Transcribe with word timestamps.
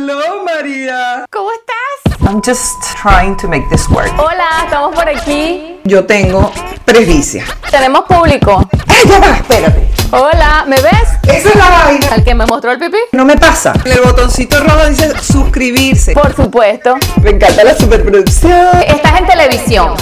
Hello, 0.00 0.44
María. 0.44 1.26
¿Cómo 1.28 1.50
estás? 1.50 2.20
I'm 2.22 2.40
just 2.40 2.80
trying 3.02 3.36
to 3.36 3.48
make 3.48 3.68
this 3.68 3.88
work. 3.88 4.12
Hola, 4.16 4.62
estamos 4.62 4.94
por 4.94 5.08
aquí. 5.08 5.80
Yo 5.82 6.06
tengo 6.06 6.52
presbicia. 6.84 7.44
Tenemos 7.68 8.02
público. 8.04 8.62
¡Eh, 8.86 9.08
ya 9.08 9.18
va! 9.18 9.36
Espérate. 9.38 9.88
Hola, 10.12 10.64
¿me 10.68 10.76
ves? 10.76 11.08
Esa 11.24 11.48
es 11.48 11.54
la 11.56 11.68
vaina. 11.68 12.06
¿Al 12.12 12.22
que 12.22 12.32
me 12.32 12.46
mostró 12.46 12.70
el 12.70 12.78
pipí? 12.78 12.98
No 13.10 13.24
me 13.24 13.36
pasa. 13.36 13.72
En 13.84 13.90
el 13.90 14.00
botoncito 14.02 14.62
rojo 14.62 14.86
dice 14.86 15.18
suscribirse. 15.18 16.12
Por 16.12 16.32
supuesto. 16.32 16.94
Me 17.20 17.30
encanta 17.30 17.64
la 17.64 17.74
superproducción. 17.74 18.80
Estás 18.86 19.20
en 19.20 19.26
televisión. 19.26 19.94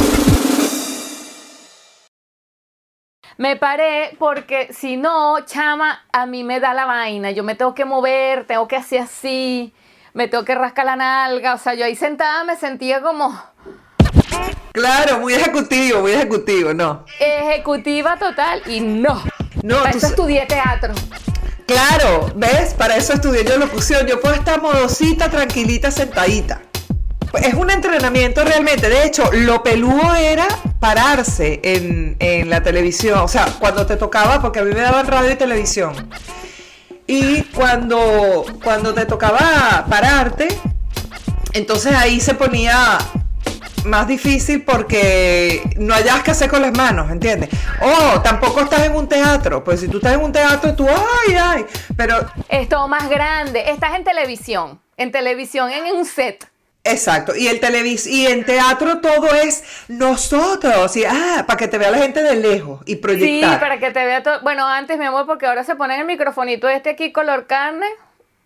Me 3.38 3.56
paré 3.56 4.14
porque 4.18 4.68
si 4.74 4.98
no, 4.98 5.40
chama, 5.46 6.04
a 6.12 6.26
mí 6.26 6.44
me 6.44 6.60
da 6.60 6.74
la 6.74 6.84
vaina. 6.84 7.30
Yo 7.30 7.42
me 7.42 7.54
tengo 7.54 7.74
que 7.74 7.86
mover, 7.86 8.46
tengo 8.46 8.68
que 8.68 8.76
hacer 8.76 9.00
así, 9.00 9.72
me 10.16 10.28
tengo 10.28 10.44
que 10.44 10.54
rascar 10.54 10.86
la 10.86 10.96
nalga. 10.96 11.54
O 11.54 11.58
sea, 11.58 11.74
yo 11.74 11.84
ahí 11.84 11.94
sentada 11.94 12.42
me 12.44 12.56
sentía 12.56 13.00
como 13.02 13.38
Claro, 14.72 15.20
muy 15.20 15.34
ejecutivo, 15.34 16.00
muy 16.00 16.12
ejecutivo, 16.12 16.74
no. 16.74 17.04
ejecutiva 17.18 18.18
total 18.18 18.62
y 18.66 18.80
no. 18.80 19.22
No, 19.62 19.78
Para 19.78 19.92
tú 19.92 19.98
eso 19.98 20.06
estudié 20.08 20.46
teatro. 20.46 20.92
Claro, 21.66 22.30
¿ves? 22.36 22.74
Para 22.74 22.96
eso 22.96 23.12
estudié 23.14 23.44
yo 23.44 23.58
locución. 23.58 24.06
Yo 24.06 24.20
puedo 24.20 24.34
estar 24.34 24.60
modosita, 24.60 25.30
tranquilita, 25.30 25.90
sentadita. 25.90 26.62
Es 27.42 27.54
un 27.54 27.70
entrenamiento 27.70 28.44
realmente. 28.44 28.88
De 28.88 29.04
hecho, 29.04 29.30
lo 29.32 29.62
peludo 29.62 30.14
era 30.14 30.46
pararse 30.78 31.60
en, 31.62 32.16
en 32.20 32.48
la 32.48 32.62
televisión. 32.62 33.18
O 33.18 33.28
sea, 33.28 33.46
cuando 33.58 33.84
te 33.86 33.96
tocaba, 33.96 34.40
porque 34.40 34.60
a 34.60 34.62
mí 34.62 34.72
me 34.72 34.80
daban 34.80 35.06
radio 35.06 35.32
y 35.32 35.36
televisión. 35.36 36.08
Y 37.06 37.42
cuando, 37.44 38.44
cuando 38.62 38.92
te 38.92 39.06
tocaba 39.06 39.86
pararte, 39.88 40.48
entonces 41.52 41.94
ahí 41.94 42.20
se 42.20 42.34
ponía 42.34 42.98
más 43.84 44.08
difícil 44.08 44.62
porque 44.62 45.62
no 45.76 45.94
hayas 45.94 46.22
que 46.22 46.32
hacer 46.32 46.50
con 46.50 46.62
las 46.62 46.76
manos, 46.76 47.10
¿entiendes? 47.10 47.50
O 47.80 48.20
tampoco 48.20 48.60
estás 48.60 48.84
en 48.84 48.96
un 48.96 49.08
teatro, 49.08 49.62
pues 49.62 49.80
si 49.80 49.88
tú 49.88 49.98
estás 49.98 50.14
en 50.14 50.20
un 50.20 50.32
teatro, 50.32 50.74
tú, 50.74 50.86
ay, 50.88 51.34
ay, 51.34 51.66
pero 51.96 52.26
Es 52.48 52.68
todo 52.68 52.88
más 52.88 53.08
grande. 53.08 53.70
Estás 53.70 53.94
en 53.94 54.04
televisión. 54.04 54.80
En 54.96 55.12
televisión, 55.12 55.70
en 55.70 55.94
un 55.94 56.04
set. 56.04 56.46
Exacto, 56.86 57.34
y 57.36 57.48
el 57.48 57.60
televis 57.60 58.06
y 58.06 58.26
en 58.26 58.44
teatro 58.44 59.00
todo 59.00 59.26
es 59.34 59.64
nosotros, 59.88 60.96
y 60.96 61.04
ah, 61.04 61.44
para 61.46 61.56
que 61.56 61.68
te 61.68 61.78
vea 61.78 61.90
la 61.90 61.98
gente 61.98 62.22
de 62.22 62.36
lejos 62.36 62.80
y 62.86 62.92
Sí, 62.92 62.96
proyectar. 62.96 63.60
para 63.60 63.78
que 63.78 63.90
te 63.90 64.04
vea 64.04 64.22
todo. 64.22 64.40
Bueno, 64.42 64.66
antes, 64.66 64.98
mi 64.98 65.04
amor, 65.04 65.26
porque 65.26 65.46
ahora 65.46 65.64
se 65.64 65.76
ponen 65.76 66.00
el 66.00 66.06
microfonito 66.06 66.68
este 66.68 66.90
aquí 66.90 67.12
color 67.12 67.46
carne 67.46 67.86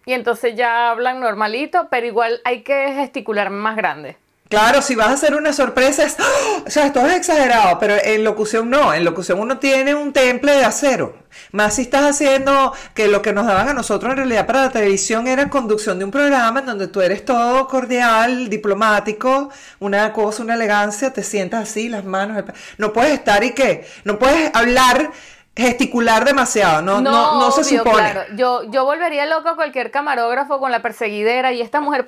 y 0.07 0.13
entonces 0.15 0.55
ya 0.57 0.91
hablan 0.91 1.21
normalito, 1.21 1.89
pero 1.91 2.07
igual 2.07 2.41
hay 2.45 2.63
que 2.63 2.93
gesticular 2.95 3.51
más 3.51 3.77
grande. 3.77 4.17
Claro, 4.51 4.83
si 4.83 4.97
vas 4.97 5.07
a 5.07 5.13
hacer 5.13 5.37
una 5.37 5.53
sorpresa, 5.53 6.03
es, 6.03 6.17
¡ah! 6.19 6.63
o 6.67 6.71
sea, 6.71 6.87
esto 6.87 7.07
es 7.07 7.15
exagerado, 7.15 7.79
pero 7.79 7.95
en 8.03 8.25
locución 8.25 8.69
no, 8.69 8.93
en 8.93 9.05
locución 9.05 9.39
uno 9.39 9.61
tiene 9.61 9.95
un 9.95 10.13
temple 10.13 10.51
de 10.51 10.65
acero. 10.65 11.15
Más 11.53 11.77
si 11.77 11.83
estás 11.83 12.03
haciendo 12.03 12.75
que 12.93 13.07
lo 13.07 13.23
que 13.23 13.33
nos 13.33 13.47
daban 13.47 13.69
a 13.69 13.75
nosotros 13.75 14.11
en 14.11 14.17
realidad 14.17 14.47
para 14.49 14.63
la 14.63 14.71
televisión 14.71 15.29
era 15.29 15.49
conducción 15.49 16.01
de 16.01 16.05
un 16.05 16.11
programa 16.11 16.59
en 16.59 16.67
donde 16.67 16.89
tú 16.89 17.01
eres 17.01 17.25
todo 17.25 17.69
cordial, 17.69 18.49
diplomático, 18.51 19.51
una 19.79 20.13
cosa, 20.13 20.43
una 20.43 20.55
elegancia, 20.55 21.13
te 21.13 21.23
sientas 21.23 21.71
así, 21.71 21.89
las 21.89 22.05
manos, 22.05 22.37
el 22.39 22.45
no 22.77 22.93
puedes 22.93 23.13
estar 23.13 23.45
y 23.45 23.53
qué, 23.53 23.87
no 24.03 24.19
puedes 24.19 24.51
hablar, 24.53 25.13
gesticular 25.57 26.25
demasiado, 26.25 26.81
no, 26.81 27.01
no, 27.01 27.41
no, 27.41 27.51
se 27.51 27.61
obvio, 27.61 27.79
supone. 27.79 27.97
claro. 27.97 28.23
Yo, 28.37 28.71
yo 28.71 28.85
volvería 28.85 29.27
loco 29.27 29.49
a 29.49 29.57
cualquier 29.57 29.91
camarógrafo 29.91 30.61
con 30.61 30.71
la 30.71 30.81
perseguidera 30.81 31.53
y 31.53 31.61
esta 31.61 31.81
mujer, 31.81 32.07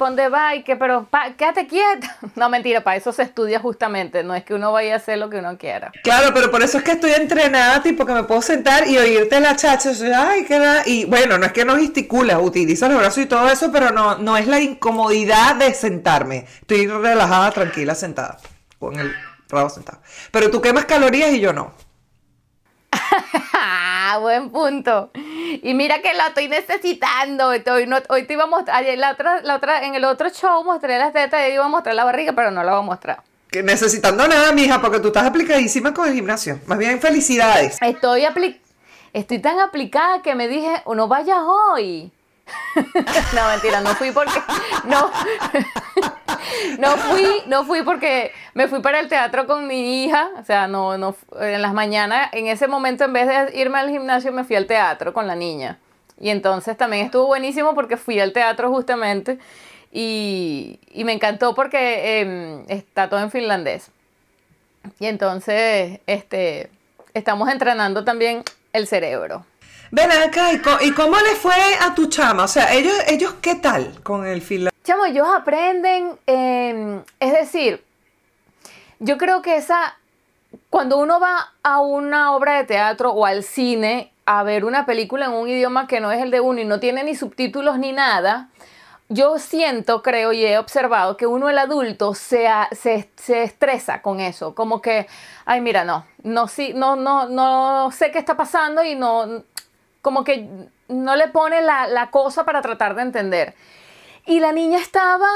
que, 0.64 0.76
pero, 0.76 1.06
pa, 1.10 1.32
quédate 1.36 1.66
quieta. 1.66 2.16
No, 2.34 2.48
mentira, 2.48 2.82
para 2.82 2.96
eso 2.96 3.12
se 3.12 3.22
estudia 3.22 3.60
justamente, 3.60 4.24
no 4.24 4.34
es 4.34 4.42
que 4.44 4.54
uno 4.54 4.72
vaya 4.72 4.94
a 4.94 4.96
hacer 4.96 5.18
lo 5.18 5.28
que 5.28 5.38
uno 5.38 5.58
quiera. 5.58 5.92
Claro, 6.02 6.32
pero 6.32 6.50
por 6.50 6.62
eso 6.62 6.78
es 6.78 6.84
que 6.84 6.92
estoy 6.92 7.12
entrenada, 7.12 7.82
tipo 7.82 8.06
que 8.06 8.12
me 8.14 8.24
puedo 8.24 8.40
sentar 8.40 8.88
y 8.88 8.96
oírte 8.96 9.38
la 9.38 9.54
chacha, 9.54 9.90
ay, 10.16 10.44
qué 10.44 10.58
va. 10.58 10.82
Y 10.86 11.04
bueno, 11.04 11.36
no 11.36 11.44
es 11.44 11.52
que 11.52 11.64
no 11.64 11.76
gesticulas, 11.76 12.38
utilizas 12.40 12.90
los 12.90 12.98
brazos 12.98 13.22
y 13.22 13.26
todo 13.26 13.48
eso, 13.50 13.70
pero 13.70 13.90
no, 13.90 14.18
no 14.18 14.36
es 14.36 14.46
la 14.46 14.60
incomodidad 14.60 15.56
de 15.56 15.74
sentarme. 15.74 16.46
Estoy 16.60 16.86
relajada, 16.86 17.50
tranquila, 17.50 17.94
sentada, 17.94 18.38
con 18.78 18.98
el 18.98 19.12
rabo 19.48 19.68
sentado. 19.68 19.98
Pero 20.30 20.50
tú 20.50 20.62
quemas 20.62 20.86
calorías 20.86 21.32
y 21.32 21.40
yo 21.40 21.52
no. 21.52 21.72
Buen 24.20 24.50
punto. 24.50 25.10
Y 25.14 25.74
mira 25.74 26.00
que 26.02 26.12
la 26.14 26.28
estoy 26.28 26.48
necesitando. 26.48 27.48
Hoy, 27.48 27.86
no, 27.86 27.98
hoy 28.08 28.24
te 28.24 28.34
iba 28.34 28.44
a 28.44 28.46
mostrar, 28.46 28.76
ayer 28.78 28.98
la 28.98 29.12
otra, 29.12 29.40
la 29.42 29.56
otra, 29.56 29.84
en 29.84 29.94
el 29.94 30.04
otro 30.04 30.28
show 30.30 30.62
mostré 30.64 30.98
las 30.98 31.12
tetas 31.12 31.48
y 31.48 31.52
iba 31.52 31.64
a 31.64 31.68
mostrar 31.68 31.94
la 31.94 32.04
barriga, 32.04 32.32
pero 32.32 32.50
no 32.50 32.62
la 32.62 32.72
voy 32.72 32.80
a 32.80 32.86
mostrar. 32.86 33.22
Que 33.50 33.62
necesitando 33.62 34.26
nada, 34.28 34.52
mija, 34.52 34.80
porque 34.80 35.00
tú 35.00 35.08
estás 35.08 35.26
aplicadísima 35.26 35.92
con 35.92 36.08
el 36.08 36.14
gimnasio. 36.14 36.58
Más 36.66 36.78
bien, 36.78 37.00
felicidades. 37.00 37.76
Estoy 37.80 38.24
apli 38.24 38.60
estoy 39.12 39.40
tan 39.40 39.60
aplicada 39.60 40.22
que 40.22 40.34
me 40.34 40.48
dije, 40.48 40.82
no 40.94 41.08
vayas 41.08 41.38
hoy. 41.40 42.10
no, 43.34 43.48
mentira, 43.48 43.80
no 43.80 43.94
fui 43.94 44.10
porque. 44.10 44.40
No. 44.84 45.10
no 46.78 46.96
fui, 46.96 47.26
no 47.46 47.64
fui 47.64 47.82
porque 47.82 48.32
me 48.54 48.68
fui 48.68 48.80
para 48.80 49.00
el 49.00 49.08
teatro 49.08 49.46
con 49.46 49.66
mi 49.66 50.04
hija. 50.04 50.30
O 50.38 50.44
sea, 50.44 50.66
no, 50.66 50.98
no, 50.98 51.14
en 51.40 51.62
las 51.62 51.74
mañanas, 51.74 52.28
en 52.32 52.46
ese 52.46 52.68
momento, 52.68 53.04
en 53.04 53.12
vez 53.12 53.26
de 53.26 53.58
irme 53.58 53.78
al 53.78 53.90
gimnasio, 53.90 54.32
me 54.32 54.44
fui 54.44 54.56
al 54.56 54.66
teatro 54.66 55.12
con 55.12 55.26
la 55.26 55.34
niña. 55.34 55.78
Y 56.20 56.30
entonces 56.30 56.76
también 56.76 57.06
estuvo 57.06 57.26
buenísimo 57.26 57.74
porque 57.74 57.96
fui 57.96 58.20
al 58.20 58.32
teatro 58.32 58.70
justamente. 58.70 59.38
Y, 59.90 60.78
y 60.90 61.04
me 61.04 61.12
encantó 61.12 61.54
porque 61.54 62.20
em, 62.20 62.64
está 62.68 63.08
todo 63.08 63.20
en 63.20 63.30
finlandés. 63.30 63.90
Y 64.98 65.06
entonces, 65.06 66.00
este, 66.06 66.70
estamos 67.14 67.48
entrenando 67.50 68.04
también 68.04 68.42
el 68.72 68.86
cerebro. 68.86 69.44
Ven 69.90 70.10
acá, 70.10 70.52
¿y, 70.80 70.92
cómo 70.92 71.16
le 71.16 71.34
fue 71.36 71.54
a 71.80 71.94
tu 71.94 72.06
chama? 72.06 72.44
O 72.44 72.48
sea, 72.48 72.72
ellos, 72.72 72.94
ellos 73.08 73.34
¿qué 73.42 73.56
tal 73.56 74.02
con 74.02 74.26
el 74.26 74.40
fila? 74.40 74.71
Chamo, 74.84 75.04
ellos 75.04 75.28
aprenden, 75.32 76.18
eh, 76.26 77.02
es 77.20 77.32
decir, 77.32 77.84
yo 78.98 79.16
creo 79.16 79.40
que 79.40 79.56
esa, 79.56 79.96
cuando 80.70 80.98
uno 80.98 81.20
va 81.20 81.52
a 81.62 81.80
una 81.80 82.34
obra 82.34 82.56
de 82.56 82.64
teatro 82.64 83.12
o 83.12 83.24
al 83.24 83.44
cine 83.44 84.12
a 84.26 84.42
ver 84.42 84.64
una 84.64 84.84
película 84.84 85.26
en 85.26 85.32
un 85.32 85.48
idioma 85.48 85.86
que 85.86 86.00
no 86.00 86.10
es 86.10 86.20
el 86.20 86.32
de 86.32 86.40
uno 86.40 86.60
y 86.60 86.64
no 86.64 86.80
tiene 86.80 87.04
ni 87.04 87.14
subtítulos 87.14 87.78
ni 87.78 87.92
nada, 87.92 88.48
yo 89.08 89.38
siento, 89.38 90.02
creo 90.02 90.32
y 90.32 90.44
he 90.44 90.58
observado 90.58 91.16
que 91.16 91.28
uno, 91.28 91.48
el 91.48 91.58
adulto, 91.58 92.14
se, 92.14 92.48
se, 92.72 93.08
se 93.14 93.44
estresa 93.44 94.02
con 94.02 94.18
eso. 94.18 94.54
Como 94.54 94.80
que, 94.82 95.06
ay, 95.44 95.60
mira, 95.60 95.84
no, 95.84 96.06
no, 96.24 96.48
sí, 96.48 96.72
no, 96.74 96.96
no, 96.96 97.28
no 97.28 97.92
sé 97.92 98.10
qué 98.10 98.18
está 98.18 98.36
pasando 98.36 98.82
y 98.82 98.96
no, 98.96 99.44
como 100.00 100.24
que 100.24 100.48
no 100.88 101.14
le 101.14 101.28
pone 101.28 101.62
la, 101.62 101.86
la 101.86 102.10
cosa 102.10 102.44
para 102.44 102.62
tratar 102.62 102.96
de 102.96 103.02
entender. 103.02 103.54
Y 104.26 104.40
la 104.40 104.52
niña 104.52 104.78
estaba 104.78 105.28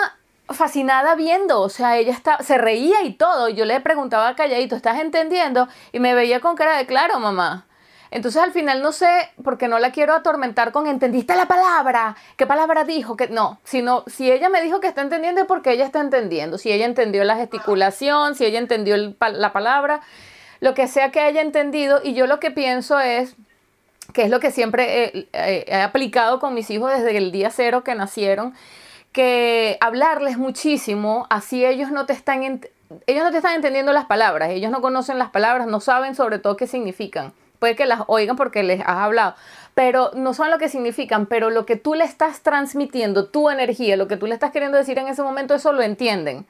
fascinada 0.49 1.17
viendo, 1.17 1.61
o 1.61 1.69
sea, 1.69 1.97
ella 1.97 2.13
está, 2.13 2.43
se 2.43 2.57
reía 2.57 3.03
y 3.03 3.15
todo. 3.15 3.49
Yo 3.49 3.65
le 3.65 3.81
preguntaba 3.81 4.37
calladito, 4.37 4.77
¿estás 4.77 5.01
entendiendo? 5.01 5.69
Y 5.93 6.01
me 6.01 6.15
veía 6.15 6.41
con 6.41 6.55
cara 6.55 6.77
de 6.77 6.87
claro, 6.87 7.19
mamá. 7.19 7.67
Entonces 8.11 8.41
al 8.41 8.53
final 8.53 8.83
no 8.83 8.93
sé, 8.93 9.31
porque 9.43 9.67
no 9.67 9.79
la 9.79 9.91
quiero 9.91 10.15
atormentar 10.15 10.71
con 10.71 10.87
¿entendiste 10.87 11.35
la 11.35 11.47
palabra? 11.47 12.17
¿Qué 12.37 12.47
palabra 12.47 12.85
dijo? 12.85 13.17
Que 13.17 13.29
no, 13.29 13.59
sino 13.65 14.05
si 14.07 14.31
ella 14.31 14.49
me 14.49 14.63
dijo 14.63 14.81
que 14.81 14.87
está 14.87 15.03
entendiendo 15.03 15.41
es 15.41 15.47
porque 15.47 15.73
ella 15.73 15.85
está 15.85 16.01
entendiendo. 16.01 16.57
Si 16.57 16.71
ella 16.71 16.87
entendió 16.87 17.25
la 17.25 17.37
gesticulación, 17.37 18.37
si 18.37 18.45
ella 18.45 18.61
entendió 18.61 18.97
la 18.97 19.53
palabra, 19.53 20.01
lo 20.61 20.75
que 20.75 20.87
sea 20.87 21.11
que 21.11 21.21
haya 21.21 21.41
entendido. 21.41 22.01
Y 22.03 22.15
yo 22.15 22.27
lo 22.27 22.39
que 22.39 22.53
pienso 22.53 23.01
es, 23.01 23.35
que 24.13 24.23
es 24.23 24.31
lo 24.31 24.41
que 24.41 24.51
siempre 24.51 25.29
he, 25.33 25.75
aplicado 25.75 26.39
con 26.41 26.55
mis 26.55 26.71
hijos 26.71 26.93
desde 26.93 27.17
el 27.17 27.33
día 27.33 27.51
cero 27.51 27.85
que 27.85 27.95
nacieron, 27.95 28.55
que 29.13 29.79
hablarles 29.81 30.39
muchísimo, 30.39 31.27
así 31.31 31.65
ellos 31.65 31.91
no 31.91 32.07
te 32.07 32.13
están 32.13 32.43
ellos 33.07 33.25
no 33.25 33.31
te 33.31 33.39
están 33.39 33.55
entendiendo 33.55 33.93
las 33.93 34.05
palabras, 34.05 34.51
ellos 34.51 34.71
no 34.71 34.81
conocen 34.81 35.19
las 35.19 35.31
palabras, 35.31 35.67
no 35.67 35.81
saben 35.81 36.15
sobre 36.15 36.39
todo 36.39 36.57
qué 36.57 36.67
significan. 36.67 37.33
Puede 37.59 37.75
que 37.75 37.87
las 37.87 38.03
oigan 38.07 38.37
porque 38.37 38.63
les 38.63 38.81
has 38.81 38.99
hablado, 38.99 39.35
pero 39.75 40.11
no 40.15 40.35
saben 40.35 40.53
lo 40.53 40.59
que 40.59 40.69
significan, 40.69 41.27
pero 41.27 41.51
lo 41.51 41.67
que 41.67 41.77
tú 41.77 41.95
le 41.95 42.05
estás 42.05 42.41
transmitiendo, 42.43 43.27
tu 43.29 43.51
energía, 43.51 43.97
lo 43.97 44.09
que 44.09 44.17
tú 44.17 44.27
le 44.27 44.35
estás 44.35 44.53
queriendo 44.53 44.77
decir 44.79 44.99
en 44.99 45.09
ese 45.09 45.23
momento, 45.23 45.55
eso 45.55 45.73
lo 45.73 45.83
entienden. 45.83 46.47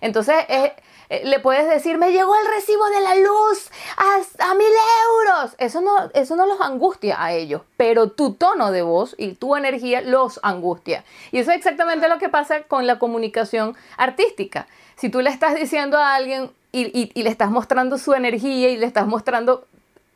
Entonces, 0.00 0.36
eh, 0.48 0.74
le 1.10 1.38
puedes 1.40 1.68
decir, 1.68 1.98
me 1.98 2.12
llegó 2.12 2.34
el 2.34 2.46
recibo 2.54 2.86
de 2.90 3.00
la 3.00 3.14
luz 3.16 3.70
a, 3.96 4.50
a 4.50 4.54
mil 4.54 4.66
euros. 5.10 5.54
Eso 5.58 5.80
no, 5.80 6.10
eso 6.14 6.36
no 6.36 6.46
los 6.46 6.60
angustia 6.60 7.22
a 7.22 7.32
ellos, 7.32 7.62
pero 7.76 8.10
tu 8.10 8.34
tono 8.34 8.70
de 8.72 8.82
voz 8.82 9.14
y 9.18 9.32
tu 9.34 9.56
energía 9.56 10.00
los 10.00 10.40
angustia. 10.42 11.04
Y 11.32 11.38
eso 11.38 11.50
es 11.50 11.56
exactamente 11.58 12.08
lo 12.08 12.18
que 12.18 12.28
pasa 12.28 12.62
con 12.62 12.86
la 12.86 12.98
comunicación 12.98 13.76
artística. 13.96 14.66
Si 14.96 15.08
tú 15.08 15.20
le 15.20 15.30
estás 15.30 15.54
diciendo 15.54 15.98
a 15.98 16.14
alguien 16.14 16.50
y, 16.72 16.82
y- 16.98 17.10
y 17.14 17.22
le 17.22 17.30
estás 17.30 17.50
mostrando 17.50 17.98
su 17.98 18.14
energía 18.14 18.68
y 18.70 18.76
le 18.76 18.86
estás 18.86 19.06
mostrando 19.06 19.66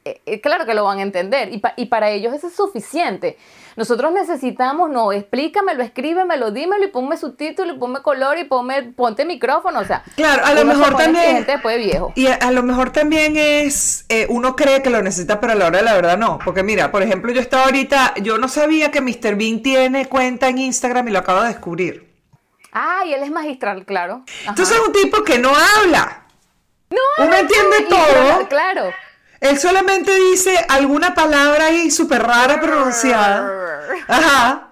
eh, 0.09 0.21
eh, 0.25 0.41
claro 0.41 0.65
que 0.65 0.75
lo 0.75 0.85
van 0.85 0.99
a 0.99 1.03
entender 1.03 1.53
y, 1.53 1.61
y, 1.77 1.87
para 1.87 2.11
ellos 2.11 2.33
eso 2.33 2.47
es 2.47 2.55
suficiente. 2.55 3.37
Nosotros 3.77 4.11
necesitamos, 4.13 4.91
no, 4.91 5.13
explícamelo, 5.13 5.83
escríbemelo, 5.83 6.51
dímelo 6.51 6.85
y 6.85 6.89
ponme 6.89 7.17
subtítulo 7.17 7.75
y 7.75 7.79
ponme 7.79 8.01
color 8.01 8.39
y 8.39 8.45
ponme, 8.45 8.83
ponte 8.83 9.25
micrófono, 9.25 9.81
o 9.81 9.85
sea. 9.85 10.03
Claro, 10.17 10.45
a 10.45 10.55
lo 10.55 10.65
mejor 10.65 10.97
también. 10.97 11.37
Gente 11.37 11.53
después 11.53 11.79
viejo. 11.79 12.13
Y 12.17 12.27
a, 12.27 12.51
lo 12.51 12.63
mejor 12.63 12.91
también 12.91 13.37
es, 13.37 14.07
eh, 14.09 14.27
uno 14.31 14.57
cree 14.57 14.83
que 14.83 14.91
lo 14.91 15.03
necesita, 15.03 15.39
pero 15.41 15.53
a 15.53 15.57
la 15.57 15.67
hora 15.67 15.79
de 15.79 15.85
la 15.85 15.95
verdad 15.95 16.19
no. 16.19 16.39
Porque 16.45 16.63
mira, 16.63 16.91
por 16.91 17.03
ejemplo, 17.03 17.31
yo 17.33 17.41
estaba 17.41 17.65
ahorita, 17.65 18.15
yo 18.23 18.39
no 18.39 18.49
sabía 18.49 18.91
que 18.91 19.01
Mr. 19.01 19.37
Bean 19.37 19.63
tiene 19.63 20.07
cuenta 20.07 20.49
en 20.49 20.59
Instagram 20.59 21.09
y 21.09 21.13
lo 21.13 21.19
acabo 21.19 21.43
de 21.43 21.49
descubrir. 21.49 22.09
Ah, 22.73 23.03
y 23.07 23.13
él 23.13 23.23
es 23.23 23.31
magistral, 23.31 23.85
claro. 23.85 24.25
Entonces 24.47 24.77
es 24.77 24.87
un 24.87 24.93
tipo 24.93 25.23
que 25.23 25.39
no 25.39 25.51
habla. 25.51 26.25
No, 26.91 27.25
uno 27.25 27.37
entiende 27.37 27.83
todo. 27.89 28.49
Claro. 28.49 28.91
Él 29.41 29.59
solamente 29.59 30.15
dice 30.31 30.65
alguna 30.69 31.15
palabra 31.15 31.67
ahí 31.67 31.91
súper 31.91 32.23
rara 32.23 32.61
pronunciada. 32.61 33.81
Ajá. 34.09 34.69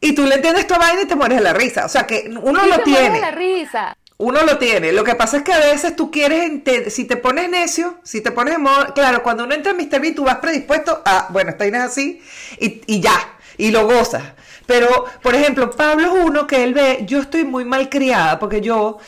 Y 0.00 0.14
tú 0.14 0.26
le 0.26 0.34
entiendes 0.34 0.66
tu 0.66 0.74
vaina 0.74 1.02
y 1.02 1.06
te 1.06 1.14
mueres 1.14 1.38
de 1.38 1.44
la 1.44 1.52
risa. 1.52 1.86
O 1.86 1.88
sea 1.88 2.06
que 2.06 2.30
uno 2.42 2.66
lo 2.66 2.76
te 2.78 2.82
tiene. 2.82 3.10
de 3.10 3.20
la 3.20 3.30
risa. 3.30 3.96
Uno 4.18 4.42
lo 4.42 4.58
tiene. 4.58 4.92
Lo 4.92 5.04
que 5.04 5.14
pasa 5.14 5.38
es 5.38 5.42
que 5.42 5.52
a 5.52 5.58
veces 5.58 5.96
tú 5.96 6.10
quieres, 6.10 6.62
si 6.92 7.04
te 7.04 7.16
pones 7.16 7.48
necio, 7.48 7.98
si 8.02 8.20
te 8.20 8.30
pones 8.30 8.56
claro, 8.94 9.22
cuando 9.22 9.44
uno 9.44 9.54
entra 9.54 9.72
en 9.72 9.78
Mr. 9.78 10.00
B, 10.00 10.12
tú 10.12 10.24
vas 10.24 10.36
predispuesto 10.36 11.02
a, 11.04 11.26
bueno, 11.30 11.50
esta 11.50 11.64
vaina 11.64 11.78
es 11.78 11.84
así, 11.84 12.22
y, 12.60 12.82
y 12.86 13.00
ya, 13.00 13.16
y 13.56 13.70
lo 13.70 13.86
gozas. 13.86 14.22
Pero, 14.66 15.06
por 15.22 15.34
ejemplo, 15.34 15.70
Pablo 15.70 16.06
es 16.06 16.24
uno 16.24 16.46
que 16.46 16.62
él 16.62 16.72
ve, 16.72 17.00
yo 17.04 17.20
estoy 17.20 17.44
muy 17.44 17.64
mal 17.64 17.88
criada, 17.88 18.38
porque 18.38 18.60
yo 18.60 18.98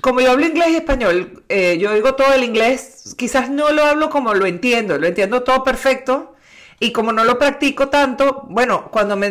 como 0.00 0.20
yo 0.20 0.30
hablo 0.30 0.46
inglés 0.46 0.68
y 0.70 0.76
español, 0.76 1.42
eh, 1.48 1.78
yo 1.78 1.92
digo 1.92 2.14
todo 2.14 2.32
el 2.32 2.44
inglés, 2.44 3.14
quizás 3.16 3.50
no 3.50 3.70
lo 3.70 3.84
hablo 3.84 4.10
como 4.10 4.34
lo 4.34 4.46
entiendo, 4.46 4.98
lo 4.98 5.06
entiendo 5.06 5.42
todo 5.42 5.64
perfecto. 5.64 6.34
Y 6.80 6.92
como 6.92 7.12
no 7.12 7.24
lo 7.24 7.40
practico 7.40 7.88
tanto, 7.88 8.46
bueno, 8.48 8.88
cuando 8.92 9.16
me, 9.16 9.30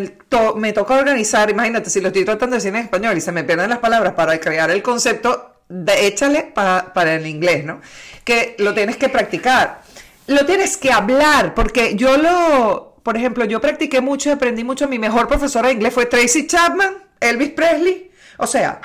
toca 0.74 0.96
organizar, 0.96 1.50
imagínate, 1.50 1.90
si 1.90 2.02
lo 2.02 2.08
estoy 2.08 2.26
tratando 2.26 2.56
de 2.56 2.58
decir 2.58 2.76
en 2.76 2.84
español 2.84 3.18
y 3.18 3.22
se 3.22 3.32
me 3.32 3.46
pierden 3.46 3.70
las 3.70 3.80
palabras 3.80 4.14
para 4.16 4.38
crear 4.38 4.70
el 4.70 4.84
concepto, 4.84 5.54
de, 5.70 6.08
échale 6.08 6.52
para 6.54 7.16
el 7.16 7.26
inglés, 7.26 7.64
¿no? 7.64 7.80
Que 8.26 8.58
lo 8.60 8.74
tienes 8.74 8.98
que 8.98 9.08
practicar. 9.08 9.82
Lo 10.28 10.46
tienes 10.46 10.76
que 10.76 10.92
hablar, 10.92 11.54
porque 11.54 11.96
yo 11.96 12.18
lo, 12.18 12.98
por 13.02 13.16
ejemplo, 13.16 13.46
yo 13.46 13.62
practiqué 13.62 14.02
mucho 14.02 14.28
y 14.28 14.34
aprendí 14.34 14.66
mucho. 14.66 14.90
Mi 14.90 15.00
mejor 15.00 15.30
profesora 15.30 15.70
de 15.70 15.76
inglés 15.76 15.94
fue 15.94 16.06
Tracy 16.06 16.48
Chapman, 16.48 16.98
Elvis 17.22 17.52
Presley. 17.52 18.12
O 18.38 18.46
sea, 18.46 18.82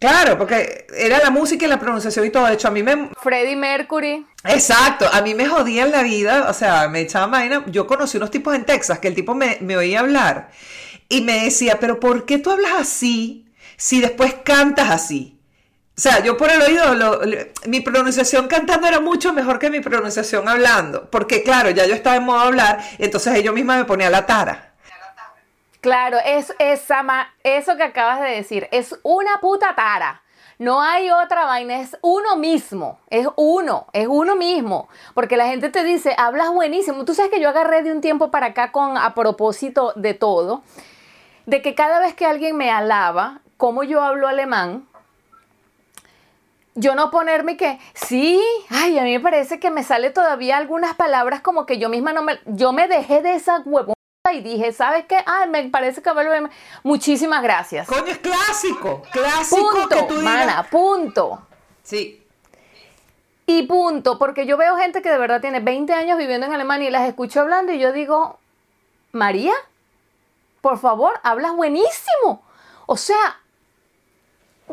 Claro, 0.00 0.38
porque 0.38 0.86
era 0.96 1.18
la 1.18 1.28
música 1.28 1.66
y 1.66 1.68
la 1.68 1.78
pronunciación 1.78 2.24
y 2.24 2.30
todo. 2.30 2.46
De 2.46 2.54
hecho, 2.54 2.68
a 2.68 2.70
mí 2.70 2.82
me. 2.82 3.10
Freddie 3.22 3.54
Mercury. 3.54 4.26
Exacto, 4.44 5.06
a 5.12 5.20
mí 5.20 5.34
me 5.34 5.46
jodían 5.46 5.90
la 5.90 6.02
vida. 6.02 6.48
O 6.48 6.54
sea, 6.54 6.88
me 6.88 7.00
echaba 7.00 7.26
vaina. 7.26 7.64
Yo 7.66 7.86
conocí 7.86 8.16
unos 8.16 8.30
tipos 8.30 8.54
en 8.54 8.64
Texas 8.64 8.98
que 8.98 9.08
el 9.08 9.14
tipo 9.14 9.34
me, 9.34 9.58
oía 9.76 10.00
hablar 10.00 10.50
y 11.10 11.20
me 11.20 11.44
decía, 11.44 11.78
¿pero 11.78 12.00
por 12.00 12.24
qué 12.24 12.38
tú 12.38 12.50
hablas 12.50 12.72
así 12.78 13.46
si 13.76 14.00
después 14.00 14.36
cantas 14.42 14.88
así? 14.88 15.38
O 15.98 16.00
sea, 16.00 16.24
yo 16.24 16.38
por 16.38 16.50
el 16.50 16.62
oído, 16.62 17.20
mi 17.66 17.82
pronunciación 17.82 18.48
cantando 18.48 18.86
era 18.86 19.00
mucho 19.00 19.34
mejor 19.34 19.58
que 19.58 19.68
mi 19.68 19.80
pronunciación 19.80 20.48
hablando. 20.48 21.10
Porque, 21.10 21.42
claro, 21.42 21.68
ya 21.68 21.84
yo 21.84 21.94
estaba 21.94 22.16
en 22.16 22.24
modo 22.24 22.40
hablar, 22.40 22.82
entonces 22.96 23.42
yo 23.42 23.52
misma 23.52 23.76
me 23.76 23.84
ponía 23.84 24.08
la 24.08 24.24
tara. 24.24 24.69
Claro, 25.80 26.18
es 26.24 26.54
esa, 26.58 27.32
eso 27.42 27.76
que 27.76 27.82
acabas 27.82 28.20
de 28.20 28.30
decir, 28.30 28.68
es 28.70 28.98
una 29.02 29.40
puta 29.40 29.74
tara. 29.74 30.22
No 30.58 30.82
hay 30.82 31.10
otra 31.10 31.46
vaina, 31.46 31.80
es 31.80 31.96
uno 32.02 32.36
mismo, 32.36 32.98
es 33.08 33.26
uno, 33.36 33.86
es 33.94 34.06
uno 34.06 34.36
mismo. 34.36 34.90
Porque 35.14 35.38
la 35.38 35.46
gente 35.46 35.70
te 35.70 35.82
dice, 35.82 36.14
hablas 36.18 36.52
buenísimo. 36.52 37.06
Tú 37.06 37.14
sabes 37.14 37.30
que 37.30 37.40
yo 37.40 37.48
agarré 37.48 37.82
de 37.82 37.92
un 37.92 38.02
tiempo 38.02 38.30
para 38.30 38.48
acá 38.48 38.72
con 38.72 38.98
a 38.98 39.14
propósito 39.14 39.94
de 39.96 40.12
todo, 40.12 40.62
de 41.46 41.62
que 41.62 41.74
cada 41.74 41.98
vez 41.98 42.12
que 42.12 42.26
alguien 42.26 42.58
me 42.58 42.70
alaba, 42.70 43.40
como 43.56 43.82
yo 43.82 44.02
hablo 44.02 44.28
alemán, 44.28 44.86
yo 46.74 46.94
no 46.94 47.10
ponerme 47.10 47.56
que, 47.56 47.78
sí, 47.94 48.38
ay, 48.68 48.98
a 48.98 49.02
mí 49.02 49.12
me 49.12 49.20
parece 49.20 49.60
que 49.60 49.70
me 49.70 49.82
sale 49.82 50.10
todavía 50.10 50.58
algunas 50.58 50.94
palabras 50.94 51.40
como 51.40 51.64
que 51.64 51.78
yo 51.78 51.88
misma 51.88 52.12
no 52.12 52.22
me, 52.22 52.38
yo 52.44 52.74
me 52.74 52.86
dejé 52.86 53.22
de 53.22 53.34
esa 53.34 53.62
huevo 53.64 53.94
y 54.28 54.40
dije, 54.42 54.72
¿sabes 54.72 55.06
qué? 55.06 55.16
Ah, 55.24 55.46
me 55.46 55.70
parece 55.70 56.02
que 56.02 56.12
vuelve. 56.12 56.50
Muchísimas 56.82 57.42
gracias. 57.42 57.88
Coño, 57.88 58.06
es 58.06 58.18
clásico. 58.18 59.02
Clásico 59.10 59.70
punto, 59.70 59.88
que 59.88 60.02
tú 60.02 60.14
Mana, 60.20 60.66
punto. 60.70 61.46
Sí. 61.82 62.22
Y 63.46 63.62
punto, 63.62 64.18
porque 64.18 64.44
yo 64.44 64.58
veo 64.58 64.76
gente 64.76 65.00
que 65.00 65.10
de 65.10 65.18
verdad 65.18 65.40
tiene 65.40 65.60
20 65.60 65.92
años 65.94 66.18
viviendo 66.18 66.46
en 66.46 66.52
Alemania 66.52 66.88
y 66.88 66.92
las 66.92 67.08
escucho 67.08 67.40
hablando 67.40 67.72
y 67.72 67.78
yo 67.78 67.92
digo, 67.92 68.38
María, 69.12 69.54
por 70.60 70.78
favor, 70.78 71.18
hablas 71.22 71.56
buenísimo. 71.56 72.42
O 72.86 72.98
sea, 72.98 73.39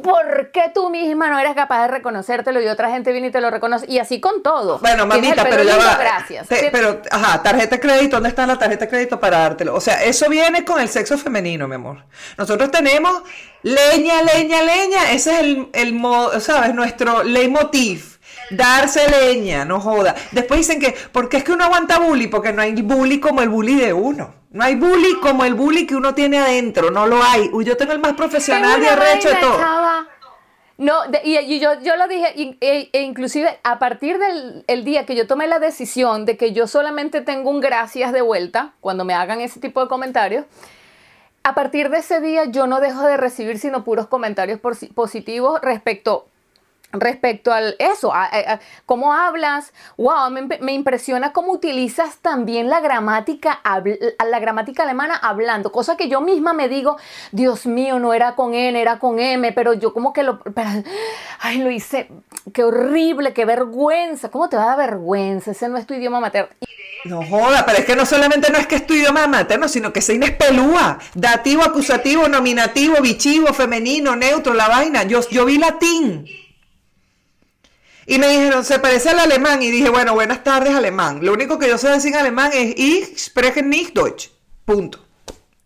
¿por 0.02 0.52
qué 0.52 0.72
tú 0.74 0.90
misma 0.90 1.30
no 1.30 1.40
eres 1.40 1.54
capaz 1.56 1.84
de 1.84 1.88
reconocértelo 1.90 2.62
y 2.62 2.68
otra 2.68 2.90
gente 2.90 3.12
viene 3.12 3.28
y 3.28 3.32
te 3.32 3.42
lo 3.42 3.50
reconoce? 3.50 3.86
Y 3.90 4.00
así 4.00 4.20
con 4.20 4.44
todo. 4.44 4.80
Bueno, 4.80 5.06
mamita, 5.06 5.46
pero 5.50 5.64
ya 5.64 5.78
va. 5.78 5.96
Gracias. 5.98 6.48
pero, 6.72 7.02
ajá, 7.12 7.42
tarjeta 7.44 7.76
de 7.76 7.82
crédito, 7.82 8.18
¿dónde 8.18 8.30
está 8.30 8.46
la 8.46 8.58
tarjeta 8.58 8.86
de 8.86 8.90
crédito 8.90 9.20
para 9.20 9.40
dártelo? 9.40 9.76
O 9.76 9.82
sea, 9.82 10.04
eso 10.04 10.30
viene 10.30 10.64
con 10.64 10.80
el 10.80 10.90
sexo 10.90 11.18
femenino, 11.18 11.68
mi 11.68 11.76
amor. 11.76 12.04
Nosotros 12.38 12.72
tenemos 12.72 13.22
leña, 13.64 14.22
leña, 14.22 14.62
leña. 14.62 15.12
Ese 15.12 15.34
es 15.34 15.40
el, 15.40 15.70
el 15.74 16.02
¿sabes? 16.42 16.74
Nuestro 16.74 17.24
leitmotiv. 17.24 18.17
Darse 18.50 19.10
leña, 19.10 19.66
no 19.66 19.80
joda. 19.80 20.16
Después 20.32 20.60
dicen 20.60 20.80
que, 20.80 20.96
¿por 21.12 21.30
qué 21.30 21.38
es 21.38 21.44
que 21.44 21.52
uno 21.52 21.66
aguanta 21.66 22.00
bully? 22.00 22.28
Porque 22.28 22.54
no 22.54 22.62
hay 22.62 22.82
bully 22.82 23.20
como 23.20 23.42
el 23.42 23.50
bully 23.50 23.76
de 23.76 23.94
uno. 23.94 24.34
No 24.52 24.64
hay 24.64 24.76
bully 24.76 25.20
como 25.22 25.44
el 25.44 25.54
bully 25.54 25.86
que 25.86 25.96
uno 25.96 26.14
tiene 26.16 26.40
adentro, 26.40 26.90
no 26.90 27.06
lo 27.06 27.22
hay. 27.22 27.50
Uy, 27.52 27.66
yo 27.66 27.76
tengo 27.76 27.92
el 27.92 28.00
más 28.00 28.14
profesional 28.14 28.82
y 28.82 28.86
arrecho 28.86 29.30
de 29.30 29.36
todo. 29.36 29.60
No, 30.78 30.94
y, 31.24 31.60
yo, 31.60 31.82
yo 31.82 31.96
lo 31.96 32.08
dije, 32.08 32.56
e, 32.62 32.90
e, 32.94 33.02
inclusive 33.02 33.60
a 33.64 33.80
partir 33.80 34.20
del 34.20 34.64
el 34.68 34.86
día 34.86 35.08
que 35.08 35.16
yo 35.16 35.26
tomé 35.26 35.48
la 35.48 35.58
decisión 35.58 36.26
de 36.26 36.38
que 36.38 36.54
yo 36.54 36.68
solamente 36.68 37.22
tengo 37.22 37.50
un 37.50 37.60
gracias 37.60 38.14
de 38.14 38.22
vuelta 38.22 38.74
cuando 38.80 39.04
me 39.04 39.16
hagan 39.16 39.42
ese 39.42 39.60
tipo 39.60 39.82
de 39.82 39.88
comentarios, 39.88 40.46
a 41.42 41.56
partir 41.56 41.90
de 41.90 41.98
ese 41.98 42.22
día 42.22 42.46
yo 42.46 42.68
no 42.68 42.80
dejo 42.80 43.04
de 43.08 43.18
recibir 43.18 43.58
sino 43.58 43.84
puros 43.84 44.06
comentarios 44.08 44.60
positivos 44.60 45.60
respecto 45.62 46.28
respecto 46.94 47.52
al 47.52 47.76
eso, 47.80 48.14
a, 48.14 48.60
cómo 48.86 49.14
hablas, 49.14 49.74
wow, 49.98 50.30
me, 50.30 50.74
impresiona 50.74 51.34
cómo 51.34 51.52
utilizas 51.52 52.18
también 52.18 52.70
la 52.70 52.80
gramática, 52.80 53.62
la 54.26 54.40
gramática 54.40 54.84
alemana 54.84 55.16
hablando, 55.16 55.72
cosa 55.72 55.98
que 55.98 56.10
yo 56.10 56.22
misma 56.22 56.54
me 56.54 56.70
digo, 56.70 56.98
Dios 57.32 57.66
mío, 57.66 58.00
no 58.00 58.14
era 58.14 58.36
con 58.36 58.54
N, 58.54 58.80
era 58.80 59.00
con 59.00 59.20
M, 59.20 59.52
pero 59.52 59.74
yo 59.74 59.94
como 59.94 60.14
que 60.14 60.24
lo, 60.24 60.40
ay, 61.40 61.58
lo 61.60 61.72
hice, 61.72 62.10
qué 62.54 62.64
horrible, 62.64 63.34
qué 63.34 63.46
vergüenza, 63.46 64.30
¿cómo 64.30 64.50
te 64.50 64.56
va 64.56 64.64
a 64.64 64.78
dar 64.78 64.90
vergüenza? 64.90 65.52
Ese 65.52 65.68
no 65.70 65.78
es 65.78 65.86
tu 65.86 65.94
idioma 65.94 66.20
materno. 66.20 66.50
No 67.06 67.24
joda, 67.24 67.66
pero 67.66 67.80
es 67.80 67.86
que 67.86 67.96
no 67.96 68.06
solamente 68.06 68.52
no 68.52 68.58
es 68.58 68.68
que 68.68 68.76
es 68.76 68.88
tu 68.88 68.94
idioma 68.94 69.28
materno, 69.28 69.68
sino 69.68 69.94
que 69.94 70.02
se 70.02 70.16
inespelúa, 70.16 71.00
dativo, 71.14 71.64
acusativo, 71.64 72.28
nominativo, 72.28 73.02
bichivo, 73.02 73.54
femenino, 73.54 74.16
neutro, 74.16 74.54
la 74.54 74.68
vaina, 74.68 75.04
yo, 75.04 75.22
yo 75.30 75.46
vi 75.46 75.58
latín. 75.58 76.47
Y 78.10 78.20
me 78.20 78.30
dijeron, 78.30 78.64
se 78.64 78.80
parece 78.80 79.10
al 79.10 79.20
alemán. 79.20 79.62
Y 79.62 79.70
dije, 79.70 79.90
bueno, 79.90 80.14
buenas 80.14 80.42
tardes, 80.42 80.74
alemán. 80.74 81.20
Lo 81.22 81.34
único 81.34 81.60
que 81.60 81.68
yo 81.68 81.78
sé 81.78 81.90
decir 81.90 82.14
en 82.14 82.20
alemán 82.20 82.52
es 82.54 82.74
Ich 82.78 83.18
spreche 83.18 83.62
nicht 83.62 83.94
Deutsch. 83.94 84.30
Punto. 84.64 85.00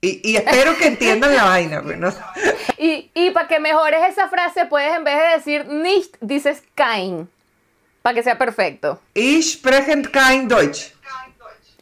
Y, 0.04 0.36
espero 0.36 0.76
que 0.76 0.88
entiendan 0.88 1.36
la 1.36 1.44
vaina. 1.44 1.84
Pues, 1.84 2.16
y, 2.80 3.12
y 3.14 3.30
para 3.30 3.48
que 3.48 3.60
mejores 3.60 4.02
esa 4.10 4.28
frase, 4.30 4.66
puedes 4.66 4.96
en 4.96 5.04
vez 5.04 5.16
de 5.16 5.38
decir 5.38 5.68
nicht, 5.68 6.16
dices 6.20 6.64
kein. 6.74 7.30
Para 8.02 8.16
que 8.16 8.24
sea 8.24 8.40
perfecto. 8.40 9.00
Ich 9.14 9.60
spreche 9.60 10.02
kein 10.12 10.48
Deutsch. 10.48 10.94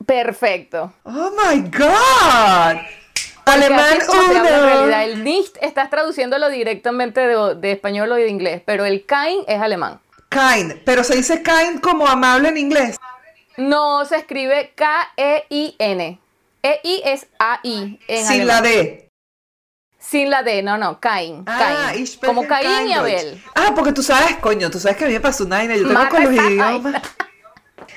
Perfecto. 0.05 0.91
Oh 1.03 1.31
my 1.31 1.61
God. 1.61 2.81
alemán 3.45 3.99
uno. 4.09 4.33
En 4.33 4.43
realidad, 4.43 5.03
el 5.05 5.23
nicht 5.23 5.55
estás 5.61 5.89
traduciéndolo 5.89 6.49
directamente 6.49 7.21
de, 7.21 7.55
de 7.55 7.71
español 7.71 8.11
o 8.11 8.15
de 8.15 8.27
inglés, 8.27 8.61
pero 8.65 8.83
el 8.83 9.05
kein 9.05 9.45
es 9.47 9.61
alemán. 9.61 10.01
Kind, 10.29 10.81
pero 10.85 11.03
se 11.03 11.15
dice 11.15 11.41
kind 11.41 11.81
como 11.81 12.07
amable 12.07 12.49
en 12.49 12.57
inglés. 12.57 12.97
No, 13.57 14.05
se 14.05 14.17
escribe 14.17 14.73
K-E-I-N. 14.75 16.19
E-I 16.61 17.01
es 17.03 17.27
A-I. 17.39 17.99
Sin 18.27 18.47
la 18.47 18.61
D. 18.61 19.09
Sin 19.97 20.29
la 20.29 20.43
D, 20.43 20.63
no, 20.63 20.77
no, 20.77 20.99
Cain. 20.99 21.43
Ah, 21.45 21.93
Como 22.25 22.47
Caín 22.47 22.87
y 22.87 22.93
Abel. 22.93 23.43
Ah, 23.53 23.73
porque 23.75 23.91
tú 23.91 24.01
sabes, 24.01 24.37
coño, 24.37 24.71
tú 24.71 24.79
sabes 24.79 24.97
que 24.97 25.03
a 25.03 25.07
mí 25.07 25.13
me 25.13 25.19
pasó 25.19 25.43
una 25.43 25.57
vaina. 25.57 25.75
Yo 25.75 25.87
tengo 25.87 26.09
con 26.09 26.23
los 26.23 26.33
idiomas. 26.33 27.01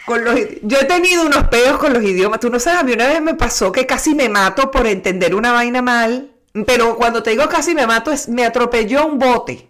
Con 0.05 0.25
los, 0.25 0.35
yo 0.62 0.79
he 0.81 0.85
tenido 0.85 1.25
unos 1.25 1.45
peos 1.45 1.79
con 1.79 1.93
los 1.93 2.03
idiomas. 2.03 2.41
Tú 2.41 2.51
no 2.51 2.59
sabes, 2.59 2.81
a 2.81 2.83
mí 2.83 2.93
una 2.93 3.07
vez 3.07 3.21
me 3.23 3.35
pasó 3.35 3.71
que 3.71 3.87
casi 3.87 4.17
me 4.17 4.29
mato 4.29 4.69
por 4.71 4.89
entender 4.89 5.33
una 5.33 5.53
vaina 5.53 5.81
mal. 5.81 6.33
Pero 6.67 6.97
cuando 6.97 7.23
te 7.23 7.31
digo 7.31 7.49
casi 7.49 7.73
me 7.73 7.87
mato, 7.87 8.11
es 8.11 8.29
me 8.29 8.45
atropelló 8.45 9.07
un 9.07 9.19
bote. 9.19 9.69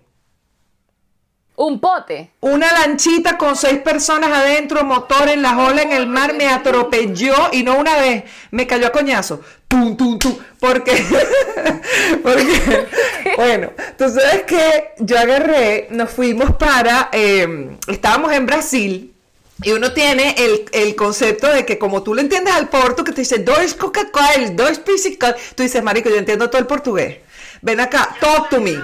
Un 1.63 1.79
pote. 1.79 2.33
Una 2.41 2.73
lanchita 2.73 3.39
con 3.39 3.55
seis 3.55 3.79
personas 3.79 4.33
adentro, 4.33 4.83
motor 4.83 5.29
en 5.29 5.43
la 5.43 5.57
ola 5.57 5.83
en 5.83 5.93
el 5.93 6.09
mar, 6.09 6.35
me 6.35 6.49
atropelló 6.49 7.51
y 7.53 7.63
no 7.63 7.77
una 7.77 7.99
vez, 7.99 8.25
me 8.51 8.67
cayó 8.67 8.89
a 8.89 8.91
coñazo. 8.91 9.43
Tum, 9.69 9.97
tum, 9.97 10.19
tum. 10.19 10.37
Porque, 10.59 10.93
porque, 12.25 12.89
bueno, 13.37 13.71
tú 13.97 14.09
sabes 14.09 14.43
que 14.43 14.95
yo 14.99 15.17
agarré, 15.17 15.87
nos 15.91 16.11
fuimos 16.11 16.57
para, 16.57 17.11
eh, 17.13 17.77
estábamos 17.87 18.33
en 18.33 18.45
Brasil. 18.45 19.15
Y 19.63 19.71
uno 19.71 19.93
tiene 19.93 20.35
el, 20.39 20.65
el, 20.73 20.97
concepto 20.97 21.47
de 21.47 21.65
que 21.65 21.79
como 21.79 22.03
tú 22.03 22.13
le 22.13 22.23
entiendes 22.23 22.55
al 22.55 22.71
porto, 22.71 23.05
que 23.05 23.13
te 23.13 23.21
dice 23.21 23.39
dos 23.39 23.75
Coca-Cola, 23.75 24.51
dos 24.55 24.83
tú 24.85 25.63
dices, 25.63 25.83
marico, 25.85 26.09
yo 26.09 26.17
entiendo 26.17 26.51
todo 26.51 26.61
el 26.61 26.67
portugués. 26.67 27.19
Ven 27.61 27.79
acá, 27.79 28.17
talk 28.21 28.49
to 28.49 28.61
me. 28.61 28.77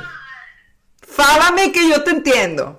Fálame 1.19 1.73
que 1.73 1.89
yo 1.89 2.05
te 2.05 2.13
entiendo. 2.13 2.79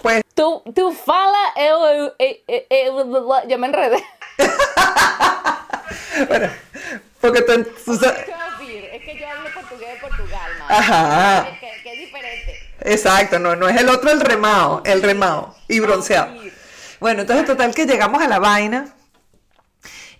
Pues. 0.00 0.22
Tú, 0.34 0.62
tú 0.76 0.92
fala, 0.92 1.38
eu, 1.56 2.12
eu, 2.18 2.34
eu, 2.70 3.48
yo 3.48 3.58
me 3.58 3.66
enredé. 3.66 4.02
bueno, 6.28 6.50
porque 7.20 7.42
tú, 7.42 7.66
tú 7.84 7.96
sabes... 7.96 8.28
Es 8.92 9.02
que 9.04 9.18
yo 9.18 9.28
hablo 9.28 9.52
portugués 9.52 9.88
de 9.94 9.96
Portugal, 10.00 10.50
man. 10.60 10.68
Ajá. 10.70 11.58
Que, 11.58 11.82
que, 11.82 11.92
es 11.92 11.98
diferente. 11.98 12.54
Exacto, 12.82 13.40
no, 13.40 13.56
no 13.56 13.68
es 13.68 13.76
el 13.76 13.88
otro 13.88 14.12
el 14.12 14.20
remado, 14.20 14.82
el 14.84 15.02
remado 15.02 15.56
y 15.66 15.80
bronceado. 15.80 16.32
Bueno, 17.00 17.22
entonces 17.22 17.44
total 17.44 17.74
que 17.74 17.86
llegamos 17.86 18.22
a 18.22 18.28
la 18.28 18.38
vaina 18.38 18.94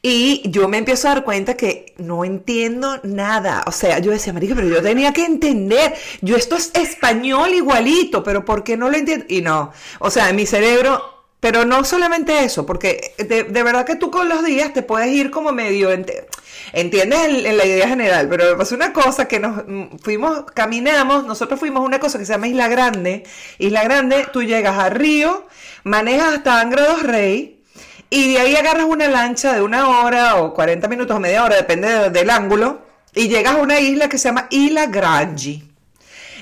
y 0.02 0.42
yo 0.50 0.66
me 0.68 0.78
empiezo 0.78 1.08
a 1.08 1.14
dar 1.14 1.24
cuenta 1.24 1.54
que 1.54 1.94
no 1.98 2.24
entiendo 2.24 3.00
nada. 3.02 3.64
O 3.66 3.72
sea, 3.72 3.98
yo 3.98 4.12
decía, 4.12 4.32
Marica, 4.32 4.54
pero 4.54 4.68
yo 4.68 4.82
tenía 4.82 5.12
que 5.12 5.24
entender. 5.24 5.94
Yo 6.22 6.36
esto 6.36 6.56
es 6.56 6.70
español 6.74 7.50
igualito, 7.50 8.22
pero 8.22 8.44
¿por 8.44 8.64
qué 8.64 8.76
no 8.76 8.88
lo 8.88 8.96
entiendo? 8.96 9.26
Y 9.28 9.42
no. 9.42 9.72
O 9.98 10.10
sea, 10.10 10.32
mi 10.32 10.46
cerebro, 10.46 11.02
pero 11.38 11.66
no 11.66 11.84
solamente 11.84 12.44
eso, 12.44 12.64
porque 12.64 13.14
de, 13.18 13.42
verdad 13.62 13.84
que 13.84 13.96
tú 13.96 14.10
con 14.10 14.28
los 14.28 14.42
días 14.44 14.72
te 14.72 14.82
puedes 14.82 15.08
ir 15.08 15.30
como 15.30 15.52
medio... 15.52 15.90
entiendes 16.72 17.18
en, 17.24 17.56
la 17.58 17.66
idea 17.66 17.88
general, 17.88 18.26
pero 18.28 18.44
me 18.52 18.56
pasó 18.56 18.74
una 18.76 18.94
cosa 18.94 19.28
que 19.28 19.38
nos 19.38 19.64
mm, 19.66 19.98
fuimos, 20.02 20.44
caminamos, 20.54 21.26
nosotros 21.26 21.60
fuimos 21.60 21.82
a 21.82 21.86
una 21.86 22.00
cosa 22.00 22.18
que 22.18 22.24
se 22.24 22.32
llama 22.32 22.48
Isla 22.48 22.68
Grande. 22.68 23.24
Isla 23.58 23.84
Grande, 23.84 24.26
tú 24.32 24.42
llegas 24.42 24.78
a 24.78 24.88
Río, 24.88 25.46
manejas 25.84 26.34
hasta 26.34 26.60
Angra 26.60 26.86
dos 26.86 27.02
Rey, 27.02 27.59
y 28.10 28.32
de 28.32 28.40
ahí 28.40 28.56
agarras 28.56 28.84
una 28.84 29.06
lancha 29.06 29.54
de 29.54 29.62
una 29.62 30.00
hora 30.00 30.42
o 30.42 30.52
40 30.52 30.88
minutos 30.88 31.16
o 31.16 31.20
media 31.20 31.44
hora, 31.44 31.54
depende 31.54 32.10
del 32.10 32.28
ángulo, 32.28 32.82
y 33.14 33.28
llegas 33.28 33.54
a 33.54 33.58
una 33.58 33.78
isla 33.78 34.08
que 34.08 34.18
se 34.18 34.28
llama 34.28 34.48
Isla 34.50 34.86
Grande. 34.86 35.62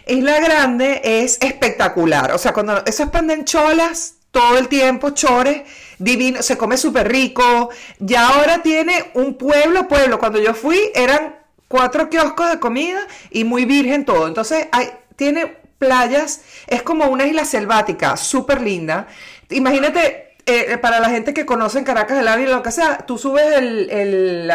Isla 0.06 0.40
Grande 0.40 1.02
es 1.04 1.38
espectacular. 1.42 2.32
O 2.32 2.38
sea, 2.38 2.54
cuando 2.54 2.82
eso 2.86 3.02
expanden 3.02 3.44
cholas 3.44 4.14
todo 4.30 4.58
el 4.58 4.68
tiempo, 4.68 5.10
chores, 5.10 5.62
divino, 5.98 6.42
se 6.42 6.56
come 6.56 6.78
súper 6.78 7.10
rico. 7.10 7.68
Ya 7.98 8.28
ahora 8.28 8.62
tiene 8.62 9.10
un 9.14 9.34
pueblo, 9.34 9.88
pueblo. 9.88 10.18
Cuando 10.18 10.40
yo 10.40 10.54
fui 10.54 10.90
eran 10.94 11.36
cuatro 11.68 12.08
kioscos 12.08 12.50
de 12.50 12.58
comida 12.58 13.06
y 13.30 13.44
muy 13.44 13.66
virgen 13.66 14.06
todo. 14.06 14.26
Entonces, 14.26 14.68
hay, 14.72 14.88
tiene 15.16 15.58
playas, 15.78 16.42
es 16.66 16.82
como 16.82 17.06
una 17.06 17.26
isla 17.26 17.44
selvática, 17.44 18.16
súper 18.16 18.62
linda. 18.62 19.06
Imagínate 19.50 20.27
eh, 20.48 20.78
para 20.78 20.98
la 20.98 21.10
gente 21.10 21.34
que 21.34 21.46
conoce 21.46 21.78
en 21.78 21.84
Caracas 21.84 22.18
el 22.18 22.26
Ávila, 22.26 22.56
lo 22.56 22.62
que 22.62 22.72
sea, 22.72 22.98
tú 22.98 23.18
subes 23.18 23.56
el, 23.56 23.90
el, 23.90 24.50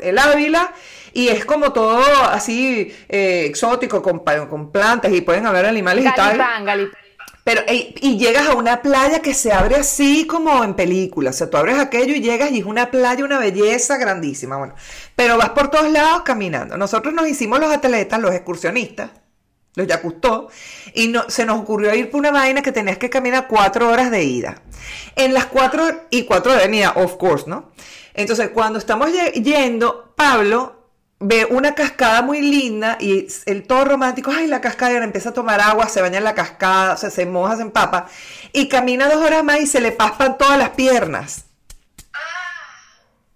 el 0.00 0.18
Ávila 0.18 0.72
y 1.12 1.28
es 1.28 1.44
como 1.44 1.72
todo 1.72 2.00
así 2.30 2.94
eh, 3.08 3.44
exótico, 3.46 4.00
con, 4.00 4.20
con, 4.20 4.70
plantas 4.70 5.12
y 5.12 5.20
pueden 5.20 5.46
haber 5.46 5.66
animales 5.66 6.04
y 6.04 6.14
tal. 6.14 6.90
Pero, 7.42 7.62
y 7.66 8.18
llegas 8.18 8.46
a 8.46 8.54
una 8.54 8.82
playa 8.82 9.20
que 9.20 9.32
se 9.32 9.52
abre 9.52 9.76
así 9.76 10.26
como 10.26 10.62
en 10.62 10.74
películas. 10.74 11.34
O 11.34 11.38
sea, 11.38 11.50
tú 11.50 11.56
abres 11.56 11.78
aquello 11.78 12.14
y 12.14 12.20
llegas 12.20 12.50
y 12.50 12.60
es 12.60 12.66
una 12.66 12.90
playa, 12.90 13.24
una 13.24 13.38
belleza 13.38 13.96
grandísima. 13.96 14.58
Bueno, 14.58 14.74
pero 15.16 15.38
vas 15.38 15.50
por 15.50 15.68
todos 15.70 15.90
lados 15.90 16.22
caminando. 16.22 16.76
Nosotros 16.76 17.14
nos 17.14 17.26
hicimos 17.26 17.58
los 17.58 17.72
atletas, 17.72 18.20
los 18.20 18.34
excursionistas, 18.34 19.10
los 19.74 19.86
Yacustó, 19.86 20.48
y 20.94 21.08
no, 21.08 21.28
se 21.30 21.44
nos 21.44 21.60
ocurrió 21.60 21.94
ir 21.94 22.10
por 22.10 22.18
una 22.18 22.30
vaina 22.30 22.62
que 22.62 22.72
tenías 22.72 22.98
que 22.98 23.10
caminar 23.10 23.46
cuatro 23.48 23.88
horas 23.88 24.10
de 24.10 24.24
ida. 24.24 24.62
En 25.16 25.34
las 25.34 25.46
cuatro 25.46 26.06
y 26.10 26.24
cuatro 26.24 26.52
de 26.52 26.58
venida, 26.58 26.92
of 26.92 27.16
course, 27.16 27.44
¿no? 27.48 27.70
Entonces, 28.14 28.50
cuando 28.50 28.78
estamos 28.78 29.10
yendo, 29.34 30.12
Pablo 30.16 30.78
ve 31.20 31.46
una 31.50 31.74
cascada 31.74 32.22
muy 32.22 32.40
linda 32.40 32.96
y 33.00 33.26
el 33.46 33.66
todo 33.66 33.84
romántico, 33.84 34.32
ay, 34.34 34.46
la 34.46 34.60
cascada, 34.60 34.92
y 34.92 34.96
empieza 34.96 35.30
a 35.30 35.34
tomar 35.34 35.60
agua, 35.60 35.88
se 35.88 36.00
baña 36.00 36.18
en 36.18 36.24
la 36.24 36.34
cascada, 36.34 36.94
o 36.94 36.96
sea, 36.96 37.10
se 37.10 37.26
moja, 37.26 37.56
se 37.56 37.62
empapa, 37.62 38.08
y 38.52 38.68
camina 38.68 39.08
dos 39.08 39.24
horas 39.24 39.44
más 39.44 39.60
y 39.60 39.66
se 39.66 39.80
le 39.80 39.92
paspan 39.92 40.38
todas 40.38 40.58
las 40.58 40.70
piernas. 40.70 41.44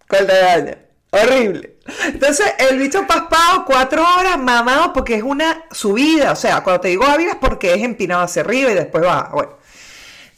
¿Cuál 0.09 0.27
te 0.27 0.39
daña? 0.39 0.79
Horrible. 1.11 1.72
Entonces, 2.05 2.47
el 2.59 2.79
bicho 2.79 3.07
paspado 3.07 3.65
cuatro 3.65 4.05
horas, 4.19 4.39
mamado, 4.39 4.93
porque 4.93 5.17
es 5.17 5.23
una 5.23 5.65
subida. 5.71 6.33
O 6.33 6.37
sea, 6.37 6.63
cuando 6.63 6.81
te 6.81 6.89
digo 6.89 7.05
Ávila 7.05 7.33
es 7.33 7.39
porque 7.39 7.75
es 7.75 7.83
empinado 7.83 8.23
hacia 8.23 8.43
arriba 8.43 8.71
y 8.71 8.75
después 8.75 9.05
va. 9.05 9.31
Bueno. 9.33 9.62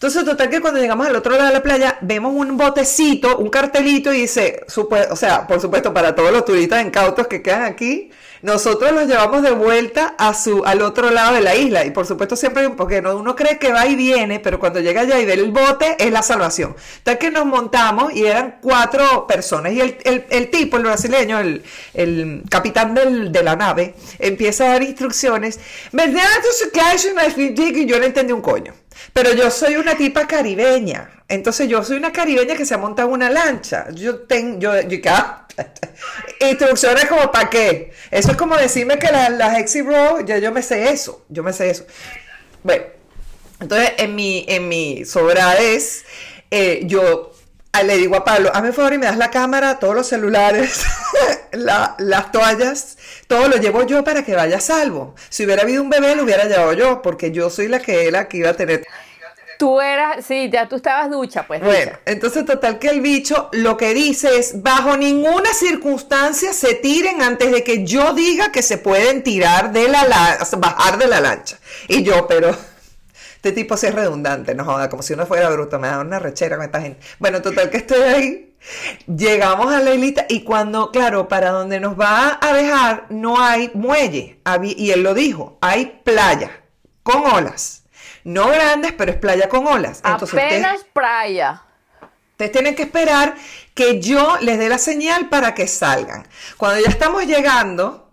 Entonces, 0.04 0.26
total 0.26 0.50
que 0.50 0.60
cuando 0.60 0.80
llegamos 0.80 1.06
al 1.06 1.16
otro 1.16 1.32
lado 1.32 1.46
de 1.46 1.54
la 1.54 1.62
playa, 1.62 1.96
vemos 2.02 2.34
un 2.34 2.58
botecito, 2.58 3.38
un 3.38 3.48
cartelito 3.48 4.12
y 4.12 4.20
dice, 4.20 4.62
o 4.76 5.16
sea, 5.16 5.46
por 5.46 5.62
supuesto, 5.62 5.94
para 5.94 6.14
todos 6.14 6.30
los 6.30 6.44
turistas 6.44 6.84
incautos 6.84 7.26
que 7.26 7.40
quedan 7.40 7.62
aquí, 7.62 8.10
nosotros 8.42 8.92
los 8.92 9.06
llevamos 9.06 9.40
de 9.40 9.52
vuelta 9.52 10.14
a 10.18 10.34
su, 10.34 10.62
al 10.66 10.82
otro 10.82 11.10
lado 11.10 11.32
de 11.32 11.40
la 11.40 11.56
isla. 11.56 11.86
Y 11.86 11.90
por 11.90 12.04
supuesto 12.04 12.36
siempre, 12.36 12.68
porque 12.68 12.98
uno 12.98 13.34
cree 13.34 13.58
que 13.58 13.72
va 13.72 13.86
y 13.86 13.96
viene, 13.96 14.40
pero 14.40 14.60
cuando 14.60 14.80
llega 14.80 15.00
allá 15.00 15.18
y 15.18 15.24
ve 15.24 15.32
el 15.32 15.50
bote, 15.50 15.96
es 15.98 16.12
la 16.12 16.22
salvación. 16.22 16.76
Tal 17.02 17.16
que 17.16 17.30
nos 17.30 17.46
montamos 17.46 18.12
y 18.12 18.26
eran 18.26 18.58
cuatro 18.60 19.26
personas. 19.26 19.72
Y 19.72 19.80
el, 19.80 20.50
tipo, 20.50 20.76
el 20.76 20.82
brasileño, 20.82 21.38
el, 21.38 22.42
capitán 22.50 22.94
de 22.94 23.42
la 23.42 23.56
nave, 23.56 23.94
empieza 24.18 24.66
a 24.66 24.68
dar 24.68 24.82
instrucciones. 24.82 25.58
Y 25.94 27.86
yo 27.86 27.98
no 27.98 28.04
entendí 28.04 28.34
un 28.34 28.42
coño. 28.42 28.74
Pero 29.12 29.32
yo 29.32 29.50
soy 29.50 29.76
una 29.76 29.96
tipa 29.96 30.26
caribeña. 30.26 31.10
Entonces 31.28 31.68
yo 31.68 31.82
soy 31.82 31.96
una 31.96 32.12
caribeña 32.12 32.54
que 32.54 32.64
se 32.64 32.74
ha 32.74 32.78
montado 32.78 33.08
una 33.08 33.30
lancha. 33.30 33.86
Yo 33.92 34.20
tengo, 34.20 34.58
yo, 34.58 34.80
yo, 34.82 34.98
Instrucciones 36.40 37.06
como 37.06 37.30
para 37.30 37.50
qué. 37.50 37.92
Eso 38.10 38.32
es 38.32 38.36
como 38.36 38.56
decirme 38.56 38.98
que 38.98 39.10
las 39.10 39.30
la 39.30 39.58
Hexy 39.58 39.82
Bro, 39.82 40.20
ya 40.24 40.38
yo 40.38 40.52
me 40.52 40.62
sé 40.62 40.90
eso. 40.90 41.24
Yo 41.28 41.42
me 41.42 41.52
sé 41.52 41.70
eso. 41.70 41.86
Bueno, 42.62 42.84
entonces 43.60 43.92
en 43.98 44.14
mi, 44.14 44.44
en 44.48 44.68
mi 44.68 45.04
sobradez, 45.04 46.04
eh, 46.50 46.82
yo 46.84 47.32
le 47.82 47.96
digo 47.96 48.16
a 48.16 48.24
Pablo, 48.24 48.50
hazme 48.54 48.72
favor 48.72 48.92
y 48.94 48.98
me 48.98 49.06
das 49.06 49.16
la 49.16 49.30
cámara, 49.30 49.78
todos 49.78 49.94
los 49.94 50.06
celulares, 50.06 50.84
las 51.52 52.32
toallas, 52.32 52.96
todo 53.26 53.48
lo 53.48 53.56
llevo 53.56 53.84
yo 53.84 54.04
para 54.04 54.24
que 54.24 54.34
vaya 54.34 54.60
salvo. 54.60 55.14
Si 55.28 55.44
hubiera 55.44 55.62
habido 55.62 55.82
un 55.82 55.90
bebé, 55.90 56.14
lo 56.14 56.24
hubiera 56.24 56.44
llevado 56.44 56.72
yo, 56.72 57.02
porque 57.02 57.30
yo 57.30 57.50
soy 57.50 57.68
la 57.68 57.80
que 57.80 58.06
era 58.06 58.28
que 58.28 58.38
iba 58.38 58.50
a 58.50 58.54
tener 58.54 58.84
Tú 59.58 59.80
eras, 59.80 60.24
sí, 60.26 60.50
ya 60.52 60.68
tú 60.68 60.76
estabas 60.76 61.10
ducha, 61.10 61.46
pues. 61.46 61.62
Bueno, 61.62 61.92
entonces 62.06 62.44
total 62.44 62.78
que 62.78 62.88
el 62.88 63.00
bicho 63.00 63.48
lo 63.52 63.76
que 63.76 63.94
dice 63.94 64.38
es, 64.38 64.62
bajo 64.62 64.96
ninguna 64.96 65.52
circunstancia 65.54 66.52
se 66.52 66.74
tiren 66.74 67.22
antes 67.22 67.52
de 67.52 67.62
que 67.62 67.84
yo 67.84 68.14
diga 68.14 68.50
que 68.50 68.62
se 68.62 68.78
pueden 68.78 69.22
tirar 69.22 69.72
de 69.72 69.88
la 69.88 70.04
lancha, 70.04 70.56
bajar 70.56 70.98
de 70.98 71.06
la 71.06 71.20
lancha. 71.20 71.58
Y 71.88 72.02
yo, 72.02 72.26
pero 72.26 72.54
este 73.36 73.52
tipo 73.52 73.76
sí 73.76 73.86
es 73.86 73.94
redundante, 73.94 74.54
no 74.54 74.64
joda, 74.64 74.88
como 74.88 75.02
si 75.02 75.12
uno 75.12 75.26
fuera 75.26 75.48
bruto, 75.50 75.78
me 75.78 75.88
da 75.88 76.00
una 76.00 76.18
rechera 76.18 76.56
con 76.56 76.64
esta 76.64 76.80
gente. 76.80 77.00
Bueno, 77.18 77.40
total 77.40 77.70
que 77.70 77.76
estoy 77.76 78.02
ahí, 78.02 78.43
llegamos 79.06 79.72
a 79.72 79.80
la 79.80 79.94
islita 79.94 80.26
y 80.28 80.42
cuando, 80.42 80.90
claro, 80.90 81.28
para 81.28 81.50
donde 81.50 81.80
nos 81.80 81.98
va 81.98 82.38
a 82.40 82.52
dejar 82.52 83.06
no 83.10 83.40
hay 83.42 83.70
muelle, 83.74 84.40
y 84.62 84.90
él 84.90 85.02
lo 85.02 85.14
dijo, 85.14 85.58
hay 85.60 86.00
playa 86.04 86.62
con 87.02 87.24
olas 87.26 87.84
no 88.24 88.48
grandes, 88.48 88.92
pero 88.92 89.12
es 89.12 89.18
playa 89.18 89.48
con 89.48 89.66
olas. 89.66 90.00
Entonces, 90.04 90.42
Apenas 90.42 90.84
playa. 90.92 91.62
Ustedes 92.32 92.52
tienen 92.52 92.74
que 92.74 92.82
esperar 92.82 93.36
que 93.74 94.00
yo 94.00 94.38
les 94.40 94.58
dé 94.58 94.68
la 94.68 94.78
señal 94.78 95.28
para 95.28 95.54
que 95.54 95.68
salgan. 95.68 96.26
Cuando 96.56 96.82
ya 96.82 96.88
estamos 96.88 97.24
llegando, 97.26 98.10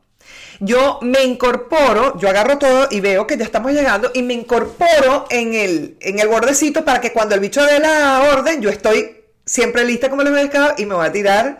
yo 0.59 0.99
me 1.01 1.23
incorporo, 1.23 2.19
yo 2.19 2.29
agarro 2.29 2.59
todo 2.59 2.87
y 2.91 2.99
veo 2.99 3.25
que 3.25 3.37
ya 3.37 3.45
estamos 3.45 3.71
llegando 3.71 4.11
y 4.13 4.21
me 4.21 4.35
incorporo 4.35 5.25
en 5.29 5.55
el, 5.55 5.97
en 6.01 6.19
el 6.19 6.27
bordecito 6.27 6.85
para 6.85 7.01
que 7.01 7.13
cuando 7.13 7.33
el 7.33 7.41
bicho 7.41 7.65
dé 7.65 7.79
la 7.79 8.21
orden, 8.35 8.61
yo 8.61 8.69
estoy 8.69 9.20
siempre 9.45 9.85
lista 9.85 10.09
como 10.09 10.23
les 10.23 10.33
pescado 10.33 10.73
y 10.77 10.85
me 10.85 10.95
voy 10.95 11.05
a 11.05 11.11
tirar 11.11 11.59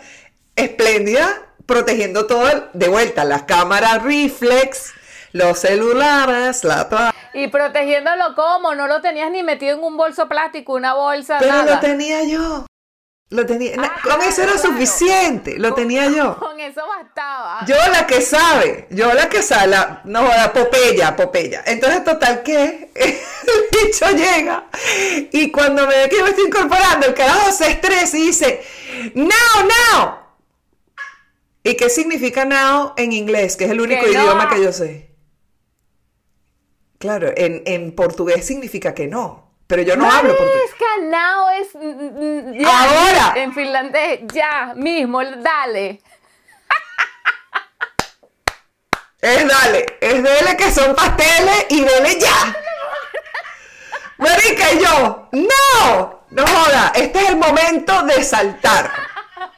espléndida, 0.56 1.28
protegiendo 1.66 2.28
todo 2.28 2.70
de 2.74 2.88
vuelta, 2.88 3.24
las 3.26 3.44
cámaras 3.44 4.04
reflex, 4.04 4.94
los 5.32 5.60
celulares, 5.60 6.64
la 6.64 7.14
Y 7.34 7.48
protegiéndolo 7.48 8.36
como, 8.36 8.76
no 8.76 8.88
lo 8.88 9.02
tenías 9.02 9.32
ni 9.32 9.44
metido 9.44 9.78
en 9.78 9.84
un 9.84 9.98
bolso 9.98 10.28
plástico, 10.28 10.74
una 10.74 10.94
bolsa, 10.94 11.38
Pero 11.40 11.64
lo 11.64 11.80
tenía 11.80 12.24
yo. 12.24 12.66
Lo 13.32 13.46
tenía, 13.46 13.72
Ah, 13.80 13.94
con 13.94 14.02
claro, 14.04 14.22
eso 14.24 14.44
era 14.44 14.52
claro. 14.54 14.68
suficiente, 14.70 15.58
lo 15.58 15.74
tenía 15.74 16.10
yo. 16.10 16.36
Con 16.40 16.60
eso 16.60 16.82
bastaba. 16.86 17.66
Yo 17.66 17.76
la 17.92 18.06
que 18.06 18.22
sabe, 18.22 18.88
yo 18.92 19.14
la 19.14 19.30
que 19.30 19.42
sabe, 19.42 19.68
la, 19.68 20.02
no, 20.04 20.22
la 20.28 20.52
Popeya, 20.52 21.16
Popeya. 21.16 21.64
Entonces, 21.66 22.04
total 22.04 22.44
que 22.44 22.92
el 22.94 23.18
bicho 23.86 24.06
llega 24.12 24.66
y 25.32 25.50
cuando 25.50 25.88
me 25.88 25.96
ve 25.96 26.10
que 26.10 26.18
yo 26.18 26.24
me 26.26 26.32
estoy 26.32 26.46
incorporando, 26.48 27.08
el 27.08 27.14
carajo 27.14 27.52
se 27.54 27.70
estresa 27.72 28.18
y 28.18 28.28
dice, 28.28 28.62
now, 29.16 29.30
now. 29.96 30.16
¿Y 31.64 31.76
qué 31.76 31.90
significa 31.90 32.44
now 32.44 32.94
en 32.98 33.14
inglés? 33.14 33.56
Que 33.56 33.64
es 33.66 33.72
el 33.72 33.80
único 33.80 34.04
Que 34.04 34.12
no. 34.14 34.24
idioma 34.24 34.50
que 34.50 34.62
yo 34.62 34.74
sé. 34.74 35.16
Claro, 36.98 37.32
en, 37.36 37.64
en 37.66 37.96
portugués 37.96 38.46
significa 38.46 38.94
que 38.94 39.08
no, 39.08 39.51
pero 39.72 39.84
yo 39.84 39.96
no 39.96 40.12
hablo 40.12 40.36
portugués. 40.36 40.70
Now 41.04 41.48
es. 41.52 41.70
ya, 42.60 42.84
Ahora. 42.84 43.34
En 43.38 43.54
finlandés, 43.54 44.20
ya, 44.34 44.74
mismo, 44.76 45.24
dale. 45.24 46.02
Es 49.22 49.48
dale, 49.48 49.86
es 50.02 50.22
dele 50.24 50.58
que 50.58 50.72
son 50.74 50.94
pasteles 50.94 51.68
y 51.70 51.86
dele 51.86 52.20
ya. 52.20 52.56
Marica, 54.18 54.74
y 54.74 54.80
yo, 54.84 55.30
no, 55.32 56.26
no 56.32 56.46
joda, 56.48 56.92
este 56.96 57.20
es 57.22 57.30
el 57.30 57.38
momento 57.38 58.02
de 58.04 58.22
saltar. 58.26 58.92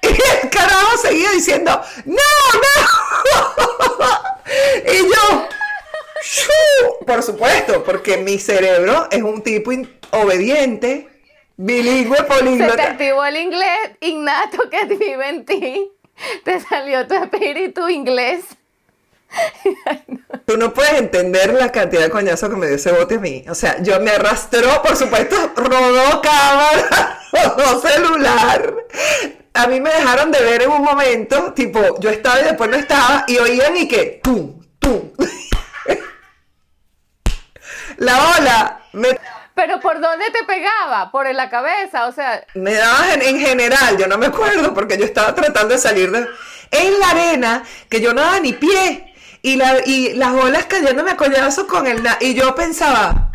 Y 0.03 0.08
el 0.10 0.50
carajo 0.51 0.96
seguía 0.98 1.32
diciendo, 1.32 1.82
no, 2.05 2.15
no. 2.63 4.53
Y 4.93 4.98
yo, 5.10 5.48
"Shoo". 6.22 7.05
por 7.08 7.24
supuesto, 7.24 7.84
porque 7.84 8.17
mi 8.17 8.38
cerebro 8.38 9.08
es 9.10 9.22
un 9.24 9.41
tipo 9.41 9.72
in- 9.72 10.00
obediente, 10.13 11.08
bilingüe, 11.58 12.17
Se 12.17 12.24
te 12.24 12.29
políglota. 12.29 12.84
activó 12.84 13.25
el 13.25 13.38
inglés 13.38 13.91
innato 14.01 14.70
que 14.70 14.86
vive 14.86 15.29
en 15.29 15.46
ti. 15.46 15.91
Te 16.43 16.60
salió 16.60 17.08
tu 17.08 17.15
espíritu 17.15 17.89
inglés. 17.89 18.46
Tú 20.46 20.58
no 20.58 20.74
puedes 20.74 20.93
entender 20.93 21.53
la 21.53 21.72
cantidad 21.72 22.03
de 22.03 22.10
coñazo 22.10 22.50
que 22.50 22.55
me 22.55 22.67
dio 22.67 22.75
ese 22.75 22.91
bote 22.91 23.15
a 23.15 23.20
mí. 23.20 23.43
O 23.50 23.55
sea, 23.55 23.82
yo 23.82 24.00
me 24.00 24.12
arrastró, 24.12 24.82
por 24.84 24.96
supuesto, 24.96 25.36
rodó 25.55 26.22
cámara, 26.22 27.20
rodó 27.32 27.82
celular. 27.82 28.75
A 29.55 29.67
mí 29.67 29.79
me 29.79 29.91
dejaron 29.91 30.32
de 30.32 30.41
ver 30.41 30.63
en 30.63 30.72
un 30.72 30.84
momento, 30.84 31.53
tipo, 31.53 32.00
yo 32.00 32.10
estaba 32.10 32.41
y 32.41 32.43
después 32.43 32.70
no 32.70 32.75
estaba, 32.75 33.24
y 33.27 33.38
oían 33.38 33.77
y 33.77 33.88
que, 33.88 34.20
tum, 34.24 34.62
tum. 34.79 35.12
La 37.98 38.17
ola 38.38 38.82
me, 38.93 39.10
Pero 39.55 39.79
¿por 39.79 40.00
dónde 40.01 40.25
te 40.31 40.43
pegaba? 40.45 41.12
¿Por 41.12 41.27
en 41.27 41.38
la 41.38 41.50
cabeza? 41.50 42.07
O 42.07 42.12
sea, 42.12 42.43
me 42.55 42.74
daba 42.74 43.13
en, 43.13 43.22
en 43.22 43.39
general, 43.39 43.98
yo 43.98 44.07
no 44.07 44.17
me 44.17 44.25
acuerdo, 44.27 44.74
porque 44.74 44.98
yo 44.98 45.05
estaba 45.05 45.36
tratando 45.36 45.74
de 45.75 45.79
salir 45.79 46.12
de... 46.12 46.27
En 46.72 47.00
la 47.00 47.10
arena, 47.10 47.63
que 47.89 48.01
yo 48.01 48.13
no 48.13 48.22
daba 48.22 48.39
ni 48.39 48.53
pie, 48.53 49.13
y, 49.43 49.57
la, 49.57 49.75
y 49.86 50.13
las 50.13 50.33
olas 50.33 50.65
cayéndome 50.65 51.12
a 51.12 51.17
coñazos 51.17 51.65
con 51.65 51.86
el... 51.86 52.01
na- 52.01 52.17
Y 52.19 52.33
yo 52.33 52.55
pensaba, 52.55 53.31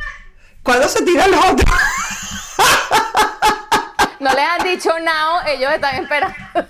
¿cuándo 0.64 0.88
se 0.88 1.04
tiran 1.04 1.30
los 1.30 1.44
otros? 1.44 1.70
no 4.20 4.30
les 4.32 4.44
han 4.44 4.64
dicho 4.64 4.90
now, 4.98 5.40
ellos 5.46 5.72
están 5.72 6.02
esperando. 6.02 6.34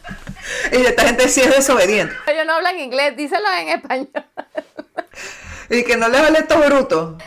Y 0.73 0.77
esta 0.77 1.03
gente 1.03 1.29
sí 1.29 1.43
es 1.43 1.55
desobediente. 1.55 2.15
Ellos 2.27 2.47
no 2.47 2.55
hablan 2.55 2.79
inglés, 2.79 3.15
díselo 3.15 3.47
en 3.53 3.69
español. 3.69 4.09
Y 5.69 5.85
que 5.85 5.95
no 5.99 6.09
les 6.09 6.23
vale 6.23 6.39
estos 6.39 6.65
brutos. 6.67 7.23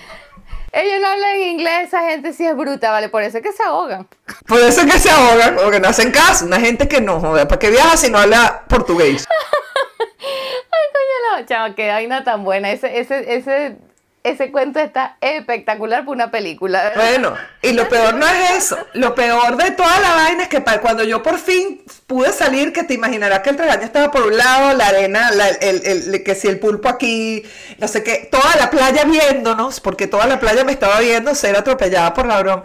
Ellos 0.74 1.01
no 1.01 1.08
hablan 1.08 1.38
inglés, 1.38 1.88
esa 1.88 2.10
gente 2.10 2.32
sí 2.32 2.46
es 2.48 2.56
bruta, 2.56 2.92
¿vale? 2.92 3.10
Por 3.10 3.24
eso 3.24 3.38
es 3.38 3.44
que 3.44 3.51
se 3.51 3.62
ahogan. 3.62 4.08
Por 4.48 4.60
eso 4.60 4.82
es 4.82 4.94
que 4.94 5.00
se 5.00 5.10
ahogan, 5.10 5.58
o 5.60 5.70
que 5.70 5.82
no 5.82 5.90
hacen 5.90 6.12
caso. 6.12 6.46
Una 6.46 6.62
gente 6.62 6.88
que 6.88 7.01
no, 7.01 7.20
joder, 7.20 7.48
¿para 7.48 7.60
qué 7.60 7.70
viaja 7.70 7.98
si 7.98 8.10
no 8.10 8.18
habla 8.18 8.63
portugués? 8.70 9.28
Ay, 10.00 10.88
coño, 10.94 11.40
no, 11.42 11.46
chava, 11.46 11.75
qué 11.75 11.90
vaina 11.90 12.24
tan 12.24 12.46
buena. 12.46 12.72
Ese, 12.72 13.00
ese, 13.00 13.36
ese, 13.36 13.75
ese 14.24 14.51
cuento 14.51 14.80
está 14.80 15.18
espectacular 15.20 16.01
para 16.01 16.12
una 16.12 16.32
película. 16.32 16.84
¿verdad? 16.84 17.04
Bueno, 17.10 17.38
y 17.62 17.74
lo 17.74 17.90
peor 17.90 18.13
no 18.13 18.28
es 18.28 18.51
eso. 18.58 18.78
Lo 18.94 19.16
peor 19.16 19.58
de 19.58 19.72
toda 19.72 20.00
la 20.00 20.13
vaina 20.13 20.44
es 20.44 20.50
que 20.50 20.62
cuando 20.82 21.04
yo 21.04 21.24
por 21.24 21.40
fin 21.40 21.82
pude 22.06 22.32
salir, 22.32 22.72
que 22.72 22.84
te 22.84 22.94
imaginarás 22.94 23.40
que 23.40 23.50
el 23.50 23.58
tragaño 23.58 23.84
estaba 23.84 24.12
por 24.12 24.28
un 24.28 24.38
lado, 24.38 24.74
la 24.78 24.88
arena, 24.88 25.32
la- 25.32 25.50
el, 25.50 25.86
el- 25.86 26.24
que 26.24 26.36
si 26.36 26.48
el 26.48 26.60
pulpo 26.60 26.88
aquí, 26.90 27.44
no 27.80 27.88
sé 27.88 28.04
qué, 28.04 28.30
toda 28.32 28.56
la 28.58 28.70
playa 28.70 29.06
viéndonos, 29.06 29.80
porque 29.80 30.06
toda 30.08 30.28
la 30.28 30.40
playa 30.40 30.63
me 30.63 30.72
estaba 30.72 31.00
viendo 31.00 31.34
ser 31.34 31.56
atropellada 31.58 32.13
por 32.13 32.28
la 32.28 32.40
broma. 32.42 32.63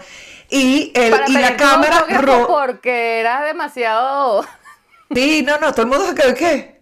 Y, 0.51 0.93
el, 0.95 1.11
Para 1.11 1.29
y 1.29 1.33
la 1.33 1.57
cámara... 1.57 2.05
Porque 2.47 3.21
era 3.21 3.43
demasiado... 3.45 4.47
Sí, 5.15 5.43
no, 5.43 5.59
no, 5.59 5.71
todo 5.73 5.83
el 5.83 5.89
mundo 5.89 6.09
se 6.09 6.15
quedó, 6.17 6.35
¿qué? 6.35 6.76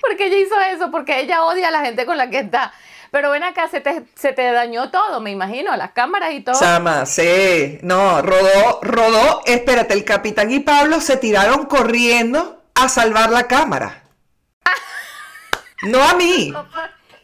Porque 0.00 0.26
ella 0.26 0.38
hizo 0.38 0.60
eso, 0.60 0.90
porque 0.90 1.20
ella 1.20 1.44
odia 1.44 1.68
a 1.68 1.70
la 1.70 1.84
gente 1.84 2.06
con 2.06 2.16
la 2.16 2.30
que 2.30 2.40
está. 2.40 2.72
Pero 3.10 3.30
ven 3.30 3.42
acá, 3.42 3.68
se 3.68 3.80
te, 3.80 4.04
se 4.14 4.32
te 4.32 4.52
dañó 4.52 4.90
todo, 4.90 5.20
me 5.20 5.30
imagino, 5.30 5.76
las 5.76 5.90
cámaras 5.92 6.32
y 6.32 6.40
todo. 6.42 6.58
Chama, 6.58 7.06
sí, 7.06 7.78
no, 7.82 8.22
rodó, 8.22 8.80
rodó, 8.82 9.42
espérate, 9.46 9.94
el 9.94 10.04
capitán 10.04 10.50
y 10.52 10.60
Pablo 10.60 11.00
se 11.00 11.16
tiraron 11.16 11.66
corriendo 11.66 12.62
a 12.74 12.88
salvar 12.88 13.30
la 13.30 13.46
cámara. 13.46 14.02
No 15.82 16.02
a 16.02 16.12
mí. 16.12 16.52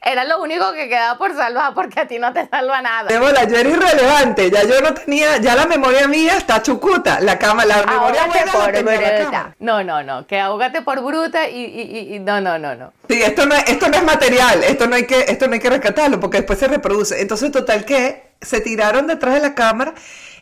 Era 0.09 0.23
lo 0.25 0.41
único 0.41 0.73
que 0.73 0.89
quedaba 0.89 1.19
por 1.19 1.35
salvar, 1.35 1.75
porque 1.75 1.99
a 1.99 2.07
ti 2.07 2.17
no 2.21 2.33
te 2.33 2.47
salva 2.49 2.81
nada. 2.81 3.09
De 3.09 3.19
bola, 3.19 3.43
yo 3.43 3.57
era 3.57 3.69
irrelevante, 3.69 4.49
ya 4.53 4.63
yo 4.63 4.81
no 4.81 4.95
tenía, 4.95 5.39
ya 5.39 5.57
la 5.57 5.67
memoria 5.67 6.07
mía 6.07 6.37
está 6.37 6.63
chucuta, 6.63 7.19
la 7.21 7.37
cámara, 7.41 7.67
la 7.69 7.87
memoria 7.87 8.27
buena 8.27 8.47
la 8.47 8.53
por 8.53 8.73
tenía 8.73 9.01
la 9.01 9.19
cámara. 9.25 9.57
No, 9.59 9.83
no, 9.83 10.03
no, 10.05 10.25
que 10.29 10.39
ahógate 10.39 10.83
por 10.83 11.03
bruta 11.03 11.49
y, 11.49 11.57
y, 11.65 11.81
y- 11.83 12.15
y- 12.15 12.19
no, 12.21 12.41
no, 12.41 12.57
no, 12.57 12.77
no. 12.77 12.93
Sí, 13.09 13.21
esto 13.21 13.47
no, 13.47 13.57
es, 13.57 13.65
esto 13.69 13.89
no 13.89 13.97
es 13.97 14.05
material, 14.05 14.63
esto 14.63 14.87
no, 14.87 14.95
hay 14.95 15.07
que, 15.07 15.25
esto 15.27 15.49
no 15.49 15.55
hay 15.55 15.61
que 15.61 15.71
rescatarlo 15.71 16.21
porque 16.21 16.37
después 16.39 16.59
se 16.61 16.69
reproduce. 16.69 17.21
Entonces, 17.21 17.51
total 17.51 17.85
que 17.85 18.31
se 18.41 18.61
tiraron 18.61 19.09
detrás 19.09 19.35
de 19.35 19.41
la 19.41 19.55
cámara 19.57 19.95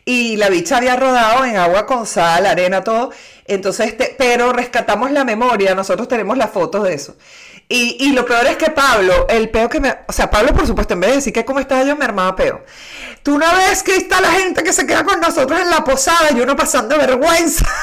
y 0.05 0.37
la 0.37 0.49
bicha 0.49 0.77
había 0.77 0.95
rodado 0.95 1.43
en 1.43 1.57
agua 1.57 1.87
con 1.87 2.05
sal, 2.05 2.45
arena, 2.45 2.83
todo. 2.83 3.09
Entonces, 3.47 3.87
este, 3.87 4.15
pero 4.15 4.53
rescatamos 4.53 5.09
la 5.09 5.23
memoria, 5.23 5.73
nosotros 5.73 6.07
tenemos 6.07 6.37
las 6.37 6.51
fotos 6.51 6.83
de 6.83 6.93
eso. 6.93 7.15
Y, 7.67 7.97
y 7.99 8.11
lo 8.11 8.25
peor 8.25 8.45
es 8.45 8.57
que 8.57 8.69
Pablo, 8.69 9.25
el 9.27 9.49
peo 9.49 9.67
que 9.69 9.79
me... 9.79 9.97
O 10.07 10.13
sea, 10.13 10.29
Pablo, 10.29 10.53
por 10.53 10.67
supuesto, 10.67 10.93
en 10.93 10.99
vez 10.99 11.09
de 11.09 11.15
decir 11.17 11.33
que 11.33 11.45
cómo 11.45 11.59
estaba 11.59 11.83
yo, 11.83 11.95
me 11.95 12.05
armaba 12.05 12.35
peo. 12.35 12.63
Tú 13.23 13.39
no 13.39 13.55
ves 13.55 13.81
que 13.81 13.95
está 13.95 14.21
la 14.21 14.31
gente 14.31 14.63
que 14.63 14.71
se 14.71 14.85
queda 14.85 15.03
con 15.03 15.19
nosotros 15.19 15.59
en 15.59 15.69
la 15.71 15.83
posada 15.83 16.29
y 16.31 16.39
uno 16.41 16.55
pasando 16.55 16.97
vergüenza. 16.97 17.65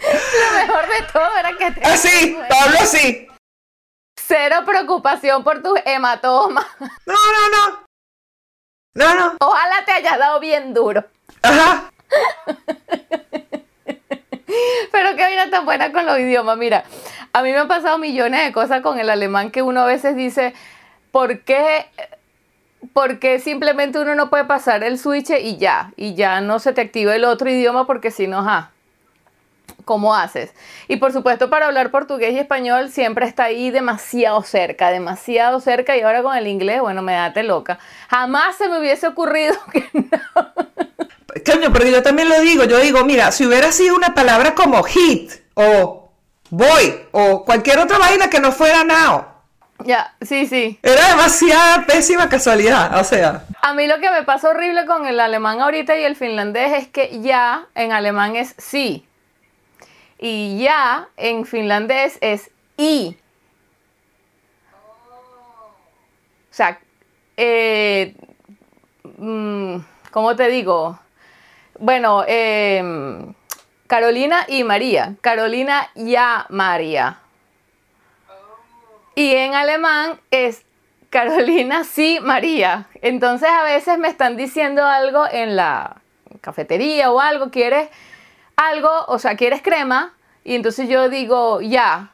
Lo 0.00 0.52
mejor 0.54 0.86
de 0.88 1.02
todo 1.12 1.36
era 1.38 1.56
que 1.56 1.70
te 1.72 1.84
Así, 1.84 2.38
Pablo 2.48 2.78
así. 2.80 3.28
cero 4.16 4.56
preocupación 4.64 5.42
por 5.42 5.62
tus 5.62 5.78
hematomas. 5.84 6.66
No, 6.80 7.14
no, 7.14 7.48
no. 7.50 7.82
No, 8.94 9.14
no. 9.14 9.36
Ojalá 9.40 9.84
te 9.84 9.92
hayas 9.92 10.18
dado 10.18 10.40
bien 10.40 10.72
duro. 10.74 11.04
Ajá. 11.42 11.90
Pero 14.92 15.16
qué 15.16 15.28
vida 15.28 15.50
tan 15.50 15.64
buena 15.64 15.92
con 15.92 16.06
los 16.06 16.18
idiomas. 16.18 16.56
Mira, 16.58 16.84
a 17.32 17.42
mí 17.42 17.50
me 17.50 17.58
han 17.58 17.68
pasado 17.68 17.98
millones 17.98 18.44
de 18.44 18.52
cosas 18.52 18.80
con 18.82 18.98
el 18.98 19.10
alemán 19.10 19.50
que 19.50 19.62
uno 19.62 19.82
a 19.82 19.86
veces 19.86 20.16
dice, 20.16 20.54
¿por 21.10 21.40
qué? 21.40 21.86
Porque 22.92 23.38
simplemente 23.40 23.98
uno 23.98 24.14
no 24.14 24.30
puede 24.30 24.44
pasar 24.44 24.84
el 24.84 24.98
switch 24.98 25.30
y 25.30 25.56
ya, 25.56 25.92
y 25.96 26.14
ya 26.14 26.40
no 26.40 26.58
se 26.58 26.72
te 26.72 26.80
activa 26.80 27.14
el 27.14 27.24
otro 27.24 27.50
idioma 27.50 27.86
porque 27.86 28.10
si 28.10 28.26
no, 28.26 28.38
ajá, 28.38 28.70
¿cómo 29.84 30.14
haces? 30.14 30.54
Y 30.86 30.96
por 30.96 31.12
supuesto 31.12 31.50
para 31.50 31.66
hablar 31.66 31.90
portugués 31.90 32.32
y 32.34 32.38
español 32.38 32.90
siempre 32.90 33.26
está 33.26 33.44
ahí 33.44 33.70
demasiado 33.70 34.42
cerca, 34.42 34.90
demasiado 34.90 35.60
cerca 35.60 35.96
y 35.96 36.02
ahora 36.02 36.22
con 36.22 36.36
el 36.36 36.46
inglés, 36.46 36.80
bueno, 36.80 37.02
me 37.02 37.14
date 37.14 37.42
loca. 37.42 37.78
Jamás 38.08 38.56
se 38.56 38.68
me 38.68 38.78
hubiese 38.78 39.06
ocurrido 39.06 39.54
que 39.72 39.88
no. 39.92 40.52
Coño, 41.44 41.72
porque 41.72 41.90
yo 41.90 42.02
también 42.02 42.28
lo 42.28 42.40
digo, 42.40 42.64
yo 42.64 42.78
digo, 42.78 43.04
mira, 43.04 43.30
si 43.32 43.46
hubiera 43.46 43.70
sido 43.70 43.94
una 43.94 44.14
palabra 44.14 44.54
como 44.54 44.82
hit 44.82 45.30
o 45.54 46.10
boy 46.50 47.00
o 47.12 47.44
cualquier 47.44 47.78
otra 47.78 47.98
vaina 47.98 48.30
que 48.30 48.40
no 48.40 48.50
fuera 48.50 48.82
now, 48.84 49.26
Ya, 49.84 50.14
sí, 50.22 50.46
sí. 50.46 50.78
era 50.82 51.08
demasiada 51.10 51.84
pésima 51.86 52.28
casualidad, 52.30 52.98
o 52.98 53.04
sea, 53.04 53.44
A 53.60 53.74
mí 53.74 53.86
lo 53.86 54.00
que 54.00 54.10
me 54.10 54.22
pasa 54.22 54.48
horrible 54.48 54.86
con 54.86 55.06
el 55.06 55.20
alemán 55.20 55.60
ahorita 55.60 55.96
y 55.98 56.04
el 56.04 56.16
finlandés 56.16 56.72
es 56.72 56.88
que 56.88 57.20
ya 57.20 57.66
en 57.74 57.92
alemán 57.92 58.34
es 58.36 58.54
sí. 58.56 59.04
Y 60.18 60.58
ya 60.58 61.08
en 61.16 61.44
finlandés 61.44 62.18
es 62.20 62.50
i. 62.76 63.16
O 66.50 66.54
sea, 66.58 66.80
eh, 67.36 68.16
mm, 69.18 69.76
¿cómo 70.10 70.34
te 70.34 70.48
digo? 70.48 70.98
Bueno, 71.80 72.24
em, 72.26 73.34
Carolina 73.86 74.44
y 74.48 74.64
María. 74.64 75.14
Carolina 75.20 75.88
ya 75.94 76.46
María. 76.48 77.20
Y 79.14 79.34
en 79.34 79.54
alemán 79.54 80.20
es 80.32 80.64
Carolina, 81.10 81.84
sí, 81.84 82.18
María. 82.20 82.86
Entonces 83.00 83.48
a 83.48 83.62
veces 83.62 83.96
me 83.96 84.08
están 84.08 84.36
diciendo 84.36 84.84
algo 84.84 85.24
en 85.30 85.54
la 85.54 86.02
cafetería 86.40 87.12
o 87.12 87.20
algo, 87.20 87.50
¿quieres 87.50 87.88
algo? 88.56 88.90
O 89.06 89.20
sea, 89.20 89.36
¿quieres 89.36 89.62
crema? 89.62 90.14
Y 90.42 90.56
entonces 90.56 90.88
yo 90.88 91.08
digo, 91.08 91.60
ya. 91.60 92.10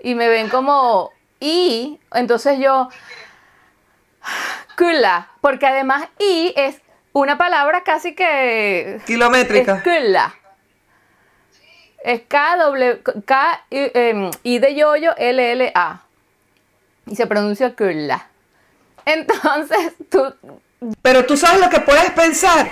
Y 0.00 0.14
me 0.14 0.28
ven 0.28 0.48
como, 0.48 1.10
y, 1.40 1.98
entonces 2.12 2.60
yo, 2.60 2.88
kula, 4.78 5.28
porque 5.40 5.66
además 5.66 6.08
y 6.20 6.52
es 6.54 6.80
una 7.20 7.38
palabra 7.38 7.82
casi 7.82 8.14
que... 8.14 9.00
Kilométrica. 9.06 9.82
Es 12.04 12.20
K, 12.28 12.56
W, 12.56 13.02
K, 13.24 13.64
I, 13.70 13.90
em, 13.94 14.30
I 14.42 14.58
de 14.58 14.74
yoyo, 14.74 15.16
L, 15.16 15.52
L, 15.52 15.72
A. 15.74 16.02
Y 17.06 17.16
se 17.16 17.26
pronuncia 17.26 17.74
kula. 17.74 18.28
Entonces, 19.06 19.94
tú... 20.10 20.34
Pero 21.00 21.24
tú 21.24 21.38
sabes 21.38 21.60
lo 21.60 21.70
que 21.70 21.80
puedes 21.80 22.10
pensar. 22.10 22.70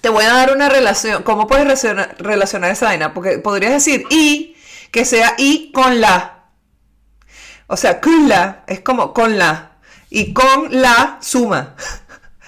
Te 0.00 0.08
voy 0.08 0.24
a 0.24 0.32
dar 0.32 0.52
una 0.52 0.68
relación. 0.68 1.24
¿Cómo 1.24 1.48
puedes 1.48 1.64
relacionar, 1.64 2.14
relacionar 2.20 2.70
esa 2.70 2.86
vaina? 2.86 3.12
Porque 3.12 3.38
podrías 3.38 3.72
decir 3.72 4.04
y, 4.08 4.56
que 4.92 5.04
sea 5.04 5.34
y 5.36 5.72
con 5.72 6.00
la. 6.00 6.44
O 7.66 7.76
sea, 7.76 8.00
kula 8.00 8.62
es 8.68 8.80
como 8.80 9.12
con 9.12 9.36
la. 9.36 9.72
Y 10.10 10.32
con 10.32 10.80
la 10.80 11.18
suma. 11.20 11.74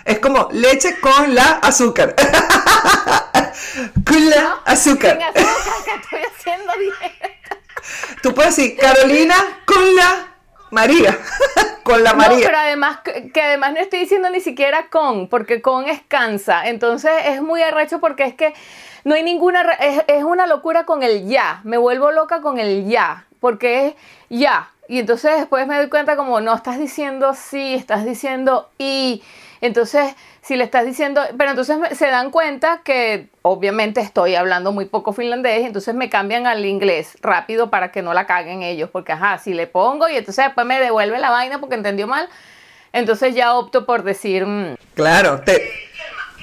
Es 0.04 0.18
como 0.18 0.48
leche 0.52 0.98
con 1.00 1.34
la 1.34 1.60
azúcar. 1.62 2.14
Kula 4.06 4.60
azúcar. 4.64 5.12
Sin 5.12 5.22
azúcar, 5.22 5.74
que 5.84 5.94
estoy 5.94 6.20
haciendo. 6.20 6.72
Tú 8.22 8.34
puedes 8.34 8.56
decir 8.56 8.76
Carolina 8.78 9.34
con 9.64 9.94
la 9.96 10.26
María. 10.70 11.18
con 11.82 12.02
la 12.02 12.12
No, 12.12 12.18
María. 12.18 12.46
pero 12.46 12.58
además, 12.58 12.98
que 13.02 13.42
además 13.42 13.72
no 13.72 13.80
estoy 13.80 14.00
diciendo 14.00 14.30
ni 14.30 14.40
siquiera 14.40 14.88
con, 14.88 15.28
porque 15.28 15.60
con 15.62 15.88
es 15.88 16.00
cansa. 16.06 16.68
Entonces 16.68 17.12
es 17.26 17.42
muy 17.42 17.62
arrecho 17.62 18.00
porque 18.00 18.24
es 18.24 18.34
que 18.34 18.54
no 19.04 19.14
hay 19.14 19.22
ninguna, 19.22 19.62
es 20.06 20.24
una 20.24 20.46
locura 20.46 20.84
con 20.84 21.02
el 21.02 21.26
ya. 21.26 21.60
Me 21.64 21.78
vuelvo 21.78 22.10
loca 22.10 22.40
con 22.40 22.58
el 22.58 22.86
ya, 22.88 23.24
porque 23.40 23.86
es 23.88 23.94
ya. 24.28 24.70
Y 24.88 24.98
entonces 24.98 25.36
después 25.36 25.66
me 25.66 25.76
doy 25.76 25.88
cuenta 25.88 26.16
como, 26.16 26.40
no, 26.40 26.54
estás 26.54 26.78
diciendo 26.78 27.34
sí, 27.34 27.74
estás 27.74 28.04
diciendo 28.04 28.70
y. 28.78 29.22
Entonces, 29.61 30.14
si 30.42 30.57
le 30.57 30.64
estás 30.64 30.87
diciendo, 30.87 31.20
pero 31.37 31.51
entonces 31.51 31.77
se 31.96 32.07
dan 32.07 32.31
cuenta 32.31 32.81
que 32.83 33.29
obviamente 33.42 34.01
estoy 34.01 34.35
hablando 34.35 34.73
muy 34.73 34.87
poco 34.87 35.12
finlandés, 35.12 35.66
entonces 35.66 35.94
me 35.94 36.09
cambian 36.09 36.46
al 36.46 36.64
inglés 36.64 37.18
rápido 37.20 37.68
para 37.68 37.92
que 37.92 38.01
no 38.01 38.14
la 38.14 38.27
caguen 38.27 38.62
ellos, 38.62 38.88
porque 38.90 39.12
ajá, 39.12 39.38
si 39.38 39.53
le 39.53 39.66
pongo 39.66 40.09
y 40.09 40.16
entonces 40.16 40.46
después 40.46 40.66
me 40.66 40.81
devuelve 40.81 41.18
la 41.18 41.31
vaina 41.31 41.61
porque 41.61 41.75
entendió 41.75 42.07
mal, 42.07 42.29
entonces 42.92 43.35
ya 43.35 43.55
opto 43.55 43.85
por 43.85 44.03
decir, 44.03 44.46
mm, 44.46 44.77
Claro, 44.94 45.40
te, 45.40 45.62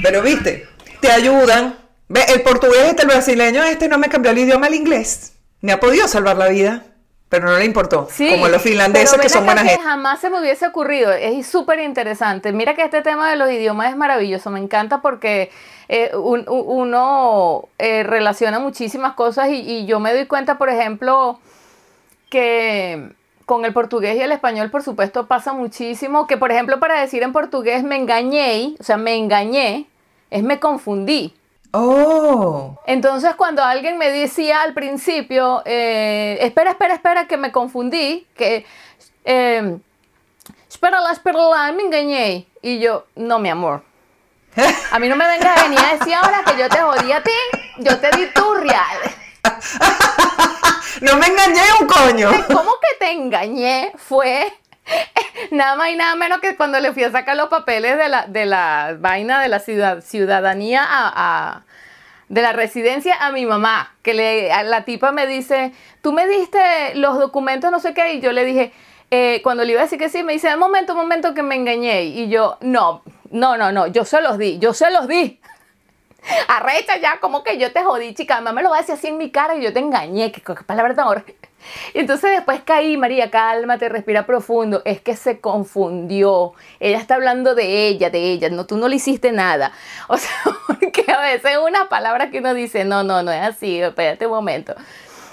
pero 0.02 0.22
viste, 0.22 0.68
te 1.02 1.12
ayudan. 1.12 1.78
El 2.10 2.42
portugués 2.42 2.86
este, 2.86 3.02
el 3.02 3.08
brasileño 3.08 3.64
este 3.64 3.88
no 3.88 3.98
me 3.98 4.10
cambió 4.10 4.32
el 4.32 4.38
idioma 4.38 4.68
al 4.68 4.74
inglés. 4.74 5.34
Me 5.62 5.72
ha 5.72 5.80
podido 5.80 6.08
salvar 6.08 6.38
la 6.38 6.48
vida, 6.48 6.86
pero 7.30 7.48
no 7.50 7.58
le 7.58 7.66
importó. 7.66 8.08
sí. 8.12 8.30
Como 8.30 8.48
los 8.48 8.62
finlandeses 8.62 9.12
pero 9.12 9.22
que 9.24 9.30
son 9.30 9.46
buena 9.46 9.64
que 9.64 9.70
gente. 9.70 9.84
Jamás 9.84 10.20
se 10.22 10.30
me 10.30 10.40
hubiese 10.40 10.66
ocurrido, 10.68 11.12
es 11.12 11.46
súper 11.48 11.80
interesante. 11.80 12.52
Mira 12.54 12.74
que 12.76 12.84
este 12.84 13.02
tema 13.02 13.30
de 13.30 13.36
los 13.36 13.52
idiomas 13.52 13.90
es 13.92 13.98
maravilloso, 13.98 14.50
me 14.50 14.60
encanta 14.60 15.02
porque 15.02 15.52
eh, 15.90 16.12
un- 16.16 16.46
uno 16.48 17.68
eh, 17.80 18.04
relaciona 18.04 18.60
muchísimas 18.60 19.14
cosas 19.14 19.50
y, 19.50 19.56
y 19.60 19.86
yo 19.86 20.00
me 20.00 20.14
doy 20.14 20.26
cuenta, 20.26 20.58
por 20.58 20.70
ejemplo, 20.70 21.40
que 22.30 23.10
con 23.46 23.64
el 23.66 23.74
portugués 23.74 24.18
y 24.18 24.22
el 24.22 24.32
español, 24.34 24.70
por 24.70 24.84
supuesto, 24.84 25.28
pasa 25.28 25.54
muchísimo. 25.54 26.28
Que, 26.28 26.36
por 26.38 26.52
ejemplo, 26.52 26.80
para 26.80 27.00
decir 27.00 27.24
en 27.24 27.32
portugués 27.32 27.84
me 27.84 27.96
engañé, 27.96 28.76
o 28.80 28.84
sea, 28.84 28.98
me 28.98 29.16
engañé, 29.16 29.86
es 30.30 30.44
me 30.44 30.60
confundí. 30.60 31.34
Oh, 31.72 32.80
Entonces, 32.86 33.36
cuando 33.36 33.64
alguien 33.64 33.98
me 33.98 34.10
decía 34.10 34.62
al 34.62 34.74
principio, 34.74 35.62
eh, 35.66 36.38
espera, 36.42 36.72
espera, 36.72 36.94
espera, 36.96 37.28
que 37.28 37.38
me 37.38 37.52
confundí, 37.52 38.26
que, 38.36 38.66
eh, 39.26 39.78
espérala, 40.70 41.12
espérala, 41.12 41.72
me 41.74 41.84
engañé. 41.84 42.48
Y 42.62 42.80
yo, 42.80 43.06
no, 43.16 43.40
mi 43.40 43.50
amor. 43.50 43.84
A 44.92 45.00
mí 45.00 45.08
no 45.08 45.16
me 45.16 45.28
vengas 45.28 45.58
a 45.58 45.64
venir 45.64 45.80
a 45.80 45.98
decir 45.98 46.14
ahora 46.16 46.44
que 46.44 46.58
yo 46.58 46.68
te 46.68 46.80
jodí 46.80 47.12
a 47.12 47.22
ti, 47.22 47.32
yo 47.78 48.00
te 48.00 48.10
di 48.18 48.26
tu 48.34 48.54
real. 48.56 48.98
no 51.02 51.16
me 51.18 51.28
engañé 51.28 51.62
un 51.80 51.88
coño. 51.88 52.32
¿Cómo 52.48 52.72
que 52.82 52.98
te 52.98 53.12
engañé? 53.12 53.92
Fue 53.98 54.52
nada 55.52 55.76
más 55.76 55.90
y 55.90 55.96
nada 55.96 56.16
menos 56.16 56.40
que 56.40 56.56
cuando 56.56 56.80
le 56.80 56.94
fui 56.94 57.04
a 57.04 57.12
sacar 57.12 57.36
los 57.36 57.50
papeles 57.50 57.98
de 57.98 58.10
la, 58.10 58.28
de 58.28 58.46
la 58.46 58.96
vaina 59.00 59.42
de 59.42 59.50
la 59.50 59.60
ciudad, 59.60 60.02
ciudadanía 60.02 60.84
a, 60.88 61.64
de 62.30 62.42
la 62.42 62.54
residencia 62.54 63.16
a 63.20 63.32
mi 63.32 63.46
mamá, 63.46 63.96
que 64.02 64.14
le, 64.14 64.52
a 64.52 64.64
la 64.64 64.86
tipa 64.86 65.12
me 65.12 65.28
dice, 65.28 65.74
tú 66.02 66.12
me 66.14 66.28
diste 66.28 66.96
los 66.96 67.18
documentos, 67.20 67.72
no 67.72 67.80
sé 67.80 67.94
qué, 67.94 68.14
y 68.14 68.22
yo 68.22 68.32
le 68.32 68.46
dije, 68.46 68.74
eh, 69.12 69.42
cuando 69.44 69.64
le 69.64 69.72
iba 69.72 69.82
a 69.82 69.86
decir 69.86 70.00
que 70.00 70.10
sí, 70.10 70.24
me 70.24 70.34
dice, 70.34 70.54
un 70.54 70.60
momento, 70.60 70.94
un 70.94 71.00
momento 71.00 71.34
que 71.34 71.44
me 71.44 71.56
engañé, 71.56 72.04
y 72.04 72.28
yo, 72.28 72.58
no, 72.62 73.04
no, 73.32 73.58
no, 73.58 73.72
no, 73.72 73.88
yo 73.88 74.04
se 74.06 74.22
los 74.22 74.38
di, 74.38 74.60
yo 74.60 74.74
se 74.74 74.92
los 74.92 75.08
di. 75.08 75.40
Arrecha 76.48 76.98
ya, 76.98 77.20
como 77.20 77.44
que 77.44 77.58
yo 77.58 77.72
te 77.72 77.84
jodí, 77.84 78.14
chica. 78.14 78.36
Mamá 78.42 78.54
me 78.54 78.64
lo 78.64 78.70
va 78.70 78.78
a 78.78 78.80
decir 78.82 78.96
así 78.96 79.08
en 79.08 79.18
mi 79.18 79.32
cara 79.32 79.56
y 79.56 79.64
yo 79.64 79.74
te 79.74 79.80
engañé. 79.80 80.32
Qué, 80.32 80.42
qué 80.42 80.54
palabra 80.66 80.96
tan 80.96 81.08
horrible. 81.08 81.47
Y 81.94 82.00
entonces 82.00 82.32
después 82.32 82.62
caí, 82.64 82.98
María, 82.98 83.32
cálmate, 83.32 83.90
respira 83.90 84.26
profundo. 84.26 84.82
Es 84.86 85.02
que 85.02 85.16
se 85.16 85.40
confundió. 85.40 86.54
Ella 86.80 86.98
está 86.98 87.16
hablando 87.16 87.56
de 87.56 87.88
ella, 87.88 88.10
de 88.10 88.32
ella. 88.32 88.50
No, 88.50 88.66
tú 88.66 88.78
no 88.78 88.88
le 88.88 88.96
hiciste 88.98 89.32
nada. 89.32 89.72
O 90.10 90.18
sea, 90.18 90.32
porque 90.68 91.12
a 91.12 91.22
veces 91.22 91.58
una 91.66 91.90
palabra 91.90 92.30
que 92.30 92.40
uno 92.40 92.54
dice, 92.54 92.86
no, 92.86 93.04
no, 93.04 93.24
no 93.24 93.32
es 93.32 93.42
así. 93.42 93.82
Espérate 93.82 94.26
un 94.26 94.34
momento. 94.34 94.74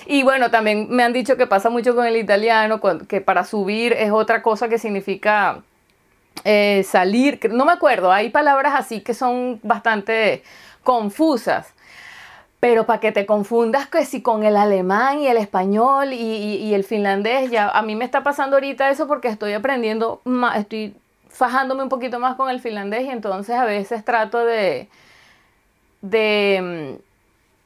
Y 0.07 0.23
bueno, 0.23 0.51
también 0.51 0.89
me 0.91 1.03
han 1.03 1.13
dicho 1.13 1.37
que 1.37 1.47
pasa 1.47 1.71
mucho 1.71 1.95
con 1.95 2.07
el 2.07 2.17
italiano, 2.17 2.81
que 3.09 3.21
para 3.21 3.45
subir 3.45 3.93
es 3.93 4.11
otra 4.11 4.43
cosa 4.43 4.69
que 4.69 4.79
significa 4.79 5.63
eh, 6.45 6.85
salir, 6.85 7.41
no 7.51 7.65
me 7.65 7.73
acuerdo, 7.73 8.13
hay 8.13 8.29
palabras 8.31 8.75
así 8.77 9.01
que 9.01 9.15
son 9.15 9.61
bastante 9.63 10.43
confusas. 10.83 11.74
Pero 12.65 12.87
para 12.87 12.99
que 12.99 13.13
te 13.13 13.27
confundas 13.27 13.89
que 13.89 14.07
si 14.07 14.23
con 14.23 14.43
el 14.43 14.57
alemán 14.57 15.19
y 15.19 15.27
el 15.27 15.37
español 15.37 16.15
y, 16.15 16.73
el 16.73 16.83
finlandés, 16.83 17.51
ya 17.51 17.69
a 17.69 17.83
mí 17.83 17.95
me 17.95 18.07
está 18.07 18.23
pasando 18.23 18.57
ahorita 18.57 18.89
eso 18.89 19.07
porque 19.07 19.29
estoy 19.29 19.53
aprendiendo 19.53 20.23
más, 20.25 20.57
estoy 20.57 20.95
fajándome 21.29 21.83
un 21.83 21.91
poquito 21.91 22.19
más 22.19 22.37
con 22.37 22.49
el 22.49 22.61
finlandés 22.61 23.03
y 23.03 23.11
entonces 23.11 23.55
a 23.55 23.67
veces 23.67 24.03
trato 24.03 24.47
de, 24.47 24.89
de, 26.01 26.97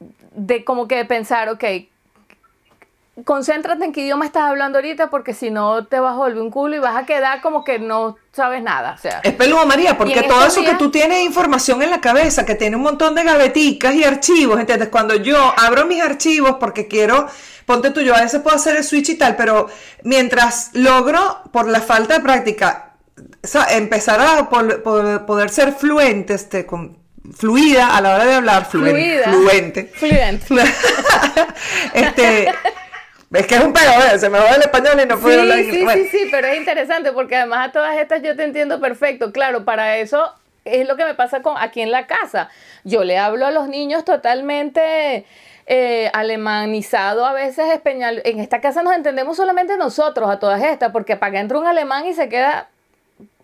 mm, 0.01 0.45
de 0.47 0.65
como 0.65 0.89
que 0.89 1.05
pensar, 1.05 1.47
ok, 1.47 1.63
concéntrate 3.25 3.83
en 3.85 3.93
qué 3.93 4.01
idioma 4.01 4.25
estás 4.25 4.43
hablando 4.43 4.77
ahorita 4.77 5.09
porque 5.09 5.33
si 5.33 5.49
no 5.51 5.85
te 5.87 5.99
vas 5.99 6.13
a 6.13 6.17
volver 6.17 6.41
un 6.41 6.51
culo 6.51 6.75
y 6.75 6.79
vas 6.79 6.95
a 6.95 7.05
quedar 7.05 7.41
como 7.41 7.63
que 7.63 7.79
no 7.79 8.17
sabes 8.33 8.61
nada. 8.63 8.93
O 8.93 8.97
sea, 8.97 9.19
Es 9.23 9.33
peludo, 9.33 9.65
María, 9.65 9.97
porque 9.97 10.23
todo 10.23 10.45
eso 10.45 10.63
que 10.63 10.75
tú 10.75 10.91
tienes 10.91 11.23
información 11.23 11.81
en 11.81 11.89
la 11.89 12.01
cabeza, 12.01 12.45
que 12.45 12.55
tiene 12.55 12.75
un 12.75 12.83
montón 12.83 13.15
de 13.15 13.23
gaveticas 13.23 13.93
y 13.95 14.03
archivos, 14.03 14.59
¿entiendes? 14.59 14.89
Cuando 14.89 15.15
yo 15.15 15.53
abro 15.57 15.85
mis 15.85 16.01
archivos 16.01 16.57
porque 16.59 16.87
quiero, 16.87 17.27
ponte 17.65 17.91
tú, 17.91 18.01
yo 18.01 18.15
a 18.15 18.21
veces 18.21 18.41
puedo 18.41 18.55
hacer 18.55 18.75
el 18.77 18.83
switch 18.83 19.09
y 19.09 19.15
tal, 19.17 19.35
pero 19.35 19.67
mientras 20.03 20.71
logro, 20.73 21.41
por 21.51 21.67
la 21.67 21.81
falta 21.81 22.15
de 22.15 22.19
práctica, 22.21 22.93
o 23.43 23.47
sea, 23.47 23.65
empezar 23.77 24.19
a 24.21 24.49
poder 24.49 25.49
ser 25.49 25.73
fluente, 25.73 26.33
este, 26.33 26.65
con- 26.65 26.97
fluida 27.37 27.95
a 27.95 28.01
la 28.01 28.15
hora 28.15 28.25
de 28.25 28.33
hablar, 28.35 28.65
fluente, 28.65 29.21
Fluida. 29.23 29.31
fluente. 29.31 29.91
fluent. 29.93 30.43
este, 31.93 32.53
es 33.33 33.47
que 33.47 33.55
es 33.55 33.63
un 33.63 33.73
pego, 33.73 33.91
¿eh? 34.11 34.17
se 34.19 34.29
me 34.29 34.39
va 34.39 34.51
el 34.55 34.61
español 34.61 34.99
y 35.03 35.05
no 35.07 35.19
puedo 35.19 35.41
hablar 35.41 35.59
Sí, 35.59 35.63
inglés. 35.65 35.79
sí, 35.79 35.83
Bueno. 35.83 36.03
sí, 36.03 36.09
sí, 36.09 36.27
pero 36.31 36.47
es 36.47 36.57
interesante 36.57 37.11
porque 37.11 37.35
además 37.35 37.69
a 37.69 37.71
todas 37.71 37.97
estas 37.97 38.21
yo 38.23 38.35
te 38.35 38.43
entiendo 38.43 38.79
perfecto. 38.79 39.31
Claro, 39.31 39.65
para 39.65 39.97
eso 39.97 40.33
es 40.65 40.87
lo 40.87 40.95
que 40.97 41.05
me 41.05 41.13
pasa 41.15 41.41
con 41.41 41.55
aquí 41.57 41.81
en 41.81 41.91
la 41.91 42.07
casa. 42.07 42.49
Yo 42.83 43.03
le 43.03 43.17
hablo 43.17 43.45
a 43.45 43.51
los 43.51 43.67
niños 43.67 44.03
totalmente 44.05 45.25
eh, 45.67 46.09
alemanizado, 46.13 47.25
a 47.25 47.33
veces 47.33 47.71
español. 47.71 48.21
En 48.25 48.39
esta 48.39 48.61
casa 48.61 48.81
nos 48.83 48.95
entendemos 48.95 49.37
solamente 49.37 49.77
nosotros 49.77 50.29
a 50.29 50.39
todas 50.39 50.63
estas, 50.63 50.91
porque 50.91 51.15
para 51.15 51.33
que 51.33 51.37
entra 51.39 51.59
un 51.59 51.67
alemán 51.67 52.05
y 52.07 52.13
se 52.13 52.29
queda 52.29 52.69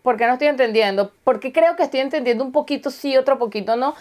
¿Por 0.02 0.18
qué 0.18 0.28
no 0.28 0.34
estoy 0.34 0.50
entendiendo? 0.50 1.12
Porque 1.24 1.52
creo 1.52 1.76
que 1.76 1.82
estoy 1.82 2.00
entendiendo 2.00 2.44
un 2.44 2.52
poquito 2.52 2.92
sí, 2.92 3.18
otro 3.18 3.40
poquito 3.40 3.76
no. 3.76 3.96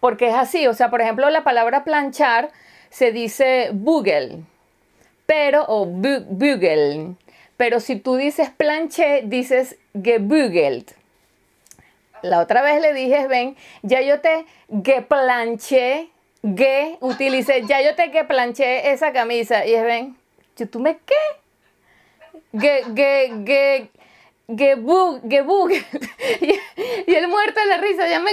Porque 0.00 0.28
es 0.28 0.34
así. 0.34 0.66
O 0.66 0.74
sea, 0.74 0.90
por 0.90 1.00
ejemplo, 1.00 1.30
la 1.30 1.44
palabra 1.44 1.82
planchar 1.82 2.50
se 2.90 3.10
dice 3.10 3.70
bugel, 3.72 4.44
pero, 5.26 5.64
o 5.68 5.86
bu-. 5.86 7.16
Pero 7.56 7.80
si 7.80 7.96
tú 7.96 8.16
dices 8.16 8.50
planché, 8.50 9.22
dices 9.24 9.76
gebügelt. 9.94 10.92
La 12.22 12.40
otra 12.40 12.62
vez 12.62 12.80
le 12.80 12.92
dije, 12.92 13.26
ven, 13.28 13.56
ya 13.82 14.00
yo 14.00 14.20
te 14.20 14.46
planché, 15.08 16.08
ge, 16.42 16.96
utilicé, 17.00 17.62
ya 17.66 17.80
yo 17.82 17.94
te 17.94 18.10
planché 18.24 18.90
esa 18.92 19.12
camisa. 19.12 19.66
Y 19.66 19.74
es, 19.74 19.84
ven, 19.84 20.16
¿tú 20.70 20.80
me 20.80 20.98
qué? 20.98 22.58
Ge, 22.58 22.84
ge, 22.94 23.32
ge, 23.46 23.90
Gebug, 24.48 25.28
Gebug. 25.28 25.70
y, 26.40 27.14
el 27.14 27.28
muerto 27.28 27.58
de 27.58 27.66
la 27.66 27.78
risa 27.78 28.06
llama 28.06 28.30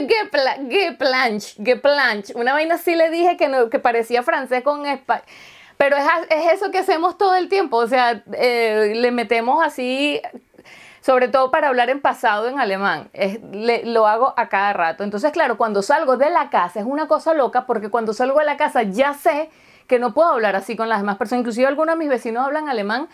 Geplanch, 0.69 1.55
Geplanch. 1.63 2.35
Una 2.35 2.53
vaina 2.53 2.75
así 2.75 2.95
le 2.95 3.09
dije 3.09 3.35
que, 3.35 3.47
no, 3.47 3.69
que 3.69 3.79
parecía 3.79 4.21
francés 4.21 4.63
con 4.63 4.85
español. 4.85 5.25
Pero 5.83 5.97
es, 5.97 6.05
es, 6.29 6.53
eso 6.53 6.71
que 6.71 6.77
hacemos 6.77 7.17
todo 7.17 7.35
el 7.35 7.49
tiempo, 7.49 7.75
o 7.75 7.87
sea, 7.87 8.23
eh, 8.31 8.93
le 8.95 9.11
metemos 9.11 9.61
así, 9.61 10.21
sobre 11.01 11.27
todo 11.27 11.51
para 11.51 11.67
hablar 11.67 11.89
en 11.89 11.99
pasado 11.99 12.47
en 12.47 12.57
alemán, 12.57 13.09
lo 13.83 14.07
hago 14.07 14.33
a 14.37 14.47
cada 14.47 14.71
rato. 14.71 15.03
Entonces, 15.03 15.33
claro, 15.33 15.57
cuando 15.57 15.81
salgo 15.81 16.15
de 16.15 16.29
la 16.29 16.49
casa 16.49 16.79
es 16.79 16.85
una 16.85 17.09
cosa 17.09 17.33
loca 17.33 17.65
porque 17.65 17.89
cuando 17.89 18.13
salgo 18.13 18.39
de 18.39 18.45
la 18.45 18.55
casa 18.55 18.83
ya 18.83 19.13
sé 19.13 19.49
que 19.85 19.99
no 19.99 20.13
puedo 20.13 20.29
hablar 20.29 20.55
así 20.55 20.77
con 20.77 20.87
las 20.87 20.99
demás 20.99 21.17
personas. 21.17 21.41
Inclusive 21.41 21.67
algunos 21.67 21.95
de 21.95 21.99
mis 21.99 22.07
vecinos 22.07 22.45
hablan 22.45 22.69
alemán 22.69 23.09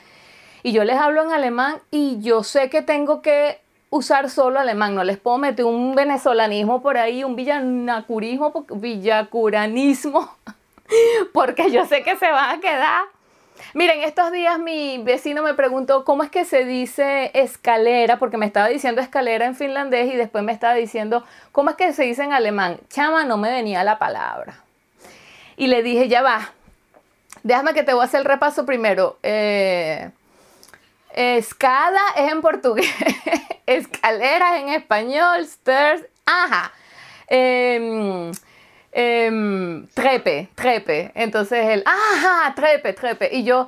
y 0.61 0.71
yo 0.71 0.83
les 0.83 0.97
hablo 0.97 1.23
en 1.23 1.31
alemán 1.31 1.77
y 1.89 2.21
yo 2.21 2.43
sé 2.43 2.69
que 2.69 2.83
tengo 2.83 3.23
que 3.23 3.59
usar 3.89 4.29
solo 4.29 4.59
alemán, 4.59 4.93
no 4.93 5.03
les 5.03 5.17
puedo 5.17 5.39
meter 5.39 5.65
un 5.65 5.95
venezolanismo 5.95 6.83
por 6.83 6.99
ahí, 6.99 7.23
un 7.23 7.35
villanacurismo, 7.35 8.67
villacuranismo, 8.75 10.29
porque 11.33 11.71
yo 11.71 11.85
sé 11.85 12.03
que 12.03 12.15
se 12.17 12.31
van 12.31 12.57
a 12.57 12.61
quedar. 12.61 13.05
Miren, 13.73 14.01
estos 14.01 14.31
días 14.31 14.57
mi 14.57 14.99
vecino 14.99 15.43
me 15.43 15.53
preguntó 15.53 16.05
cómo 16.05 16.23
es 16.23 16.31
que 16.31 16.45
se 16.45 16.65
dice 16.65 17.31
escalera, 17.33 18.17
porque 18.17 18.37
me 18.37 18.45
estaba 18.45 18.67
diciendo 18.67 19.01
escalera 19.01 19.45
en 19.45 19.55
finlandés 19.55 20.13
y 20.13 20.15
después 20.15 20.43
me 20.43 20.53
estaba 20.53 20.73
diciendo 20.73 21.23
cómo 21.51 21.71
es 21.71 21.75
que 21.75 21.93
se 21.93 22.03
dice 22.03 22.23
en 22.23 22.33
alemán. 22.33 22.79
Chama, 22.89 23.25
no 23.25 23.37
me 23.37 23.51
venía 23.51 23.83
la 23.83 23.99
palabra. 23.99 24.63
Y 25.57 25.67
le 25.67 25.83
dije, 25.83 26.07
ya 26.07 26.21
va, 26.21 26.53
déjame 27.43 27.73
que 27.73 27.83
te 27.83 27.93
voy 27.93 28.01
a 28.01 28.05
hacer 28.05 28.21
el 28.21 28.25
repaso 28.25 28.65
primero. 28.65 29.17
Eh, 29.23 30.09
Escada 31.13 31.99
es 32.15 32.31
en 32.31 32.41
portugués, 32.41 32.87
escaleras 33.65 34.61
en 34.61 34.69
español, 34.69 35.41
stairs, 35.43 36.05
ajá. 36.25 36.71
Em, 37.27 38.31
em, 38.91 39.87
trepe, 39.87 40.49
trepe. 40.55 41.11
Entonces 41.15 41.67
él, 41.67 41.83
ajá, 41.85 42.53
trepe, 42.55 42.93
trepe. 42.93 43.29
Y 43.35 43.43
yo, 43.43 43.67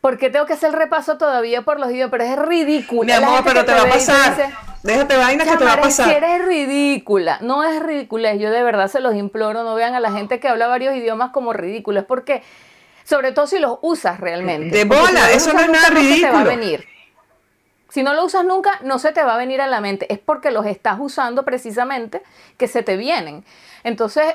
¿por 0.00 0.18
qué 0.18 0.30
tengo 0.30 0.46
que 0.46 0.54
hacer 0.54 0.70
el 0.70 0.76
repaso 0.76 1.18
todavía 1.18 1.62
por 1.62 1.80
los 1.80 1.90
idiomas? 1.90 2.10
Pero 2.10 2.24
es 2.24 2.38
ridículo. 2.38 3.04
Mi 3.04 3.12
amor, 3.12 3.42
pero 3.44 3.64
te, 3.64 3.72
va 3.72 3.82
a 3.82 3.88
pasar. 3.88 4.50
Déjate 4.82 5.16
vaina 5.16 5.44
que 5.44 5.56
te 5.56 5.64
va 5.64 5.74
a 5.74 5.80
pasar. 5.80 6.08
Que 6.08 6.16
eres 6.16 6.46
ridícula. 6.46 7.38
No 7.42 7.64
es 7.64 7.82
ridícula. 7.82 8.34
Yo 8.34 8.50
de 8.50 8.62
verdad 8.62 8.88
se 8.88 9.00
los 9.00 9.14
imploro. 9.14 9.62
No 9.62 9.74
vean 9.74 9.94
a 9.94 10.00
la 10.00 10.12
gente 10.12 10.40
que 10.40 10.48
habla 10.48 10.66
varios 10.66 10.94
idiomas 10.96 11.30
como 11.30 11.52
ridículos. 11.52 12.04
Porque 12.04 12.42
sobre 13.04 13.32
todo 13.32 13.46
si 13.46 13.58
los 13.58 13.78
usas 13.82 14.20
realmente. 14.20 14.76
De 14.76 14.84
bola, 14.84 15.32
eso 15.32 15.52
no 15.52 15.60
es 15.60 15.68
nada 15.68 15.90
ridículo. 15.90 16.28
te 16.28 16.32
va 16.32 16.40
a 16.40 16.44
venir. 16.44 16.86
Si 17.90 18.02
no 18.02 18.14
lo 18.14 18.24
usas 18.24 18.44
nunca, 18.44 18.78
no 18.82 18.98
se 18.98 19.12
te 19.12 19.22
va 19.22 19.34
a 19.34 19.38
venir 19.38 19.60
a 19.60 19.66
la 19.66 19.80
mente. 19.80 20.12
Es 20.12 20.18
porque 20.18 20.50
los 20.50 20.66
estás 20.66 20.96
usando 21.00 21.44
precisamente 21.44 22.22
que 22.56 22.68
se 22.68 22.82
te 22.82 22.96
vienen. 22.96 23.44
Entonces, 23.82 24.34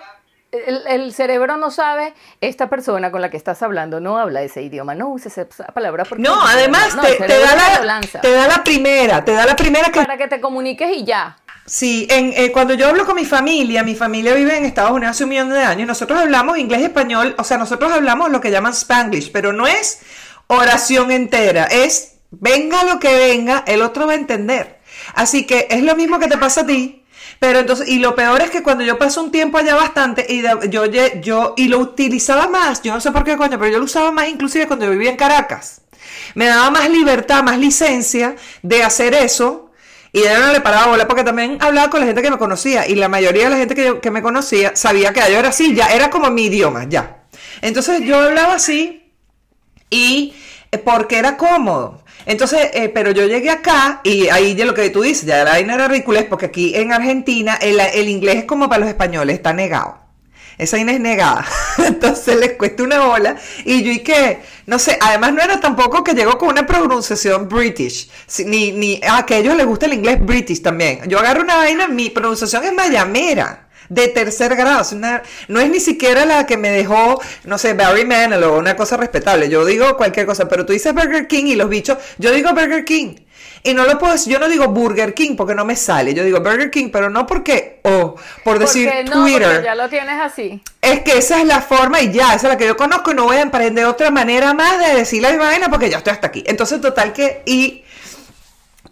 el, 0.51 1.13
cerebro 1.13 1.57
no 1.57 1.71
sabe, 1.71 2.13
esta 2.41 2.69
persona 2.69 3.11
con 3.11 3.21
la 3.21 3.29
que 3.29 3.37
estás 3.37 3.61
hablando 3.61 3.99
no 3.99 4.17
habla 4.17 4.41
ese 4.41 4.61
idioma, 4.61 4.95
no 4.95 5.09
uses 5.09 5.37
esa 5.37 5.67
palabra. 5.67 6.05
Porque 6.05 6.23
no, 6.23 6.39
además 6.41 6.95
te, 7.01 7.27
da 7.27 7.55
la, 7.83 8.01
te 8.01 8.31
da 8.31 8.47
la 8.47 8.63
primera, 8.63 9.23
te 9.25 9.33
da 9.33 9.45
la 9.45 9.55
primera 9.55 9.89
que... 9.89 10.01
Para 10.01 10.17
que 10.17 10.27
te 10.27 10.39
comuniques 10.39 10.89
y 10.95 11.03
ya. 11.03 11.37
Sí, 11.65 12.07
en, 12.11 12.31
eh, 12.35 12.51
cuando 12.51 12.75
yo 12.75 12.87
hablo 12.87 13.05
con 13.05 13.15
mi 13.15 13.25
familia, 13.25 13.83
mi 13.83 13.95
familia 13.95 14.35
vive 14.35 14.55
en 14.55 14.65
Estados 14.65 14.91
Unidos 14.91 15.15
hace 15.15 15.23
un 15.23 15.31
millón 15.31 15.49
de 15.49 15.63
años, 15.63 15.87
nosotros 15.87 16.19
hablamos 16.19 16.59
inglés 16.59 16.81
y 16.81 16.83
español, 16.83 17.33
o 17.39 17.43
sea, 17.43 17.57
nosotros 17.57 17.91
hablamos 17.91 18.29
lo 18.29 18.39
que 18.39 18.51
llaman 18.51 18.73
spanglish, 18.73 19.31
pero 19.31 19.51
no 19.51 19.65
es 19.65 20.01
oración 20.45 21.09
entera, 21.09 21.65
es 21.65 22.14
venga 22.39 22.83
lo 22.83 22.99
que 22.99 23.15
venga, 23.15 23.63
el 23.67 23.81
otro 23.81 24.07
va 24.07 24.13
a 24.13 24.15
entender. 24.15 24.79
Así 25.13 25.45
que 25.45 25.67
es 25.69 25.83
lo 25.83 25.95
mismo 25.95 26.19
que 26.19 26.27
te 26.27 26.37
pasa 26.37 26.61
a 26.61 26.65
ti, 26.65 27.03
pero 27.39 27.59
entonces, 27.59 27.87
y 27.87 27.99
lo 27.99 28.15
peor 28.15 28.41
es 28.41 28.49
que 28.49 28.63
cuando 28.63 28.83
yo 28.83 28.97
paso 28.97 29.21
un 29.21 29.31
tiempo 29.31 29.57
allá 29.57 29.75
bastante, 29.75 30.25
y 30.27 30.41
yo, 30.69 30.85
yo, 30.85 31.53
y 31.57 31.67
lo 31.67 31.79
utilizaba 31.79 32.47
más, 32.47 32.81
yo 32.81 32.93
no 32.93 33.01
sé 33.01 33.11
por 33.11 33.23
qué 33.23 33.35
coño, 33.37 33.59
pero 33.59 33.71
yo 33.71 33.79
lo 33.79 33.85
usaba 33.85 34.11
más 34.11 34.27
inclusive 34.27 34.67
cuando 34.67 34.85
yo 34.85 34.91
vivía 34.91 35.11
en 35.11 35.17
Caracas. 35.17 35.81
Me 36.33 36.45
daba 36.47 36.69
más 36.69 36.89
libertad, 36.89 37.43
más 37.43 37.57
licencia 37.57 38.35
de 38.61 38.83
hacer 38.83 39.13
eso 39.13 39.65
y 40.15 40.19
ella 40.19 40.39
no 40.39 40.53
le 40.53 40.61
paraba 40.61 40.87
bola 40.87 41.09
porque 41.09 41.25
también 41.25 41.57
hablaba 41.59 41.89
con 41.89 41.99
la 41.99 42.05
gente 42.05 42.21
que 42.21 42.31
me 42.31 42.37
conocía 42.37 42.87
y 42.87 42.95
la 42.95 43.09
mayoría 43.09 43.45
de 43.45 43.49
la 43.49 43.57
gente 43.57 43.99
que, 43.99 44.11
me 44.11 44.21
conocía 44.21 44.73
sabía 44.73 45.11
que 45.11 45.19
yo 45.19 45.37
era 45.37 45.49
así, 45.49 45.75
ya 45.75 45.87
era 45.87 46.09
como 46.09 46.31
mi 46.31 46.45
idioma, 46.45 46.85
ya. 46.85 47.25
Entonces 47.61 47.99
yo 47.99 48.21
hablaba 48.21 48.53
así 48.53 49.11
y 49.89 50.33
eh, 50.71 50.77
porque 50.77 51.17
era 51.17 51.35
cómodo. 51.35 52.01
Entonces, 52.25 52.69
eh, 52.73 52.89
pero 52.89 53.11
yo 53.11 53.25
llegué 53.25 53.49
acá 53.49 54.01
y 54.03 54.29
ahí 54.29 54.55
ya 54.55 54.65
lo 54.65 54.73
que 54.73 54.89
tú 54.89 55.01
dices, 55.01 55.25
ya 55.25 55.43
la 55.43 55.51
vaina 55.51 55.75
era 55.75 55.87
ridícula, 55.87 56.19
es 56.19 56.25
porque 56.25 56.47
aquí 56.47 56.75
en 56.75 56.91
Argentina 56.91 57.55
el, 57.61 57.79
el 57.79 58.09
inglés 58.09 58.37
es 58.37 58.45
como 58.45 58.67
para 58.67 58.79
los 58.79 58.89
españoles, 58.89 59.35
está 59.35 59.53
negado 59.53 60.05
esa 60.57 60.77
Inés 60.77 60.99
negada. 60.99 61.45
Entonces 61.85 62.37
les 62.37 62.53
cuesta 62.53 62.83
una 62.83 63.05
bola. 63.05 63.35
Y 63.63 63.83
yo 63.83 63.91
y 63.91 63.99
que, 63.99 64.39
no 64.65 64.79
sé, 64.79 64.97
además 65.01 65.33
no 65.33 65.41
era 65.41 65.59
tampoco 65.59 66.03
que 66.03 66.13
llegó 66.13 66.37
con 66.37 66.49
una 66.49 66.65
pronunciación 66.65 67.47
british, 67.49 68.09
ni, 68.45 68.71
ni 68.71 69.01
a 69.07 69.25
que 69.25 69.37
ellos 69.37 69.55
les 69.55 69.65
gusta 69.65 69.85
el 69.85 69.93
inglés 69.93 70.23
british 70.23 70.61
también. 70.61 71.01
Yo 71.07 71.19
agarro 71.19 71.41
una 71.41 71.57
vaina, 71.57 71.87
mi 71.87 72.09
pronunciación 72.09 72.63
es 72.63 72.73
mayamera. 72.73 73.64
De 73.89 74.07
tercer 74.07 74.55
grado, 74.55 74.83
no 75.47 75.59
es 75.59 75.69
ni 75.69 75.79
siquiera 75.79 76.25
la 76.25 76.45
que 76.45 76.57
me 76.57 76.71
dejó, 76.71 77.21
no 77.43 77.57
sé, 77.57 77.73
Barry 77.73 78.05
Manilow, 78.05 78.57
una 78.57 78.75
cosa 78.75 78.97
respetable. 78.97 79.49
Yo 79.49 79.65
digo 79.65 79.95
cualquier 79.97 80.25
cosa, 80.25 80.47
pero 80.47 80.65
tú 80.65 80.73
dices 80.73 80.93
Burger 80.93 81.27
King 81.27 81.45
y 81.45 81.55
los 81.55 81.69
bichos, 81.69 81.97
yo 82.17 82.31
digo 82.31 82.49
Burger 82.53 82.83
King. 82.85 83.15
Y 83.65 83.73
no 83.73 83.85
lo 83.85 83.97
puedo 83.97 84.13
decir, 84.13 84.31
yo 84.31 84.37
no 84.37 84.47
digo 84.47 84.67
Burger 84.67 85.15
King 85.15 85.35
porque 85.35 85.55
no 85.55 85.65
me 85.65 85.75
sale, 85.75 86.13
yo 86.13 86.23
digo 86.23 86.39
Burger 86.39 86.69
King, 86.69 86.89
pero 86.91 87.09
no 87.09 87.25
porque, 87.25 87.79
o 87.83 88.15
por 88.43 88.59
decir 88.59 88.91
no, 89.05 89.23
Twitter. 89.23 89.49
Porque 89.49 89.63
ya 89.63 89.73
lo 89.73 89.89
tienes 89.89 90.21
así. 90.21 90.61
Es 90.81 91.01
que 91.01 91.17
esa 91.17 91.41
es 91.41 91.47
la 91.47 91.61
forma 91.61 91.99
y 91.99 92.11
ya, 92.11 92.35
esa 92.35 92.47
es 92.47 92.53
la 92.53 92.57
que 92.57 92.67
yo 92.67 92.77
conozco 92.77 93.11
y 93.11 93.15
no 93.15 93.23
voy 93.23 93.37
a 93.37 93.41
emprender 93.41 93.85
otra 93.85 94.11
manera 94.11 94.53
más 94.53 94.77
de 94.79 94.93
decir 94.93 95.19
la 95.19 95.35
vaina 95.35 95.69
porque 95.69 95.89
ya 95.89 95.97
estoy 95.97 96.13
hasta 96.13 96.27
aquí. 96.27 96.43
Entonces, 96.45 96.79
total 96.79 97.11
que, 97.11 97.41
y 97.47 97.83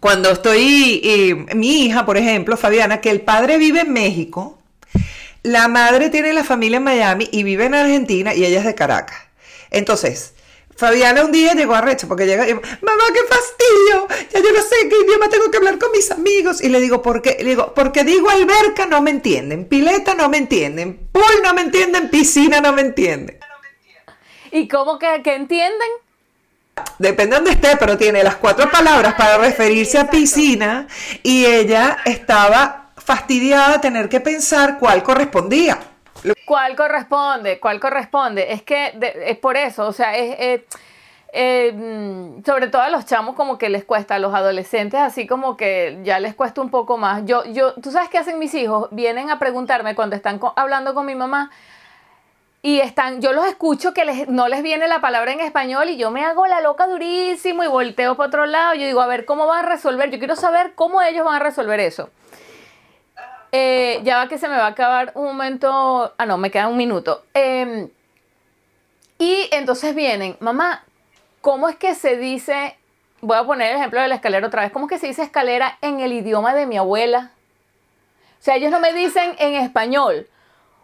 cuando 0.00 0.30
estoy, 0.30 1.00
y, 1.04 1.54
mi 1.54 1.84
hija, 1.84 2.04
por 2.04 2.16
ejemplo, 2.16 2.56
Fabiana, 2.56 3.00
que 3.00 3.10
el 3.10 3.20
padre 3.20 3.58
vive 3.58 3.82
en 3.82 3.92
México, 3.92 4.58
la 5.44 5.68
madre 5.68 6.10
tiene 6.10 6.32
la 6.32 6.42
familia 6.42 6.78
en 6.78 6.84
Miami 6.84 7.28
y 7.30 7.44
vive 7.44 7.66
en 7.66 7.74
Argentina 7.74 8.34
y 8.34 8.44
ella 8.44 8.60
es 8.60 8.64
de 8.64 8.74
Caracas. 8.74 9.18
Entonces, 9.70 10.32
Fabiana 10.74 11.22
un 11.22 11.32
día 11.32 11.52
llegó 11.52 11.74
a 11.74 11.82
Recho 11.82 12.08
porque 12.08 12.26
llega 12.26 12.48
y 12.48 12.54
mamá, 12.54 13.04
qué 13.12 13.20
fastidio, 13.28 14.08
ya 14.32 14.40
yo 14.40 14.52
no 14.52 14.62
sé 14.62 14.88
qué 14.88 14.96
idioma 15.04 15.28
tengo 15.28 15.50
que 15.50 15.58
hablar 15.58 15.78
con 15.78 15.92
mis 15.92 16.10
amigos. 16.10 16.62
Y 16.62 16.70
le 16.70 16.80
digo, 16.80 17.02
¿por 17.02 17.20
qué? 17.20 17.36
Le 17.38 17.50
digo, 17.50 17.74
porque 17.74 18.04
digo 18.04 18.30
alberca 18.30 18.86
no 18.86 19.02
me 19.02 19.10
entienden, 19.10 19.66
pileta 19.66 20.14
no 20.14 20.30
me 20.30 20.38
entienden, 20.38 21.08
pool 21.12 21.42
no 21.42 21.52
me 21.52 21.60
entienden, 21.60 22.08
piscina 22.08 22.60
no 22.60 22.72
me 22.72 22.80
entienden. 22.80 23.38
¿Y 24.50 24.66
cómo 24.66 24.98
que, 24.98 25.20
que 25.22 25.34
entienden? 25.34 25.88
Depende 26.98 27.36
de 27.36 27.42
donde 27.42 27.50
esté, 27.50 27.76
pero 27.76 27.98
tiene 27.98 28.24
las 28.24 28.36
cuatro 28.36 28.70
palabras 28.70 29.14
para 29.14 29.36
referirse 29.36 29.98
a 29.98 30.10
piscina 30.10 30.88
y 31.22 31.44
ella 31.44 31.98
estaba 32.04 32.83
fastidiada 33.04 33.80
tener 33.80 34.08
que 34.08 34.20
pensar 34.20 34.78
cuál 34.78 35.02
correspondía. 35.02 35.78
¿Cuál 36.46 36.74
corresponde? 36.74 37.60
¿Cuál 37.60 37.80
corresponde? 37.80 38.52
Es 38.52 38.62
que 38.62 38.98
es 39.26 39.38
por 39.38 39.56
eso, 39.56 39.86
o 39.86 39.92
sea, 39.92 40.16
es... 40.16 40.62
Eh, 41.36 41.72
mm, 41.72 42.44
sobre 42.46 42.68
todo 42.68 42.82
a 42.82 42.90
los 42.90 43.06
chamos 43.06 43.34
como 43.34 43.58
que 43.58 43.68
les 43.68 43.84
cuesta, 43.84 44.14
a 44.14 44.18
los 44.20 44.32
adolescentes 44.32 45.00
así 45.00 45.26
como 45.26 45.56
que 45.56 45.98
ya 46.04 46.20
les 46.20 46.36
cuesta 46.36 46.60
un 46.60 46.70
poco 46.70 46.96
más. 46.96 47.24
Yo, 47.24 47.44
yo, 47.46 47.74
tú 47.74 47.90
sabes 47.90 48.08
qué 48.08 48.18
hacen 48.18 48.38
mis 48.38 48.54
hijos, 48.54 48.86
vienen 48.92 49.30
a 49.30 49.40
preguntarme 49.40 49.96
cuando 49.96 50.14
están 50.14 50.40
hablando 50.54 50.94
con 50.94 51.06
mi 51.06 51.16
mamá 51.16 51.50
y 52.62 52.78
están, 52.78 53.20
yo 53.20 53.32
los 53.32 53.46
escucho 53.46 53.92
que 53.92 54.04
les, 54.04 54.28
no 54.28 54.46
les 54.46 54.62
viene 54.62 54.86
la 54.86 55.00
palabra 55.00 55.32
en 55.32 55.40
español 55.40 55.88
y 55.90 55.96
yo 55.96 56.12
me 56.12 56.24
hago 56.24 56.46
la 56.46 56.60
loca 56.60 56.86
durísimo 56.86 57.64
y 57.64 57.66
volteo 57.66 58.16
para 58.16 58.28
otro 58.28 58.46
lado. 58.46 58.74
Yo 58.74 58.86
digo, 58.86 59.00
a 59.00 59.06
ver, 59.08 59.24
¿cómo 59.24 59.46
van 59.46 59.66
a 59.66 59.68
resolver? 59.68 60.10
Yo 60.10 60.18
quiero 60.18 60.36
saber 60.36 60.74
cómo 60.76 61.02
ellos 61.02 61.26
van 61.26 61.34
a 61.34 61.38
resolver 61.40 61.80
eso. 61.80 62.10
Eh, 63.56 64.00
ya 64.02 64.16
va 64.16 64.26
que 64.26 64.36
se 64.36 64.48
me 64.48 64.56
va 64.56 64.64
a 64.64 64.70
acabar 64.70 65.12
un 65.14 65.26
momento. 65.26 66.12
Ah, 66.18 66.26
no, 66.26 66.38
me 66.38 66.50
queda 66.50 66.66
un 66.66 66.76
minuto. 66.76 67.22
Em, 67.34 67.88
y 69.16 69.48
entonces 69.52 69.94
vienen, 69.94 70.36
mamá, 70.40 70.82
¿cómo 71.40 71.68
es 71.68 71.76
que 71.76 71.94
se 71.94 72.16
dice? 72.16 72.76
Voy 73.20 73.38
a 73.38 73.44
poner 73.44 73.70
el 73.70 73.76
ejemplo 73.76 74.00
de 74.00 74.08
la 74.08 74.16
escalera 74.16 74.44
otra 74.44 74.62
vez. 74.62 74.72
¿Cómo 74.72 74.86
es 74.86 74.90
que 74.90 74.98
se 74.98 75.06
dice 75.06 75.22
escalera 75.22 75.78
en 75.82 76.00
el 76.00 76.12
idioma 76.12 76.52
de 76.52 76.66
mi 76.66 76.78
abuela? 76.78 77.30
O 78.40 78.42
sea, 78.42 78.56
ellos 78.56 78.72
no 78.72 78.80
me 78.80 78.92
dicen 78.92 79.36
en 79.38 79.54
español 79.54 80.26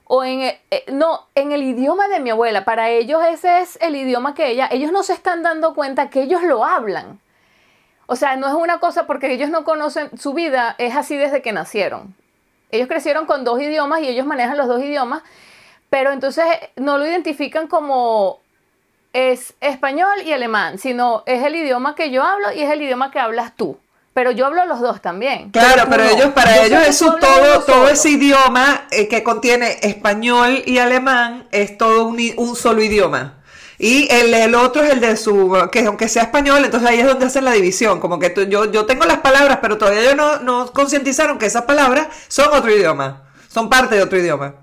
o 0.04 0.22
en 0.22 0.42
eh, 0.42 0.85
no, 0.92 1.26
en 1.35 1.50
el 1.50 1.64
idioma 1.64 2.06
de 2.06 2.20
mi 2.20 2.30
abuela. 2.30 2.64
Para 2.64 2.88
ellos 2.88 3.20
ese 3.28 3.62
es 3.62 3.78
el 3.83 3.96
idioma 3.96 4.33
que 4.35 4.46
ella, 4.48 4.68
ellos 4.70 4.92
no 4.92 5.02
se 5.02 5.14
están 5.14 5.42
dando 5.42 5.74
cuenta 5.74 6.09
que 6.09 6.22
ellos 6.22 6.44
lo 6.44 6.64
hablan. 6.64 7.18
O 8.06 8.14
sea, 8.14 8.37
no 8.37 8.46
es 8.46 8.54
una 8.54 8.78
cosa 8.78 9.09
porque 9.09 9.33
ellos 9.33 9.50
no 9.50 9.64
conocen 9.64 10.16
su 10.16 10.35
vida, 10.35 10.76
es 10.78 10.94
así 10.94 11.16
desde 11.16 11.42
que 11.42 11.52
nacieron. 11.52 12.19
Ellos 12.72 12.88
crecieron 12.88 13.26
con 13.26 13.44
dos 13.44 13.61
idiomas 13.61 14.00
y 14.02 14.09
ellos 14.09 14.26
manejan 14.26 14.56
los 14.56 14.68
dos 14.68 14.83
idiomas, 14.83 15.22
pero 15.88 16.12
entonces 16.12 16.44
no 16.76 16.98
lo 16.98 17.06
identifican 17.06 17.66
como 17.66 18.40
es 19.12 19.54
español 19.61 20.22
y 20.24 20.33
alemán, 20.33 20.78
sino 20.78 21.22
es 21.26 21.42
el 21.42 21.56
idioma 21.56 21.94
que 21.94 22.11
yo 22.11 22.22
hablo 22.22 22.52
y 22.52 22.62
es 22.62 22.70
el 22.70 22.83
idioma 22.83 23.11
que 23.11 23.18
hablas 23.18 23.56
tú. 23.56 23.78
pero 24.12 24.33
yo 24.33 24.46
hablo 24.46 24.64
los 24.66 24.80
dos 24.80 25.00
también. 25.00 25.50
Claro, 25.50 25.85
pero, 25.88 26.02
ellos, 26.04 26.33
para 26.35 26.64
ellos 26.64 26.83
eso 26.87 27.16
todo, 27.16 27.61
todo 27.64 27.88
ese 27.88 28.11
idioma 28.11 28.87
eh, 28.90 29.09
que 29.09 29.22
contiene 29.22 29.78
español 29.83 30.62
y 30.66 30.78
alemán 30.78 31.46
es 31.52 31.78
todo 31.78 32.06
un, 32.06 32.18
un 32.37 32.56
solo 32.56 32.83
idioma. 32.83 33.39
Y 33.82 34.08
el, 34.10 34.34
el, 34.34 34.54
otro 34.54 34.82
es 34.82 34.90
el 34.90 35.00
de 35.00 35.16
su, 35.16 35.56
que 35.72 35.86
aunque 35.86 36.06
sea 36.06 36.24
español, 36.24 36.62
entonces 36.62 36.86
ahí 36.86 37.00
es 37.00 37.06
donde 37.06 37.24
hacen 37.24 37.46
la 37.46 37.52
división. 37.52 37.98
Como 37.98 38.18
que 38.18 38.46
yo, 38.46 38.70
yo 38.70 38.84
tengo 38.84 39.06
las 39.06 39.20
palabras, 39.20 39.60
pero 39.62 39.78
todavía 39.78 40.02
ellos 40.02 40.16
no, 40.16 40.38
no 40.40 40.70
concientizaron 40.70 41.38
que 41.38 41.46
esas 41.46 41.62
palabras 41.62 42.08
son 42.28 42.48
otro 42.52 42.70
idioma, 42.70 43.22
son 43.48 43.70
parte 43.70 43.94
de 43.94 44.02
otro 44.02 44.18
idioma. 44.18 44.56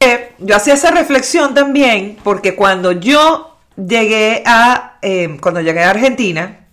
Eh, 0.00 0.32
yo 0.38 0.56
hacía 0.56 0.72
esa 0.72 0.90
reflexión 0.90 1.52
también, 1.52 2.16
porque 2.24 2.54
cuando 2.54 2.92
yo 2.92 3.58
llegué 3.76 4.42
a, 4.46 4.96
eh, 5.02 5.36
cuando 5.42 5.60
llegué 5.60 5.82
a 5.84 5.90
Argentina, 5.90 6.66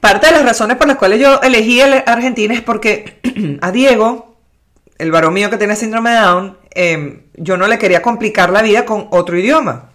parte 0.00 0.28
de 0.28 0.32
las 0.32 0.46
razones 0.46 0.78
por 0.78 0.88
las 0.88 0.96
cuales 0.96 1.20
yo 1.20 1.42
elegí 1.42 1.82
Argentina 1.82 2.54
es 2.54 2.62
porque 2.62 3.20
a 3.60 3.70
Diego, 3.70 4.38
el 4.96 5.12
varón 5.12 5.34
mío 5.34 5.50
que 5.50 5.58
tiene 5.58 5.76
síndrome 5.76 6.12
de 6.12 6.16
Down, 6.16 6.58
eh, 6.74 7.26
yo 7.34 7.58
no 7.58 7.66
le 7.66 7.78
quería 7.78 8.00
complicar 8.00 8.48
la 8.48 8.62
vida 8.62 8.86
con 8.86 9.08
otro 9.10 9.38
idioma. 9.38 9.91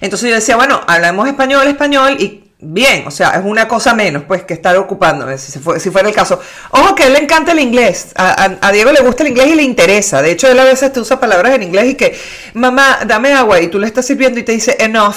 Entonces 0.00 0.28
yo 0.28 0.34
decía, 0.34 0.56
bueno, 0.56 0.80
hablamos 0.86 1.26
español, 1.28 1.66
español 1.66 2.16
y 2.18 2.44
bien, 2.60 3.06
o 3.06 3.10
sea, 3.10 3.30
es 3.30 3.44
una 3.44 3.68
cosa 3.68 3.94
menos, 3.94 4.24
pues, 4.26 4.42
que 4.42 4.54
estar 4.54 4.76
ocupándome, 4.76 5.38
si, 5.38 5.58
fuera 5.58 6.08
el 6.08 6.14
caso. 6.14 6.40
Ojo 6.70 6.94
que 6.94 7.04
a 7.04 7.06
él 7.06 7.12
le 7.12 7.20
encanta 7.20 7.52
el 7.52 7.60
inglés, 7.60 8.12
a, 8.16 8.70
Diego 8.72 8.92
le 8.92 9.00
gusta 9.00 9.22
el 9.22 9.30
inglés 9.30 9.48
y 9.48 9.54
le 9.54 9.62
interesa. 9.62 10.22
De 10.22 10.32
hecho, 10.32 10.48
él 10.48 10.58
a 10.58 10.64
veces 10.64 10.92
te 10.92 11.00
usa 11.00 11.20
palabras 11.20 11.54
en 11.54 11.62
inglés 11.62 11.90
y 11.90 11.94
que, 11.94 12.18
mamá, 12.54 13.00
dame 13.06 13.32
agua, 13.32 13.60
y 13.60 13.68
tú 13.68 13.78
le 13.78 13.86
estás 13.86 14.06
sirviendo 14.06 14.40
y 14.40 14.42
te 14.42 14.52
dice 14.52 14.76
enough. 14.80 15.16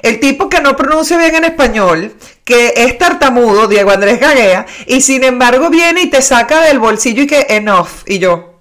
El 0.00 0.20
tipo 0.20 0.48
que 0.48 0.60
no 0.60 0.76
pronuncia 0.76 1.18
bien 1.18 1.34
en 1.34 1.44
español, 1.44 2.14
que 2.44 2.74
es 2.76 2.98
tartamudo, 2.98 3.68
Diego 3.68 3.90
Andrés 3.90 4.18
Gaguea, 4.18 4.66
y 4.86 5.00
sin 5.00 5.22
embargo 5.22 5.70
viene 5.70 6.02
y 6.02 6.10
te 6.10 6.22
saca 6.22 6.62
del 6.62 6.78
bolsillo 6.78 7.22
y 7.22 7.26
que 7.26 7.46
enough, 7.50 7.88
y 8.06 8.18
yo, 8.18 8.60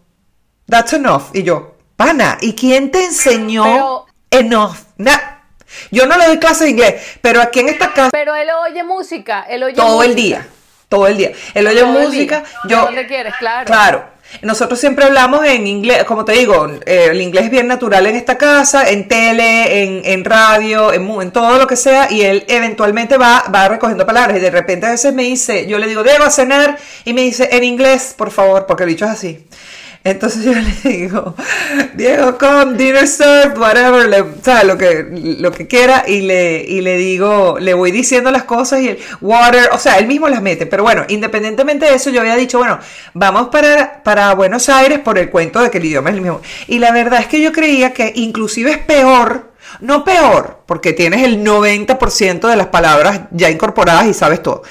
that's 0.69 0.93
enough, 0.93 1.33
y 1.33 1.43
yo, 1.43 1.77
pana, 1.95 2.37
¿y 2.41 2.53
quién 2.53 2.91
te 2.91 3.05
enseñó 3.05 4.05
enough? 4.29 4.75
Yo 5.91 6.05
no 6.05 6.17
le 6.17 6.27
doy 6.27 6.37
clase 6.37 6.65
de 6.65 6.71
inglés, 6.71 7.17
pero 7.21 7.41
aquí 7.41 7.59
en 7.59 7.69
esta 7.69 7.93
casa. 7.93 8.09
Pero 8.11 8.35
él 8.35 8.49
oye 8.67 8.83
música, 8.83 9.45
él 9.49 9.63
oye 9.63 9.75
todo 9.75 10.03
el 10.03 10.15
día, 10.15 10.47
todo 10.89 11.07
el 11.07 11.17
día. 11.17 11.31
Él 11.53 11.67
oye 11.67 11.83
música. 11.83 12.43
Yo, 12.67 12.81
¿Dónde 12.85 13.07
quieres? 13.07 13.33
Claro. 13.39 13.65
Claro. 13.65 14.11
Nosotros 14.41 14.79
siempre 14.79 15.03
hablamos 15.03 15.45
en 15.45 15.67
inglés, 15.67 16.05
como 16.05 16.23
te 16.23 16.31
digo, 16.31 16.65
eh, 16.85 17.09
el 17.11 17.21
inglés 17.21 17.45
es 17.45 17.51
bien 17.51 17.67
natural 17.67 18.07
en 18.07 18.15
esta 18.15 18.37
casa, 18.37 18.89
en 18.89 19.09
tele, 19.09 19.83
en, 19.83 20.01
en 20.05 20.23
radio, 20.23 20.93
en, 20.93 21.09
en, 21.21 21.31
todo 21.31 21.57
lo 21.57 21.67
que 21.67 21.75
sea, 21.75 22.07
y 22.09 22.21
él 22.21 22.45
eventualmente 22.47 23.17
va, 23.17 23.43
va 23.53 23.67
recogiendo 23.67 24.05
palabras. 24.05 24.37
Y 24.37 24.39
de 24.39 24.49
repente 24.49 24.85
a 24.85 24.91
veces 24.91 25.13
me 25.13 25.23
dice, 25.23 25.67
yo 25.67 25.77
le 25.77 25.87
digo, 25.87 26.03
debo 26.03 26.29
cenar, 26.29 26.77
y 27.03 27.13
me 27.13 27.21
dice, 27.21 27.49
en 27.51 27.65
inglés, 27.65 28.15
por 28.17 28.31
favor, 28.31 28.65
porque 28.65 28.83
el 28.83 28.89
dicho 28.89 29.05
es 29.05 29.11
así. 29.11 29.45
Entonces 30.03 30.43
yo 30.43 30.53
le 30.83 30.97
digo, 30.97 31.35
Diego, 31.93 32.37
come, 32.37 32.73
dinner 32.73 33.07
served, 33.07 33.57
whatever, 33.57 34.09
le, 34.09 34.23
Lo 34.63 34.77
que, 34.77 35.07
lo 35.39 35.51
que 35.51 35.67
quiera, 35.67 36.05
y 36.07 36.21
le, 36.21 36.63
y 36.67 36.81
le 36.81 36.97
digo, 36.97 37.57
le 37.59 37.73
voy 37.73 37.91
diciendo 37.91 38.31
las 38.31 38.43
cosas 38.43 38.81
y 38.81 38.89
el 38.89 38.99
water, 39.21 39.69
o 39.71 39.77
sea, 39.77 39.99
él 39.99 40.07
mismo 40.07 40.27
las 40.27 40.41
mete. 40.41 40.65
Pero 40.65 40.83
bueno, 40.83 41.05
independientemente 41.07 41.85
de 41.85 41.95
eso, 41.95 42.09
yo 42.09 42.21
había 42.21 42.35
dicho, 42.35 42.57
bueno, 42.57 42.79
vamos 43.13 43.49
para, 43.49 44.01
para 44.03 44.33
Buenos 44.33 44.69
Aires 44.69 44.99
por 44.99 45.19
el 45.19 45.29
cuento 45.29 45.61
de 45.61 45.69
que 45.69 45.77
el 45.77 45.85
idioma 45.85 46.09
es 46.09 46.15
el 46.15 46.21
mismo. 46.21 46.41
Y 46.67 46.79
la 46.79 46.91
verdad 46.91 47.19
es 47.21 47.27
que 47.27 47.41
yo 47.41 47.51
creía 47.51 47.93
que 47.93 48.11
inclusive 48.15 48.71
es 48.71 48.77
peor, 48.79 49.51
no 49.81 50.03
peor, 50.03 50.61
porque 50.65 50.93
tienes 50.93 51.23
el 51.23 51.43
90% 51.43 52.49
de 52.49 52.55
las 52.55 52.67
palabras 52.67 53.21
ya 53.31 53.49
incorporadas 53.51 54.07
y 54.07 54.13
sabes 54.13 54.41
todo. 54.41 54.63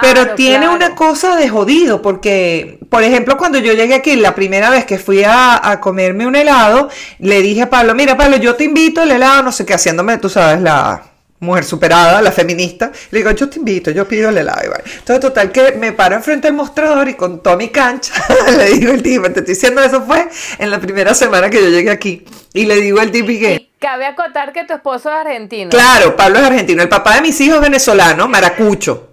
Pero 0.00 0.34
tiene 0.34 0.68
una 0.68 0.94
cosa 0.94 1.36
de 1.36 1.48
jodido, 1.48 2.02
porque, 2.02 2.78
por 2.88 3.02
ejemplo, 3.02 3.36
cuando 3.36 3.58
yo 3.58 3.72
llegué 3.72 3.94
aquí, 3.94 4.16
la 4.16 4.34
primera 4.34 4.70
vez 4.70 4.84
que 4.84 4.98
fui 4.98 5.22
a, 5.24 5.78
comerme 5.80 6.26
un 6.26 6.36
helado, 6.36 6.88
le 7.18 7.42
dije 7.42 7.62
a 7.62 7.70
Pablo, 7.70 7.94
mira 7.94 8.16
Pablo, 8.16 8.36
yo 8.36 8.54
te 8.56 8.64
invito 8.64 9.02
el 9.02 9.10
helado, 9.10 9.42
no 9.42 9.52
sé 9.52 9.64
qué, 9.64 9.74
haciéndome, 9.74 10.18
tú 10.18 10.28
sabes, 10.28 10.60
la 10.60 11.02
mujer 11.40 11.64
superada, 11.64 12.20
la 12.20 12.32
feminista, 12.32 12.92
le 13.10 13.18
digo, 13.18 13.30
yo 13.30 13.48
te 13.48 13.58
invito, 13.58 13.90
yo 13.90 14.06
pido 14.06 14.28
el 14.28 14.38
helado. 14.38 14.60
Entonces, 14.84 15.20
total, 15.20 15.50
que 15.50 15.72
me 15.72 15.92
paro 15.92 16.16
enfrente 16.16 16.48
del 16.48 16.54
mostrador 16.54 17.08
y 17.08 17.14
con 17.14 17.42
Tommy 17.42 17.68
Cancha, 17.68 18.12
le 18.56 18.70
digo 18.72 18.92
el 18.92 19.02
tipo, 19.02 19.24
te 19.24 19.40
estoy 19.40 19.54
diciendo, 19.54 19.82
eso 19.82 20.02
fue 20.02 20.28
en 20.58 20.70
la 20.70 20.80
primera 20.80 21.14
semana 21.14 21.48
que 21.48 21.62
yo 21.62 21.68
llegué 21.68 21.90
aquí. 21.90 22.24
Y 22.52 22.66
le 22.66 22.76
digo 22.76 23.00
el 23.00 23.10
tipo 23.10 23.28
que... 23.28 23.70
Cabe 23.78 24.04
acotar 24.04 24.52
que 24.52 24.64
tu 24.64 24.74
esposo 24.74 25.08
es 25.08 25.16
argentino. 25.16 25.70
Claro, 25.70 26.14
Pablo 26.14 26.38
es 26.38 26.44
argentino. 26.44 26.82
El 26.82 26.90
papá 26.90 27.14
de 27.14 27.22
mis 27.22 27.40
hijos 27.40 27.56
es 27.56 27.62
venezolano, 27.62 28.28
maracucho. 28.28 29.09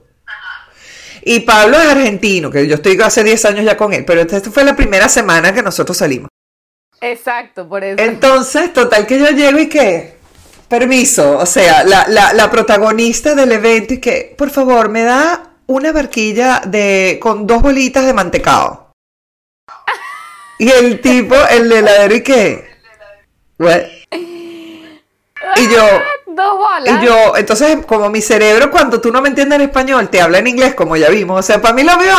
Y 1.29 1.41
Pablo 1.41 1.77
es 1.77 1.85
argentino, 1.85 2.49
que 2.49 2.65
yo 2.67 2.75
estoy 2.75 2.97
hace 3.01 3.21
10 3.21 3.43
años 3.43 3.65
ya 3.65 3.75
con 3.75 3.91
él, 3.91 4.05
pero 4.05 4.21
esta 4.21 4.39
fue 4.49 4.63
la 4.63 4.77
primera 4.77 5.09
semana 5.09 5.53
que 5.53 5.61
nosotros 5.61 5.97
salimos. 5.97 6.29
Exacto, 7.01 7.67
por 7.67 7.83
eso. 7.83 8.01
Entonces, 8.01 8.71
total 8.71 9.05
que 9.05 9.19
yo 9.19 9.27
llego 9.31 9.59
y 9.59 9.67
que, 9.67 10.15
permiso, 10.69 11.37
o 11.37 11.45
sea, 11.45 11.83
la, 11.83 12.49
protagonista 12.49 13.35
del 13.35 13.51
evento 13.51 13.95
y 13.95 13.99
que, 13.99 14.35
por 14.37 14.51
favor, 14.51 14.87
me 14.87 15.03
da 15.03 15.51
una 15.65 15.91
barquilla 15.91 16.61
de, 16.65 17.19
con 17.21 17.45
dos 17.45 17.61
bolitas 17.61 18.05
de 18.05 18.13
mantecado. 18.13 18.93
y 20.59 20.69
el 20.69 21.01
tipo, 21.01 21.35
el 21.49 21.69
heladero 21.69 22.15
y 22.15 22.23
que, 22.23 22.69
y 25.57 25.69
yo, 25.73 25.85
dos 26.37 26.57
bolas. 26.57 27.03
Y 27.03 27.05
yo, 27.05 27.35
entonces, 27.35 27.85
como 27.85 28.09
mi 28.09 28.21
cerebro, 28.21 28.71
cuando 28.71 29.01
tú 29.01 29.11
no 29.11 29.21
me 29.21 29.27
entiendes 29.27 29.57
en 29.57 29.65
español, 29.65 30.09
te 30.09 30.21
habla 30.21 30.39
en 30.39 30.47
inglés, 30.47 30.73
como 30.75 30.95
ya 30.95 31.09
vimos. 31.09 31.37
O 31.37 31.43
sea, 31.43 31.61
para 31.61 31.73
mí 31.73 31.83
lo 31.83 31.97
veo, 31.97 32.15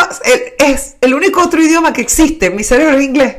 es 0.59 0.97
el 1.01 1.15
único 1.15 1.41
otro 1.41 1.63
idioma 1.63 1.95
que 1.95 2.03
existe. 2.03 2.51
Mi 2.51 2.65
cerebro 2.65 2.99
es 2.99 3.05
inglés. 3.05 3.37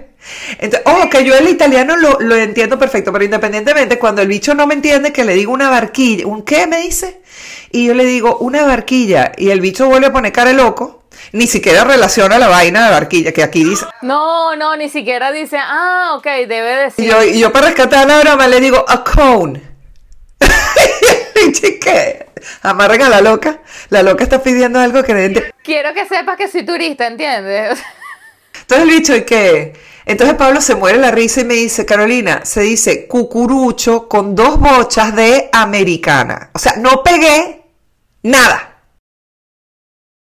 Entonces, 0.59 0.81
oh, 0.85 1.09
que 1.09 1.23
yo 1.23 1.35
el 1.35 1.47
italiano 1.47 1.95
lo, 1.97 2.19
lo, 2.19 2.35
entiendo 2.35 2.77
perfecto, 2.77 3.11
pero 3.11 3.25
independientemente, 3.25 3.99
cuando 3.99 4.21
el 4.21 4.27
bicho 4.27 4.53
no 4.53 4.67
me 4.67 4.73
entiende, 4.73 5.13
que 5.13 5.23
le 5.23 5.33
digo 5.33 5.53
una 5.53 5.69
barquilla, 5.69 6.27
¿un 6.27 6.43
qué 6.43 6.67
me 6.67 6.81
dice? 6.81 7.21
Y 7.71 7.87
yo 7.87 7.93
le 7.93 8.05
digo 8.05 8.37
una 8.37 8.65
barquilla, 8.65 9.31
y 9.37 9.49
el 9.49 9.61
bicho 9.61 9.87
vuelve 9.87 10.07
a 10.07 10.13
poner 10.13 10.31
cara 10.31 10.53
loco, 10.53 11.03
ni 11.31 11.47
siquiera 11.47 11.83
relaciona 11.83 12.39
la 12.39 12.47
vaina 12.47 12.85
de 12.85 12.91
barquilla, 12.91 13.31
que 13.31 13.43
aquí 13.43 13.63
dice. 13.63 13.85
No, 14.01 14.55
no, 14.55 14.75
ni 14.75 14.89
siquiera 14.89 15.31
dice, 15.31 15.57
ah, 15.59 16.13
ok, 16.15 16.25
debe 16.47 16.75
decir. 16.75 17.05
Y 17.05 17.07
yo, 17.07 17.23
y 17.23 17.39
yo 17.39 17.51
para 17.51 17.67
rescatar 17.67 18.07
la 18.07 18.19
broma 18.19 18.47
le 18.47 18.59
digo, 18.59 18.83
a 18.87 19.03
cone. 19.03 19.68
¿Qué? 21.81 22.27
Amarren 22.61 23.01
a 23.03 23.09
la 23.09 23.21
loca. 23.21 23.59
La 23.89 24.03
loca 24.03 24.23
está 24.23 24.41
pidiendo 24.41 24.79
algo 24.79 25.03
que 25.03 25.53
Quiero 25.63 25.93
que 25.93 26.05
sepas 26.05 26.37
que 26.37 26.47
soy 26.47 26.65
turista, 26.65 27.07
¿entiendes? 27.07 27.79
Entonces 28.61 28.87
el 28.87 28.99
bicho, 28.99 29.15
¿y 29.15 29.23
qué? 29.23 29.73
Entonces 30.05 30.35
Pablo 30.35 30.61
se 30.61 30.75
muere 30.75 30.97
la 30.97 31.11
risa 31.11 31.41
y 31.41 31.45
me 31.45 31.53
dice, 31.53 31.85
Carolina, 31.85 32.41
se 32.43 32.61
dice 32.61 33.07
cucurucho 33.07 34.07
con 34.07 34.35
dos 34.35 34.59
bochas 34.59 35.15
de 35.15 35.49
americana. 35.51 36.49
O 36.53 36.59
sea, 36.59 36.73
no 36.77 37.03
pegué 37.03 37.63
nada. 38.23 38.77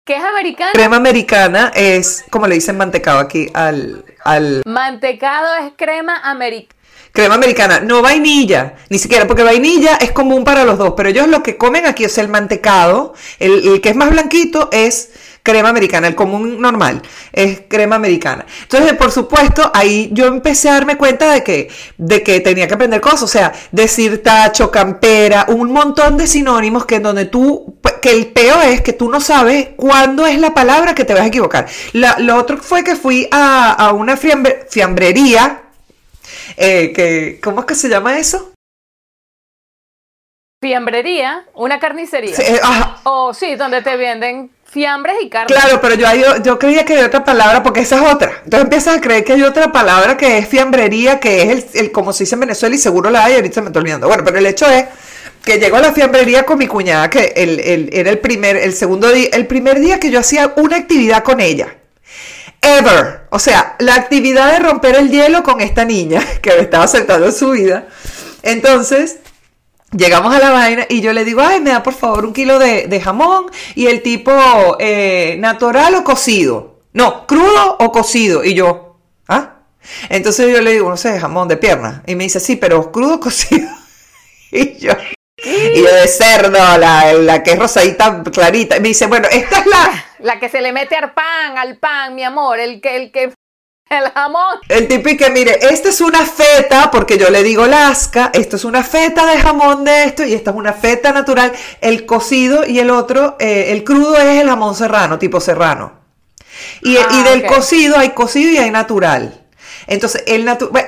¿Qué 0.04 0.16
es 0.16 0.24
americana? 0.24 0.72
Crema 0.72 0.96
americana 0.96 1.72
es, 1.76 2.24
como 2.30 2.48
le 2.48 2.56
dicen 2.56 2.78
mantecado 2.78 3.20
aquí 3.20 3.50
al... 3.54 4.06
al... 4.24 4.64
Mantecado 4.66 5.54
es 5.56 5.74
crema 5.76 6.18
americana 6.24 6.77
crema 7.18 7.34
americana, 7.34 7.80
no 7.80 8.04
vainilla, 8.04 8.76
ni 8.90 9.00
siquiera, 9.00 9.26
porque 9.26 9.42
vainilla 9.42 9.96
es 9.96 10.12
común 10.12 10.44
para 10.44 10.64
los 10.66 10.78
dos, 10.78 10.94
pero 10.96 11.10
ellos 11.10 11.28
lo 11.28 11.42
que 11.42 11.58
comen 11.58 11.88
aquí, 11.88 12.04
es 12.04 12.20
el 12.20 12.28
mantecado, 12.28 13.16
el, 13.40 13.82
que 13.82 13.90
es 13.90 13.96
más 13.96 14.12
blanquito 14.12 14.70
es 14.72 15.10
crema 15.42 15.70
americana, 15.70 16.08
el 16.08 16.14
común 16.14 16.62
normal 16.62 17.02
es 17.34 17.62
crema 17.68 17.96
americana. 17.96 18.46
Entonces, 18.62 18.94
por 18.94 19.12
supuesto, 19.12 19.72
ahí 19.74 20.12
yo 20.14 20.28
empecé 20.28 20.70
a 20.70 20.74
darme 20.74 20.96
cuenta 20.96 21.32
de 21.32 21.42
que, 21.42 21.72
de 21.98 22.22
que 22.22 22.40
tenía 22.40 22.68
que 22.68 22.76
aprender 22.76 23.02
cosas, 23.02 23.24
o 23.24 23.28
sea, 23.28 23.52
decir 23.72 24.22
tacho, 24.22 24.70
campera, 24.70 25.46
un 25.48 25.72
montón 25.72 26.18
de 26.18 26.28
sinónimos 26.28 26.86
que 26.86 27.00
donde 27.00 27.26
tú, 27.26 27.80
que 28.00 28.12
el 28.12 28.28
peo 28.28 28.62
es 28.62 28.82
que 28.82 28.94
tú 28.94 29.10
no 29.10 29.20
sabes 29.22 29.70
cuándo 29.76 30.28
es 30.28 30.40
la 30.40 30.54
palabra 30.54 30.94
que 30.94 31.04
te 31.04 31.16
vas 31.16 31.24
a 31.24 31.28
equivocar. 31.28 31.66
lo 31.94 32.38
otro 32.38 32.60
fue 32.60 32.84
que 32.84 32.96
fui 32.96 33.28
a, 33.32 33.92
una 33.94 34.18
fiambrería, 34.18 35.64
eh, 36.58 36.92
que, 36.92 37.40
¿Cómo 37.42 37.62
es 37.62 37.66
que 37.68 37.76
se 37.76 37.88
llama 37.88 38.18
eso? 38.18 38.52
Fiambrería, 40.60 41.46
una 41.54 41.80
carnicería. 41.80 42.36
O 43.04 43.32
sí, 43.32 43.56
donde 43.56 43.84
te 43.84 43.96
venden 43.96 44.50
fiambres 44.66 45.18
y 45.22 45.30
carne. 45.30 45.56
Claro, 45.56 45.80
pero 45.80 45.94
yo, 45.94 46.08
yo, 46.16 46.44
yo, 46.44 46.58
creía 46.58 46.84
que 46.84 46.94
hay 46.96 47.04
otra 47.04 47.24
palabra, 47.24 47.62
porque 47.62 47.82
esa 47.82 47.98
es 47.98 48.12
otra. 48.12 48.42
Entonces 48.44 48.62
empiezas 48.62 48.98
a 48.98 49.02
creer 49.02 49.24
que 49.24 49.34
hay 49.34 49.44
otra 49.44 49.72
palabra 49.72 50.18
que 50.18 50.40
es 50.40 50.48
fiambrería, 50.48 51.20
que 51.20 51.44
es 51.44 51.76
el, 51.76 51.92
como 51.92 52.12
se 52.12 52.24
dice 52.24 52.34
en 52.34 52.42
Venezuela 52.42 52.76
y 52.76 52.80
seguro 52.80 53.12
la 53.12 53.26
hay, 53.26 53.36
ahorita 53.36 53.62
me 53.62 53.68
estoy 53.68 53.82
olvidando. 53.82 54.08
Bueno, 54.08 54.24
pero 54.26 54.40
el 54.40 54.46
hecho 54.48 54.66
es 54.66 54.86
que 55.46 55.60
llegó 55.60 55.78
a 55.78 55.82
la 55.82 55.94
fiambrería 55.94 56.44
con 56.44 56.58
mi 56.58 56.66
cuñada, 56.66 57.08
que 57.08 57.34
el, 57.36 57.90
era 57.94 58.10
el 58.10 58.18
primer, 58.18 58.58
el 58.58 58.74
segundo 58.74 59.12
día, 59.12 59.30
el 59.32 59.46
primer 59.46 59.80
día 59.80 60.00
que 60.00 60.10
yo 60.10 60.20
hacía 60.20 60.54
una 60.58 60.78
actividad 60.78 61.24
con 61.24 61.40
ella 61.40 61.77
O 63.30 63.40
sea, 63.40 63.76
la 63.80 63.96
actividad 63.96 64.52
de 64.52 64.60
romper 64.60 64.96
el 64.96 65.10
hielo 65.10 65.44
con 65.44 65.62
esta 65.62 65.86
niña 65.86 66.22
que 66.42 66.52
me 66.52 66.62
estaba 66.62 66.88
saltando 66.88 67.28
en 67.28 67.34
su 67.34 67.52
vida. 67.52 67.88
Entonces, 68.44 69.18
Llegamos 69.96 70.36
a 70.36 70.40
la 70.40 70.50
vaina 70.50 70.86
y 70.90 71.00
yo 71.00 71.14
le 71.14 71.24
digo, 71.24 71.42
ay, 71.42 71.62
me 71.62 71.70
da 71.70 71.82
por 71.82 71.94
favor 71.94 72.26
un 72.26 72.34
kilo 72.34 72.60
de, 72.60 73.02
jamón 73.02 73.46
y 73.74 73.88
el 73.88 74.02
tipo 74.02 74.76
eh, 74.80 75.38
natural 75.40 75.96
o 75.96 76.04
cocido. 76.04 76.82
No, 76.92 77.26
crudo 77.26 77.78
o 77.80 77.90
cocido. 77.94 78.44
Y 78.44 78.54
yo, 78.54 78.98
¿ah? 79.30 79.60
Entonces 80.10 80.52
yo 80.54 80.60
le 80.62 80.74
digo, 80.74 80.90
no 80.90 80.98
sé, 80.98 81.18
jamón 81.18 81.48
de 81.48 81.56
pierna. 81.56 82.04
Y 82.06 82.16
me 82.16 82.26
dice, 82.26 82.42
sí, 82.42 82.58
pero 82.58 82.92
crudo 82.92 83.16
o 83.16 83.20
cocido. 83.22 83.70
y 84.52 84.78
yo, 84.78 84.92
y 85.38 85.82
yo 85.82 85.96
de 85.96 86.08
cerdo, 86.10 86.60
la, 86.78 87.14
la 87.14 87.42
que 87.42 87.52
es 87.52 87.60
rosadita 87.60 88.24
clarita. 88.24 88.76
Y 88.76 88.82
me 88.82 88.90
dice, 88.90 89.06
bueno, 89.06 89.30
esta 89.32 89.60
es 89.60 89.66
la... 89.68 90.07
La 90.20 90.40
que 90.40 90.50
se 90.50 90.62
le 90.62 90.72
mete 90.72 90.96
al 90.96 91.14
pan, 91.14 91.58
al 91.58 91.78
pan, 91.78 92.16
mi 92.16 92.24
amor, 92.24 92.60
el 92.60 92.82
que, 92.82 92.96
el 92.96 93.12
que 93.12 93.34
el 93.90 94.12
jamón. 94.12 94.60
El 94.68 94.88
típico 94.88 95.26
que, 95.26 95.32
mire, 95.32 95.58
esta 95.62 95.90
es 95.90 96.02
una 96.02 96.26
feta, 96.26 96.92
porque 96.92 97.18
yo 97.18 97.30
le 97.30 97.44
digo 97.44 97.66
lasca, 97.66 98.32
esto 98.34 98.58
es 98.58 98.66
una 98.66 98.84
feta 98.84 99.26
de 99.26 99.40
jamón 99.40 99.86
de 99.86 100.04
esto, 100.04 100.26
y 100.26 100.34
esta 100.34 100.52
es 100.52 100.58
una 100.58 100.74
feta 100.74 101.12
natural. 101.12 101.54
El 101.82 102.06
cocido 102.06 102.66
y 102.66 102.80
el 102.80 102.90
otro, 102.90 103.38
eh, 103.40 103.68
el 103.70 103.84
crudo 103.84 104.18
es 104.18 104.42
el 104.42 104.50
jamón 104.50 104.76
serrano, 104.76 105.18
tipo 105.18 105.40
serrano. 105.40 105.94
Y, 106.82 106.98
ah, 106.98 107.24
del 107.24 107.46
cocido 107.46 107.98
hay 107.98 108.10
cocido 108.10 108.52
y 108.52 108.58
hay 108.58 108.72
natural. 108.72 109.46
Entonces, 109.86 110.24
el 110.28 110.44
natural, 110.44 110.86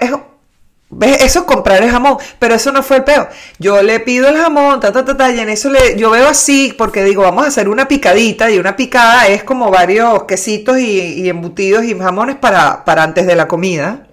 ¿Ves? 0.91 1.21
Eso 1.21 1.39
es 1.39 1.45
comprar 1.45 1.83
el 1.83 1.91
jamón, 1.91 2.17
pero 2.39 2.55
eso 2.55 2.71
no 2.71 2.81
fue 2.81 2.97
el 2.97 3.03
peor. 3.03 3.29
Yo 3.59 3.83
le 3.83 3.99
pido 3.99 4.27
el 4.27 4.37
jamón, 4.37 4.79
ta, 4.79 4.91
ta, 4.91 5.05
ta, 5.05 5.15
ta, 5.15 5.31
y 5.31 5.39
en 5.39 5.49
eso 5.49 5.69
le, 5.69 5.95
yo 5.97 6.09
veo 6.09 6.27
así, 6.27 6.73
porque 6.75 7.03
digo, 7.03 7.21
vamos 7.21 7.45
a 7.45 7.47
hacer 7.49 7.69
una 7.69 7.87
picadita, 7.87 8.49
y 8.49 8.57
una 8.57 8.75
picada 8.75 9.27
es 9.27 9.43
como 9.43 9.69
varios 9.69 10.23
quesitos 10.23 10.79
y, 10.79 11.29
embutidos 11.29 11.83
y 11.83 11.97
jamones 11.97 12.37
para, 12.37 12.83
para 12.85 13.03
antes 13.03 13.27
de 13.27 13.35
la 13.35 13.47
comida. 13.47 14.07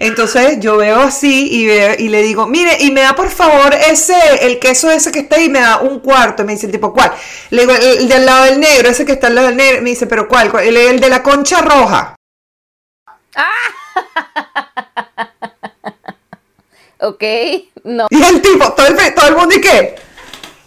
Entonces 0.00 0.58
yo 0.60 0.76
veo 0.76 1.00
así 1.00 1.48
y, 1.50 1.70
y 1.70 2.08
le 2.08 2.22
digo, 2.22 2.46
mire, 2.46 2.76
y 2.80 2.90
me 2.90 3.02
da 3.02 3.14
por 3.14 3.30
favor 3.30 3.74
ese, 3.74 4.16
el 4.42 4.58
queso 4.58 4.90
ese 4.90 5.12
que 5.12 5.20
está 5.20 5.36
ahí, 5.36 5.48
me 5.48 5.60
da 5.60 5.78
un 5.78 6.00
cuarto. 6.00 6.44
Me 6.44 6.52
dice, 6.54 6.68
tipo, 6.68 6.92
¿cuál? 6.92 7.12
Le 7.50 7.62
digo, 7.62 7.74
el, 7.74 8.08
del 8.08 8.26
lado 8.26 8.44
del 8.44 8.60
negro, 8.60 8.88
ese 8.88 9.04
que 9.04 9.12
está 9.12 9.28
al 9.28 9.36
lado 9.36 9.48
del 9.48 9.56
negro. 9.56 9.82
Me 9.82 9.90
dice, 9.90 10.06
¿pero 10.06 10.28
cuál? 10.28 10.50
El, 10.62 10.76
el 10.76 11.00
de 11.00 11.08
la 11.08 11.22
concha 11.22 11.60
roja. 11.62 12.16
Ah. 13.36 13.50
ok, 17.04 17.24
no. 17.84 18.06
Y 18.10 18.22
el 18.22 18.40
tipo, 18.40 18.72
todo 18.72 18.86
el, 18.86 19.14
todo 19.14 19.28
el 19.28 19.36
mundo 19.36 19.54
y 19.54 19.60
qué, 19.60 19.94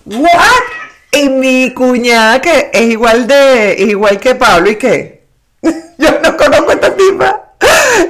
¿what? 0.06 0.64
Y 1.12 1.30
mi 1.30 1.74
cuñada 1.74 2.42
que 2.42 2.70
es 2.74 2.82
igual 2.82 3.28
de, 3.28 3.76
igual 3.80 4.20
que 4.20 4.36
Pablo 4.36 4.70
y 4.70 4.76
qué, 4.76 5.26
yo 5.62 6.20
no 6.22 6.38
conozco 6.38 6.72
a 6.72 6.74
esta 6.74 6.96
tipa. 6.96 7.44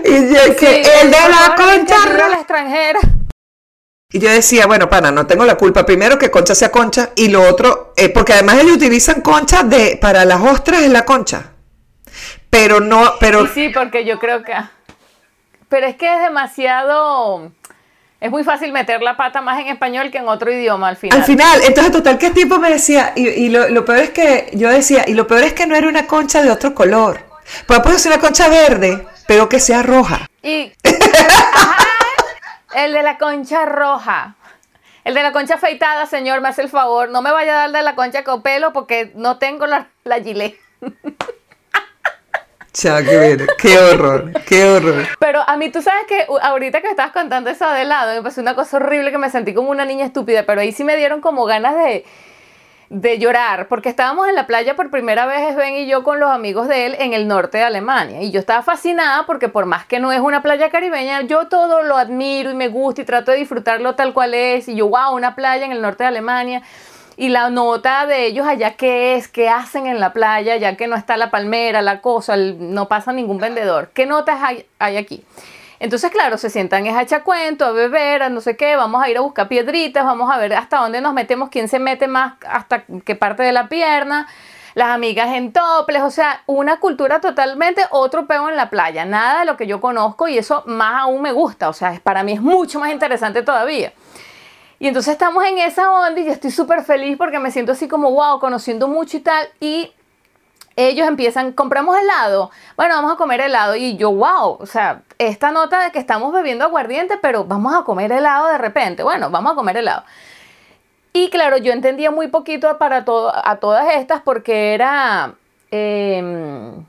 Y 0.03 0.33
yo 0.33 0.55
que 0.55 0.81
el 0.81 1.11
de 1.11 1.17
la 1.17 1.55
concha 1.55 2.27
la 2.27 2.35
extranjera. 2.35 2.99
Y 4.09 4.19
yo 4.19 4.29
decía, 4.29 4.67
bueno, 4.67 4.89
pana, 4.89 5.11
no 5.11 5.27
tengo 5.27 5.43
la 5.43 5.55
culpa. 5.55 5.85
Primero 5.85 6.17
que 6.17 6.31
concha 6.31 6.55
sea 6.55 6.71
concha 6.71 7.09
y 7.15 7.27
lo 7.27 7.41
otro, 7.41 7.93
eh, 7.97 8.09
porque 8.09 8.33
además 8.33 8.59
ellos 8.59 8.77
utilizan 8.77 9.21
concha 9.21 9.63
de, 9.63 9.97
para 10.01 10.23
las 10.23 10.41
ostras 10.41 10.83
en 10.83 10.93
la 10.93 11.03
concha. 11.03 11.51
Pero 12.49 12.79
no, 12.79 13.15
pero... 13.19 13.47
sí, 13.47 13.69
porque 13.69 14.05
yo 14.05 14.17
creo 14.19 14.43
que... 14.43 14.53
Pero 15.67 15.87
es 15.87 15.97
que 15.97 16.11
es 16.11 16.21
demasiado 16.21 17.51
es 18.19 18.31
muy 18.31 18.43
fácil 18.43 18.71
meter 18.71 19.01
la 19.01 19.15
pata 19.15 19.41
más 19.41 19.59
en 19.59 19.67
español 19.67 20.09
que 20.09 20.17
en 20.17 20.27
otro 20.27 20.51
idioma 20.51 20.87
al 20.87 20.97
final. 20.97 21.19
Al 21.19 21.25
final, 21.25 21.61
entonces 21.63 21.91
total 21.91 22.17
que 22.17 22.27
el 22.27 22.33
tipo 22.33 22.57
me 22.57 22.69
decía, 22.69 23.13
y, 23.15 23.49
lo, 23.49 23.85
peor 23.85 23.99
es 23.99 24.09
que 24.09 24.49
yo 24.53 24.69
decía, 24.69 25.05
y 25.07 25.13
lo 25.13 25.27
peor 25.27 25.43
es 25.43 25.53
que 25.53 25.67
no 25.67 25.75
era 25.75 25.87
una 25.87 26.07
concha 26.07 26.41
de 26.41 26.49
otro 26.49 26.73
color. 26.73 27.21
Pues 27.67 27.79
puede 27.81 27.99
ser 27.99 28.11
una 28.11 28.21
concha 28.21 28.49
verde, 28.49 29.07
pero 29.27 29.47
que 29.47 29.59
sea 29.59 29.83
roja. 29.83 30.27
Y 30.41 30.73
el 32.75 32.93
de 32.93 33.03
la 33.03 33.17
concha 33.17 33.65
roja. 33.65 34.35
El 35.03 35.13
de 35.13 35.23
la 35.23 35.31
concha 35.31 35.53
afeitada, 35.55 36.05
señor, 36.05 36.41
me 36.41 36.49
hace 36.49 36.63
el 36.63 36.69
favor. 36.69 37.09
No 37.09 37.21
me 37.21 37.31
vaya 37.31 37.53
a 37.53 37.57
dar 37.59 37.71
de 37.71 37.81
la 37.81 37.95
concha 37.95 38.23
con 38.23 38.41
pelo 38.41 38.73
porque 38.73 39.11
no 39.15 39.37
tengo 39.37 39.65
la, 39.67 39.87
la 40.03 40.19
gilet. 40.19 40.57
Chao, 42.79 42.99
qué, 43.57 43.75
horror, 43.79 44.31
qué 44.45 44.63
horror. 44.63 45.07
Pero 45.17 45.41
a 45.47 45.57
mí 45.57 45.71
tú 45.71 45.81
sabes 45.81 46.05
que 46.07 46.27
ahorita 46.43 46.79
que 46.79 46.89
estabas 46.89 47.11
contando 47.11 47.49
eso 47.49 47.67
de 47.71 47.85
lado, 47.85 48.13
me 48.13 48.21
pasó 48.21 48.39
una 48.39 48.53
cosa 48.53 48.77
horrible 48.77 49.09
que 49.09 49.17
me 49.17 49.31
sentí 49.31 49.55
como 49.55 49.71
una 49.71 49.83
niña 49.83 50.05
estúpida, 50.05 50.43
pero 50.45 50.61
ahí 50.61 50.71
sí 50.71 50.83
me 50.83 50.95
dieron 50.95 51.19
como 51.19 51.45
ganas 51.45 51.75
de, 51.75 52.05
de 52.91 53.17
llorar, 53.17 53.67
porque 53.67 53.89
estábamos 53.89 54.27
en 54.27 54.35
la 54.35 54.45
playa 54.45 54.75
por 54.75 54.91
primera 54.91 55.25
vez, 55.25 55.55
Ben 55.55 55.73
y 55.73 55.87
yo, 55.87 56.03
con 56.03 56.19
los 56.19 56.29
amigos 56.29 56.67
de 56.67 56.85
él 56.85 56.95
en 56.99 57.13
el 57.13 57.27
norte 57.27 57.57
de 57.57 57.63
Alemania. 57.63 58.21
Y 58.21 58.29
yo 58.29 58.39
estaba 58.39 58.61
fascinada 58.61 59.25
porque 59.25 59.49
por 59.49 59.65
más 59.65 59.87
que 59.87 59.99
no 59.99 60.11
es 60.11 60.19
una 60.19 60.43
playa 60.43 60.69
caribeña, 60.69 61.21
yo 61.21 61.47
todo 61.47 61.81
lo 61.81 61.97
admiro 61.97 62.51
y 62.51 62.53
me 62.53 62.67
gusta 62.67 63.01
y 63.01 63.05
trato 63.05 63.31
de 63.31 63.37
disfrutarlo 63.37 63.95
tal 63.95 64.13
cual 64.13 64.35
es. 64.35 64.67
Y 64.67 64.75
yo, 64.75 64.87
wow, 64.87 65.15
una 65.15 65.33
playa 65.33 65.65
en 65.65 65.71
el 65.71 65.81
norte 65.81 66.03
de 66.03 66.09
Alemania 66.09 66.61
y 67.17 67.29
la 67.29 67.49
nota 67.49 68.05
de 68.05 68.27
ellos 68.27 68.45
allá 68.47 68.75
qué 68.75 69.15
es, 69.15 69.27
qué 69.27 69.49
hacen 69.49 69.87
en 69.87 69.99
la 69.99 70.13
playa, 70.13 70.55
ya 70.55 70.77
que 70.77 70.85
no 70.85 70.95
está 70.95 71.17
la 71.17 71.31
palmera, 71.31 71.81
la 71.81 71.99
cosa, 71.99 72.37
no 72.37 72.87
pasa 72.87 73.11
ningún 73.11 73.39
vendedor. 73.39 73.89
¿Qué 73.93 74.05
notas 74.05 74.39
hay, 74.79 74.97
aquí? 74.97 75.25
Entonces, 75.79 76.11
claro, 76.11 76.37
se 76.37 76.51
sientan 76.51 76.85
es 76.85 76.95
a 76.95 77.01
echar 77.01 77.23
cuento, 77.23 77.65
a 77.65 77.71
beber, 77.71 78.21
a 78.21 78.29
no 78.29 78.39
sé 78.39 78.55
qué, 78.55 78.75
vamos 78.75 79.03
a 79.03 79.09
ir 79.09 79.17
a 79.17 79.21
buscar 79.21 79.47
piedritas, 79.47 80.05
vamos 80.05 80.31
a 80.31 80.37
ver 80.37 80.53
hasta 80.53 80.77
dónde 80.77 81.01
nos 81.01 81.13
metemos, 81.13 81.49
quién 81.49 81.67
se 81.67 81.79
mete 81.79 82.07
más, 82.07 82.33
hasta 82.47 82.83
qué 83.03 83.15
parte 83.15 83.41
de 83.41 83.51
la 83.51 83.67
pierna, 83.67 84.27
las 84.75 84.89
amigas 84.89 85.29
en 85.33 85.53
toples, 85.53 86.03
o 86.03 86.11
sea, 86.11 86.43
una 86.45 86.79
cultura 86.79 87.19
totalmente 87.19 87.83
otro 87.89 88.27
peo 88.27 88.47
en 88.49 88.55
la 88.55 88.69
playa, 88.69 89.05
nada 89.05 89.39
de 89.39 89.45
lo 89.45 89.57
que 89.57 89.65
yo 89.65 89.81
conozco 89.81 90.27
y 90.27 90.37
eso 90.37 90.63
más 90.67 91.01
aún 91.01 91.23
me 91.23 91.31
gusta, 91.31 91.69
o 91.69 91.73
sea, 91.73 91.99
para 92.03 92.21
mí 92.21 92.33
es 92.33 92.41
mucho 92.41 92.79
más 92.79 92.91
interesante 92.91 93.41
todavía. 93.41 93.91
Y 94.79 94.87
entonces 94.87 95.13
estamos 95.13 95.43
en 95.45 95.57
esa 95.57 95.91
onda 95.91 96.19
y 96.19 96.25
yo 96.25 96.31
estoy 96.31 96.51
súper 96.51 96.83
feliz 96.83 97.17
porque 97.17 97.39
me 97.39 97.51
siento 97.51 97.71
así 97.71 97.87
como, 97.87 98.11
wow, 98.11 98.39
conociendo 98.39 98.87
mucho 98.87 99.17
y 99.17 99.19
tal. 99.21 99.47
Y 99.59 99.91
ellos 100.75 101.07
empiezan, 101.07 101.53
compramos 101.53 101.97
helado, 101.97 102.51
bueno, 102.75 102.95
vamos 102.95 103.11
a 103.11 103.15
comer 103.15 103.41
helado. 103.41 103.75
Y 103.75 103.97
yo, 103.97 104.11
wow, 104.11 104.57
o 104.59 104.65
sea, 104.67 105.01
esta 105.17 105.51
nota 105.51 105.83
de 105.83 105.91
que 105.91 105.97
estamos 105.97 106.31
bebiendo 106.31 106.63
aguardiente, 106.63 107.17
pero 107.19 107.43
vamos 107.43 107.75
a 107.75 107.83
comer 107.83 108.11
helado 108.11 108.47
de 108.47 108.59
repente. 108.59 109.01
Bueno, 109.01 109.31
vamos 109.31 109.53
a 109.53 109.55
comer 109.55 109.77
helado. 109.77 110.03
Y 111.11 111.31
claro, 111.31 111.57
yo 111.57 111.73
entendía 111.73 112.11
muy 112.11 112.27
poquito 112.27 112.77
para 112.77 113.03
todo, 113.03 113.33
a 113.35 113.55
todas 113.55 113.91
estas 113.95 114.21
porque 114.21 114.75
era 114.75 115.33
em, 115.71 116.85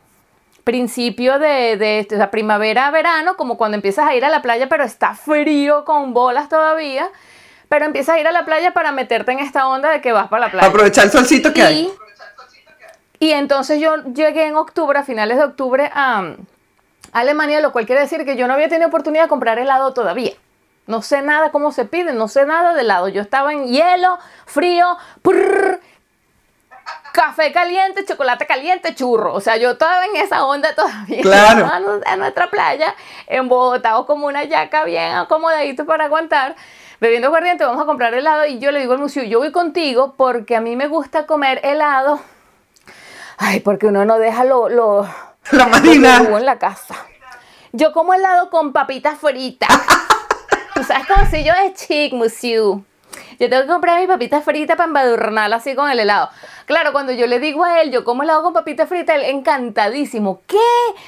principio 0.64 1.38
de, 1.38 1.78
de, 1.78 2.06
de 2.10 2.28
primavera, 2.28 2.90
verano, 2.90 3.38
como 3.38 3.56
cuando 3.56 3.76
empiezas 3.76 4.06
a 4.06 4.14
ir 4.14 4.26
a 4.26 4.28
la 4.28 4.42
playa, 4.42 4.68
pero 4.68 4.84
está 4.84 5.14
frío 5.14 5.86
con 5.86 6.12
bolas 6.12 6.50
todavía 6.50 7.08
pero 7.68 7.84
empiezas 7.84 8.16
a 8.16 8.20
ir 8.20 8.26
a 8.26 8.32
la 8.32 8.44
playa 8.44 8.72
para 8.72 8.92
meterte 8.92 9.32
en 9.32 9.40
esta 9.40 9.68
onda 9.68 9.90
de 9.90 10.00
que 10.00 10.12
vas 10.12 10.28
para 10.28 10.46
la 10.46 10.50
playa. 10.50 10.68
Aprovechar 10.68 11.04
el 11.04 11.10
solcito 11.10 11.52
que 11.52 11.62
hay. 11.62 11.92
Y 13.20 13.32
entonces 13.32 13.80
yo 13.80 13.96
llegué 14.14 14.46
en 14.46 14.56
octubre, 14.56 14.98
a 14.98 15.02
finales 15.02 15.38
de 15.38 15.44
octubre, 15.44 15.90
a 15.92 16.34
Alemania, 17.12 17.60
lo 17.60 17.72
cual 17.72 17.86
quiere 17.86 18.02
decir 18.02 18.24
que 18.24 18.36
yo 18.36 18.46
no 18.46 18.54
había 18.54 18.68
tenido 18.68 18.88
oportunidad 18.88 19.24
de 19.24 19.28
comprar 19.28 19.58
helado 19.58 19.92
todavía. 19.92 20.32
No 20.86 21.02
sé 21.02 21.20
nada 21.20 21.50
cómo 21.50 21.72
se 21.72 21.84
pide, 21.84 22.12
no 22.12 22.28
sé 22.28 22.46
nada 22.46 22.72
de 22.74 22.80
helado. 22.80 23.08
Yo 23.08 23.20
estaba 23.20 23.52
en 23.52 23.66
hielo, 23.66 24.18
frío, 24.46 24.96
café 27.12 27.52
caliente, 27.52 28.04
chocolate 28.06 28.46
caliente, 28.46 28.94
churro. 28.94 29.34
O 29.34 29.40
sea, 29.40 29.56
yo 29.56 29.72
estaba 29.72 30.06
en 30.06 30.16
esa 30.16 30.44
onda 30.44 30.74
todavía. 30.74 31.20
Claro. 31.20 31.68
A 32.06 32.16
nuestra 32.16 32.48
playa, 32.48 32.94
en 33.26 33.48
Bogotá, 33.48 33.94
como 34.06 34.26
una 34.26 34.44
yaca 34.44 34.84
bien 34.84 35.12
acomodadito 35.12 35.84
para 35.84 36.04
aguantar 36.04 36.56
bebiendo 37.00 37.28
aguardiente, 37.28 37.64
vamos 37.64 37.82
a 37.82 37.86
comprar 37.86 38.14
helado 38.14 38.46
y 38.46 38.58
yo 38.58 38.70
le 38.70 38.80
digo 38.80 38.92
al 38.92 38.98
museo, 38.98 39.24
yo 39.24 39.38
voy 39.38 39.52
contigo 39.52 40.14
porque 40.16 40.56
a 40.56 40.60
mí 40.60 40.76
me 40.76 40.88
gusta 40.88 41.26
comer 41.26 41.60
helado. 41.64 42.20
Ay, 43.36 43.60
porque 43.60 43.86
uno 43.86 44.04
no 44.04 44.18
deja 44.18 44.44
lo, 44.44 44.68
lo, 44.68 45.08
la 45.52 45.66
marina 45.66 46.18
en 46.18 46.44
la 46.44 46.58
casa. 46.58 46.96
Yo 47.72 47.92
como 47.92 48.14
helado 48.14 48.50
con 48.50 48.72
papitas 48.72 49.18
fritas. 49.18 49.68
Tú 50.74 50.82
sabes 50.84 51.06
como 51.06 51.26
si 51.30 51.44
yo 51.44 51.52
es 51.64 51.74
chic, 51.74 52.12
museo. 52.12 52.84
Yo 53.38 53.48
tengo 53.48 53.62
que 53.62 53.68
comprar 53.68 53.98
mis 54.00 54.08
papitas 54.08 54.44
fritas 54.44 54.76
para 54.76 54.88
embadurnar 54.88 55.52
así 55.52 55.74
con 55.74 55.90
el 55.90 56.00
helado. 56.00 56.28
Claro, 56.66 56.92
cuando 56.92 57.12
yo 57.12 57.26
le 57.26 57.38
digo 57.38 57.64
a 57.64 57.80
él, 57.80 57.90
yo 57.90 58.04
como 58.04 58.22
helado 58.22 58.42
con 58.42 58.52
papitas 58.52 58.88
fritas, 58.88 59.16
él 59.16 59.24
encantadísimo. 59.24 60.42
¿Qué? 60.46 60.58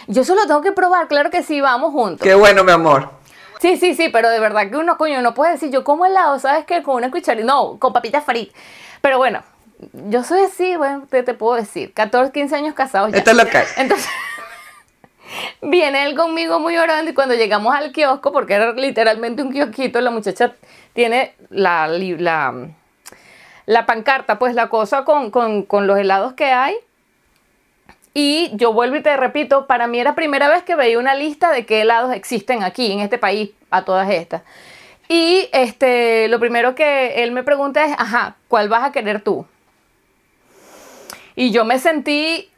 Yo 0.07 0.25
solo 0.25 0.47
tengo 0.47 0.61
que 0.61 0.73
probar, 0.73 1.09
claro 1.09 1.31
que 1.31 1.43
sí, 1.43 1.61
vamos 1.61 1.93
juntos. 1.93 2.21
Qué 2.23 2.35
bueno, 2.35 2.63
mi 2.65 2.73
amor. 2.73 3.20
Sí, 3.61 3.77
sí, 3.77 3.95
sí, 3.95 4.09
pero 4.09 4.31
de 4.31 4.41
verdad 4.41 4.71
que 4.71 4.77
uno, 4.77 4.97
coño, 4.97 5.21
no 5.21 5.35
puede 5.35 5.53
decir, 5.53 5.71
yo 5.71 5.85
como 5.85 6.07
helado, 6.07 6.39
¿sabes 6.39 6.65
qué? 6.65 6.83
Con 6.83 6.97
una 6.97 7.11
cucharita, 7.11 7.45
no, 7.45 7.79
con 7.79 7.93
papitas 7.93 8.25
fritas. 8.25 8.55
Pero 9.03 9.19
bueno, 9.19 9.43
yo 9.93 10.25
soy 10.25 10.43
así, 10.43 10.77
bueno, 10.77 11.07
te, 11.11 11.23
te 11.23 11.35
puedo 11.35 11.57
decir, 11.57 11.93
14, 11.93 12.33
15 12.33 12.57
años 12.57 12.75
casados 12.75 13.13
ya. 13.13 13.19
Esto 13.19 13.33
es 13.33 13.37
lo 13.37 13.47
que. 13.47 13.63
Entonces, 13.77 14.09
viene 15.61 16.07
él 16.07 16.17
conmigo 16.17 16.59
muy 16.59 16.79
orando 16.79 17.11
y 17.11 17.15
cuando 17.15 17.35
llegamos 17.35 17.75
al 17.75 17.93
kiosco, 17.93 18.33
porque 18.33 18.55
era 18.55 18.73
literalmente 18.73 19.43
un 19.43 19.53
kiosquito, 19.53 20.01
la 20.01 20.11
muchacha 20.11 20.55
tiene 20.95 21.35
la, 21.51 21.87
la, 21.87 22.55
la 23.67 23.87
pancarta, 23.87 24.39
pues 24.39 24.55
la 24.55 24.71
cosa 24.71 25.05
con, 25.05 25.31
con, 25.31 25.65
con 25.65 25.87
los 25.87 25.99
helados 25.99 26.33
que 26.33 26.47
hay 26.47 26.77
y 28.13 28.51
yo 28.55 28.73
vuelvo 28.73 28.97
y 28.97 29.03
te 29.03 29.17
repito, 29.17 29.67
para 29.67 29.87
mí 29.87 30.01
era 30.01 30.15
primera 30.15 30.49
vez 30.49 30.63
que 30.65 30.75
veía 30.75 30.99
una 30.99 31.15
lista 31.15 31.51
de 31.53 31.65
qué 31.65 31.83
helados 31.83 32.13
existen 32.13 32.63
aquí, 32.63 32.91
en 32.91 33.01
este 33.01 33.19
país, 33.19 33.51
a 33.71 33.85
todas 33.85 34.11
estas. 34.11 34.43
Y 35.09 35.49
este, 35.53 36.29
lo 36.29 36.39
primero 36.39 36.75
que 36.75 37.23
él 37.23 37.33
me 37.33 37.43
pregunta 37.43 37.85
es, 37.85 37.93
ajá, 37.99 38.37
¿cuál 38.49 38.69
vas 38.69 38.85
a 38.85 38.93
querer 38.93 39.21
tú? 39.23 39.47
Y 41.37 41.53
yo 41.53 41.65
me 41.65 41.79
sentí, 41.79 42.51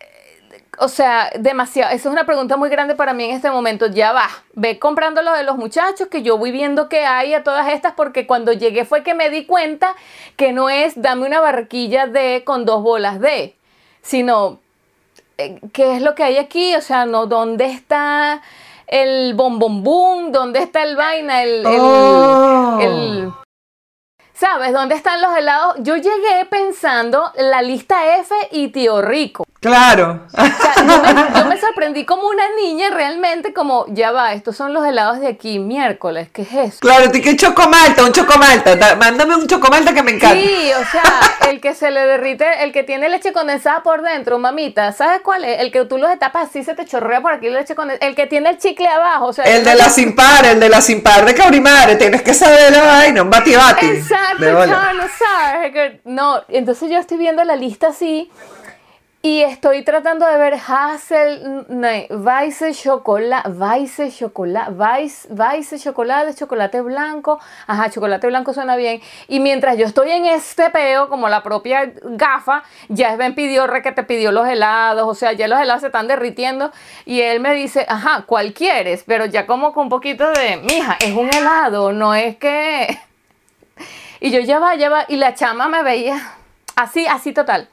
eh, 0.00 0.62
o 0.78 0.88
sea, 0.88 1.30
demasiado, 1.38 1.90
esa 1.92 2.08
es 2.08 2.12
una 2.12 2.24
pregunta 2.24 2.56
muy 2.56 2.68
grande 2.68 2.94
para 2.94 3.12
mí 3.14 3.24
en 3.24 3.36
este 3.36 3.50
momento. 3.50 3.86
Ya 3.86 4.12
va, 4.12 4.28
ve 4.54 4.78
comprando 4.78 5.22
lo 5.22 5.32
de 5.32 5.42
los 5.42 5.56
muchachos, 5.56 6.08
que 6.08 6.22
yo 6.22 6.38
voy 6.38 6.52
viendo 6.52 6.88
que 6.88 7.04
hay 7.04 7.34
a 7.34 7.42
todas 7.42 7.68
estas, 7.72 7.92
porque 7.94 8.26
cuando 8.26 8.52
llegué 8.52 8.84
fue 8.84 9.02
que 9.02 9.14
me 9.14 9.30
di 9.30 9.46
cuenta 9.46 9.94
que 10.36 10.52
no 10.52 10.70
es 10.70 11.00
dame 11.00 11.26
una 11.26 11.40
barquilla 11.40 12.06
de 12.06 12.44
con 12.44 12.64
dos 12.64 12.82
bolas 12.82 13.20
de, 13.20 13.56
sino 14.02 14.58
eh, 15.38 15.60
qué 15.72 15.96
es 15.96 16.02
lo 16.02 16.14
que 16.14 16.24
hay 16.24 16.36
aquí, 16.38 16.74
o 16.76 16.80
sea, 16.80 17.06
no, 17.06 17.26
¿dónde 17.26 17.66
está 17.66 18.42
el 18.86 19.34
bombom 19.34 20.30
¿Dónde 20.32 20.60
está 20.60 20.82
el 20.82 20.96
vaina? 20.96 21.42
El, 21.42 21.66
el, 21.66 21.80
Oh. 21.80 22.78
el- 22.80 23.32
¿Sabes? 24.34 24.72
¿Dónde 24.72 24.94
están 24.96 25.20
los 25.22 25.36
helados? 25.36 25.76
Yo 25.80 25.94
llegué 25.96 26.44
pensando 26.50 27.30
la 27.36 27.62
lista 27.62 28.16
F 28.18 28.34
y 28.50 28.68
Tío 28.68 29.00
Rico. 29.02 29.44
Claro. 29.60 30.26
O 30.32 30.40
sea, 30.40 30.74
yo 30.76 30.84
me, 31.14 31.38
yo 31.38 31.44
me 31.46 31.60
sorprendí 31.60 32.04
como 32.04 32.26
una 32.26 32.42
niña 32.60 32.88
realmente, 32.90 33.52
como, 33.54 33.84
ya 33.90 34.10
va, 34.10 34.32
estos 34.32 34.56
son 34.56 34.72
los 34.74 34.84
helados 34.84 35.20
de 35.20 35.28
aquí, 35.28 35.60
miércoles, 35.60 36.28
¿qué 36.32 36.42
es 36.42 36.52
eso? 36.52 36.78
Claro, 36.80 37.12
¿tú 37.12 37.20
qué 37.22 37.36
chocomalta? 37.36 38.02
Un 38.04 38.10
chocomalta. 38.10 38.74
Da- 38.74 38.96
Mándame 38.96 39.36
un 39.36 39.46
chocomalta 39.46 39.94
que 39.94 40.02
me 40.02 40.12
encanta. 40.12 40.34
Sí, 40.34 40.72
o 40.72 40.84
sea, 40.90 41.48
el 41.50 41.60
que 41.60 41.74
se 41.74 41.92
le 41.92 42.00
derrite, 42.06 42.64
el 42.64 42.72
que 42.72 42.82
tiene 42.82 43.08
leche 43.08 43.32
condensada 43.32 43.84
por 43.84 44.02
dentro, 44.02 44.40
mamita, 44.40 44.90
¿sabes 44.92 45.20
cuál 45.22 45.44
es? 45.44 45.60
El 45.60 45.70
que 45.70 45.84
tú 45.84 45.96
lo 45.98 46.08
destapas 46.08 46.48
así, 46.48 46.64
se 46.64 46.74
te 46.74 46.84
chorrea 46.84 47.20
por 47.20 47.32
aquí 47.32 47.48
leche 47.48 47.76
condensada, 47.76 48.08
el 48.08 48.16
que 48.16 48.26
tiene 48.26 48.50
el 48.50 48.58
chicle 48.58 48.88
abajo, 48.88 49.26
o 49.26 49.32
sea, 49.32 49.44
El 49.44 49.62
de 49.64 49.76
la 49.76 49.88
sin 49.90 50.16
par, 50.16 50.44
el 50.44 50.58
de 50.58 50.68
la 50.70 50.80
sin 50.80 51.04
par 51.04 51.24
de 51.24 51.34
Caurimare. 51.36 51.94
Tienes 51.94 52.22
que 52.22 52.34
saber 52.34 52.72
la 52.72 52.82
vaina, 52.84 53.22
un 53.22 53.30
bati 53.30 53.54
bati. 53.54 53.86
Exacto, 53.86 54.21
No, 56.04 56.42
entonces 56.48 56.90
yo 56.90 56.98
estoy 56.98 57.18
viendo 57.18 57.44
la 57.44 57.56
lista 57.56 57.88
así 57.88 58.30
y 59.24 59.42
estoy 59.42 59.84
tratando 59.84 60.26
de 60.26 60.36
ver 60.36 60.54
Hazel, 60.54 61.64
no, 61.68 61.88
Weiss 62.10 62.82
chocolate, 62.82 63.50
Weiss 63.50 64.00
chocolate, 64.18 64.72
Weiss, 64.72 65.28
Weiss 65.30 65.80
chocolate, 65.80 66.34
chocolate 66.34 66.80
blanco, 66.80 67.38
ajá, 67.68 67.88
chocolate 67.88 68.26
blanco 68.26 68.52
suena 68.52 68.74
bien. 68.74 69.00
Y 69.28 69.38
mientras 69.38 69.78
yo 69.78 69.86
estoy 69.86 70.10
en 70.10 70.26
este 70.26 70.70
peo, 70.70 71.08
como 71.08 71.28
la 71.28 71.44
propia 71.44 71.92
gafa, 72.02 72.64
ya 72.88 73.14
Ben 73.14 73.36
pidió, 73.36 73.68
re 73.68 73.80
que 73.80 73.92
te 73.92 74.02
pidió 74.02 74.32
los 74.32 74.48
helados, 74.48 75.06
o 75.06 75.14
sea, 75.14 75.32
ya 75.32 75.46
los 75.46 75.60
helados 75.60 75.82
se 75.82 75.86
están 75.86 76.08
derritiendo 76.08 76.72
y 77.04 77.20
él 77.20 77.38
me 77.38 77.54
dice, 77.54 77.86
ajá, 77.88 78.24
¿cuál 78.26 78.52
quieres? 78.52 79.04
Pero 79.06 79.26
ya 79.26 79.46
como 79.46 79.72
con 79.72 79.84
un 79.84 79.88
poquito 79.88 80.32
de, 80.32 80.56
mija, 80.56 80.96
es 80.98 81.14
un 81.14 81.32
helado, 81.32 81.92
no 81.92 82.12
es 82.16 82.38
que... 82.38 82.98
Y 84.24 84.30
yo 84.30 84.38
ya 84.38 84.60
va, 84.60 84.76
ya 84.76 84.88
va, 84.88 85.04
y 85.08 85.16
la 85.16 85.34
chama 85.34 85.66
me 85.68 85.82
veía 85.82 86.16
así, 86.76 87.08
así 87.08 87.32
total. 87.32 87.68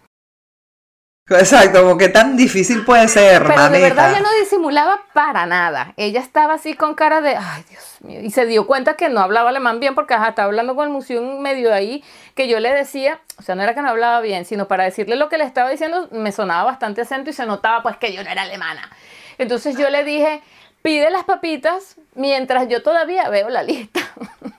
Exacto, 1.30 1.84
como 1.84 1.95
que 1.95 2.10
tan 2.10 2.36
difícil 2.36 2.84
puede 2.84 3.08
ser, 3.08 3.43
Pero 3.43 3.56
mamita. 3.56 3.70
de 3.70 3.82
verdad 3.84 4.12
ya 4.14 4.20
no 4.20 4.30
disimulaba 4.39 5.00
para 5.14 5.45
nada. 5.45 5.93
Ella 5.95 6.20
estaba 6.20 6.56
así 6.56 6.74
con 6.74 6.95
cara 6.95 7.22
de, 7.22 7.36
ay 7.36 7.64
Dios 7.70 7.97
mío, 8.00 8.20
y 8.24 8.32
se 8.32 8.47
dio 8.47 8.66
cuenta 8.66 8.95
que 8.95 9.10
no 9.10 9.20
hablaba 9.20 9.50
alemán 9.50 9.80
bien 9.80 9.93
porque 9.93 10.16
ajá, 10.16 10.30
estaba 10.30 10.47
hablando 10.47 10.76
con 10.76 10.88
el 10.88 10.89
museo 10.91 11.22
en 11.22 11.39
medio 11.39 11.70
de 11.70 11.76
ahí, 11.76 12.04
que 12.34 12.47
yo 12.47 12.60
le 12.60 12.74
decía, 12.74 13.20
o 13.38 13.43
sea, 13.43 13.54
no 13.54 13.62
era 13.62 13.76
que 13.76 13.84
no 13.84 13.89
hablaba 13.89 14.20
bien, 14.20 14.43
sino 14.45 14.68
para 14.68 14.86
decirle 14.86 15.18
lo 15.18 15.30
que 15.30 15.38
le 15.38 15.43
estaba 15.43 15.70
diciendo, 15.70 16.08
me 16.12 16.32
sonaba 16.32 16.64
bastante 16.64 17.02
acento 17.02 17.30
y 17.30 17.34
se 17.34 17.45
notaba 17.45 17.84
pues 17.84 17.97
que 17.97 18.12
yo 18.12 18.24
no 18.24 18.30
era 18.32 18.41
alemana. 18.41 18.89
Entonces 19.38 19.78
yo 19.78 19.91
le 19.91 20.04
dije, 20.04 20.41
pide 20.82 21.12
las 21.12 21.26
papitas 21.26 21.97
mientras 22.16 22.68
yo 22.70 22.82
todavía 22.82 23.30
veo 23.30 23.50
la 23.50 23.62
lista. 23.62 24.00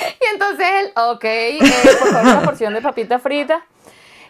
Y 0.20 0.26
entonces 0.32 0.66
él, 0.80 0.92
ok, 0.96 1.24
eh, 1.24 1.58
por 1.98 2.08
favor, 2.08 2.22
una 2.32 2.42
porción 2.42 2.74
de 2.74 2.80
papitas 2.82 3.20
fritas. 3.22 3.62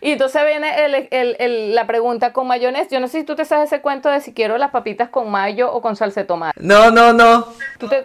Y 0.00 0.12
entonces 0.12 0.44
viene 0.44 0.84
el- 0.84 1.08
el- 1.10 1.36
el- 1.38 1.74
la 1.74 1.86
pregunta 1.86 2.32
con 2.34 2.46
mayonesa. 2.46 2.88
Yo 2.90 3.00
no 3.00 3.08
sé 3.08 3.20
si 3.20 3.24
tú 3.24 3.34
te 3.36 3.44
sabes 3.46 3.72
ese 3.72 3.80
cuento 3.80 4.10
de 4.10 4.20
si 4.20 4.34
quiero 4.34 4.58
las 4.58 4.70
papitas 4.70 5.08
con 5.08 5.30
mayo 5.30 5.72
o 5.72 5.80
con 5.80 5.96
salsa 5.96 6.20
de 6.20 6.26
tomate. 6.26 6.58
No, 6.60 6.90
no, 6.90 7.12
no. 7.14 7.46
Tú 7.78 7.88
te- 7.88 8.04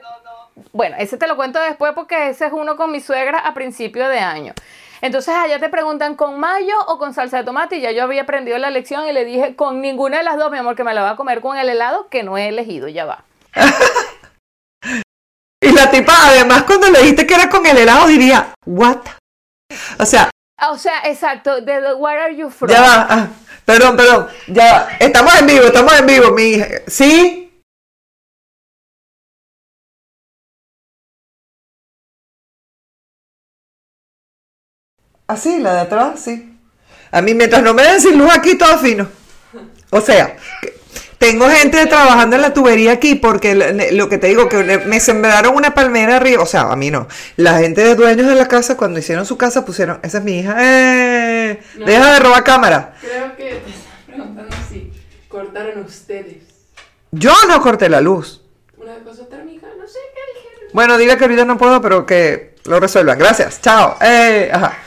Bueno, 0.71 0.95
ese 0.99 1.17
te 1.17 1.25
lo 1.27 1.35
cuento 1.35 1.59
después 1.59 1.93
porque 1.95 2.29
ese 2.29 2.45
es 2.45 2.53
uno 2.53 2.75
con 2.77 2.91
mi 2.91 2.99
suegra 3.01 3.39
a 3.39 3.53
principio 3.53 4.07
de 4.07 4.19
año. 4.19 4.53
Entonces 5.01 5.33
allá 5.33 5.59
te 5.59 5.69
preguntan 5.69 6.15
con 6.15 6.37
mayo 6.39 6.75
o 6.87 6.97
con 6.97 7.13
salsa 7.13 7.37
de 7.37 7.43
tomate 7.45 7.77
y 7.77 7.81
ya 7.81 7.91
yo 7.91 8.03
había 8.03 8.23
aprendido 8.23 8.57
la 8.57 8.69
lección 8.69 9.07
y 9.07 9.13
le 9.13 9.23
dije 9.23 9.55
con 9.55 9.79
ninguna 9.81 10.17
de 10.17 10.23
las 10.23 10.37
dos, 10.37 10.51
mi 10.51 10.57
amor, 10.57 10.75
que 10.75 10.83
me 10.83 10.93
la 10.93 11.01
va 11.01 11.11
a 11.11 11.15
comer 11.15 11.39
con 11.39 11.57
el 11.57 11.69
helado 11.69 12.07
que 12.09 12.23
no 12.23 12.37
he 12.37 12.49
elegido, 12.49 12.87
ya 12.89 13.05
va. 13.05 13.23
Y 15.61 15.71
la 15.71 15.91
tipa, 15.91 16.13
además, 16.27 16.63
cuando 16.63 16.89
le 16.89 16.99
dijiste 16.99 17.27
que 17.27 17.33
era 17.35 17.49
con 17.49 17.65
el 17.65 17.77
helado, 17.77 18.07
diría, 18.07 18.53
¿what? 18.65 18.99
O 19.99 20.05
sea, 20.05 20.29
Ah, 20.61 20.71
O 20.71 20.77
sea, 20.77 21.01
exacto, 21.05 21.61
de 21.61 21.79
the- 21.81 21.93
where 21.93 22.19
are 22.21 22.35
you 22.35 22.49
from? 22.49 22.69
ya 22.69 22.81
va. 22.81 23.07
ah, 23.09 23.27
perdón, 23.63 23.95
perdón. 23.95 24.27
Ya 24.47 24.73
va. 24.73 24.89
Estamos 24.99 25.33
en 25.39 25.47
vivo, 25.47 25.65
estamos 25.67 25.93
en 25.97 26.05
vivo, 26.05 26.31
mi 26.31 26.43
hija. 26.43 26.67
¿Sí? 26.87 27.49
Así, 35.27 35.59
la 35.59 35.73
de 35.73 35.79
atrás, 35.81 36.19
sí. 36.21 36.57
A 37.11 37.21
mí, 37.21 37.33
mientras 37.33 37.61
no 37.61 37.73
me 37.73 37.83
den 37.83 38.01
sin 38.01 38.17
luz 38.17 38.31
aquí, 38.35 38.57
todo 38.57 38.77
fino. 38.79 39.07
O 39.91 40.01
sea, 40.01 40.35
que- 40.61 40.78
tengo 41.19 41.49
gente 41.49 41.85
trabajando 41.85 42.37
en 42.37 42.41
la 42.41 42.53
tubería 42.53 42.93
aquí 42.93 43.15
porque 43.15 43.53
lo 43.91 44.07
que 44.07 44.17
te 44.17 44.27
digo, 44.27 44.47
que 44.47 44.79
me 44.85 44.99
sembraron 45.01 45.53
una 45.53 45.73
palmera 45.73 46.15
arriba. 46.15 46.41
O 46.41 46.45
sea, 46.45 46.71
a 46.71 46.75
mí 46.77 46.89
no. 46.89 47.07
La 47.35 47.59
gente 47.59 47.81
de 47.83 47.95
dueños 47.95 48.25
de 48.25 48.35
la 48.35 48.47
casa, 48.47 48.77
cuando 48.77 48.99
hicieron 48.99 49.25
su 49.25 49.37
casa, 49.37 49.65
pusieron, 49.65 49.99
esa 50.01 50.19
es 50.19 50.23
mi 50.23 50.39
hija. 50.39 50.55
¡Eh! 50.57 51.59
Deja 51.85 52.13
de 52.13 52.19
robar 52.19 52.43
cámara. 52.45 52.95
Creo 53.01 53.35
que 53.35 53.43
te 53.43 53.69
estás 53.69 53.83
preguntando 54.07 54.55
si 54.69 54.91
cortaron 55.27 55.83
ustedes 55.83 56.37
Yo 57.11 57.33
no 57.49 57.61
corté 57.61 57.89
la 57.89 57.99
luz. 57.99 58.41
una 58.77 58.95
cosa 59.03 59.27
térmica, 59.27 59.67
no 59.77 59.85
sé 59.87 59.99
qué 60.15 60.39
dijeron. 60.39 60.69
Bueno, 60.73 60.97
dile 60.97 61.17
que 61.17 61.25
ahorita 61.25 61.43
no 61.43 61.57
puedo, 61.57 61.81
pero 61.81 62.05
que 62.05 62.55
lo 62.63 62.79
resuelvan. 62.79 63.19
Gracias. 63.19 63.61
Chao. 63.61 63.97
Eh, 64.01 64.49
ajá. 64.53 64.77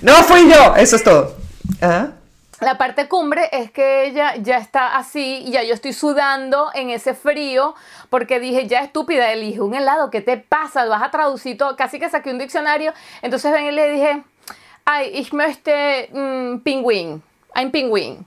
No 0.00 0.14
fui 0.22 0.48
yo. 0.48 0.76
Eso 0.76 0.94
es 0.94 1.02
todo. 1.02 1.36
Ajá. 1.80 2.12
La 2.60 2.76
parte 2.76 3.08
cumbre 3.08 3.48
es 3.52 3.70
que 3.70 4.04
ella 4.04 4.36
ya 4.36 4.58
está 4.58 4.98
así 4.98 5.44
ya 5.50 5.62
yo 5.62 5.72
estoy 5.72 5.94
sudando 5.94 6.70
en 6.74 6.90
ese 6.90 7.14
frío 7.14 7.74
porque 8.10 8.38
dije, 8.38 8.66
ya 8.66 8.80
estúpida, 8.80 9.32
elige 9.32 9.62
un 9.62 9.74
helado, 9.74 10.10
¿qué 10.10 10.20
te 10.20 10.36
pasa? 10.36 10.84
Vas 10.84 11.02
a 11.02 11.10
traducir 11.10 11.56
todo, 11.56 11.74
casi 11.74 11.98
que 11.98 12.10
saqué 12.10 12.30
un 12.30 12.38
diccionario. 12.38 12.92
Entonces 13.22 13.50
ven 13.50 13.66
y 13.66 13.70
le 13.70 13.90
dije, 13.90 14.22
ay, 14.84 15.10
ich 15.14 15.32
möchte 15.32 16.10
mm, 16.12 16.58
pingüín, 16.58 17.22
ein 17.54 17.70
pingüín. 17.70 18.26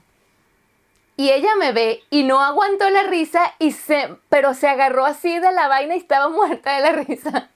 Y 1.16 1.30
ella 1.30 1.54
me 1.56 1.70
ve 1.70 2.02
y 2.10 2.24
no 2.24 2.40
aguantó 2.40 2.90
la 2.90 3.04
risa, 3.04 3.54
y 3.60 3.70
se, 3.70 4.16
pero 4.28 4.52
se 4.54 4.66
agarró 4.66 5.06
así 5.06 5.38
de 5.38 5.52
la 5.52 5.68
vaina 5.68 5.94
y 5.94 5.98
estaba 5.98 6.28
muerta 6.30 6.74
de 6.74 6.80
la 6.80 6.92
risa. 7.04 7.50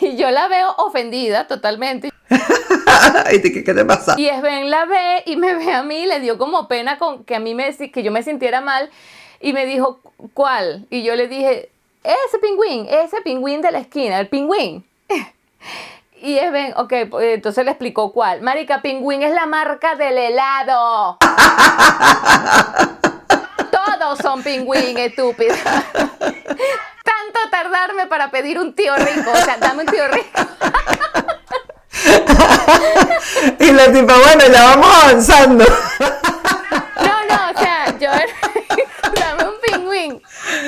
Y 0.00 0.16
yo 0.16 0.30
la 0.30 0.48
veo 0.48 0.74
ofendida 0.78 1.46
totalmente. 1.46 2.10
¿Y 3.32 3.38
te- 3.40 3.52
¿Qué, 3.52 3.74
te 3.74 3.84
pasa? 3.84 4.14
Y 4.18 4.28
Sven 4.28 4.70
la 4.70 4.84
ve 4.86 5.22
y 5.26 5.36
me 5.36 5.54
ve 5.54 5.72
a 5.72 5.82
mí, 5.82 6.06
le 6.06 6.20
dio 6.20 6.38
como 6.38 6.68
pena 6.68 6.98
con 6.98 7.24
que 7.24 7.34
a 7.36 7.40
mí 7.40 7.54
me 7.54 7.74
que 7.76 8.02
yo 8.02 8.10
me 8.10 8.22
sintiera 8.22 8.60
mal 8.60 8.90
y 9.40 9.52
me 9.52 9.66
dijo, 9.66 10.00
¿cuál? 10.32 10.86
Y 10.90 11.02
yo 11.02 11.14
le 11.16 11.28
dije, 11.28 11.70
ese 12.02 12.38
pingüín, 12.38 12.86
ese 12.88 13.20
pingüín 13.22 13.60
de 13.62 13.72
la 13.72 13.78
esquina, 13.78 14.18
el 14.20 14.28
pingüín. 14.28 14.84
Y 16.22 16.38
Sven, 16.38 16.72
ok, 16.78 16.92
pues, 17.10 17.34
entonces 17.34 17.64
le 17.66 17.72
explicó 17.72 18.10
cuál. 18.10 18.40
Marica, 18.40 18.80
pingüín 18.80 19.22
es 19.22 19.34
la 19.34 19.44
marca 19.44 19.94
del 19.94 20.16
helado. 20.16 21.18
Todos 23.70 24.18
son 24.20 24.42
pingüín, 24.42 24.96
estúpida. 24.96 25.54
Tanto 27.04 27.38
tardarme 27.50 28.06
para 28.06 28.30
pedir 28.30 28.58
un 28.58 28.74
tío 28.74 28.96
rico. 28.96 29.30
O 29.30 29.36
sea, 29.36 29.58
dame 29.58 29.82
un 29.82 29.88
tío 29.88 30.08
rico. 30.08 30.40
Y 33.58 33.72
la 33.72 33.92
tipa, 33.92 34.14
bueno, 34.18 34.44
ya 34.52 34.64
vamos 34.64 34.96
avanzando. 35.02 35.64
No, 36.96 37.24
no, 37.28 37.50
o 37.50 37.58
sea, 37.58 37.98
yo 37.98 38.10
dame 39.20 39.44
un 39.44 39.54
pingüín. 39.60 40.22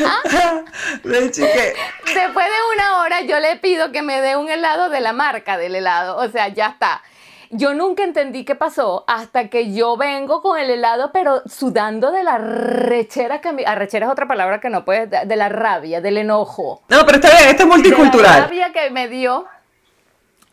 ¿Ah? 0.05 0.62
Le 1.03 1.30
chique. 1.30 1.74
Después 2.05 2.47
de 2.47 2.74
una 2.74 3.01
hora 3.01 3.20
yo 3.22 3.41
le 3.41 3.57
pido 3.57 3.93
que 3.93 4.03
me 4.03 4.20
dé 4.20 4.37
un 4.37 4.49
helado 4.49 4.89
de 4.89 5.01
la 5.01 5.12
marca 5.12 5.57
del 5.59 5.74
helado. 5.74 6.16
O 6.16 6.28
sea, 6.28 6.49
ya 6.49 6.68
está. 6.68 7.03
Yo 7.51 7.74
nunca 7.74 8.03
entendí 8.05 8.44
qué 8.44 8.55
pasó 8.55 9.05
hasta 9.07 9.49
que 9.49 9.72
yo 9.72 9.97
vengo 9.97 10.42
con 10.42 10.59
el 10.59 10.70
helado, 10.70 11.11
pero 11.12 11.42
sudando 11.47 12.11
de 12.11 12.22
la 12.22 12.38
rechera 12.38 13.40
que 13.40 13.53
me... 13.53 13.64
Arrechera 13.64 14.07
es 14.07 14.12
otra 14.12 14.26
palabra 14.26 14.61
que 14.61 14.70
no 14.70 14.84
puedes... 14.84 15.09
De 15.11 15.26
de 15.26 15.36
la 15.36 15.49
rabia, 15.49 16.01
del 16.01 16.18
enojo. 16.18 16.82
No, 16.88 17.05
pero 17.05 17.18
está 17.18 17.28
bien, 17.28 17.51
esto 17.51 17.51
es 17.51 17.59
De 17.59 17.64
la 17.64 17.74
multicultural. 17.76 18.42
rabia 18.44 18.72
que 18.72 18.90
me 18.90 19.09
dio. 19.09 19.47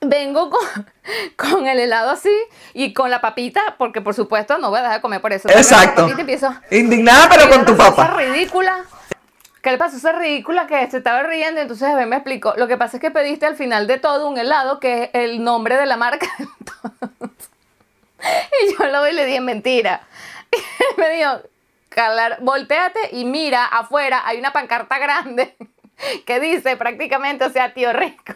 Vengo 0.02 0.50
con, 0.50 0.60
con 1.38 1.68
el 1.68 1.80
helado 1.80 2.12
así 2.12 2.34
y 2.74 2.94
con 2.94 3.10
la 3.10 3.22
papita, 3.22 3.62
porque 3.78 4.02
por 4.02 4.14
supuesto 4.14 4.58
no 4.58 4.70
voy 4.70 4.80
a 4.80 4.82
dejar 4.84 4.98
de 4.98 5.02
comer 5.02 5.22
por 5.22 5.32
eso. 5.32 5.48
Exacto. 5.50 6.04
papita 6.04 6.22
empiezo... 6.22 6.54
Indignada, 6.72 7.30
pero 7.30 7.50
con 7.50 7.66
tu 7.66 7.78
papá. 7.78 8.16
ridícula. 8.18 8.84
¿Qué 9.64 9.72
le 9.72 9.78
pasó? 9.78 9.98
Esa 9.98 10.12
ridícula 10.12 10.68
que 10.68 10.92
se 10.92 10.98
estaba 10.98 11.24
riendo. 11.24 11.62
Entonces 11.62 11.90
Eben 11.90 12.10
me 12.10 12.18
explicó, 12.18 12.54
lo 12.58 12.68
que 12.68 12.78
pasa 12.78 12.98
es 12.98 13.02
que 13.02 13.10
pediste 13.10 13.48
al 13.48 13.56
final 13.56 13.88
de 13.88 13.98
todo 13.98 14.28
un 14.28 14.38
helado 14.38 14.80
que 14.80 15.06
es 15.06 15.10
el 15.14 15.44
nombre 15.44 15.78
de 15.78 15.88
la 15.88 15.98
marca. 15.98 16.28
y 18.62 18.74
yo 18.78 18.86
lo 18.86 19.04
vi 19.04 19.10
y 19.10 19.14
le 19.14 19.26
dije, 19.26 19.42
mentira. 19.42 20.02
Y 20.96 21.02
me 21.02 21.10
dijo, 21.10 21.42
calar, 21.90 22.38
volteate 22.42 23.00
y 23.14 23.26
mira 23.26 23.66
afuera, 23.66 24.22
hay 24.24 24.38
una 24.38 24.54
pancarta 24.54 25.00
grande 25.00 25.56
que 26.28 26.40
dice 26.40 26.78
prácticamente, 26.78 27.46
o 27.46 27.50
sea, 27.50 27.74
tío 27.74 27.92
rico. 27.92 28.36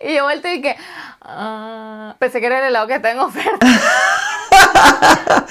Y 0.00 0.14
yo 0.14 0.24
volteé 0.24 0.54
y 0.54 0.62
que, 0.62 0.76
ah, 1.22 2.14
pensé 2.20 2.38
que 2.38 2.46
era 2.46 2.60
el 2.60 2.66
helado 2.66 2.86
que 2.86 2.94
está 2.94 3.10
en 3.10 3.18
oferta. 3.18 3.66
ah, 4.52 5.44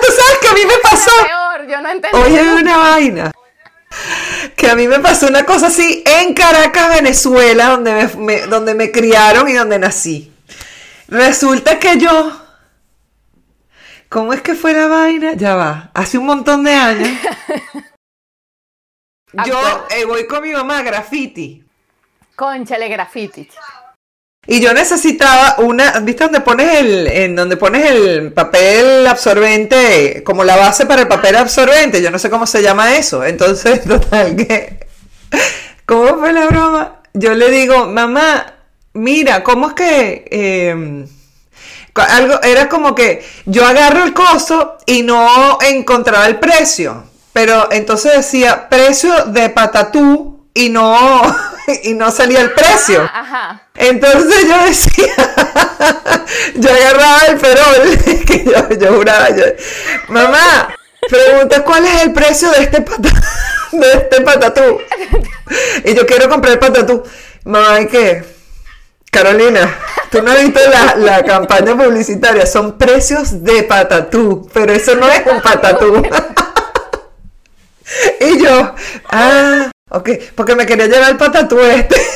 tú 0.00 0.06
sabes 0.12 0.38
que 0.40 0.48
a 0.48 0.52
mí 0.54 0.64
me 0.64 0.78
pasó. 0.82 1.10
Peor, 1.26 1.66
yo 1.66 1.80
no 1.82 1.90
entendí. 1.90 2.18
Oye, 2.18 2.54
una 2.54 2.76
vaina. 2.78 3.30
Que 4.56 4.68
a 4.70 4.74
mí 4.76 4.86
me 4.88 5.00
pasó 5.00 5.26
una 5.28 5.44
cosa 5.44 5.68
así 5.68 6.02
en 6.06 6.34
Caracas, 6.34 6.94
Venezuela, 6.94 7.68
donde 7.70 7.92
me, 7.92 8.06
me- 8.24 8.46
donde 8.46 8.74
me 8.74 8.90
criaron 8.90 9.48
y 9.48 9.54
donde 9.54 9.78
nací. 9.78 10.32
Resulta 11.08 11.78
que 11.78 11.98
yo. 11.98 12.42
¿Cómo 14.08 14.32
es 14.32 14.40
que 14.42 14.54
fue 14.54 14.72
la 14.72 14.86
vaina? 14.86 15.34
Ya 15.34 15.54
va. 15.54 15.90
Hace 15.94 16.18
un 16.18 16.26
montón 16.26 16.64
de 16.64 16.72
años. 16.72 17.08
Yo 19.46 19.86
eh, 19.90 20.04
voy 20.06 20.26
con 20.26 20.42
mi 20.42 20.52
mamá 20.52 20.78
a 20.78 20.82
graffiti. 20.82 21.62
Conchale 22.34 22.88
graffiti. 22.88 23.48
Y 24.46 24.60
yo 24.60 24.72
necesitaba 24.72 25.56
una, 25.58 26.00
¿viste 26.00 26.24
donde 26.24 26.40
pones 26.40 26.78
el, 26.80 27.06
en 27.06 27.36
donde 27.36 27.56
pones 27.58 27.90
el 27.90 28.32
papel 28.32 29.06
absorbente, 29.06 30.22
como 30.24 30.42
la 30.42 30.56
base 30.56 30.86
para 30.86 31.02
el 31.02 31.08
papel 31.08 31.36
absorbente? 31.36 32.00
Yo 32.00 32.10
no 32.10 32.18
sé 32.18 32.30
cómo 32.30 32.46
se 32.46 32.62
llama 32.62 32.96
eso. 32.96 33.24
Entonces, 33.24 33.84
total, 33.88 34.36
que, 34.36 34.86
¿cómo 35.84 36.18
fue 36.18 36.32
la 36.32 36.46
broma? 36.46 37.00
Yo 37.12 37.34
le 37.34 37.50
digo, 37.50 37.86
mamá, 37.86 38.54
mira, 38.94 39.42
¿cómo 39.44 39.68
es 39.68 39.74
que, 39.74 41.06
co- 41.92 42.02
algo, 42.02 42.40
era 42.42 42.68
como 42.68 42.94
que 42.94 43.22
yo 43.46 43.66
agarro 43.66 44.04
el 44.04 44.14
coso 44.14 44.78
y 44.86 45.02
no 45.02 45.58
encontraba 45.60 46.26
el 46.26 46.38
precio. 46.38 47.04
Pero 47.32 47.68
entonces 47.70 48.16
decía 48.16 48.68
precio 48.68 49.26
de 49.26 49.50
patatú 49.50 50.27
y 50.54 50.68
no, 50.68 51.22
y 51.82 51.94
no 51.94 52.10
salía 52.10 52.40
el 52.40 52.52
precio. 52.52 53.02
Ah, 53.02 53.20
ajá. 53.20 53.62
Entonces 53.74 54.46
yo 54.46 54.64
decía, 54.64 55.14
yo 56.56 56.70
agarraba 56.70 57.20
el 57.28 57.38
perol, 57.38 58.24
que 58.26 58.44
yo, 58.44 58.68
yo 58.78 58.94
juraba, 58.94 59.30
yo, 59.30 59.44
mamá, 60.08 60.74
pregunta 61.08 61.62
cuál 61.64 61.86
es 61.86 62.02
el 62.02 62.12
precio 62.12 62.50
de 62.50 62.62
este 62.62 62.80
pata, 62.82 63.08
de 63.72 63.92
este 63.92 64.20
patatú. 64.22 64.80
Y 65.84 65.94
yo 65.94 66.06
quiero 66.06 66.28
comprar 66.28 66.54
el 66.54 66.58
patatú. 66.58 67.02
Mamá, 67.44 67.80
¿y 67.80 67.86
qué? 67.86 68.24
Carolina, 69.10 69.74
tú 70.10 70.20
no 70.22 70.30
has 70.30 70.42
visto 70.42 70.60
la, 70.68 70.96
la 70.96 71.24
campaña 71.24 71.74
publicitaria, 71.74 72.44
son 72.46 72.76
precios 72.76 73.42
de 73.42 73.62
patatú, 73.62 74.50
pero 74.52 74.72
eso 74.72 74.94
no 74.96 75.08
es 75.08 75.22
un 75.26 75.40
patatú. 75.40 76.02
Y 78.20 78.42
yo, 78.42 78.74
ah, 79.10 79.70
ok, 79.90 80.10
porque 80.34 80.54
me 80.54 80.66
quería 80.66 80.86
llevar 80.86 81.10
el 81.10 81.16
patatú 81.16 81.58
este. 81.60 81.96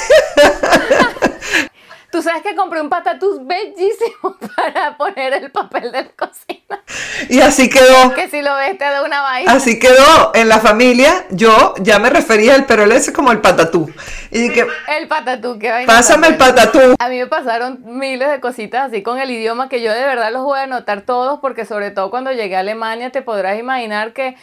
Tú 2.13 2.21
sabes 2.21 2.43
que 2.43 2.55
compré 2.55 2.79
un 2.83 2.91
patatús 2.91 3.39
bellísimo 3.47 4.37
para 4.57 4.99
poner 4.99 5.33
el 5.33 5.51
papel 5.51 5.91
de 5.91 6.03
la 6.03 6.09
cocina. 6.11 6.83
Y 7.31 7.41
así 7.41 7.71
quedó. 7.71 8.13
Que 8.13 8.29
si 8.29 8.43
lo 8.43 8.55
ves 8.55 8.77
te 8.77 8.85
da 8.85 9.03
una 9.03 9.23
vaina. 9.23 9.51
Así 9.51 9.79
quedó 9.79 10.31
en 10.35 10.51
la 10.51 10.59
familia. 10.59 11.25
Yo 11.31 11.73
ya 11.81 11.99
me 11.99 12.11
refería 12.11 12.55
al 12.55 12.67
perol 12.67 12.93
ese 12.93 13.15
como 13.15 13.33
el 13.33 13.41
patatú. 13.41 13.91
Y 14.31 14.49
dije, 14.49 14.67
El 14.99 15.09
patatú, 15.09 15.59
que 15.59 15.71
vaina. 15.71 15.91
pásame 15.91 16.27
el 16.27 16.37
patatú. 16.37 16.97
A 16.99 17.09
mí 17.09 17.19
me 17.19 17.29
pasaron 17.29 17.81
miles 17.83 18.31
de 18.31 18.41
cositas 18.41 18.89
así 18.89 19.03
con 19.03 19.19
el 19.19 19.31
idioma 19.31 19.71
que 19.71 19.81
yo 19.81 19.91
de 19.91 20.05
verdad 20.05 20.31
los 20.33 20.43
voy 20.43 20.59
a 20.59 20.65
anotar 20.65 21.01
todos 21.01 21.41
porque 21.41 21.65
sobre 21.65 21.93
todo 21.93 22.11
cuando 22.11 22.31
llegué 22.31 22.57
a 22.57 22.61
Alemania 22.61 23.09
te 23.09 23.23
podrás 23.23 23.59
imaginar 23.59 24.13
que 24.13 24.37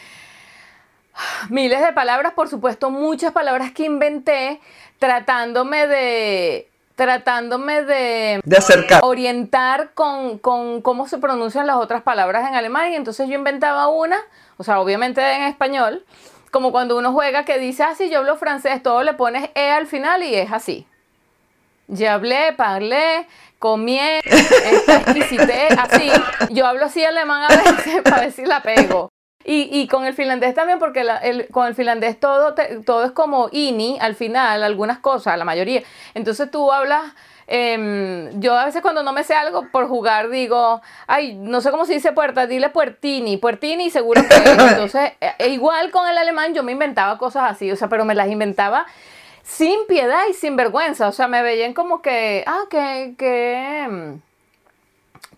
miles 1.50 1.82
de 1.82 1.94
palabras, 1.94 2.34
por 2.34 2.50
supuesto 2.50 2.90
muchas 2.90 3.32
palabras 3.32 3.72
que 3.72 3.86
inventé 3.86 4.60
tratándome 5.00 5.88
de 5.88 6.70
tratándome 6.96 7.84
de 7.84 8.42
De 8.44 8.58
acercar. 8.58 9.00
orientar 9.04 9.92
con, 9.94 10.38
con 10.38 10.82
cómo 10.82 11.08
se 11.08 11.18
pronuncian 11.18 11.66
las 11.66 11.78
otras 11.78 12.02
palabras 12.02 12.48
en 12.48 12.56
alemán 12.56 12.92
y 12.92 12.96
entonces 12.96 13.30
yo 13.30 13.36
inventaba 13.36 13.88
una, 13.88 14.18
o 14.58 14.66
sea, 14.66 14.82
obviamente 14.82 15.22
en 15.22 15.44
español, 15.44 16.04
como 16.52 16.74
cuando 16.74 16.98
uno 16.98 17.14
juega 17.14 17.46
que 17.46 17.58
dice, 17.58 17.84
ah, 17.84 17.94
yo 17.98 18.20
hablo 18.20 18.36
francés, 18.36 18.84
todo 18.84 19.04
le 19.04 19.14
pones 19.14 19.50
E 19.56 19.72
al 19.72 19.88
final 19.88 20.24
y 20.24 20.36
es 20.36 20.52
así. 20.52 20.86
Je 21.88 22.08
hablé, 22.08 22.54
parlé, 22.58 23.28
comí, 23.60 24.00
exquisité, 24.24 25.70
así. 25.78 26.12
Yo 26.52 26.68
hablo 26.68 26.86
así 26.86 27.04
alemán 27.04 27.44
a 27.44 27.56
veces 27.56 28.02
para 28.04 28.22
ver 28.22 28.32
si 28.32 28.46
la 28.46 28.62
pego. 28.62 29.10
Y, 29.52 29.68
y 29.72 29.88
con 29.88 30.06
el 30.06 30.14
finlandés 30.14 30.54
también, 30.54 30.78
porque 30.78 31.04
la- 31.04 31.18
el- 31.18 31.48
con 31.48 31.66
el 31.66 31.74
finlandés 31.74 32.20
todo, 32.20 32.54
te- 32.54 32.82
todo 32.82 33.04
es 33.04 33.12
como 33.12 33.50
ini 33.52 33.98
al 34.00 34.14
final, 34.14 34.62
algunas 34.62 35.00
cosas, 35.00 35.38
la 35.40 35.44
mayoría. 35.46 35.82
Entonces 36.14 36.52
tú 36.52 36.72
hablas, 36.72 37.02
em, 37.48 38.40
yo 38.40 38.54
a 38.56 38.66
veces 38.66 38.84
cuando 38.84 39.02
no 39.02 39.12
me 39.12 39.24
sé 39.24 39.34
algo 39.34 39.66
por 39.72 39.88
jugar 39.88 40.30
digo, 40.30 40.82
ay, 41.08 41.34
no 41.34 41.62
sé 41.62 41.72
cómo 41.72 41.86
se 41.86 41.94
dice 41.94 42.12
puerta, 42.12 42.46
dile 42.46 42.70
puertini, 42.70 43.38
puertini 43.38 43.90
seguro 43.90 44.22
que 44.30 44.36
es. 44.36 44.44
Entonces, 44.78 45.14
e- 45.20 45.34
e 45.40 45.50
igual 45.50 45.90
con 45.90 46.08
el 46.08 46.18
alemán 46.18 46.54
yo 46.54 46.62
me 46.62 46.72
inventaba 46.74 47.18
cosas 47.18 47.50
así, 47.52 47.72
o 47.72 47.76
sea, 47.76 47.88
pero 47.90 48.06
me 48.06 48.14
las 48.14 48.28
inventaba 48.30 48.86
sin 49.42 49.80
piedad 49.88 50.22
y 50.30 50.34
sin 50.34 50.56
vergüenza. 50.58 51.08
O 51.08 51.12
sea, 51.12 51.28
me 51.28 51.42
veían 51.42 51.74
como 51.74 52.04
que, 52.04 52.44
ah, 52.46 52.66
que, 52.70 53.16
que, 53.18 53.82
em, 53.84 54.22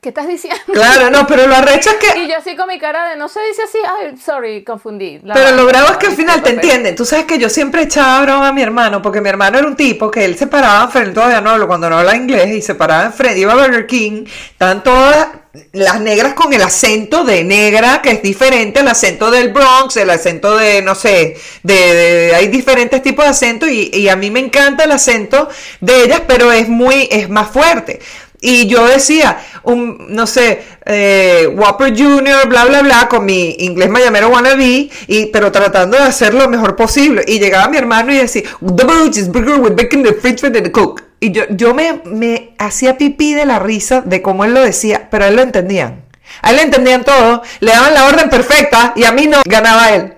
¿qué 0.02 0.10
estás 0.10 0.28
diciendo? 0.28 0.60
Claro, 0.74 1.10
no, 1.12 1.28
pero 1.28 1.46
lo 1.48 1.56
arrecho 1.56 1.92
es 1.92 1.96
que. 1.98 2.20
Y 2.20 2.28
yo 2.28 2.38
así 2.38 2.56
con 2.56 2.68
mi 2.68 2.80
cara 2.80 3.10
de, 3.10 3.16
no 3.18 3.30
se 3.30 3.40
dice 3.44 3.62
así, 3.64 3.78
ay, 3.86 4.18
sorry, 4.18 4.64
confundí. 4.64 5.20
La 5.24 5.36
Pero 5.36 5.52
lo 5.56 5.66
bravo 5.66 5.90
es 5.92 5.98
que 5.98 6.08
al 6.08 6.16
final 6.16 6.42
te 6.42 6.50
entienden. 6.50 6.96
Tú 6.96 7.06
sabes 7.06 7.26
que 7.26 7.38
yo 7.38 7.50
siempre 7.50 7.84
echaba 7.84 8.22
broma 8.24 8.48
a 8.50 8.54
mi 8.54 8.62
hermano, 8.64 9.02
porque 9.02 9.22
mi 9.22 9.30
hermano 9.30 9.60
era 9.60 9.68
un 9.68 9.76
tipo 9.76 10.10
que 10.10 10.26
él 10.26 10.38
se 10.38 10.48
paraba 10.48 10.84
enfrente, 10.86 11.12
todavía 11.14 11.40
no 11.42 11.52
hablo 11.52 11.68
cuando 11.68 11.90
no 11.90 12.00
habla 12.00 12.16
inglés, 12.16 12.48
y 12.50 12.62
se 12.62 12.76
paraba 12.76 13.06
enfrente, 13.06 13.40
iba 13.40 13.54
a 13.54 13.56
Burger 13.56 13.86
King, 13.86 14.26
estaban 14.52 14.84
todas 14.84 15.28
las 15.74 16.00
negras 16.00 16.34
con 16.34 16.52
el 16.54 16.62
acento 16.62 17.24
de 17.26 17.44
negra, 17.44 18.02
que 18.02 18.12
es 18.12 18.24
diferente 18.24 18.80
al 18.80 18.88
acento 18.88 19.30
del 19.30 19.50
Bronx, 19.52 19.98
el 19.98 20.10
acento 20.10 20.58
de, 20.58 20.82
no 20.82 20.96
sé, 20.96 21.36
de, 21.62 21.74
de- 21.94 22.36
hay 22.36 22.48
diferentes 22.48 23.04
tipos 23.04 23.26
de 23.26 23.32
acento, 23.32 23.68
y, 23.68 23.92
y 23.94 24.08
a 24.10 24.16
mí 24.16 24.32
me 24.32 24.40
encanta 24.40 24.86
el 24.86 24.92
acento 24.94 25.50
de 25.82 26.04
ellas, 26.06 26.22
pero 26.26 26.52
es 26.52 26.70
muy, 26.70 27.08
es 27.12 27.30
más 27.30 27.50
fuerte. 27.52 28.00
Y 28.44 28.66
yo 28.68 28.88
decía, 28.88 29.38
un, 29.64 30.08
no 30.10 30.26
sé, 30.26 30.64
eh, 30.86 31.48
Whopper 31.56 31.96
Jr., 31.96 32.48
bla, 32.48 32.66
bla, 32.66 32.82
bla, 32.82 33.08
con 33.08 33.24
mi 33.24 33.56
inglés 33.60 33.88
mayamero 33.90 34.30
wannabe, 34.30 34.90
y, 35.08 35.28
pero 35.28 35.52
tratando 35.52 35.96
de 35.96 36.04
hacer 36.04 36.34
lo 36.34 36.50
mejor 36.50 36.76
posible. 36.76 37.24
Y 37.28 37.40
llegaba 37.40 37.68
mi 37.68 37.78
hermano 37.78 38.12
y 38.12 38.18
decía, 38.18 38.42
double 38.60 39.12
cheeseburger 39.12 39.60
with 39.60 39.76
bacon, 39.76 40.02
the 40.02 40.14
fries 40.14 40.44
and 40.44 40.56
the 40.60 40.72
coke. 40.72 41.04
Y 41.20 41.32
yo, 41.32 41.44
yo 41.52 41.76
me, 41.76 42.02
me 42.06 42.56
hacía 42.58 42.98
pipí 42.98 43.36
de 43.36 43.46
la 43.46 43.60
risa 43.60 44.02
de 44.02 44.24
cómo 44.24 44.44
él 44.44 44.56
lo 44.56 44.62
decía, 44.62 45.08
pero 45.12 45.26
a 45.26 45.28
él 45.28 45.36
lo 45.36 45.44
entendían. 45.44 46.04
A 46.42 46.50
él 46.50 46.56
le 46.56 46.62
entendían 46.64 47.04
todo, 47.04 47.44
le 47.60 47.72
daban 47.72 47.94
la 47.94 48.06
orden 48.06 48.28
perfecta 48.30 48.94
y 48.96 49.04
a 49.04 49.12
mí 49.12 49.28
no, 49.28 49.38
ganaba 49.46 49.92
él. 49.92 50.16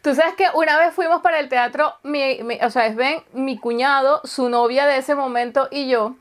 Tú 0.00 0.14
sabes 0.14 0.34
que 0.34 0.46
una 0.54 0.78
vez 0.78 0.94
fuimos 0.94 1.22
para 1.22 1.40
el 1.40 1.48
teatro, 1.48 1.94
mi, 2.04 2.40
mi- 2.44 2.58
o 2.62 2.70
sea, 2.70 2.86
es 2.86 2.94
Ben, 2.94 3.22
mi 3.32 3.58
cuñado, 3.58 4.20
su 4.24 4.48
novia 4.48 4.86
de 4.86 4.98
ese 4.98 5.16
momento 5.16 5.66
y 5.72 5.88
yo. 5.88 6.14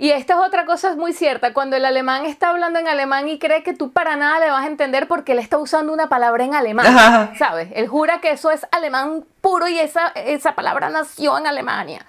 Y 0.00 0.12
esta 0.12 0.32
es 0.32 0.40
otra 0.40 0.64
cosa 0.64 0.96
muy 0.96 1.12
cierta, 1.12 1.52
cuando 1.52 1.76
el 1.76 1.84
alemán 1.84 2.24
está 2.24 2.48
hablando 2.48 2.78
en 2.78 2.88
alemán 2.88 3.28
y 3.28 3.38
cree 3.38 3.62
que 3.62 3.74
tú 3.74 3.92
para 3.92 4.16
nada 4.16 4.40
le 4.40 4.50
vas 4.50 4.64
a 4.64 4.66
entender 4.66 5.06
porque 5.06 5.32
él 5.32 5.38
está 5.38 5.58
usando 5.58 5.92
una 5.92 6.08
palabra 6.08 6.42
en 6.42 6.54
alemán, 6.54 6.86
Ajá. 6.86 7.32
¿sabes? 7.38 7.68
Él 7.74 7.86
jura 7.86 8.18
que 8.22 8.30
eso 8.30 8.50
es 8.50 8.66
alemán 8.72 9.26
puro 9.42 9.68
y 9.68 9.78
esa, 9.78 10.08
esa 10.14 10.54
palabra 10.54 10.88
nació 10.88 11.36
en 11.36 11.46
Alemania. 11.46 12.06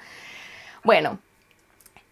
Bueno, 0.85 1.19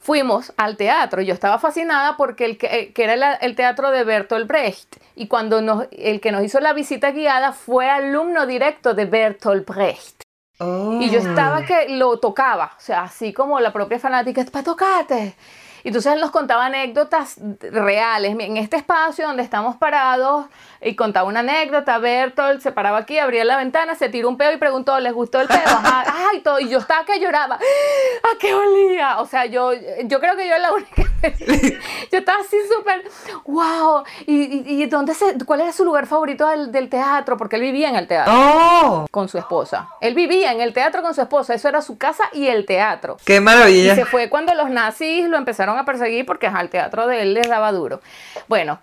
fuimos 0.01 0.51
al 0.57 0.75
teatro. 0.75 1.21
Yo 1.21 1.33
estaba 1.33 1.59
fascinada 1.59 2.17
porque 2.17 2.43
el 2.43 2.57
que, 2.57 2.67
eh, 2.67 2.91
que 2.91 3.05
era 3.05 3.35
el 3.35 3.55
teatro 3.55 3.89
de 3.89 4.03
Bertolt 4.03 4.47
Brecht. 4.47 4.97
Y 5.15 5.27
cuando 5.29 5.61
nos, 5.61 5.87
el 5.93 6.19
que 6.19 6.33
nos 6.33 6.43
hizo 6.43 6.59
la 6.59 6.73
visita 6.73 7.11
guiada 7.11 7.53
fue 7.53 7.89
alumno 7.89 8.45
directo 8.45 8.95
de 8.95 9.05
Bertolt 9.05 9.65
Brecht. 9.65 10.23
Y 10.59 11.09
yo 11.09 11.19
estaba 11.19 11.63
que 11.63 11.87
lo 11.87 12.19
tocaba, 12.19 12.73
o 12.77 12.81
sea, 12.81 13.03
así 13.03 13.31
como 13.31 13.61
la 13.61 13.71
propia 13.71 13.97
fanática, 13.97 14.43
para 14.51 14.65
tocarte. 14.65 15.35
Y 15.83 15.89
entonces 15.89 16.13
él 16.13 16.19
nos 16.19 16.31
contaba 16.31 16.65
anécdotas 16.65 17.37
reales. 17.59 18.35
En 18.39 18.57
este 18.57 18.77
espacio 18.77 19.27
donde 19.27 19.43
estamos 19.43 19.75
parados, 19.77 20.45
y 20.81 20.95
contaba 20.95 21.27
una 21.27 21.41
anécdota, 21.41 21.97
Bertolt 21.97 22.61
se 22.61 22.71
paraba 22.71 22.99
aquí, 22.99 23.17
abría 23.19 23.43
la 23.45 23.57
ventana, 23.57 23.95
se 23.95 24.09
tiró 24.09 24.29
un 24.29 24.37
pedo 24.37 24.51
y 24.53 24.57
preguntó, 24.57 24.99
¿les 24.99 25.13
gustó 25.13 25.41
el 25.41 25.47
pedo? 25.47 25.59
Ajá, 25.65 26.03
ay, 26.31 26.41
todo. 26.41 26.59
Y 26.59 26.69
yo 26.69 26.79
estaba 26.79 27.05
que 27.05 27.19
lloraba. 27.19 27.55
¿A 27.55 28.37
qué 28.39 28.53
olía? 28.53 29.19
O 29.19 29.25
sea, 29.25 29.45
yo, 29.45 29.71
yo 30.05 30.19
creo 30.19 30.35
que 30.35 30.43
yo 30.47 30.53
era 30.53 30.59
la 30.59 30.73
única 30.73 31.03
yo 32.11 32.17
estaba 32.17 32.39
así 32.41 32.57
súper, 32.73 33.03
wow, 33.45 34.03
¿y, 34.25 34.35
y, 34.75 34.83
y 34.83 34.85
dónde 34.85 35.13
se, 35.13 35.37
cuál 35.45 35.61
era 35.61 35.73
su 35.73 35.83
lugar 35.83 36.07
favorito 36.07 36.47
del, 36.47 36.71
del 36.71 36.89
teatro? 36.89 37.35
Porque 37.35 37.57
él 37.57 37.61
vivía 37.63 37.89
en 37.89 37.95
el 37.97 38.07
teatro 38.07 38.33
¡Oh! 38.33 39.05
con 39.11 39.27
su 39.27 39.37
esposa. 39.37 39.89
Él 39.99 40.13
vivía 40.15 40.51
en 40.53 40.61
el 40.61 40.71
teatro 40.73 41.01
con 41.01 41.13
su 41.13 41.21
esposa, 41.21 41.53
eso 41.53 41.67
era 41.67 41.81
su 41.81 41.97
casa 41.97 42.23
y 42.31 42.47
el 42.47 42.65
teatro. 42.65 43.17
¡Qué 43.25 43.35
Y 43.35 43.39
maravilla! 43.41 43.95
se 43.95 44.05
fue 44.05 44.29
cuando 44.29 44.53
los 44.53 44.69
nazis 44.69 45.27
lo 45.27 45.37
empezaron 45.37 45.77
a 45.77 45.83
perseguir 45.85 46.25
porque 46.25 46.47
ajá, 46.47 46.61
el 46.61 46.69
teatro 46.69 47.05
de 47.07 47.21
él 47.21 47.33
les 47.33 47.49
daba 47.49 47.71
duro. 47.73 47.99
Bueno, 48.47 48.79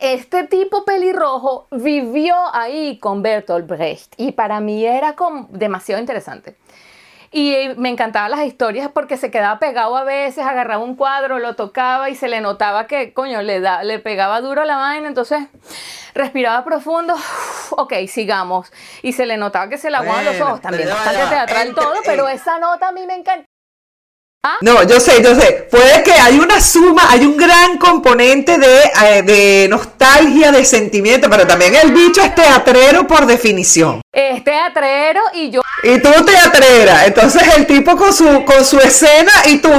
este 0.00 0.44
tipo 0.44 0.84
pelirrojo 0.84 1.68
vivió 1.70 2.34
ahí 2.52 2.98
con 2.98 3.22
Bertolt 3.22 3.66
Brecht 3.66 4.14
y 4.16 4.32
para 4.32 4.60
mí 4.60 4.84
era 4.84 5.14
como 5.14 5.48
demasiado 5.50 6.00
interesante. 6.00 6.56
Y 7.32 7.52
eh, 7.52 7.74
me 7.76 7.88
encantaban 7.88 8.30
las 8.30 8.46
historias 8.46 8.90
porque 8.90 9.16
se 9.16 9.30
quedaba 9.30 9.58
pegado 9.58 9.96
a 9.96 10.04
veces, 10.04 10.44
agarraba 10.44 10.82
un 10.82 10.94
cuadro, 10.94 11.38
lo 11.38 11.54
tocaba 11.54 12.08
y 12.08 12.14
se 12.14 12.28
le 12.28 12.40
notaba 12.40 12.86
que, 12.86 13.12
coño, 13.12 13.42
le, 13.42 13.60
da, 13.60 13.82
le 13.82 13.98
pegaba 13.98 14.40
duro 14.40 14.62
a 14.62 14.64
la 14.64 14.76
vaina, 14.76 15.08
entonces 15.08 15.46
respiraba 16.14 16.64
profundo, 16.64 17.14
ok, 17.70 17.92
sigamos. 18.08 18.72
Y 19.02 19.12
se 19.12 19.26
le 19.26 19.36
notaba 19.36 19.68
que 19.68 19.76
se 19.76 19.90
le 19.90 19.96
aguaban 19.96 20.24
los 20.24 20.40
ojos, 20.40 20.60
también 20.60 20.88
bastante 20.88 21.26
teatral 21.26 21.74
todo, 21.74 21.94
pero 22.04 22.28
esa 22.28 22.58
nota 22.58 22.88
a 22.88 22.92
mí 22.92 23.04
me 23.06 23.14
encanta. 23.14 23.46
No, 24.60 24.82
yo 24.84 25.00
sé, 25.00 25.22
yo 25.22 25.34
sé. 25.34 25.68
Puede 25.70 26.02
que 26.02 26.12
hay 26.12 26.38
una 26.38 26.60
suma, 26.60 27.10
hay 27.10 27.24
un 27.24 27.36
gran 27.36 27.78
componente 27.78 28.58
de, 28.58 28.82
eh, 29.04 29.22
de 29.22 29.66
nostalgia, 29.68 30.52
de 30.52 30.64
sentimiento, 30.64 31.28
pero 31.30 31.46
también 31.46 31.74
el 31.74 31.92
bicho 31.92 32.20
es 32.22 32.34
teatrero 32.34 33.06
por 33.06 33.26
definición. 33.26 34.00
Es 34.12 34.42
teatrero 34.44 35.20
y 35.34 35.50
yo 35.50 35.60
Y 35.82 36.00
tú 36.00 36.10
teatrera. 36.24 37.06
Entonces 37.06 37.42
el 37.56 37.66
tipo 37.66 37.96
con 37.96 38.12
su, 38.12 38.44
con 38.44 38.64
su 38.64 38.78
escena 38.78 39.32
y 39.46 39.58
tú. 39.58 39.70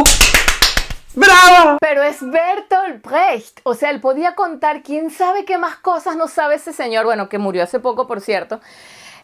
¡Bravo! 1.15 1.77
Pero 1.81 2.03
es 2.03 2.17
Bertolt 2.21 3.03
Brecht. 3.03 3.61
O 3.63 3.73
sea, 3.73 3.89
él 3.89 3.99
podía 3.99 4.35
contar 4.35 4.83
quién 4.83 5.09
sabe 5.09 5.45
qué 5.45 5.57
más 5.57 5.75
cosas 5.77 6.15
no 6.15 6.27
sabe 6.27 6.55
ese 6.55 6.73
señor. 6.73 7.05
Bueno, 7.05 7.27
que 7.27 7.39
murió 7.39 7.63
hace 7.63 7.79
poco, 7.79 8.05
por 8.05 8.21
cierto. 8.21 8.61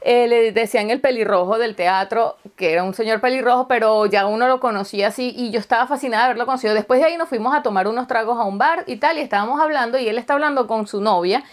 Eh, 0.06 0.28
le 0.28 0.52
decían 0.52 0.90
el 0.90 1.00
pelirrojo 1.00 1.58
del 1.58 1.76
teatro, 1.76 2.36
que 2.58 2.74
era 2.74 2.84
un 2.84 2.94
señor 2.94 3.22
pelirrojo, 3.22 3.70
pero 3.70 4.06
ya 4.06 4.28
uno 4.28 4.48
lo 4.48 4.60
conocía 4.60 5.08
así 5.08 5.34
y 5.36 5.50
yo 5.52 5.60
estaba 5.60 5.88
fascinada 5.88 6.24
de 6.24 6.26
haberlo 6.32 6.46
conocido. 6.46 6.74
Después 6.74 7.00
de 7.00 7.06
ahí 7.06 7.16
nos 7.16 7.30
fuimos 7.30 7.56
a 7.56 7.64
tomar 7.64 7.88
unos 7.88 8.08
tragos 8.08 8.38
a 8.38 8.44
un 8.44 8.58
bar 8.58 8.84
y 8.86 8.98
tal, 8.98 9.18
y 9.18 9.22
estábamos 9.22 9.62
hablando 9.62 9.98
y 9.98 10.10
él 10.10 10.18
está 10.18 10.34
hablando 10.34 10.68
con 10.68 10.88
su 10.88 11.00
novia. 11.00 11.44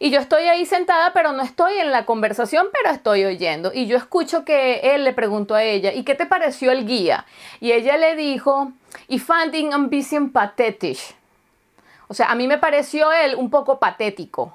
Y 0.00 0.10
yo 0.10 0.18
estoy 0.18 0.48
ahí 0.48 0.66
sentada, 0.66 1.12
pero 1.12 1.30
no 1.30 1.44
estoy 1.44 1.78
en 1.78 1.92
la 1.92 2.04
conversación, 2.04 2.66
pero 2.72 2.92
estoy 2.92 3.24
oyendo. 3.24 3.70
Y 3.72 3.86
yo 3.86 3.96
escucho 3.96 4.44
que 4.44 4.80
él 4.94 5.04
le 5.04 5.12
preguntó 5.12 5.54
a 5.54 5.62
ella, 5.62 5.92
¿y 5.92 6.02
qué 6.02 6.16
te 6.16 6.26
pareció 6.26 6.72
el 6.72 6.84
guía? 6.86 7.24
Y 7.60 7.70
ella 7.70 7.96
le 7.96 8.16
dijo, 8.16 8.72
fand 9.24 9.54
ihn 9.54 9.72
ein 9.72 9.90
bisschen 9.90 10.32
pathetisch. 10.32 11.14
O 12.08 12.14
sea, 12.14 12.32
a 12.32 12.34
mí 12.34 12.48
me 12.48 12.58
pareció 12.58 13.12
él 13.12 13.36
un 13.36 13.48
poco 13.48 13.78
patético. 13.78 14.52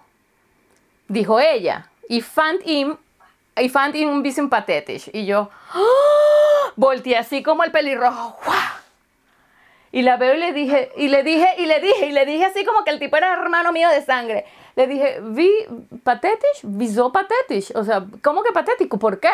Dijo 1.07 1.39
ella. 1.39 1.89
Y 2.09 2.19
fand 2.19 2.59
ihn, 2.65 2.97
y 3.61 3.69
fand 3.69 3.95
ihn 3.95 4.09
ein 4.09 4.23
bisschen 4.23 4.49
pathetisch. 4.49 5.09
Y 5.13 5.25
yo, 5.25 5.49
¡ah! 5.73 6.71
volteé 6.75 7.17
así 7.17 7.43
como 7.43 7.63
el 7.63 7.71
pelirrojo. 7.71 8.37
¡guau! 8.45 8.77
Y 9.91 10.01
la 10.01 10.17
veo 10.17 10.35
y 10.35 10.37
le 10.37 10.53
dije, 10.53 10.91
y 10.97 11.07
le 11.07 11.23
dije, 11.23 11.55
y 11.57 11.65
le 11.65 11.79
dije, 11.79 12.07
y 12.07 12.11
le 12.11 12.25
dije 12.25 12.45
así 12.45 12.65
como 12.65 12.83
que 12.83 12.91
el 12.91 12.99
tipo 12.99 13.17
era 13.17 13.33
hermano 13.33 13.71
mío 13.71 13.89
de 13.89 14.03
sangre. 14.03 14.45
Le 14.75 14.85
dije, 14.85 15.19
vi 15.23 15.49
patétisch, 16.03 16.63
wieso 16.63 17.11
patétisch. 17.11 17.71
O 17.75 17.83
sea, 17.83 18.05
¿cómo 18.21 18.43
que 18.43 18.51
patético? 18.51 18.99
¿Por 18.99 19.19
qué? 19.19 19.29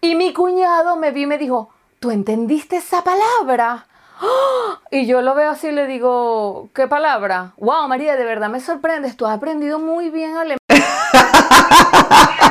Y 0.00 0.14
mi 0.16 0.32
cuñado 0.32 0.96
me 0.96 1.12
vi 1.12 1.22
y 1.22 1.26
me 1.26 1.38
dijo, 1.38 1.70
¿tú 1.98 2.10
entendiste 2.10 2.76
esa 2.76 3.02
palabra? 3.04 3.86
¡Ah! 4.20 4.80
Y 4.90 5.06
yo 5.06 5.22
lo 5.22 5.34
veo 5.34 5.50
así 5.50 5.68
y 5.68 5.72
le 5.72 5.86
digo, 5.86 6.68
¿qué 6.74 6.88
palabra? 6.88 7.52
Wow, 7.56 7.88
María, 7.88 8.16
de 8.16 8.24
verdad 8.24 8.50
me 8.50 8.60
sorprendes, 8.60 9.16
tú 9.16 9.24
has 9.26 9.36
aprendido 9.36 9.78
muy 9.78 10.10
bien 10.10 10.36
alemán. 10.36 10.58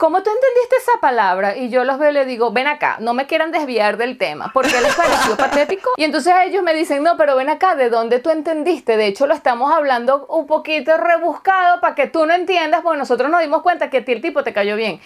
¿Cómo 0.00 0.22
tú 0.22 0.30
entendiste 0.30 0.76
esa 0.78 0.98
palabra? 0.98 1.56
Y 1.58 1.68
yo 1.68 1.84
los 1.84 1.98
veo 1.98 2.08
y 2.10 2.14
le 2.14 2.24
digo, 2.24 2.50
ven 2.52 2.66
acá, 2.66 2.96
no 3.00 3.12
me 3.12 3.26
quieran 3.26 3.52
desviar 3.52 3.98
del 3.98 4.16
tema, 4.16 4.50
porque 4.54 4.80
les 4.80 4.94
pareció 4.94 5.36
patético. 5.36 5.90
Y 5.98 6.04
entonces 6.04 6.32
ellos 6.46 6.62
me 6.62 6.72
dicen, 6.72 7.02
no, 7.02 7.18
pero 7.18 7.36
ven 7.36 7.50
acá, 7.50 7.74
¿de 7.74 7.90
dónde 7.90 8.18
tú 8.18 8.30
entendiste? 8.30 8.96
De 8.96 9.06
hecho, 9.06 9.26
lo 9.26 9.34
estamos 9.34 9.70
hablando 9.72 10.24
un 10.28 10.46
poquito 10.46 10.96
rebuscado 10.96 11.82
para 11.82 11.94
que 11.94 12.06
tú 12.06 12.24
no 12.24 12.32
entiendas, 12.32 12.80
porque 12.80 12.98
nosotros 12.98 13.30
nos 13.30 13.42
dimos 13.42 13.60
cuenta 13.60 13.90
que 13.90 13.98
a 13.98 14.04
ti 14.04 14.12
el 14.12 14.22
tipo 14.22 14.42
te 14.42 14.54
cayó 14.54 14.74
bien. 14.74 15.00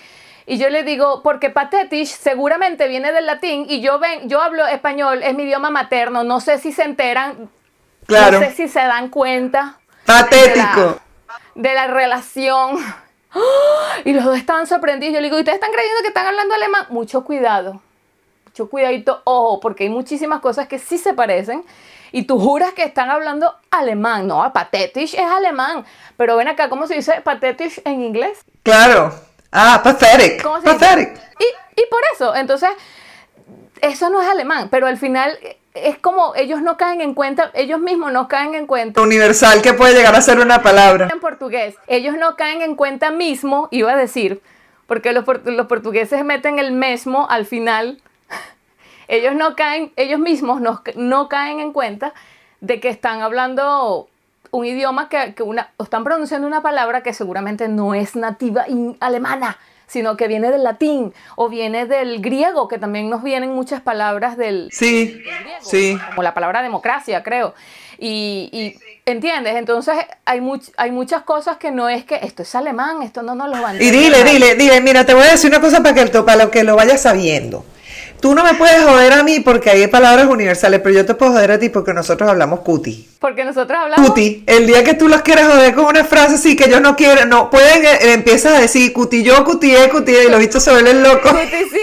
Y 0.46 0.58
yo 0.58 0.68
le 0.70 0.84
digo, 0.84 1.22
porque 1.24 1.50
patetisch 1.50 2.08
seguramente 2.14 2.86
viene 2.86 3.12
del 3.12 3.26
latín 3.26 3.66
y 3.68 3.80
yo 3.80 3.98
ven, 3.98 4.28
yo 4.28 4.40
hablo 4.42 4.64
español, 4.66 5.22
es 5.24 5.34
mi 5.34 5.42
idioma 5.42 5.70
materno, 5.70 6.22
no 6.22 6.38
sé 6.40 6.58
si 6.58 6.70
se 6.70 6.84
enteran, 6.84 7.50
Claro. 8.06 8.38
no 8.38 8.46
sé 8.46 8.52
si 8.52 8.68
se 8.68 8.80
dan 8.80 9.08
cuenta 9.08 9.78
Patético. 10.06 11.00
de 11.56 11.74
la 11.74 11.88
relación. 11.88 12.76
¡Ah! 13.34 13.98
Y 14.04 14.12
los 14.12 14.24
dos 14.24 14.36
estaban 14.36 14.66
sorprendidos. 14.66 15.14
Yo 15.14 15.20
le 15.20 15.26
digo, 15.26 15.36
¿y 15.36 15.40
ustedes 15.40 15.56
están 15.56 15.72
creyendo 15.72 16.00
que 16.02 16.08
están 16.08 16.26
hablando 16.26 16.54
alemán? 16.54 16.86
Mucho 16.90 17.24
cuidado. 17.24 17.80
Mucho 18.46 18.68
cuidadito, 18.68 19.20
ojo, 19.24 19.60
porque 19.60 19.84
hay 19.84 19.90
muchísimas 19.90 20.40
cosas 20.40 20.68
que 20.68 20.78
sí 20.78 20.98
se 20.98 21.14
parecen. 21.14 21.64
Y 22.12 22.22
tú 22.24 22.38
juras 22.38 22.72
que 22.72 22.84
están 22.84 23.10
hablando 23.10 23.54
alemán. 23.70 24.28
No, 24.28 24.52
patetisch 24.52 25.14
es 25.14 25.26
alemán. 25.26 25.84
Pero 26.16 26.36
ven 26.36 26.46
acá, 26.46 26.68
¿cómo 26.68 26.86
se 26.86 26.94
dice 26.94 27.20
patetisch 27.22 27.80
en 27.84 28.02
inglés? 28.02 28.44
Claro. 28.62 29.12
Ah, 29.50 29.80
pathetic. 29.82 30.42
¿Cómo 30.42 30.60
se 30.60 30.68
dice? 30.68 30.78
Pathetic. 30.78 31.20
Y, 31.40 31.80
y 31.80 31.86
por 31.90 32.00
eso, 32.14 32.36
entonces, 32.36 32.70
eso 33.80 34.10
no 34.10 34.22
es 34.22 34.28
alemán. 34.28 34.68
Pero 34.70 34.86
al 34.86 34.96
final 34.96 35.36
es 35.74 35.98
como 35.98 36.34
ellos 36.36 36.62
no 36.62 36.76
caen 36.76 37.00
en 37.00 37.14
cuenta, 37.14 37.50
ellos 37.54 37.80
mismos 37.80 38.12
no 38.12 38.28
caen 38.28 38.54
en 38.54 38.66
cuenta 38.66 39.00
Universal 39.00 39.60
que 39.60 39.72
puede 39.74 39.94
llegar 39.94 40.14
a 40.14 40.20
ser 40.22 40.38
una 40.38 40.62
palabra. 40.62 41.08
en 41.12 41.20
portugués. 41.20 41.74
Ellos 41.88 42.14
no 42.16 42.36
caen 42.36 42.62
en 42.62 42.76
cuenta 42.76 43.10
mismo, 43.10 43.68
iba 43.72 43.92
a 43.92 43.96
decir, 43.96 44.40
porque 44.86 45.12
los, 45.12 45.24
los 45.44 45.66
portugueses 45.66 46.24
meten 46.24 46.58
el 46.60 46.72
mismo 46.72 47.26
al 47.28 47.44
final. 47.44 48.00
Ellos 49.08 49.34
no 49.34 49.54
caen, 49.56 49.92
ellos 49.96 50.18
mismos 50.18 50.60
no, 50.62 50.82
no 50.96 51.28
caen 51.28 51.60
en 51.60 51.72
cuenta 51.72 52.14
de 52.60 52.80
que 52.80 52.88
están 52.88 53.20
hablando 53.20 54.08
un 54.50 54.64
idioma 54.64 55.08
que, 55.10 55.34
que 55.34 55.42
una, 55.42 55.70
o 55.76 55.82
están 55.84 56.04
pronunciando 56.04 56.46
una 56.46 56.62
palabra 56.62 57.02
que 57.02 57.12
seguramente 57.12 57.68
no 57.68 57.94
es 57.94 58.16
nativa 58.16 58.66
in- 58.68 58.96
alemana, 59.00 59.58
sino 59.94 60.16
que 60.16 60.26
viene 60.26 60.50
del 60.50 60.64
latín 60.64 61.14
o 61.36 61.48
viene 61.48 61.86
del 61.86 62.20
griego, 62.20 62.66
que 62.66 62.78
también 62.78 63.08
nos 63.08 63.22
vienen 63.22 63.50
muchas 63.54 63.80
palabras 63.80 64.36
del, 64.36 64.68
Sí, 64.72 65.22
sí. 65.62 65.96
como 66.10 66.22
la 66.24 66.34
palabra 66.34 66.62
democracia, 66.62 67.22
creo. 67.22 67.54
Y, 67.96 68.50
y, 68.52 68.76
¿entiendes? 69.06 69.54
Entonces 69.54 69.94
hay, 70.24 70.40
much- 70.40 70.72
hay 70.76 70.90
muchas 70.90 71.22
cosas 71.22 71.58
que 71.58 71.70
no 71.70 71.88
es 71.88 72.04
que 72.04 72.16
esto 72.22 72.42
es 72.42 72.52
alemán, 72.56 73.02
esto 73.02 73.22
no 73.22 73.36
nos 73.36 73.48
lo 73.48 73.62
van 73.62 73.76
a 73.76 73.82
Y 73.82 73.88
dile, 73.90 74.24
dile, 74.24 74.56
dile, 74.56 74.80
mira, 74.80 75.06
te 75.06 75.14
voy 75.14 75.22
a 75.22 75.30
decir 75.30 75.48
una 75.48 75.60
cosa 75.60 75.80
para 75.80 75.94
que, 75.94 76.00
el- 76.02 76.10
para 76.10 76.44
lo 76.44 76.50
que 76.50 76.64
lo 76.64 76.74
vayas 76.74 77.02
sabiendo. 77.02 77.64
Tú 78.20 78.34
no 78.34 78.42
me 78.42 78.54
puedes 78.54 78.82
joder 78.84 79.12
a 79.12 79.22
mí 79.22 79.40
porque 79.40 79.70
hay 79.70 79.86
palabras 79.86 80.26
universales, 80.26 80.80
pero 80.82 80.94
yo 80.94 81.04
te 81.06 81.14
puedo 81.14 81.32
joder 81.32 81.52
a 81.52 81.58
ti 81.58 81.68
porque 81.68 81.92
nosotros 81.92 82.28
hablamos 82.28 82.60
cuti. 82.60 83.08
Porque 83.20 83.44
nosotros 83.44 83.78
hablamos... 83.78 84.06
Cuti, 84.08 84.44
el 84.46 84.66
día 84.66 84.82
que 84.82 84.94
tú 84.94 85.08
los 85.08 85.22
quieras 85.22 85.46
joder 85.52 85.74
con 85.74 85.84
una 85.86 86.04
frase 86.04 86.36
así 86.36 86.56
que 86.56 86.64
ellos 86.64 86.80
no 86.80 86.96
quieren, 86.96 87.28
no 87.28 87.50
pueden, 87.50 87.84
eh, 87.84 88.12
empiezas 88.14 88.54
a 88.54 88.60
decir 88.60 88.92
cuti 88.92 89.22
yo, 89.22 89.44
cuti 89.44 89.74
eh, 89.74 89.88
cuti 89.90 90.12
y 90.12 90.28
los 90.30 90.40
bichos 90.40 90.62
se 90.62 90.70
vuelven 90.70 91.02
locos. 91.02 91.32
Cuti, 91.32 91.68
sí. 91.70 91.80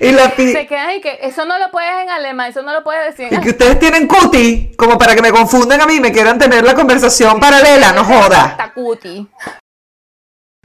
y 0.00 0.12
la 0.12 0.30
pi- 0.34 0.52
Se 0.52 0.66
quedan 0.66 0.92
y 0.96 1.00
que 1.00 1.18
eso 1.22 1.44
no 1.44 1.58
lo 1.58 1.70
puedes 1.70 1.90
en 2.02 2.08
alemán, 2.10 2.50
eso 2.50 2.62
no 2.62 2.72
lo 2.72 2.84
puedes 2.84 3.06
decir 3.16 3.32
en 3.32 3.40
y 3.40 3.42
que 3.42 3.50
ustedes 3.50 3.78
tienen 3.78 4.06
cuti, 4.06 4.72
como 4.76 4.96
para 4.96 5.14
que 5.14 5.22
me 5.22 5.30
confundan 5.32 5.80
a 5.80 5.86
mí 5.86 5.94
y 5.94 6.00
me 6.00 6.12
quieran 6.12 6.38
tener 6.38 6.64
la 6.64 6.74
conversación 6.74 7.40
paralela, 7.40 7.92
no 7.92 8.04
joda. 8.04 8.44
Hasta 8.44 8.72
cuti. 8.72 9.26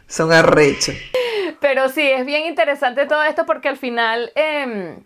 Son 0.07 0.31
arrechos. 0.31 0.95
Pero 1.62 1.88
sí, 1.88 2.01
es 2.01 2.26
bien 2.26 2.45
interesante 2.45 3.05
todo 3.05 3.24
esto 3.24 3.45
porque 3.45 3.70
al 3.70 3.78
final, 3.78 4.32
eh, 4.36 4.97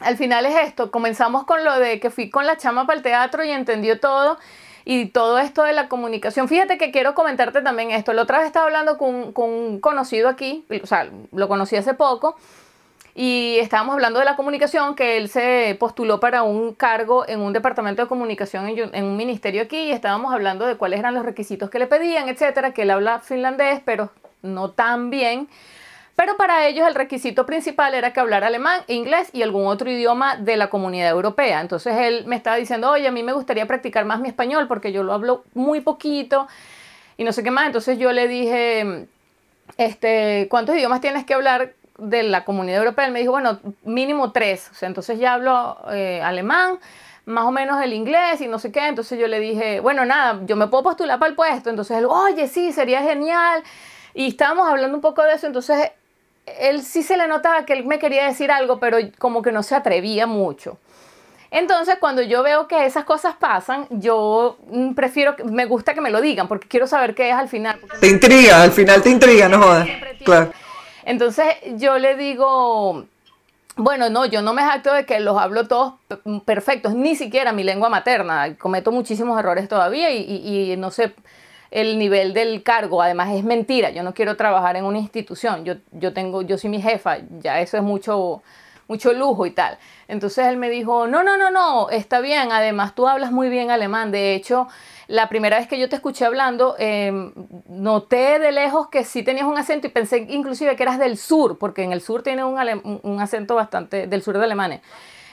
al 0.00 0.16
final 0.18 0.44
es 0.44 0.56
esto. 0.66 0.90
Comenzamos 0.90 1.44
con 1.44 1.64
lo 1.64 1.78
de 1.78 2.00
que 2.00 2.10
fui 2.10 2.28
con 2.28 2.46
la 2.46 2.58
chama 2.58 2.84
para 2.86 2.98
el 2.98 3.02
teatro 3.02 3.44
y 3.44 3.50
entendió 3.50 3.98
todo. 3.98 4.36
Y 4.84 5.06
todo 5.06 5.38
esto 5.38 5.62
de 5.62 5.72
la 5.72 5.88
comunicación. 5.88 6.48
Fíjate 6.48 6.76
que 6.76 6.90
quiero 6.90 7.14
comentarte 7.14 7.62
también 7.62 7.90
esto. 7.90 8.12
La 8.12 8.22
otra 8.22 8.38
vez 8.38 8.48
estaba 8.48 8.66
hablando 8.66 8.98
con, 8.98 9.32
con 9.32 9.48
un 9.48 9.80
conocido 9.80 10.28
aquí, 10.28 10.66
o 10.82 10.86
sea, 10.86 11.08
lo 11.32 11.48
conocí 11.48 11.76
hace 11.76 11.94
poco, 11.94 12.36
y 13.14 13.58
estábamos 13.60 13.94
hablando 13.94 14.18
de 14.18 14.24
la 14.24 14.34
comunicación, 14.34 14.96
que 14.96 15.16
él 15.16 15.28
se 15.28 15.76
postuló 15.78 16.18
para 16.18 16.42
un 16.42 16.74
cargo 16.74 17.26
en 17.28 17.40
un 17.40 17.52
departamento 17.52 18.02
de 18.02 18.08
comunicación 18.08 18.66
en, 18.68 19.04
un 19.04 19.16
ministerio 19.16 19.62
aquí, 19.62 19.78
y 19.78 19.92
estábamos 19.92 20.34
hablando 20.34 20.66
de 20.66 20.76
cuáles 20.76 20.98
eran 20.98 21.14
los 21.14 21.24
requisitos 21.24 21.70
que 21.70 21.78
le 21.78 21.86
pedían, 21.86 22.28
etcétera, 22.28 22.72
que 22.72 22.82
él 22.82 22.90
habla 22.90 23.20
finlandés, 23.20 23.80
pero 23.84 24.10
no 24.42 24.72
tan 24.72 25.10
bien. 25.10 25.48
Pero 26.16 26.36
para 26.36 26.66
ellos 26.68 26.86
el 26.86 26.94
requisito 26.94 27.44
principal 27.44 27.94
era 27.94 28.12
que 28.12 28.20
hablara 28.20 28.46
alemán, 28.46 28.82
inglés 28.86 29.30
y 29.32 29.42
algún 29.42 29.66
otro 29.66 29.90
idioma 29.90 30.36
de 30.36 30.56
la 30.56 30.70
comunidad 30.70 31.10
europea. 31.10 31.60
Entonces 31.60 31.96
él 31.96 32.24
me 32.26 32.36
estaba 32.36 32.56
diciendo, 32.56 32.90
oye, 32.90 33.08
a 33.08 33.12
mí 33.12 33.22
me 33.22 33.32
gustaría 33.32 33.66
practicar 33.66 34.04
más 34.04 34.20
mi 34.20 34.28
español 34.28 34.68
porque 34.68 34.92
yo 34.92 35.02
lo 35.02 35.12
hablo 35.12 35.44
muy 35.54 35.80
poquito 35.80 36.46
y 37.16 37.24
no 37.24 37.32
sé 37.32 37.42
qué 37.42 37.50
más. 37.50 37.66
Entonces 37.66 37.98
yo 37.98 38.12
le 38.12 38.28
dije, 38.28 39.06
este, 39.76 40.46
¿cuántos 40.48 40.76
idiomas 40.76 41.00
tienes 41.00 41.24
que 41.24 41.34
hablar 41.34 41.72
de 41.98 42.22
la 42.24 42.44
comunidad 42.44 42.78
europea, 42.78 43.06
él 43.06 43.12
me 43.12 43.20
dijo, 43.20 43.32
bueno, 43.32 43.60
mínimo 43.84 44.32
tres. 44.32 44.68
O 44.72 44.74
sea, 44.74 44.88
entonces 44.88 45.18
ya 45.18 45.34
hablo 45.34 45.78
eh, 45.92 46.20
alemán, 46.22 46.78
más 47.24 47.44
o 47.44 47.50
menos 47.50 47.80
el 47.82 47.92
inglés 47.92 48.40
y 48.40 48.48
no 48.48 48.58
sé 48.58 48.72
qué. 48.72 48.86
Entonces 48.86 49.18
yo 49.18 49.28
le 49.28 49.40
dije, 49.40 49.80
bueno, 49.80 50.04
nada, 50.04 50.40
yo 50.44 50.56
me 50.56 50.66
puedo 50.66 50.82
postular 50.84 51.18
para 51.18 51.30
el 51.30 51.36
puesto. 51.36 51.70
Entonces 51.70 51.98
él, 51.98 52.06
oye, 52.06 52.48
sí, 52.48 52.72
sería 52.72 53.02
genial. 53.02 53.62
Y 54.12 54.28
estábamos 54.28 54.68
hablando 54.68 54.96
un 54.96 55.00
poco 55.00 55.22
de 55.22 55.34
eso. 55.34 55.46
Entonces 55.46 55.92
él 56.46 56.82
sí 56.82 57.02
se 57.02 57.16
le 57.16 57.26
notaba 57.26 57.64
que 57.64 57.72
él 57.72 57.84
me 57.84 57.98
quería 57.98 58.26
decir 58.26 58.50
algo, 58.50 58.78
pero 58.78 58.98
como 59.18 59.42
que 59.42 59.52
no 59.52 59.62
se 59.62 59.74
atrevía 59.74 60.26
mucho. 60.26 60.78
Entonces, 61.50 61.98
cuando 62.00 62.20
yo 62.20 62.42
veo 62.42 62.66
que 62.66 62.84
esas 62.84 63.04
cosas 63.04 63.36
pasan, 63.36 63.86
yo 63.90 64.58
mm, 64.70 64.94
prefiero, 64.94 65.36
me 65.44 65.66
gusta 65.66 65.94
que 65.94 66.00
me 66.00 66.10
lo 66.10 66.20
digan, 66.20 66.48
porque 66.48 66.66
quiero 66.66 66.88
saber 66.88 67.14
qué 67.14 67.30
es 67.30 67.36
al 67.36 67.48
final. 67.48 67.78
Te 68.00 68.08
intriga, 68.08 68.62
al 68.62 68.72
final 68.72 69.02
te 69.02 69.10
intriga, 69.10 69.48
no 69.48 69.62
jodas. 69.62 69.88
Claro. 70.24 70.52
Entonces, 71.04 71.46
yo 71.76 71.98
le 71.98 72.16
digo, 72.16 73.06
bueno, 73.76 74.10
no, 74.10 74.24
yo 74.26 74.42
no 74.42 74.52
me 74.52 74.62
jacto 74.62 74.92
de 74.92 75.04
que 75.04 75.20
los 75.20 75.38
hablo 75.38 75.68
todos 75.68 75.94
perfectos, 76.44 76.94
ni 76.94 77.14
siquiera 77.16 77.52
mi 77.52 77.62
lengua 77.62 77.88
materna. 77.88 78.56
Cometo 78.56 78.90
muchísimos 78.90 79.38
errores 79.38 79.68
todavía 79.68 80.10
y, 80.10 80.74
no 80.76 80.90
sé 80.90 81.14
el 81.74 81.98
nivel 81.98 82.32
del 82.32 82.62
cargo. 82.62 83.02
Además, 83.02 83.34
es 83.34 83.42
mentira. 83.42 83.90
Yo 83.90 84.04
no 84.04 84.14
quiero 84.14 84.36
trabajar 84.36 84.76
en 84.76 84.84
una 84.84 84.98
institución. 84.98 85.64
Yo, 85.64 85.74
yo 85.90 86.12
tengo, 86.12 86.40
yo 86.42 86.56
soy 86.56 86.70
mi 86.70 86.80
jefa. 86.80 87.18
Ya 87.40 87.60
eso 87.60 87.76
es 87.76 87.82
mucho, 87.82 88.42
mucho 88.86 89.12
lujo 89.12 89.44
y 89.44 89.50
tal. 89.50 89.76
Entonces 90.06 90.46
él 90.46 90.56
me 90.56 90.70
dijo, 90.70 91.08
no, 91.08 91.24
no, 91.24 91.36
no, 91.36 91.50
no, 91.50 91.90
está 91.90 92.20
bien. 92.20 92.52
Además, 92.52 92.94
tú 92.94 93.08
hablas 93.08 93.32
muy 93.32 93.48
bien 93.48 93.72
alemán. 93.72 94.12
De 94.12 94.36
hecho, 94.36 94.68
la 95.08 95.28
primera 95.28 95.58
vez 95.58 95.66
que 95.66 95.76
yo 95.76 95.88
te 95.88 95.96
escuché 95.96 96.24
hablando, 96.24 96.76
em, 96.78 97.32
noté 97.66 98.38
de 98.38 98.52
lejos 98.52 98.86
que 98.88 99.02
sí 99.02 99.24
tenías 99.24 99.46
un 99.46 99.58
acento 99.58 99.88
y 99.88 99.90
pensé 99.90 100.26
inclusive 100.30 100.76
que 100.76 100.84
eras 100.84 101.00
del 101.00 101.18
sur, 101.18 101.58
porque 101.58 101.82
en 101.82 101.92
el 101.92 102.00
sur 102.00 102.22
tiene 102.22 102.44
un, 102.44 103.00
un 103.02 103.20
acento 103.20 103.56
bastante 103.56 104.06
del 104.06 104.22
sur 104.22 104.38
de 104.38 104.44
Alemania. 104.44 104.80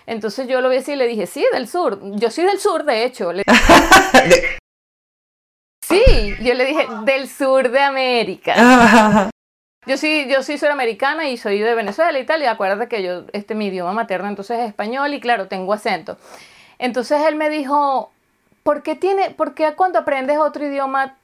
Entonces 0.08 0.48
yo 0.48 0.60
lo 0.60 0.70
vi 0.70 0.78
así 0.78 0.94
y 0.94 0.96
le 0.96 1.06
dije, 1.06 1.28
sí, 1.28 1.46
del 1.54 1.68
sur. 1.68 2.00
Yo 2.16 2.32
soy 2.32 2.46
del 2.46 2.60
sur, 2.60 2.84
de 2.84 3.04
hecho. 3.06 3.32
sí, 5.92 6.36
yo 6.42 6.54
le 6.54 6.66
dije, 6.66 6.88
del 7.06 7.28
sur 7.28 7.70
de 7.70 7.80
América. 7.80 9.30
Yo 9.88 9.98
sí, 9.98 10.28
yo 10.30 10.44
soy 10.44 10.60
suramericana 10.60 11.28
y 11.28 11.38
soy 11.38 11.60
de 11.60 11.74
Venezuela 11.74 12.20
y 12.20 12.26
tal, 12.26 12.44
y 12.44 12.46
acuérdate 12.46 12.88
que 12.88 13.02
yo, 13.02 13.24
este, 13.34 13.56
mi 13.56 13.68
idioma 13.68 13.94
materno 13.94 14.28
entonces 14.28 14.60
es 14.60 14.68
español 14.68 15.12
y 15.14 15.20
claro, 15.20 15.48
tengo 15.48 15.74
acento. 15.74 16.18
Entonces 16.78 17.20
él 17.28 17.36
me 17.36 17.50
dijo, 17.50 18.12
¿por 18.62 18.84
qué, 18.84 18.96
tiene, 18.96 19.32
por 19.32 19.56
qué 19.56 19.74
cuando 19.74 19.98
aprendes 19.98 20.38
otro 20.38 20.66
idioma, 20.66 21.16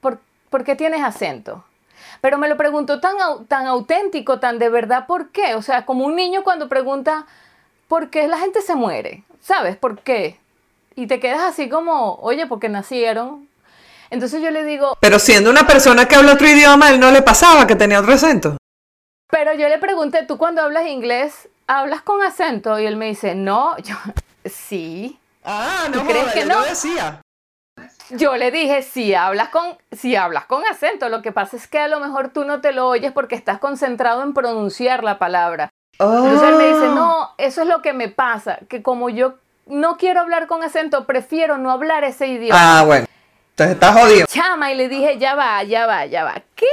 por, 0.00 0.18
por, 0.48 0.64
qué 0.64 0.76
tienes 0.76 1.02
acento? 1.02 1.64
Pero 2.22 2.38
me 2.38 2.48
lo 2.48 2.56
preguntó 2.56 3.00
tan, 3.00 3.16
tan 3.48 3.66
auténtico, 3.66 4.40
tan 4.40 4.58
de 4.58 4.70
verdad, 4.70 5.06
¿por 5.06 5.30
qué? 5.30 5.54
O 5.54 5.60
sea, 5.60 5.84
como 5.84 6.06
un 6.06 6.16
niño 6.16 6.42
cuando 6.42 6.70
pregunta, 6.70 7.26
¿por 7.86 8.08
qué 8.08 8.28
la 8.28 8.38
gente 8.38 8.62
se 8.62 8.74
muere? 8.74 9.24
¿Sabes? 9.40 9.76
¿Por 9.76 10.00
qué? 10.00 10.38
Y 10.94 11.06
te 11.06 11.20
quedas 11.20 11.42
así 11.42 11.68
como, 11.68 12.14
oye, 12.14 12.46
porque 12.46 12.70
nacieron. 12.70 13.46
Entonces 14.10 14.42
yo 14.42 14.50
le 14.50 14.64
digo... 14.64 14.96
Pero 15.00 15.18
siendo 15.18 15.50
una 15.50 15.66
persona 15.66 16.06
que 16.06 16.16
habla 16.16 16.34
otro 16.34 16.46
idioma, 16.46 16.90
él 16.90 17.00
no 17.00 17.10
le 17.10 17.22
pasaba 17.22 17.66
que 17.66 17.76
tenía 17.76 18.00
otro 18.00 18.14
acento. 18.14 18.56
Pero 19.30 19.54
yo 19.54 19.68
le 19.68 19.78
pregunté, 19.78 20.24
¿tú 20.24 20.38
cuando 20.38 20.62
hablas 20.62 20.86
inglés, 20.86 21.48
hablas 21.66 22.02
con 22.02 22.22
acento? 22.22 22.78
Y 22.78 22.86
él 22.86 22.96
me 22.96 23.06
dice, 23.06 23.34
no, 23.34 23.76
yo, 23.78 23.96
sí. 24.44 25.18
Ah, 25.44 25.88
no, 25.92 26.04
crees 26.04 26.32
que 26.32 26.44
no? 26.44 26.62
decía. 26.62 27.20
Yo 28.10 28.36
le 28.36 28.50
dije, 28.50 28.82
si 28.82 29.14
hablas, 29.14 29.48
con, 29.48 29.76
si 29.90 30.14
hablas 30.16 30.46
con 30.46 30.64
acento, 30.64 31.08
lo 31.08 31.22
que 31.22 31.32
pasa 31.32 31.56
es 31.56 31.66
que 31.66 31.78
a 31.78 31.88
lo 31.88 31.98
mejor 31.98 32.28
tú 32.28 32.44
no 32.44 32.60
te 32.60 32.72
lo 32.72 32.88
oyes 32.88 33.12
porque 33.12 33.34
estás 33.34 33.58
concentrado 33.58 34.22
en 34.22 34.32
pronunciar 34.32 35.02
la 35.02 35.18
palabra. 35.18 35.70
Entonces 35.98 36.48
él 36.48 36.56
me 36.56 36.66
dice, 36.66 36.88
oh. 36.88 36.94
no, 36.94 37.30
eso 37.38 37.62
es 37.62 37.68
lo 37.68 37.82
que 37.82 37.92
me 37.92 38.08
pasa, 38.08 38.58
que 38.68 38.82
como 38.82 39.08
yo 39.08 39.34
no 39.66 39.96
quiero 39.96 40.20
hablar 40.20 40.46
con 40.46 40.62
acento, 40.62 41.04
prefiero 41.06 41.58
no 41.58 41.72
hablar 41.72 42.04
ese 42.04 42.28
idioma. 42.28 42.78
Ah, 42.78 42.84
bueno. 42.84 43.06
Entonces 43.58 43.76
estás 43.76 43.98
jodido. 43.98 44.26
Chama, 44.28 44.70
y 44.70 44.74
le 44.74 44.86
dije, 44.86 45.16
ya 45.16 45.34
va, 45.34 45.62
ya 45.62 45.86
va, 45.86 46.04
ya 46.04 46.24
va. 46.24 46.42
¿Qué? 46.54 46.66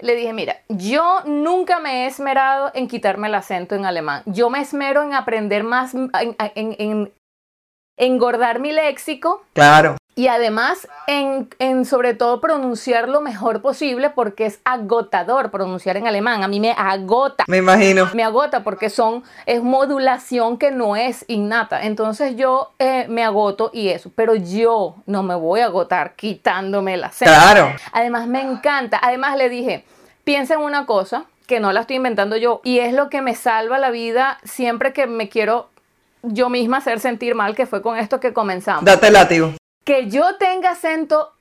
Le 0.00 0.14
dije, 0.14 0.34
mira, 0.34 0.60
yo 0.68 1.22
nunca 1.24 1.78
me 1.78 2.04
he 2.04 2.06
esmerado 2.06 2.70
en 2.74 2.86
quitarme 2.86 3.28
el 3.28 3.34
acento 3.34 3.74
en 3.74 3.86
alemán. 3.86 4.22
Yo 4.26 4.50
me 4.50 4.60
esmero 4.60 5.02
en 5.02 5.14
aprender 5.14 5.64
más, 5.64 5.94
en, 5.94 6.36
en 6.54 7.10
engordar 7.96 8.60
mi 8.60 8.72
léxico. 8.72 9.42
Claro. 9.54 9.96
Y 10.20 10.28
además 10.28 10.86
en, 11.06 11.48
en, 11.58 11.86
sobre 11.86 12.12
todo 12.12 12.42
pronunciar 12.42 13.08
lo 13.08 13.22
mejor 13.22 13.62
posible 13.62 14.10
porque 14.10 14.44
es 14.44 14.60
agotador 14.66 15.50
pronunciar 15.50 15.96
en 15.96 16.06
alemán. 16.06 16.44
A 16.44 16.48
mí 16.48 16.60
me 16.60 16.72
agota. 16.72 17.44
Me 17.46 17.56
imagino. 17.56 18.06
Me 18.12 18.22
agota 18.22 18.62
porque 18.62 18.90
son, 18.90 19.24
es 19.46 19.62
modulación 19.62 20.58
que 20.58 20.72
no 20.72 20.94
es 20.94 21.24
innata. 21.26 21.86
Entonces 21.86 22.36
yo 22.36 22.74
eh, 22.78 23.06
me 23.08 23.24
agoto 23.24 23.70
y 23.72 23.88
eso. 23.88 24.12
Pero 24.14 24.34
yo 24.34 24.96
no 25.06 25.22
me 25.22 25.34
voy 25.34 25.60
a 25.60 25.64
agotar 25.64 26.16
quitándome 26.16 26.92
el 26.92 27.04
acento. 27.04 27.32
Claro. 27.32 27.72
Además 27.92 28.26
me 28.26 28.42
encanta. 28.42 29.00
Además 29.02 29.38
le 29.38 29.48
dije, 29.48 29.86
piensa 30.24 30.52
en 30.52 30.60
una 30.60 30.84
cosa 30.84 31.24
que 31.46 31.60
no 31.60 31.72
la 31.72 31.80
estoy 31.80 31.96
inventando 31.96 32.36
yo 32.36 32.60
y 32.62 32.80
es 32.80 32.92
lo 32.92 33.08
que 33.08 33.22
me 33.22 33.34
salva 33.34 33.78
la 33.78 33.90
vida 33.90 34.36
siempre 34.44 34.92
que 34.92 35.06
me 35.06 35.30
quiero 35.30 35.70
yo 36.22 36.50
misma 36.50 36.76
hacer 36.76 37.00
sentir 37.00 37.34
mal, 37.34 37.56
que 37.56 37.64
fue 37.64 37.80
con 37.80 37.96
esto 37.96 38.20
que 38.20 38.34
comenzamos. 38.34 38.84
Date 38.84 39.10
látigo. 39.10 39.54
Que 39.90 40.08
yo 40.08 40.36
tenga 40.36 40.70
acento 40.70 41.32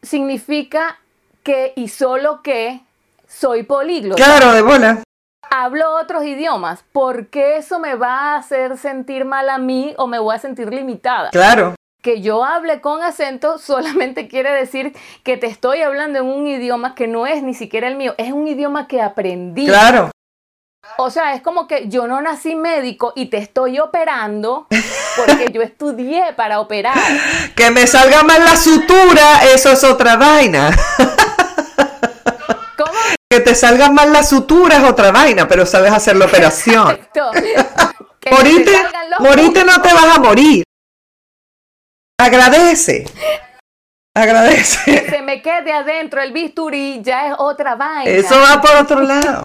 significa 0.00 0.98
que 1.42 1.74
y 1.76 1.88
solo 1.88 2.40
que 2.40 2.80
soy 3.28 3.64
políglota. 3.64 4.24
Claro, 4.24 4.54
de 4.54 4.62
bola. 4.62 5.02
Hablo 5.50 5.94
otros 5.94 6.24
idiomas. 6.24 6.82
¿Por 6.90 7.26
qué 7.26 7.58
eso 7.58 7.78
me 7.78 7.96
va 7.96 8.32
a 8.32 8.36
hacer 8.36 8.78
sentir 8.78 9.26
mal 9.26 9.50
a 9.50 9.58
mí 9.58 9.92
o 9.98 10.06
me 10.06 10.18
voy 10.18 10.34
a 10.34 10.38
sentir 10.38 10.72
limitada? 10.72 11.28
Claro. 11.32 11.74
Que 12.00 12.22
yo 12.22 12.46
hable 12.46 12.80
con 12.80 13.02
acento 13.02 13.58
solamente 13.58 14.26
quiere 14.30 14.52
decir 14.52 14.96
que 15.22 15.36
te 15.36 15.46
estoy 15.46 15.82
hablando 15.82 16.20
en 16.20 16.24
un 16.24 16.46
idioma 16.46 16.94
que 16.94 17.08
no 17.08 17.26
es 17.26 17.42
ni 17.42 17.52
siquiera 17.52 17.88
el 17.88 17.96
mío, 17.96 18.14
es 18.16 18.32
un 18.32 18.48
idioma 18.48 18.88
que 18.88 19.02
aprendí. 19.02 19.66
Claro. 19.66 20.10
O 20.96 21.10
sea, 21.10 21.34
es 21.34 21.42
como 21.42 21.68
que 21.68 21.88
yo 21.88 22.06
no 22.06 22.20
nací 22.20 22.54
médico 22.54 23.12
y 23.14 23.26
te 23.26 23.38
estoy 23.38 23.78
operando 23.78 24.66
porque 25.16 25.50
yo 25.52 25.62
estudié 25.62 26.32
para 26.34 26.60
operar. 26.60 26.96
Que 27.54 27.70
me 27.70 27.86
salga 27.86 28.22
mal 28.22 28.44
la 28.44 28.56
sutura, 28.56 29.44
eso 29.52 29.72
es 29.72 29.82
otra 29.82 30.16
vaina. 30.16 30.70
¿Cómo? 32.76 32.92
Que 33.28 33.40
te 33.40 33.54
salga 33.54 33.90
mal 33.90 34.12
la 34.12 34.22
sutura 34.22 34.76
es 34.76 34.84
otra 34.84 35.10
vaina, 35.10 35.48
pero 35.48 35.66
sabes 35.66 35.92
hacer 35.92 36.16
la 36.16 36.26
operación. 36.26 36.98
morite, 38.30 38.76
morite 39.18 39.64
no 39.64 39.82
te 39.82 39.92
vas 39.92 40.16
a 40.16 40.20
morir. 40.20 40.62
Agradece. 42.20 43.06
Agradece. 44.14 44.84
Que 44.84 45.10
se 45.10 45.22
me 45.22 45.42
quede 45.42 45.72
adentro 45.72 46.20
el 46.20 46.32
bisturí 46.32 47.00
ya 47.02 47.28
es 47.28 47.34
otra 47.38 47.74
vaina. 47.74 48.10
Eso 48.10 48.38
va 48.40 48.60
por 48.60 48.76
otro 48.76 49.00
lado. 49.00 49.44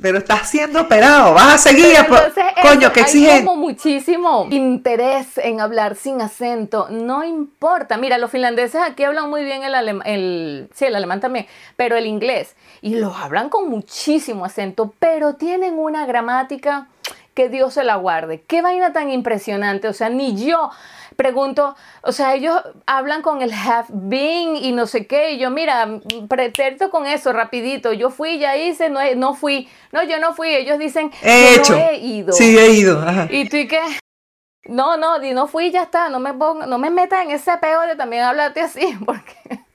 Pero 0.00 0.18
estás 0.18 0.48
siendo 0.48 0.82
operado, 0.82 1.34
vas 1.34 1.54
a 1.54 1.58
seguir. 1.58 1.96
Entonces, 1.98 2.44
Coño, 2.62 2.92
qué 2.92 3.00
exigente. 3.00 3.32
Hay 3.32 3.44
como 3.44 3.60
muchísimo 3.60 4.46
interés 4.48 5.38
en 5.38 5.60
hablar 5.60 5.96
sin 5.96 6.20
acento. 6.20 6.86
No 6.88 7.24
importa. 7.24 7.96
Mira, 7.96 8.16
los 8.16 8.30
finlandeses 8.30 8.80
aquí 8.80 9.02
hablan 9.02 9.28
muy 9.28 9.42
bien 9.42 9.64
el 9.64 9.74
alemán, 9.74 10.06
el, 10.06 10.70
sí, 10.72 10.84
el 10.84 10.94
alemán 10.94 11.18
también, 11.18 11.48
pero 11.74 11.96
el 11.96 12.06
inglés. 12.06 12.54
Y 12.80 12.94
los 12.94 13.16
hablan 13.16 13.48
con 13.48 13.68
muchísimo 13.68 14.44
acento, 14.44 14.94
pero 15.00 15.34
tienen 15.34 15.76
una 15.76 16.06
gramática 16.06 16.86
que 17.34 17.48
Dios 17.48 17.74
se 17.74 17.82
la 17.82 17.96
guarde. 17.96 18.44
Qué 18.46 18.62
vaina 18.62 18.92
tan 18.92 19.10
impresionante. 19.10 19.88
O 19.88 19.92
sea, 19.92 20.10
ni 20.10 20.36
yo 20.36 20.70
pregunto, 21.18 21.74
o 22.02 22.12
sea, 22.12 22.36
ellos 22.36 22.62
hablan 22.86 23.22
con 23.22 23.42
el 23.42 23.52
have 23.52 23.88
been 23.90 24.54
y 24.54 24.70
no 24.70 24.86
sé 24.86 25.08
qué, 25.08 25.32
y 25.32 25.38
yo, 25.38 25.50
mira, 25.50 25.98
pretérito 26.28 26.90
con 26.90 27.06
eso, 27.06 27.32
rapidito, 27.32 27.92
yo 27.92 28.10
fui, 28.10 28.38
ya 28.38 28.56
hice, 28.56 28.88
no, 28.88 29.00
no 29.16 29.34
fui, 29.34 29.68
no, 29.90 30.04
yo 30.04 30.20
no 30.20 30.32
fui, 30.32 30.54
ellos 30.54 30.78
dicen, 30.78 31.10
he 31.20 31.56
hecho. 31.56 31.72
no 31.72 31.80
he 31.80 31.96
ido. 31.96 32.32
Sí, 32.32 32.56
he 32.56 32.70
ido. 32.70 33.04
¿Y 33.30 33.48
tú 33.48 33.56
y 33.56 33.66
qué? 33.66 33.80
No, 34.66 34.96
no, 34.96 35.18
no 35.18 35.48
fui, 35.48 35.72
ya 35.72 35.82
está, 35.82 36.08
no 36.08 36.20
me, 36.20 36.34
ponga, 36.34 36.66
no 36.66 36.78
me 36.78 36.88
metas 36.88 37.24
en 37.24 37.32
ese 37.32 37.56
peo 37.58 37.80
de 37.82 37.96
también 37.96 38.22
hablarte 38.22 38.60
así, 38.60 38.96
porque... 39.04 39.67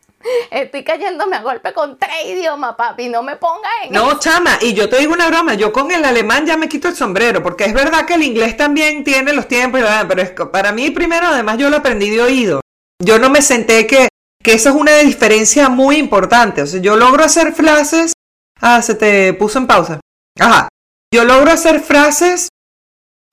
Estoy 0.52 0.84
cayéndome 0.84 1.36
a 1.36 1.42
golpe 1.42 1.74
con 1.74 1.98
tres 1.98 2.26
idiomas, 2.28 2.76
papi. 2.76 3.10
No 3.10 3.24
me 3.24 3.36
ponga 3.36 3.70
en. 3.84 3.94
No, 3.94 4.20
chama, 4.20 4.58
y 4.62 4.74
yo 4.74 4.90
te 4.90 4.98
digo 5.00 5.14
una 5.14 5.28
broma. 5.28 5.54
Yo 5.56 5.72
con 5.72 5.92
el 5.92 6.06
alemán 6.06 6.46
ya 6.46 6.58
me 6.58 6.70
quito 6.70 6.88
el 6.88 6.96
sombrero, 6.96 7.42
porque 7.44 7.66
es 7.66 7.74
verdad 7.74 8.06
que 8.06 8.16
el 8.16 8.24
inglés 8.24 8.56
también 8.58 9.04
tiene 9.04 9.34
los 9.34 9.48
tiempos, 9.48 9.82
pero 10.08 10.22
es, 10.22 10.32
para 10.52 10.72
mí, 10.72 10.92
primero, 10.92 11.28
además, 11.28 11.58
yo 11.58 11.70
lo 11.70 11.78
aprendí 11.78 12.10
de 12.10 12.22
oído. 12.22 12.62
Yo 13.00 13.20
no 13.20 13.30
me 13.30 13.42
senté 13.42 13.86
que, 13.88 14.08
que 14.42 14.54
eso 14.54 14.70
es 14.70 14.76
una 14.76 14.98
diferencia 14.98 15.70
muy 15.70 15.98
importante. 15.98 16.62
O 16.62 16.68
sea, 16.68 16.80
yo 16.80 16.96
logro 16.96 17.24
hacer 17.24 17.54
frases. 17.54 18.14
Ah, 18.62 18.82
se 18.82 18.96
te 18.96 19.34
puso 19.34 19.60
en 19.60 19.68
pausa. 19.68 20.00
Ajá. 20.40 20.70
Yo 21.14 21.26
logro 21.26 21.52
hacer 21.52 21.82
frases 21.82 22.50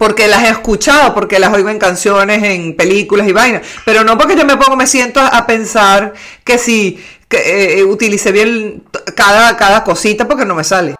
porque 0.01 0.29
las 0.29 0.45
he 0.45 0.49
escuchado, 0.49 1.13
porque 1.13 1.39
las 1.39 1.53
oigo 1.53 1.69
en 1.69 1.79
canciones, 1.79 2.43
en 2.43 2.75
películas 2.75 3.29
y 3.29 3.33
vainas, 3.33 3.67
pero 3.85 4.03
no 4.03 4.17
porque 4.17 4.35
yo 4.35 4.47
me 4.47 4.57
pongo, 4.57 4.75
me 4.75 4.87
siento 4.87 5.21
a, 5.21 5.47
pensar 5.47 6.15
que 6.43 6.57
si 6.57 7.05
que, 7.29 7.81
eh, 7.81 7.85
utilicé 7.85 8.33
bien 8.33 8.83
cada, 9.15 9.59
cada 9.59 9.85
cosita 9.85 10.27
porque 10.27 10.47
no 10.47 10.55
me 10.55 10.65
sale. 10.65 10.95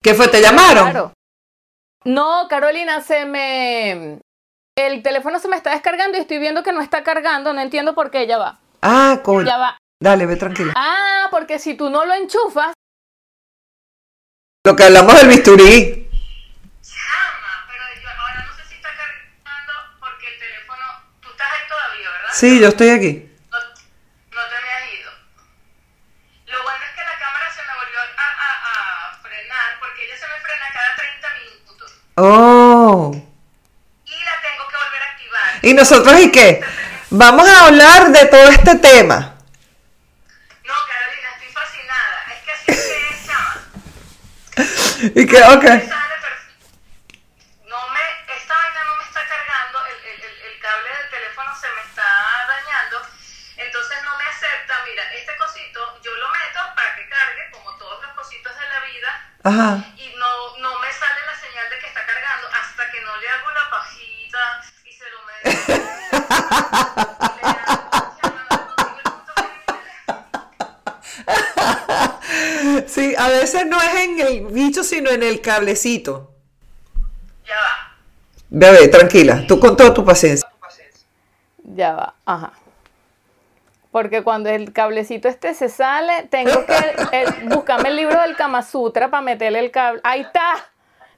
¿Qué 0.00 0.14
fue? 0.14 0.28
¿Te 0.28 0.40
llamaron? 0.40 0.90
Claro. 0.92 1.12
No, 2.04 2.46
Carolina, 2.48 3.00
se 3.00 3.26
me... 3.26 4.20
El 4.76 5.02
teléfono 5.02 5.40
se 5.40 5.48
me 5.48 5.56
está 5.56 5.72
descargando 5.72 6.18
y 6.18 6.20
estoy 6.20 6.38
viendo 6.38 6.62
que 6.62 6.70
no 6.70 6.80
está 6.80 7.02
cargando, 7.02 7.52
no 7.52 7.60
entiendo 7.60 7.96
por 7.96 8.12
qué, 8.12 8.28
ya 8.28 8.38
va. 8.38 8.60
Ah, 8.80 9.22
coño. 9.24 9.44
Ya 9.44 9.58
va. 9.58 9.76
Dale, 10.00 10.24
ve 10.24 10.36
tranquila. 10.36 10.72
Ah, 10.76 11.26
porque 11.32 11.58
si 11.58 11.74
tú 11.74 11.90
no 11.90 12.04
lo 12.04 12.14
enchufas, 12.14 12.74
Lo 14.64 14.76
que 14.76 14.84
hablamos 14.84 15.16
del 15.16 15.26
bisturí. 15.26 16.07
¿Verdad? 22.28 22.38
Sí, 22.38 22.60
yo 22.60 22.68
estoy 22.68 22.90
aquí. 22.90 23.30
No, 23.50 23.58
no 23.58 24.48
te 24.48 24.56
habías 24.56 25.00
ido. 25.00 25.10
Lo 26.46 26.62
bueno 26.62 26.78
es 26.84 26.92
que 26.94 27.02
la 27.02 27.18
cámara 27.18 27.50
se 27.54 27.62
me 27.62 27.74
volvió 27.74 27.98
a, 27.98 28.02
a, 28.04 29.10
a 29.10 29.22
frenar 29.22 29.78
porque 29.80 30.04
ella 30.04 30.16
se 30.16 30.26
me 30.26 30.40
frena 30.40 30.66
cada 30.72 30.94
30 30.96 31.28
minutos 31.42 31.92
Oh. 32.16 33.12
y 34.04 34.10
la 34.24 34.40
tengo 34.42 34.68
que 34.68 34.76
volver 34.76 35.02
a 35.02 35.06
activar. 35.12 35.58
¿Y 35.62 35.74
nosotros 35.74 36.20
y 36.20 36.30
qué? 36.32 36.60
Vamos 37.10 37.48
a 37.48 37.66
hablar 37.66 38.10
de 38.12 38.26
todo 38.26 38.48
este 38.50 38.74
tema. 38.76 39.34
No, 40.64 40.74
Carolina, 40.88 41.28
estoy 41.34 41.52
fascinada. 41.52 42.24
Es 42.32 42.42
que 42.44 42.50
así 42.52 42.66
que 42.66 43.08
es, 43.10 43.26
chama. 43.26 43.54
Y 45.20 45.26
que, 45.26 45.42
ok. 45.42 45.97
Ajá. 59.48 59.82
y 59.96 60.08
no, 60.18 60.58
no 60.60 60.78
me 60.78 60.92
sale 60.92 61.20
la 61.24 61.34
señal 61.40 61.70
de 61.70 61.78
que 61.78 61.86
está 61.86 62.00
cargando 62.04 62.48
hasta 62.48 62.90
que 62.92 63.00
no 63.00 63.16
le 63.16 63.28
hago 63.30 63.50
la 63.50 63.70
pajita 63.70 64.62
y 64.84 64.92
se 64.92 65.04
lo 65.10 65.18
meto. 65.24 65.78
Sí, 72.86 73.14
a 73.16 73.28
veces 73.28 73.66
no 73.66 73.80
es 73.80 73.94
en 73.94 74.20
el 74.20 74.46
bicho, 74.46 74.82
sino 74.84 75.10
en 75.10 75.22
el 75.22 75.40
cablecito. 75.40 76.30
Ya 77.46 77.54
va. 77.54 77.96
Bebé, 78.50 78.88
tranquila, 78.88 79.46
tú 79.46 79.58
con 79.58 79.76
toda 79.76 79.94
tu 79.94 80.04
paciencia. 80.04 80.48
ya 81.64 81.92
va. 81.94 82.14
Ajá. 82.26 82.52
Porque 83.90 84.22
cuando 84.22 84.50
el 84.50 84.72
cablecito 84.72 85.28
este 85.28 85.54
se 85.54 85.68
sale, 85.68 86.24
tengo 86.30 86.64
que 86.66 87.26
buscarme 87.44 87.88
el 87.88 87.96
libro 87.96 88.20
del 88.20 88.36
Kama 88.36 88.62
Sutra 88.62 89.10
para 89.10 89.22
meterle 89.22 89.60
el 89.60 89.70
cable. 89.70 90.00
Ahí 90.04 90.20
está. 90.20 90.54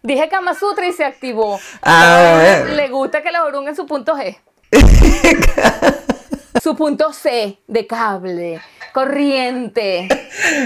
Dije 0.03 0.29
Kama 0.29 0.55
Sutra 0.55 0.87
y 0.87 0.93
se 0.93 1.05
activó. 1.05 1.59
Ah. 1.83 2.63
Le 2.69 2.89
gusta 2.89 3.23
que 3.23 3.31
le 3.31 3.39
en 3.69 3.77
su 3.77 3.87
punto 3.87 4.15
G. 4.15 4.39
su 6.63 6.77
punto 6.77 7.13
C 7.13 7.59
de 7.67 7.87
cable, 7.87 8.61
corriente. 8.93 10.09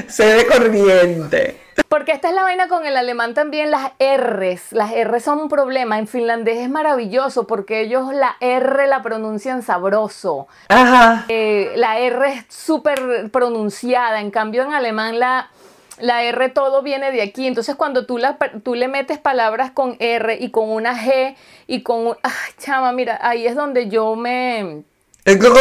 Se 0.07 0.35
ve 0.35 0.47
corriente. 0.47 1.64
Porque 1.89 2.13
esta 2.13 2.29
es 2.29 2.35
la 2.35 2.43
vaina 2.43 2.69
con 2.69 2.87
el 2.87 2.97
alemán 2.97 3.35
también, 3.35 3.71
las 3.71 3.93
R's. 3.99 4.73
Las 4.73 4.93
R 4.93 5.21
son 5.21 5.39
un 5.39 5.49
problema. 5.49 5.99
En 5.99 6.07
finlandés 6.07 6.59
es 6.59 6.69
maravilloso 6.69 7.47
porque 7.47 7.81
ellos 7.81 8.13
la 8.13 8.37
R 8.41 8.87
la 8.87 9.03
pronuncian 9.03 9.63
sabroso. 9.63 10.49
Ajá. 10.69 11.25
Eh, 11.29 11.73
la 11.77 11.99
R 11.99 12.29
es 12.29 12.45
súper 12.49 13.31
pronunciada. 13.31 14.21
En 14.21 14.31
cambio, 14.31 14.63
en 14.65 14.73
alemán 14.73 15.19
la, 15.19 15.51
la 15.99 16.23
R 16.25 16.49
todo 16.49 16.83
viene 16.83 17.13
de 17.13 17.23
aquí. 17.23 17.47
Entonces, 17.47 17.75
cuando 17.77 18.07
tú, 18.07 18.19
la, 18.19 18.39
tú 18.65 18.75
le 18.75 18.89
metes 18.89 19.19
palabras 19.19 19.71
con 19.71 19.97
R 20.01 20.37
y 20.41 20.51
con 20.51 20.71
una 20.71 20.97
G 20.97 21.37
y 21.67 21.83
con 21.83 22.09
un... 22.09 22.17
Ay, 22.23 22.55
chama, 22.59 22.93
mira, 22.93 23.19
ahí 23.23 23.47
es 23.47 23.55
donde 23.55 23.89
yo 23.89 24.17
me... 24.17 24.83
El 25.25 25.39
pongo 25.39 25.55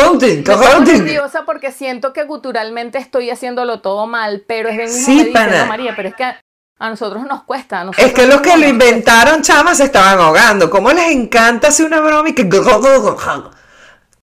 corronte. 0.59 0.93
nerviosa 0.97 1.43
porque 1.45 1.71
siento 1.71 2.11
que 2.13 2.23
guturalmente 2.23 2.97
estoy 2.97 3.29
haciéndolo 3.29 3.79
todo 3.81 4.07
mal, 4.07 4.43
pero 4.47 4.69
es 4.69 4.77
de 4.77 4.87
Sí, 4.89 5.23
me 5.25 5.31
pana. 5.31 5.61
"No, 5.63 5.65
María, 5.67 5.93
pero 5.95 6.09
es 6.09 6.15
que 6.15 6.23
a, 6.25 6.89
nosotros 6.89 7.23
nos 7.23 7.43
cuesta. 7.43 7.79
a 7.81 7.83
nosotros 7.85 8.05
Es 8.07 8.13
que 8.13 8.27
los 8.27 8.41
que 8.41 8.49
lo 8.49 8.55
nos 8.57 8.65
cuesta". 8.65 8.69
inventaron, 8.69 9.41
chamas, 9.41 9.77
se 9.77 9.85
estaban 9.85 10.19
ahogando. 10.19 10.69
¿Cómo 10.69 10.91
les 10.91 11.11
encanta 11.11 11.69
hacer 11.69 11.85
una 11.85 12.01
broma 12.01 12.29
y 12.29 12.35
que... 12.35 12.49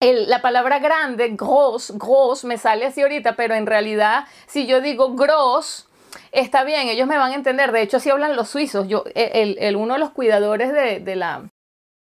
El- 0.00 0.28
la 0.28 0.42
palabra 0.42 0.80
grande, 0.80 1.28
gross, 1.30 1.92
gross, 1.96 2.44
me 2.44 2.58
sale 2.58 2.86
así 2.86 3.02
ahorita, 3.02 3.36
pero 3.36 3.54
en 3.54 3.66
realidad, 3.66 4.24
si 4.46 4.66
yo 4.66 4.80
digo 4.80 5.14
gross, 5.14 5.86
está 6.32 6.64
bien, 6.64 6.88
ellos 6.88 7.06
me 7.06 7.16
van 7.16 7.32
a 7.32 7.36
entender. 7.36 7.70
De 7.72 7.82
hecho, 7.82 7.98
así 7.98 8.10
hablan 8.10 8.34
los 8.36 8.48
suizos. 8.50 8.88
Yo, 8.88 9.04
el, 9.14 9.56
el- 9.60 9.76
uno 9.76 9.94
de 9.94 10.00
los 10.00 10.10
cuidadores 10.10 10.72
de, 10.72 10.98
de 11.00 11.16
la, 11.16 11.44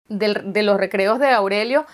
del- 0.08 0.52
de 0.52 0.62
los 0.62 0.76
recreos 0.78 1.18
de 1.18 1.30
Aurelio 1.30 1.84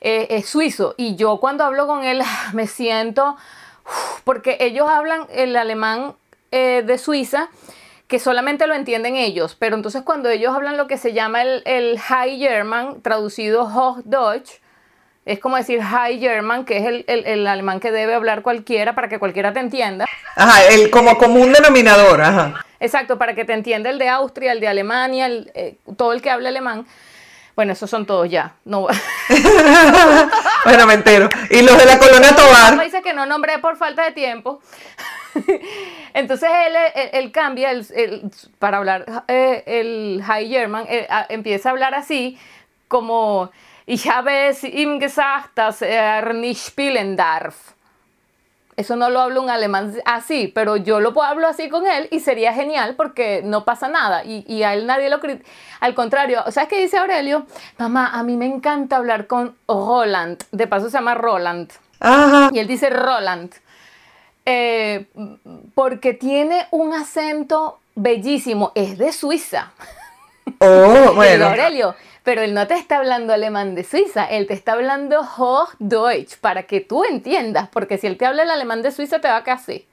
eh, 0.00 0.26
es 0.30 0.48
suizo. 0.48 0.94
Y 0.96 1.16
yo 1.16 1.38
cuando 1.38 1.64
hablo 1.64 1.86
con 1.86 2.04
él 2.04 2.22
me 2.52 2.66
siento, 2.66 3.36
uf, 3.84 4.20
porque 4.24 4.56
ellos 4.60 4.88
hablan 4.88 5.26
el 5.30 5.56
alemán 5.56 6.14
eh, 6.52 6.82
de 6.86 6.98
Suiza 6.98 7.48
que 8.08 8.20
solamente 8.20 8.68
lo 8.68 8.74
entienden 8.74 9.16
ellos, 9.16 9.56
pero 9.58 9.74
entonces 9.74 10.02
cuando 10.02 10.28
ellos 10.28 10.54
hablan 10.54 10.76
lo 10.76 10.86
que 10.86 10.96
se 10.96 11.12
llama 11.12 11.42
el, 11.42 11.62
el 11.64 11.98
High 11.98 12.38
German, 12.38 13.02
traducido 13.02 13.64
Hochdeutsch, 13.64 14.60
es 15.24 15.40
como 15.40 15.56
decir 15.56 15.82
High 15.82 16.20
German, 16.20 16.64
que 16.64 16.76
es 16.76 16.84
el, 16.86 17.04
el- 17.08 17.26
el 17.26 17.46
alemán 17.48 17.80
que 17.80 17.90
debe 17.90 18.14
hablar 18.14 18.42
cualquiera 18.42 18.94
para 18.94 19.08
que 19.08 19.18
cualquiera 19.18 19.52
te 19.52 19.58
entienda. 19.58 20.06
Ajá, 20.36 20.66
el 20.68 20.88
como 20.90 21.18
común 21.18 21.52
denominador, 21.52 22.20
ajá. 22.22 22.64
Exacto, 22.78 23.18
para 23.18 23.34
que 23.34 23.44
te 23.44 23.54
entienda 23.54 23.90
el 23.90 23.98
de 23.98 24.08
Austria, 24.08 24.52
el 24.52 24.60
de 24.60 24.68
Alemania, 24.68 25.26
el, 25.26 25.50
eh, 25.56 25.74
todo 25.96 26.12
el 26.12 26.22
que 26.22 26.30
habla 26.30 26.50
alemán. 26.50 26.86
Bueno, 27.56 27.72
esos 27.72 27.88
son 27.90 28.04
todos 28.06 28.30
ya. 28.30 28.52
No, 28.66 28.86
bueno, 30.64 30.86
me 30.86 30.94
entero. 30.94 31.28
Y 31.50 31.62
los 31.62 31.76
de 31.78 31.86
la 31.86 31.98
colonia 31.98 32.36
Tobar. 32.36 32.76
países 32.76 33.02
que 33.02 33.14
no 33.14 33.24
nombré 33.26 33.58
por 33.58 33.76
falta 33.76 34.04
de 34.04 34.12
tiempo. 34.12 34.60
Entonces 36.14 36.48
él, 36.66 36.74
él- 36.94 37.10
él 37.12 37.32
cambia 37.32 37.70
el- 37.70 37.86
el- 37.94 38.30
para 38.58 38.78
hablar 38.78 39.24
eh, 39.28 39.62
el 39.66 40.22
High 40.24 40.48
German, 40.48 40.84
eh, 40.88 41.06
empieza 41.28 41.68
a 41.70 41.72
hablar 41.72 41.94
así 41.94 42.38
como 42.88 43.50
Ich 43.88 44.06
habe 44.10 44.48
es 44.48 44.64
ihm 44.64 44.98
gesagt, 44.98 45.50
dass 45.56 45.80
er 45.80 46.34
nicht 46.34 46.60
spielen 46.60 47.16
darf. 47.16 47.54
Eso 48.76 48.94
no 48.96 49.08
lo 49.08 49.20
hablo 49.20 49.40
un 49.40 49.48
alemán 49.48 49.94
así, 50.04 50.48
pero 50.54 50.76
yo 50.76 51.00
lo 51.00 51.22
hablo 51.22 51.48
así 51.48 51.70
con 51.70 51.86
él 51.86 52.08
y 52.10 52.20
sería 52.20 52.52
genial 52.52 52.94
porque 52.94 53.40
no 53.42 53.64
pasa 53.64 53.88
nada 53.88 54.22
y, 54.24 54.44
y 54.46 54.64
a 54.64 54.74
él 54.74 54.86
nadie 54.86 55.08
lo 55.08 55.18
critica. 55.18 55.48
Al 55.80 55.94
contrario, 55.94 56.42
¿sabes 56.50 56.68
qué 56.68 56.80
dice 56.80 56.98
Aurelio? 56.98 57.46
Mamá, 57.78 58.10
a 58.12 58.22
mí 58.22 58.36
me 58.36 58.46
encanta 58.46 58.96
hablar 58.96 59.26
con 59.26 59.56
Roland. 59.66 60.42
De 60.52 60.66
paso 60.66 60.90
se 60.90 60.98
llama 60.98 61.14
Roland. 61.14 61.70
Ajá. 62.00 62.50
Y 62.52 62.58
él 62.58 62.66
dice 62.66 62.90
Roland. 62.90 63.54
Eh, 64.44 65.06
porque 65.74 66.14
tiene 66.14 66.66
un 66.70 66.92
acento 66.94 67.80
bellísimo. 67.94 68.72
Es 68.74 68.96
de 68.98 69.12
Suiza. 69.12 69.72
Oh, 70.58 71.12
bueno. 71.14 71.46
Aurelio, 71.46 71.94
pero 72.26 72.42
él 72.42 72.54
no 72.54 72.66
te 72.66 72.74
está 72.74 72.96
hablando 72.96 73.32
alemán 73.32 73.76
de 73.76 73.84
Suiza, 73.84 74.24
él 74.24 74.48
te 74.48 74.54
está 74.54 74.72
hablando 74.72 75.20
Hochdeutsch 75.20 76.38
para 76.40 76.64
que 76.64 76.80
tú 76.80 77.04
entiendas, 77.04 77.68
porque 77.68 77.98
si 77.98 78.08
él 78.08 78.16
te 78.16 78.26
habla 78.26 78.42
el 78.42 78.50
alemán 78.50 78.82
de 78.82 78.90
Suiza 78.90 79.20
te 79.20 79.28
va 79.28 79.36
a 79.36 79.44
quedar 79.44 79.58
así. 79.58 79.86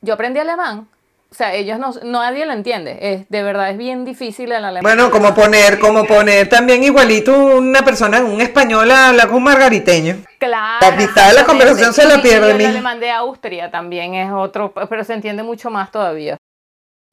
Yo 0.00 0.14
aprendí 0.14 0.38
alemán, 0.38 0.86
o 1.28 1.34
sea, 1.34 1.54
ellos 1.54 1.80
no, 1.80 1.92
nadie 2.04 2.46
lo 2.46 2.52
entiende, 2.52 2.98
es, 3.00 3.28
de 3.28 3.42
verdad 3.42 3.70
es 3.70 3.78
bien 3.78 4.04
difícil 4.04 4.52
el 4.52 4.64
alemán. 4.64 4.82
Bueno, 4.82 5.10
como 5.10 5.34
poner, 5.34 5.80
como 5.80 6.04
poner 6.04 6.48
también 6.48 6.84
igualito 6.84 7.36
una 7.36 7.84
persona, 7.84 8.20
un 8.20 8.40
español 8.40 8.88
a 8.92 9.08
hablar 9.08 9.26
con 9.26 9.38
un 9.38 9.42
margariteño. 9.42 10.18
Claro. 10.38 10.86
La 10.88 10.96
mitad 10.96 11.30
de 11.30 11.34
la 11.34 11.44
conversación 11.44 11.92
se 11.92 12.06
la 12.06 12.22
pierde, 12.22 12.52
El 12.52 12.66
alemán 12.66 13.00
de 13.00 13.10
Austria 13.10 13.72
también 13.72 14.14
es 14.14 14.30
otro, 14.30 14.72
pero 14.88 15.02
se 15.02 15.14
entiende 15.14 15.42
mucho 15.42 15.68
más 15.68 15.90
todavía. 15.90 16.36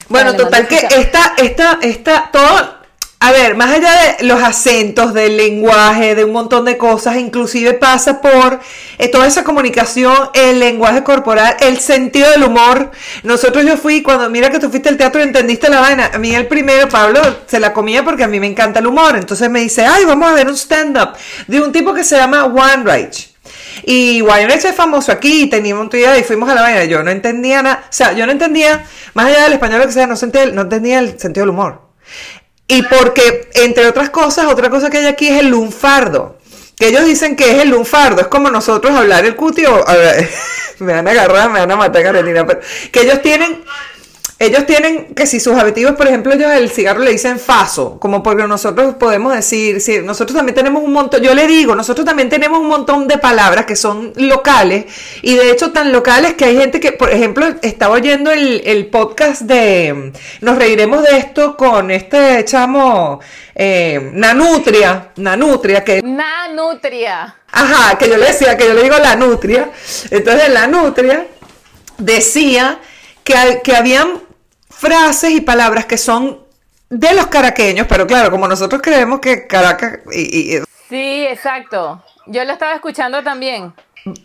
Bueno, 0.09 0.35
total 0.35 0.67
que 0.67 0.77
esta, 0.77 1.33
esta, 1.37 1.79
esta, 1.81 2.29
todo, 2.31 2.76
a 3.19 3.31
ver, 3.31 3.55
más 3.55 3.75
allá 3.75 3.89
de 4.19 4.25
los 4.25 4.43
acentos, 4.43 5.11
del 5.13 5.37
lenguaje, 5.37 6.13
de 6.13 6.23
un 6.23 6.31
montón 6.31 6.65
de 6.65 6.77
cosas, 6.77 7.17
inclusive 7.17 7.73
pasa 7.73 8.21
por 8.21 8.59
eh, 8.99 9.07
toda 9.07 9.25
esa 9.25 9.43
comunicación, 9.43 10.15
el 10.35 10.59
lenguaje 10.59 11.03
corporal, 11.03 11.57
el 11.61 11.79
sentido 11.79 12.29
del 12.29 12.43
humor. 12.43 12.91
Nosotros 13.23 13.65
yo 13.65 13.75
fui, 13.75 14.03
cuando 14.03 14.29
mira 14.29 14.51
que 14.51 14.59
tú 14.59 14.69
fuiste 14.69 14.89
al 14.89 14.97
teatro 14.97 15.19
y 15.19 15.23
entendiste 15.23 15.67
la 15.67 15.81
vaina, 15.81 16.11
a 16.13 16.19
mí 16.19 16.35
el 16.35 16.47
primero, 16.47 16.87
Pablo, 16.89 17.19
se 17.47 17.59
la 17.59 17.73
comía 17.73 18.03
porque 18.03 18.23
a 18.23 18.27
mí 18.27 18.39
me 18.39 18.47
encanta 18.47 18.79
el 18.79 18.87
humor, 18.87 19.15
entonces 19.15 19.49
me 19.49 19.61
dice, 19.61 19.83
ay, 19.83 20.05
vamos 20.05 20.29
a 20.29 20.33
ver 20.33 20.47
un 20.47 20.55
stand-up 20.55 21.13
de 21.47 21.59
un 21.59 21.71
tipo 21.71 21.95
que 21.95 22.03
se 22.03 22.17
llama 22.17 22.47
Rage. 22.83 23.29
Y 23.83 24.21
Waynex 24.21 24.65
es 24.65 24.75
famoso 24.75 25.11
aquí, 25.11 25.47
teníamos 25.47 25.85
un 25.85 25.89
día 25.89 26.17
y 26.19 26.23
fuimos 26.23 26.49
a 26.49 26.55
la 26.55 26.61
vaina. 26.61 26.83
Yo 26.85 27.01
no 27.03 27.09
entendía 27.09 27.63
nada, 27.63 27.83
o 27.83 27.93
sea, 27.93 28.13
yo 28.13 28.25
no 28.25 28.31
entendía, 28.31 28.83
más 29.15 29.27
allá 29.27 29.43
del 29.43 29.53
español, 29.53 29.79
lo 29.79 29.87
que 29.87 29.93
sea, 29.93 30.05
no, 30.05 30.15
sentía, 30.15 30.45
no 30.47 30.63
entendía 30.63 30.99
el 30.99 31.19
sentido 31.19 31.45
del 31.45 31.51
humor. 31.51 31.87
Y 32.67 32.81
porque, 32.83 33.49
entre 33.53 33.87
otras 33.87 34.09
cosas, 34.09 34.45
otra 34.47 34.69
cosa 34.69 34.89
que 34.89 34.97
hay 34.97 35.05
aquí 35.05 35.27
es 35.27 35.39
el 35.39 35.47
lunfardo. 35.47 36.37
Que 36.77 36.89
ellos 36.89 37.05
dicen 37.05 37.35
que 37.35 37.55
es 37.55 37.61
el 37.63 37.69
lunfardo, 37.69 38.21
es 38.21 38.27
como 38.27 38.49
nosotros 38.49 38.95
hablar 38.95 39.25
el 39.25 39.35
cutio. 39.35 39.83
me 40.79 40.93
van 40.93 41.07
a 41.07 41.11
agarrar, 41.11 41.49
me 41.49 41.59
van 41.59 41.71
a 41.71 41.75
matar, 41.75 42.03
Carolina. 42.03 42.45
Pero, 42.45 42.59
que 42.91 43.01
ellos 43.01 43.21
tienen 43.21 43.63
ellos 44.39 44.67
tienen 44.67 45.15
que 45.15 45.25
si 45.25 45.39
sus 45.39 45.55
objetivos, 45.55 45.93
por 45.93 46.05
ejemplo, 46.05 46.31
ellos 46.31 46.51
el 46.51 46.69
cigarro 46.69 46.99
le 46.99 47.11
dicen 47.11 47.39
faso, 47.39 47.99
como 47.99 48.21
porque 48.21 48.43
nosotros 48.43 48.93
podemos 48.95 49.33
decir, 49.33 49.81
si 49.81 49.99
nosotros 49.99 50.35
también 50.35 50.53
tenemos 50.53 50.83
un 50.83 50.93
montón, 50.93 51.21
yo 51.23 51.33
le 51.33 51.47
digo, 51.47 51.75
nosotros 51.75 52.05
también 52.05 52.29
tenemos 52.29 52.59
un 52.59 52.67
montón 52.67 53.07
de 53.07 53.17
palabras 53.17 53.65
que 53.65 53.75
son 53.75 54.13
locales 54.15 54.85
y 55.23 55.33
de 55.33 55.49
hecho 55.49 55.71
tan 55.71 55.91
locales 55.91 56.35
que 56.35 56.45
hay 56.45 56.55
gente 56.55 56.79
que, 56.79 56.91
por 56.91 57.11
ejemplo, 57.11 57.47
estaba 57.63 57.95
oyendo 57.95 58.29
el, 58.29 58.61
el 58.63 58.85
podcast 58.87 59.41
de, 59.41 60.13
nos 60.41 60.55
reiremos 60.55 61.01
de 61.01 61.17
esto 61.17 61.57
con 61.57 61.89
este 61.89 62.45
chamo, 62.45 63.19
eh, 63.55 64.11
Nanutria, 64.13 65.13
Nanutria, 65.15 65.83
que... 65.83 66.03
Nanutria. 66.03 67.35
Ajá, 67.51 67.97
que 67.97 68.07
yo 68.07 68.17
le 68.17 68.27
decía, 68.27 68.55
que 68.55 68.67
yo 68.67 68.75
le 68.75 68.83
digo 68.83 68.97
la 68.99 69.15
nutria. 69.15 69.71
Entonces 70.11 70.49
la 70.49 70.67
nutria 70.67 71.25
decía 71.97 72.79
que, 73.23 73.61
que 73.63 73.75
habían 73.75 74.26
frases 74.79 75.31
y 75.31 75.41
palabras 75.41 75.85
que 75.85 75.97
son 75.97 76.45
de 76.89 77.13
los 77.13 77.27
caraqueños, 77.27 77.87
pero 77.89 78.07
claro, 78.07 78.31
como 78.31 78.47
nosotros 78.47 78.81
creemos 78.81 79.19
que 79.19 79.45
Caracas 79.47 79.99
y, 80.11 80.55
y- 80.55 80.61
Sí, 80.89 81.25
exacto. 81.27 82.01
Yo 82.27 82.43
lo 82.45 82.53
estaba 82.53 82.73
escuchando 82.75 83.21
también. 83.23 83.73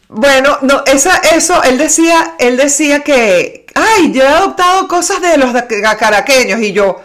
bueno, 0.09 0.59
no, 0.63 0.83
esa, 0.87 1.17
eso, 1.35 1.61
él 1.65 1.77
decía, 1.79 2.35
él 2.39 2.57
decía 2.57 3.01
que, 3.01 3.67
ay, 3.75 4.13
yo 4.13 4.23
he 4.23 4.29
adoptado 4.29 4.87
cosas 4.87 5.21
de 5.21 5.39
los 5.39 5.51
caraqueños 5.99 6.61
y 6.61 6.73
yo, 6.73 7.01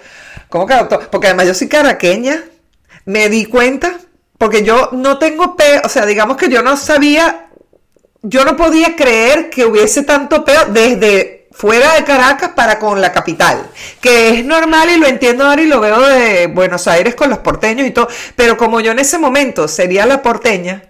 ¿cómo 0.49 0.67
que 0.67 0.73
adoptó? 0.73 0.99
Porque 1.09 1.27
además 1.27 1.47
yo 1.47 1.53
soy 1.55 1.67
caraqueña, 1.69 2.43
me 3.05 3.29
di 3.29 3.45
cuenta, 3.45 3.97
porque 4.37 4.63
yo 4.63 4.89
no 4.91 5.17
tengo 5.17 5.55
peo, 5.55 5.81
o 5.83 5.89
sea, 5.89 6.05
digamos 6.05 6.37
que 6.37 6.49
yo 6.49 6.61
no 6.61 6.77
sabía, 6.77 7.47
yo 8.21 8.45
no 8.45 8.55
podía 8.55 8.95
creer 8.95 9.49
que 9.49 9.65
hubiese 9.65 10.03
tanto 10.03 10.45
peo 10.45 10.65
desde 10.65 11.36
fuera 11.57 11.95
de 11.95 12.03
Caracas 12.03 12.51
para 12.55 12.77
con 12.77 13.01
la 13.01 13.11
capital, 13.11 13.67
que 13.99 14.29
es 14.29 14.45
normal 14.45 14.91
y 14.91 14.97
lo 14.97 15.07
entiendo 15.07 15.45
ahora 15.45 15.61
y 15.61 15.65
lo 15.65 15.79
veo 15.79 15.99
de 16.01 16.47
Buenos 16.47 16.87
Aires 16.87 17.15
con 17.15 17.31
los 17.31 17.39
porteños 17.39 17.87
y 17.87 17.91
todo, 17.91 18.07
pero 18.35 18.57
como 18.57 18.79
yo 18.79 18.91
en 18.91 18.99
ese 18.99 19.17
momento 19.17 19.67
sería 19.67 20.05
la 20.05 20.21
porteña, 20.21 20.83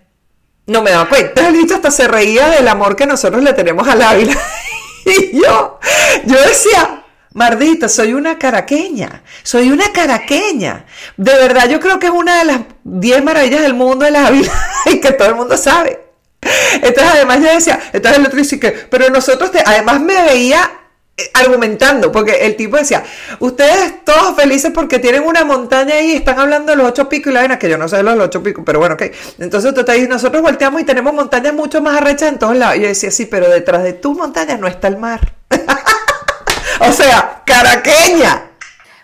no 0.65 0.82
me 0.82 0.91
daba 0.91 1.07
cuenta, 1.07 1.47
el 1.47 1.72
hasta 1.74 1.89
se 1.89 2.07
reía 2.07 2.49
del 2.49 2.68
amor 2.68 2.97
que 2.97 3.05
nosotros 3.05 3.41
le 3.41 3.53
tenemos 3.53 3.88
al 3.88 4.01
Ávila. 4.01 4.38
y 5.05 5.41
yo, 5.41 5.80
yo 6.26 6.41
decía, 6.41 7.05
Mardita, 7.34 7.88
soy 7.88 8.13
una 8.13 8.38
caraqueña, 8.38 9.24
soy 9.43 9.72
una 9.72 9.93
caraqueña. 9.93 10.86
De 11.15 11.34
verdad, 11.34 11.70
yo 11.70 11.80
creo 11.80 11.97
que 11.99 12.07
es 12.07 12.11
una 12.11 12.39
de 12.39 12.45
las 12.45 12.59
10 12.84 13.24
maravillas 13.24 13.61
del 13.61 13.74
mundo 13.74 14.05
el 14.05 14.15
Ávila 14.18 14.51
y 14.88 14.99
que 14.99 15.13
todo 15.13 15.30
el 15.30 15.36
mundo 15.36 15.55
sabe. 15.55 16.07
Entonces, 16.41 17.13
además, 17.13 17.39
yo 17.39 17.53
decía, 17.53 17.79
entonces 17.93 18.19
el 18.19 18.25
otro 18.25 18.38
dice 18.38 18.59
que, 18.59 18.71
pero 18.71 19.09
nosotros, 19.09 19.51
te, 19.51 19.61
además 19.65 20.01
me 20.01 20.21
veía 20.23 20.77
eh, 21.19 21.31
argumentando, 21.33 22.11
porque 22.11 22.45
el 22.45 22.55
tipo 22.55 22.77
decía, 22.77 23.03
ustedes 23.39 24.05
todos 24.05 24.35
felices 24.35 24.71
porque 24.71 24.99
tienen 24.99 25.23
una 25.23 25.43
montaña 25.43 25.99
y 25.99 26.13
están 26.13 26.39
hablando 26.39 26.71
de 26.71 26.77
los 26.77 26.88
ocho 26.88 27.09
picos 27.09 27.31
y 27.31 27.33
la 27.33 27.39
vaina, 27.39 27.57
que 27.57 27.67
yo 27.67 27.77
no 27.77 27.88
sé 27.88 27.97
de 27.97 28.03
los 28.03 28.19
ocho 28.19 28.43
picos, 28.43 28.63
pero 28.63 28.77
bueno, 28.77 28.93
ok. 28.93 29.03
Entonces 29.39 29.73
tú 29.73 29.83
te 29.83 29.93
dices, 29.93 30.09
nosotros 30.09 30.43
volteamos 30.43 30.79
y 30.79 30.83
tenemos 30.83 31.13
montañas 31.15 31.55
mucho 31.55 31.81
más 31.81 31.97
arrechas 31.97 32.29
en 32.29 32.38
todos 32.38 32.55
lados. 32.55 32.77
Y 32.77 32.81
yo 32.81 32.88
decía, 32.88 33.09
sí, 33.09 33.25
pero 33.25 33.49
detrás 33.49 33.81
de 33.81 33.93
tu 33.93 34.13
montaña 34.13 34.57
no 34.57 34.67
está 34.67 34.88
el 34.89 34.97
mar. 34.97 35.33
o 36.81 36.91
sea, 36.91 37.41
caraqueña. 37.45 38.51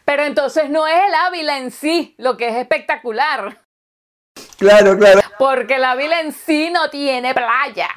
Pero 0.05 0.23
entonces 0.23 0.69
no 0.69 0.85
es 0.85 1.01
el 1.07 1.15
Ávila 1.15 1.57
en 1.57 1.71
sí 1.71 2.13
lo 2.19 2.37
que 2.37 2.49
es 2.49 2.55
espectacular, 2.57 3.62
Claro, 4.57 4.97
claro. 4.97 5.21
porque 5.37 5.75
el 5.75 5.83
Ávila 5.83 6.21
en 6.21 6.31
sí 6.31 6.69
no 6.71 6.89
tiene 6.89 7.33
playa. 7.33 7.89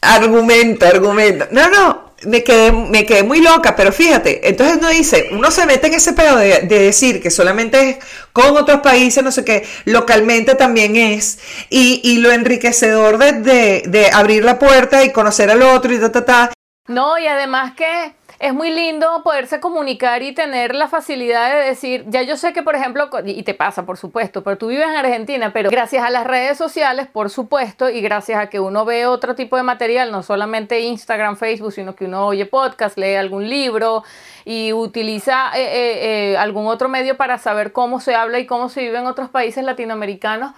Argumento, 0.00 0.86
argumento. 0.86 1.46
No, 1.50 1.70
no, 1.70 2.14
me 2.26 2.44
quedé, 2.44 2.72
me 2.72 3.06
quedé 3.06 3.22
muy 3.22 3.40
loca, 3.40 3.74
pero 3.74 3.90
fíjate, 3.90 4.46
entonces 4.48 4.76
uno 4.76 4.88
dice, 4.88 5.28
uno 5.32 5.50
se 5.50 5.64
mete 5.66 5.86
en 5.86 5.94
ese 5.94 6.12
pedo 6.12 6.36
de, 6.36 6.60
de 6.62 6.78
decir 6.78 7.22
que 7.22 7.30
solamente 7.30 7.90
es 7.90 7.96
con 8.32 8.56
otros 8.56 8.80
países, 8.80 9.24
no 9.24 9.32
sé 9.32 9.44
qué, 9.44 9.66
localmente 9.86 10.54
también 10.54 10.96
es, 10.96 11.38
y, 11.70 12.00
y 12.04 12.18
lo 12.18 12.32
enriquecedor 12.32 13.16
de, 13.18 13.32
de, 13.32 13.82
de 13.86 14.10
abrir 14.12 14.44
la 14.44 14.58
puerta 14.58 15.04
y 15.04 15.12
conocer 15.12 15.50
al 15.50 15.62
otro 15.62 15.92
y 15.92 15.98
ta, 15.98 16.12
ta, 16.12 16.24
ta. 16.24 16.52
No, 16.86 17.16
y 17.18 17.26
además 17.26 17.72
que 17.74 18.14
es 18.38 18.52
muy 18.52 18.70
lindo 18.70 19.22
poderse 19.22 19.60
comunicar 19.60 20.22
y 20.22 20.32
tener 20.32 20.74
la 20.74 20.88
facilidad 20.88 21.54
de 21.54 21.68
decir, 21.68 22.04
ya 22.08 22.22
yo 22.22 22.36
sé 22.36 22.52
que, 22.52 22.62
por 22.62 22.74
ejemplo, 22.74 23.08
y 23.24 23.42
te 23.42 23.54
pasa, 23.54 23.86
por 23.86 23.96
supuesto, 23.96 24.42
pero 24.42 24.58
tú 24.58 24.68
vives 24.68 24.86
en 24.86 24.96
Argentina, 24.96 25.52
pero 25.52 25.70
gracias 25.70 26.04
a 26.04 26.10
las 26.10 26.26
redes 26.26 26.58
sociales, 26.58 27.06
por 27.06 27.30
supuesto, 27.30 27.88
y 27.90 28.00
gracias 28.00 28.38
a 28.38 28.48
que 28.48 28.60
uno 28.60 28.84
ve 28.84 29.06
otro 29.06 29.34
tipo 29.34 29.56
de 29.56 29.62
material, 29.62 30.10
no 30.10 30.22
solamente 30.22 30.80
Instagram, 30.80 31.36
Facebook, 31.36 31.72
sino 31.72 31.94
que 31.94 32.06
uno 32.06 32.26
oye 32.26 32.46
podcast, 32.46 32.98
lee 32.98 33.14
algún 33.14 33.48
libro 33.48 34.04
y 34.44 34.72
utiliza 34.72 35.50
eh, 35.56 35.62
eh, 35.62 36.32
eh, 36.32 36.36
algún 36.36 36.66
otro 36.66 36.88
medio 36.88 37.16
para 37.16 37.38
saber 37.38 37.72
cómo 37.72 38.00
se 38.00 38.14
habla 38.14 38.38
y 38.38 38.46
cómo 38.46 38.68
se 38.68 38.82
vive 38.82 38.98
en 38.98 39.06
otros 39.06 39.30
países 39.30 39.64
latinoamericanos. 39.64 40.52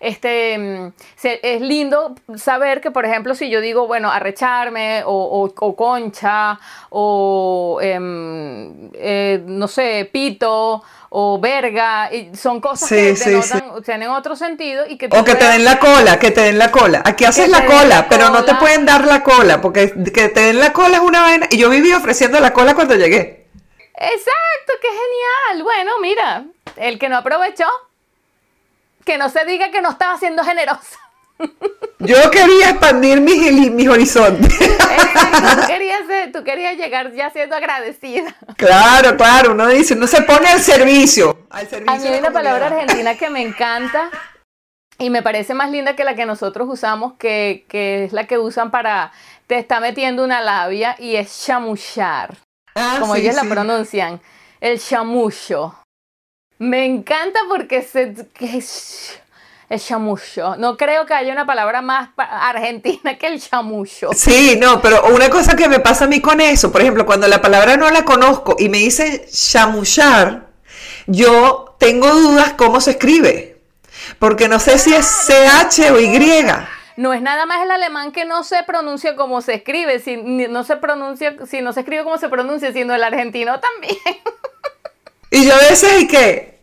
Este, 0.00 0.56
mm, 0.58 0.92
se- 1.16 1.40
es 1.42 1.60
lindo 1.60 2.14
saber 2.36 2.80
que, 2.80 2.90
por 2.90 3.04
ejemplo, 3.04 3.34
si 3.34 3.50
yo 3.50 3.60
digo, 3.60 3.86
bueno, 3.86 4.10
arrecharme 4.10 5.02
o, 5.04 5.12
o- 5.12 5.52
o 5.66 5.76
concha 5.76 6.58
o, 6.90 7.78
em, 7.82 8.90
eh, 8.94 9.42
no 9.44 9.68
sé, 9.68 10.08
pito 10.12 10.82
o 11.10 11.38
verga, 11.40 12.12
y 12.12 12.34
son 12.36 12.60
cosas 12.60 12.88
Sí, 12.88 12.94
que 12.96 13.16
sí, 13.16 13.30
denotan, 13.30 13.82
tienen 13.82 14.10
otro 14.10 14.36
sentido 14.36 14.84
y 14.86 14.98
que 14.98 15.06
O 15.10 15.24
que 15.24 15.34
te 15.36 15.46
den 15.46 15.64
la 15.64 15.78
cola, 15.78 16.18
que 16.18 16.30
te 16.30 16.42
den 16.42 16.58
la 16.58 16.70
cola. 16.70 17.02
Aquí 17.04 17.24
haces 17.24 17.48
la 17.48 17.64
cola, 17.64 17.84
la 17.88 18.08
pero 18.08 18.28
no 18.28 18.44
te 18.44 18.54
pueden 18.56 18.84
dar 18.84 19.06
la 19.06 19.22
cola, 19.22 19.60
porque 19.60 19.90
que 20.12 20.28
te 20.28 20.40
den 20.40 20.60
la 20.60 20.72
cola 20.74 20.96
es 20.98 21.02
una 21.02 21.22
vaina. 21.22 21.46
Y 21.50 21.56
yo 21.56 21.70
viví 21.70 21.92
ofreciendo 21.94 22.38
la 22.40 22.52
cola 22.52 22.74
cuando 22.74 22.94
llegué. 22.94 23.46
Exacto, 23.94 24.72
qué 24.82 24.88
genial. 24.88 25.64
Bueno, 25.64 25.92
mira, 26.00 26.44
el 26.76 26.98
que 26.98 27.08
no 27.08 27.16
aprovechó, 27.16 27.66
que 29.08 29.16
no 29.16 29.30
se 29.30 29.46
diga 29.46 29.70
que 29.70 29.80
no 29.80 29.88
estaba 29.90 30.18
siendo 30.18 30.44
generosa. 30.44 30.98
Yo 32.00 32.30
quería 32.30 32.70
expandir 32.70 33.20
mis, 33.22 33.70
mis 33.72 33.88
horizontes. 33.88 34.60
Exacto, 34.60 35.60
tú 35.62 35.66
querías, 35.66 36.00
ser- 36.06 36.32
tú 36.32 36.44
querías 36.44 36.76
llegar 36.76 37.12
ya 37.14 37.30
siendo 37.30 37.56
agradecida. 37.56 38.34
Claro, 38.58 39.16
claro, 39.16 39.52
uno 39.52 39.66
dice, 39.68 39.94
uno 39.94 40.06
se 40.06 40.20
pone 40.22 40.48
al 40.48 40.60
servicio. 40.60 41.46
Al 41.48 41.66
servicio 41.68 41.90
A 41.92 41.96
mí 41.96 42.06
hay 42.08 42.18
una 42.18 42.32
palabra 42.32 42.66
argentina 42.66 43.14
que 43.16 43.30
me 43.30 43.40
encanta 43.40 44.10
y 44.98 45.08
me 45.08 45.22
parece 45.22 45.54
más 45.54 45.70
linda 45.70 45.96
que 45.96 46.04
la 46.04 46.14
que 46.14 46.26
nosotros 46.26 46.68
usamos, 46.70 47.14
que, 47.18 47.64
que 47.68 48.04
es 48.04 48.12
la 48.12 48.26
que 48.26 48.36
usan 48.38 48.70
para 48.70 49.10
te 49.46 49.56
está 49.58 49.80
metiendo 49.80 50.22
una 50.24 50.42
labia 50.42 50.96
y 50.98 51.16
es 51.16 51.46
chamullar, 51.46 52.36
Ah, 52.74 52.98
como 53.00 53.14
sí, 53.14 53.22
ellos 53.22 53.36
sí. 53.36 53.42
la 53.42 53.48
pronuncian, 53.54 54.20
el 54.60 54.78
chamullo. 54.78 55.74
Me 56.58 56.84
encanta 56.84 57.40
porque 57.48 57.82
se, 57.82 58.14
el 59.68 59.80
chamullo. 59.80 60.56
No 60.56 60.76
creo 60.76 61.06
que 61.06 61.14
haya 61.14 61.32
una 61.32 61.46
palabra 61.46 61.82
más 61.82 62.10
argentina 62.16 63.16
que 63.18 63.26
el 63.26 63.40
chamullo. 63.40 64.10
Sí, 64.14 64.58
no, 64.60 64.80
pero 64.80 65.06
una 65.14 65.28
cosa 65.30 65.54
que 65.54 65.68
me 65.68 65.80
pasa 65.80 66.06
a 66.06 66.08
mí 66.08 66.20
con 66.20 66.40
eso, 66.40 66.72
por 66.72 66.80
ejemplo, 66.80 67.06
cuando 67.06 67.28
la 67.28 67.40
palabra 67.40 67.76
no 67.76 67.90
la 67.90 68.04
conozco 68.04 68.56
y 68.58 68.68
me 68.68 68.78
dicen 68.78 69.22
chamullar, 69.30 70.48
yo 71.06 71.76
tengo 71.78 72.08
dudas 72.08 72.54
cómo 72.54 72.80
se 72.80 72.92
escribe, 72.92 73.60
porque 74.18 74.48
no 74.48 74.58
sé 74.58 74.78
si 74.78 74.94
es 74.94 75.06
CH 75.06 75.92
o 75.92 76.00
Y. 76.00 76.08
No 76.96 77.12
es 77.12 77.22
nada 77.22 77.46
más 77.46 77.62
el 77.62 77.70
alemán 77.70 78.10
que 78.10 78.24
no 78.24 78.42
se 78.42 78.64
pronuncia 78.64 79.14
como 79.14 79.40
se 79.40 79.54
escribe, 79.54 80.00
si 80.00 80.16
no 80.16 80.64
se 80.64 80.76
pronuncia, 80.76 81.36
si 81.46 81.60
no 81.60 81.72
se 81.72 81.80
escribe 81.80 82.02
como 82.02 82.18
se 82.18 82.28
pronuncia, 82.28 82.72
sino 82.72 82.92
el 82.94 83.04
argentino 83.04 83.60
también. 83.60 83.98
Y 85.30 85.44
yo 85.44 85.54
a 85.54 85.58
veces, 85.58 86.02
¿y 86.02 86.06
qué? 86.06 86.60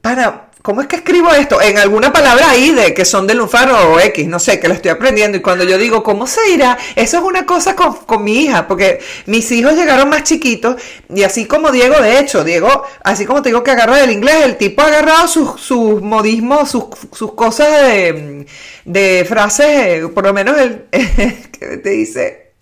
Para, 0.00 0.50
¿cómo 0.60 0.82
es 0.82 0.86
que 0.86 0.96
escribo 0.96 1.32
esto? 1.32 1.62
En 1.62 1.78
alguna 1.78 2.12
palabra 2.12 2.50
ahí 2.50 2.70
de 2.70 2.92
que 2.92 3.04
son 3.04 3.26
de 3.26 3.34
lunfaro 3.34 3.92
o 3.92 4.00
X, 4.00 4.26
no 4.26 4.38
sé, 4.38 4.60
que 4.60 4.68
lo 4.68 4.74
estoy 4.74 4.90
aprendiendo. 4.90 5.38
Y 5.38 5.40
cuando 5.40 5.64
yo 5.64 5.78
digo, 5.78 6.02
¿cómo 6.02 6.26
se 6.26 6.40
dirá? 6.50 6.76
Eso 6.94 7.18
es 7.18 7.24
una 7.24 7.46
cosa 7.46 7.74
con, 7.74 7.94
con 7.94 8.22
mi 8.22 8.42
hija, 8.42 8.68
porque 8.68 9.00
mis 9.26 9.50
hijos 9.52 9.74
llegaron 9.74 10.10
más 10.10 10.24
chiquitos 10.24 10.76
y 11.08 11.22
así 11.22 11.46
como 11.46 11.70
Diego, 11.70 12.00
de 12.00 12.18
hecho, 12.18 12.44
Diego, 12.44 12.84
así 13.02 13.24
como 13.24 13.40
te 13.40 13.48
digo 13.48 13.62
que 13.62 13.70
agarra 13.70 13.96
del 13.98 14.10
inglés, 14.10 14.44
el 14.44 14.56
tipo 14.58 14.82
ha 14.82 14.86
agarrado 14.86 15.26
sus, 15.28 15.60
sus 15.60 16.02
modismos, 16.02 16.70
sus, 16.70 16.84
sus 17.12 17.32
cosas 17.34 17.70
de, 17.82 18.46
de 18.84 19.24
frases, 19.26 19.66
eh, 19.66 20.08
por 20.14 20.24
lo 20.24 20.34
menos 20.34 20.58
el 20.58 20.86
que 20.90 21.78
te 21.78 21.90
dice. 21.90 22.52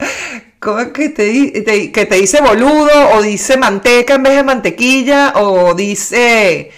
¿Cómo 0.61 0.93
que 0.93 1.09
te, 1.09 1.63
te- 1.63 1.91
que 1.91 2.07
te 2.07 2.15
dice 2.17 2.41
boludo 2.43 3.11
o 3.15 3.23
dice 3.23 3.57
manteca 3.57 4.15
en 4.15 4.23
vez 4.23 4.37
de 4.37 4.43
mantequilla 4.45 5.33
o 5.37 5.75
dice... 5.75 6.71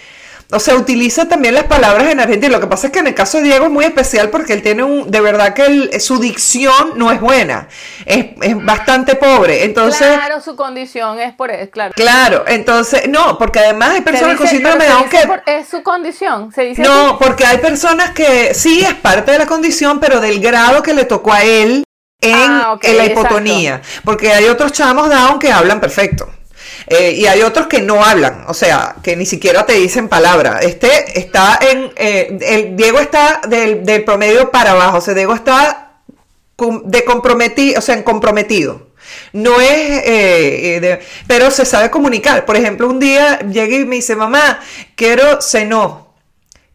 O 0.54 0.60
sea, 0.60 0.74
utiliza 0.76 1.26
también 1.26 1.54
las 1.54 1.64
palabras 1.64 2.08
en 2.12 2.20
Argentina. 2.20 2.52
Lo 2.52 2.60
que 2.60 2.66
pasa 2.66 2.88
es 2.88 2.92
que 2.92 2.98
en 2.98 3.06
el 3.06 3.14
caso 3.14 3.38
de 3.38 3.44
Diego 3.44 3.64
es 3.64 3.70
muy 3.72 3.86
especial 3.86 4.28
porque 4.28 4.52
él 4.52 4.60
tiene 4.60 4.82
un... 4.82 5.10
De 5.10 5.22
verdad 5.22 5.54
que 5.54 5.64
él- 5.64 5.90
su 5.98 6.18
dicción 6.20 6.92
no 6.96 7.10
es 7.10 7.22
buena. 7.22 7.68
Es, 8.04 8.26
es 8.42 8.62
bastante 8.62 9.14
pobre. 9.14 9.64
Entonces... 9.64 10.06
claro, 10.14 10.42
su 10.42 10.54
condición 10.54 11.18
es 11.18 11.32
por 11.32 11.50
eso, 11.50 11.70
claro. 11.70 11.94
Claro, 11.96 12.44
entonces... 12.46 13.08
No, 13.08 13.38
porque 13.38 13.60
además 13.60 13.92
hay 13.94 14.00
personas 14.02 14.36
con 14.36 14.44
dice- 14.44 14.56
síndrome 14.56 14.76
pero 14.84 14.90
de 14.90 14.94
Down 15.00 15.08
que... 15.08 15.26
por- 15.26 15.42
es 15.46 15.68
su 15.68 15.82
condición, 15.82 16.52
se 16.52 16.62
dice 16.64 16.82
No, 16.82 17.06
así. 17.06 17.16
porque 17.18 17.46
hay 17.46 17.56
personas 17.56 18.10
que 18.10 18.52
sí 18.52 18.82
es 18.82 18.92
parte 18.92 19.32
de 19.32 19.38
la 19.38 19.46
condición, 19.46 20.00
pero 20.00 20.20
del 20.20 20.38
grado 20.38 20.82
que 20.82 20.92
le 20.92 21.06
tocó 21.06 21.32
a 21.32 21.42
él 21.44 21.82
en, 22.22 22.34
Ah, 22.34 22.78
en 22.82 22.96
la 22.96 23.04
hipotonía. 23.06 23.82
Porque 24.04 24.32
hay 24.32 24.46
otros 24.46 24.72
chamos 24.72 25.10
down 25.10 25.38
que 25.38 25.52
hablan 25.52 25.80
perfecto. 25.80 26.30
Eh, 26.86 27.12
y 27.18 27.26
hay 27.26 27.42
otros 27.42 27.68
que 27.68 27.80
no 27.80 28.02
hablan, 28.04 28.44
o 28.48 28.54
sea, 28.54 28.96
que 29.02 29.14
ni 29.14 29.24
siquiera 29.24 29.64
te 29.66 29.74
dicen 29.74 30.08
palabra. 30.08 30.58
Este 30.60 31.18
está 31.20 31.58
en, 31.60 31.92
eh, 31.96 32.38
el 32.40 32.76
Diego 32.76 32.98
está 32.98 33.40
del, 33.46 33.84
del 33.84 34.02
promedio 34.04 34.50
para 34.50 34.72
abajo, 34.72 34.98
o 34.98 35.00
sea, 35.00 35.14
Diego 35.14 35.32
está 35.34 35.92
de 36.84 37.04
comprometido, 37.04 37.78
o 37.78 37.82
sea, 37.82 37.94
en 37.94 38.02
comprometido. 38.02 38.88
No 39.32 39.60
es, 39.60 40.02
eh, 40.04 40.78
de- 40.80 41.00
pero 41.26 41.50
se 41.50 41.64
sabe 41.64 41.90
comunicar. 41.90 42.44
Por 42.44 42.56
ejemplo, 42.56 42.88
un 42.88 42.98
día 42.98 43.38
llega 43.40 43.76
y 43.76 43.84
me 43.84 43.96
dice, 43.96 44.16
mamá, 44.16 44.58
quiero 44.96 45.40
seno. 45.40 46.14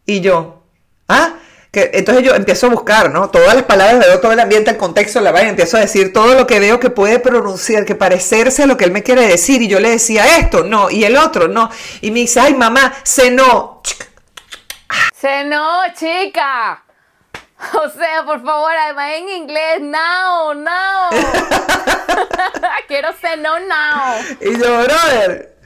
Y 0.06 0.20
yo, 0.20 0.62
¿ah? 1.08 1.34
Que, 1.78 1.90
entonces 1.94 2.24
yo 2.24 2.34
empiezo 2.34 2.66
a 2.66 2.70
buscar, 2.70 3.10
¿no? 3.10 3.30
Todas 3.30 3.54
las 3.54 3.64
palabras, 3.64 4.00
veo 4.00 4.20
todo 4.20 4.32
el 4.32 4.40
ambiente, 4.40 4.70
el 4.70 4.76
contexto, 4.76 5.20
la 5.20 5.30
vaina, 5.30 5.50
empiezo 5.50 5.76
a 5.76 5.80
decir 5.80 6.12
todo 6.12 6.34
lo 6.34 6.46
que 6.46 6.58
veo 6.58 6.80
que 6.80 6.90
puede 6.90 7.20
pronunciar, 7.20 7.84
que 7.84 7.94
parecerse 7.94 8.64
a 8.64 8.66
lo 8.66 8.76
que 8.76 8.84
él 8.84 8.90
me 8.90 9.02
quiere 9.02 9.26
decir. 9.26 9.62
Y 9.62 9.68
yo 9.68 9.78
le 9.78 9.90
decía 9.90 10.38
esto, 10.38 10.64
no, 10.64 10.90
y 10.90 11.04
el 11.04 11.16
otro, 11.16 11.46
no. 11.46 11.70
Y 12.00 12.10
me 12.10 12.20
dice, 12.20 12.40
ay, 12.40 12.54
mamá. 12.54 12.92
Se 13.04 13.30
no, 13.30 13.82
chica. 15.94 16.82
O 17.74 17.88
sea, 17.90 18.24
por 18.24 18.42
favor, 18.42 18.72
además 18.72 19.12
en 19.16 19.28
inglés, 19.28 19.80
now, 19.80 20.54
now. 20.54 21.10
Quiero 22.88 23.12
ser 23.20 23.38
no 23.38 23.58
now. 23.60 24.18
Y 24.40 24.58
yo, 24.58 24.82
brother, 24.84 25.57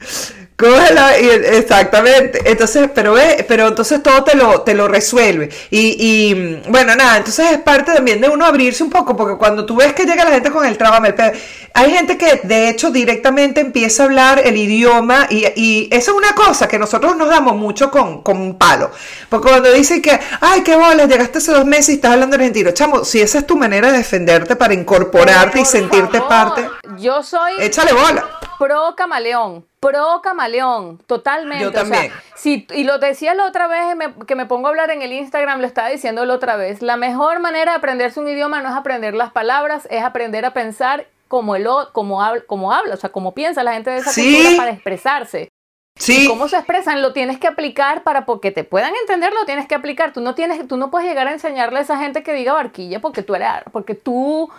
cógela 0.55 1.19
y 1.19 1.27
exactamente. 1.27 2.41
Entonces, 2.45 2.89
pero 2.93 3.13
ve, 3.13 3.43
pero 3.47 3.67
entonces 3.67 4.01
todo 4.03 4.23
te 4.23 4.37
lo, 4.37 4.61
te 4.61 4.73
lo 4.73 4.87
resuelve. 4.87 5.49
Y, 5.71 5.95
y, 5.99 6.61
bueno, 6.69 6.95
nada, 6.95 7.17
entonces 7.17 7.51
es 7.51 7.57
parte 7.59 7.93
también 7.93 8.21
de 8.21 8.29
uno 8.29 8.45
abrirse 8.45 8.83
un 8.83 8.89
poco, 8.89 9.15
porque 9.15 9.37
cuando 9.37 9.65
tú 9.65 9.75
ves 9.75 9.93
que 9.93 10.05
llega 10.05 10.23
la 10.23 10.31
gente 10.31 10.51
con 10.51 10.65
el 10.65 10.77
pe- 10.77 11.33
hay 11.73 11.91
gente 11.91 12.17
que 12.17 12.41
de 12.43 12.69
hecho 12.69 12.91
directamente 12.91 13.61
empieza 13.61 14.03
a 14.03 14.05
hablar 14.05 14.41
el 14.45 14.55
idioma 14.55 15.27
y, 15.29 15.45
y 15.55 15.89
esa 15.91 16.11
es 16.11 16.17
una 16.17 16.33
cosa 16.35 16.67
que 16.67 16.77
nosotros 16.77 17.17
nos 17.17 17.29
damos 17.29 17.55
mucho 17.55 17.89
con, 17.89 18.21
con 18.21 18.37
un 18.39 18.57
palo. 18.57 18.91
Porque 19.29 19.49
cuando 19.49 19.71
dicen 19.71 20.01
que, 20.01 20.17
ay, 20.39 20.61
qué 20.61 20.75
bolas, 20.75 21.09
llegaste 21.09 21.39
hace 21.39 21.51
dos 21.51 21.65
meses 21.65 21.89
y 21.89 21.93
estás 21.93 22.11
hablando 22.13 22.35
argentino, 22.35 22.71
chamo, 22.71 23.03
si 23.03 23.21
esa 23.21 23.39
es 23.39 23.47
tu 23.47 23.57
manera 23.57 23.91
de 23.91 23.97
defenderte 23.97 24.55
para 24.55 24.73
incorporarte 24.73 25.61
y 25.61 25.65
sentirte 25.65 26.19
favor, 26.19 26.29
parte, 26.29 26.69
Yo 26.99 27.23
soy 27.23 27.53
échale 27.59 27.91
bola. 27.93 28.23
pro 28.59 28.93
camaleón, 28.95 29.65
pro 29.87 30.21
camaleón, 30.21 30.97
totalmente. 31.05 31.63
Yo 31.63 31.69
o 31.69 31.73
sea, 31.73 31.81
también. 31.83 32.11
si, 32.35 32.65
y 32.73 32.83
lo 32.83 32.97
decía 32.99 33.33
la 33.33 33.45
otra 33.45 33.67
vez 33.67 33.95
me- 33.95 34.13
que 34.25 34.35
me 34.35 34.45
pongo 34.45 34.67
a 34.67 34.69
hablar 34.71 34.89
en 34.91 35.01
el 35.01 35.11
Instagram, 35.13 35.59
lo 35.61 35.67
estaba 35.67 35.89
diciendo 35.89 36.25
la 36.25 36.33
otra 36.33 36.55
vez. 36.55 36.81
La 36.81 36.97
mejor 36.97 37.39
manera 37.39 37.71
de 37.73 37.77
aprenderse 37.77 38.19
un 38.19 38.27
idioma 38.27 38.61
no 38.61 38.69
es 38.69 38.75
aprender 38.75 39.13
las 39.13 39.31
palabras, 39.31 39.87
es 39.91 40.03
aprender 40.03 40.45
a 40.45 40.53
pensar 40.53 41.07
como, 41.27 41.55
el, 41.55 41.67
como, 41.93 42.21
habla, 42.21 42.43
como 42.45 42.71
habla, 42.73 42.93
o 42.93 42.97
sea, 42.97 43.11
como 43.11 43.33
piensa 43.33 43.63
la 43.63 43.73
gente 43.73 43.89
de 43.91 43.97
esa 43.97 44.11
Sí. 44.11 44.33
cultura 44.35 44.57
para 44.57 44.71
expresarse. 44.71 45.49
Sí. 45.95 46.27
¿Cómo 46.27 46.47
se 46.47 46.57
expresan? 46.57 47.01
Lo 47.03 47.13
tienes 47.13 47.39
que 47.39 47.47
aplicar 47.47 48.01
para 48.03 48.25
porque 48.25 48.51
te 48.51 48.63
puedan 48.63 48.93
entender, 49.01 49.31
lo 49.33 49.45
tienes 49.45 49.67
que 49.67 49.75
aplicar. 49.75 50.11
Tú 50.11 50.21
no 50.21 50.33
tienes, 50.33 50.67
tú 50.67 50.75
no 50.77 50.89
puedes 50.89 51.07
llegar 51.07 51.27
a 51.27 51.31
enseñarle 51.33 51.79
a 51.79 51.81
esa 51.83 51.97
gente 51.97 52.23
que 52.23 52.33
diga 52.33 52.53
barquilla 52.53 52.99
porque 52.99 53.21
tú 53.21 53.35
eres, 53.35 53.47
porque 53.71 53.93
tú 53.93 54.49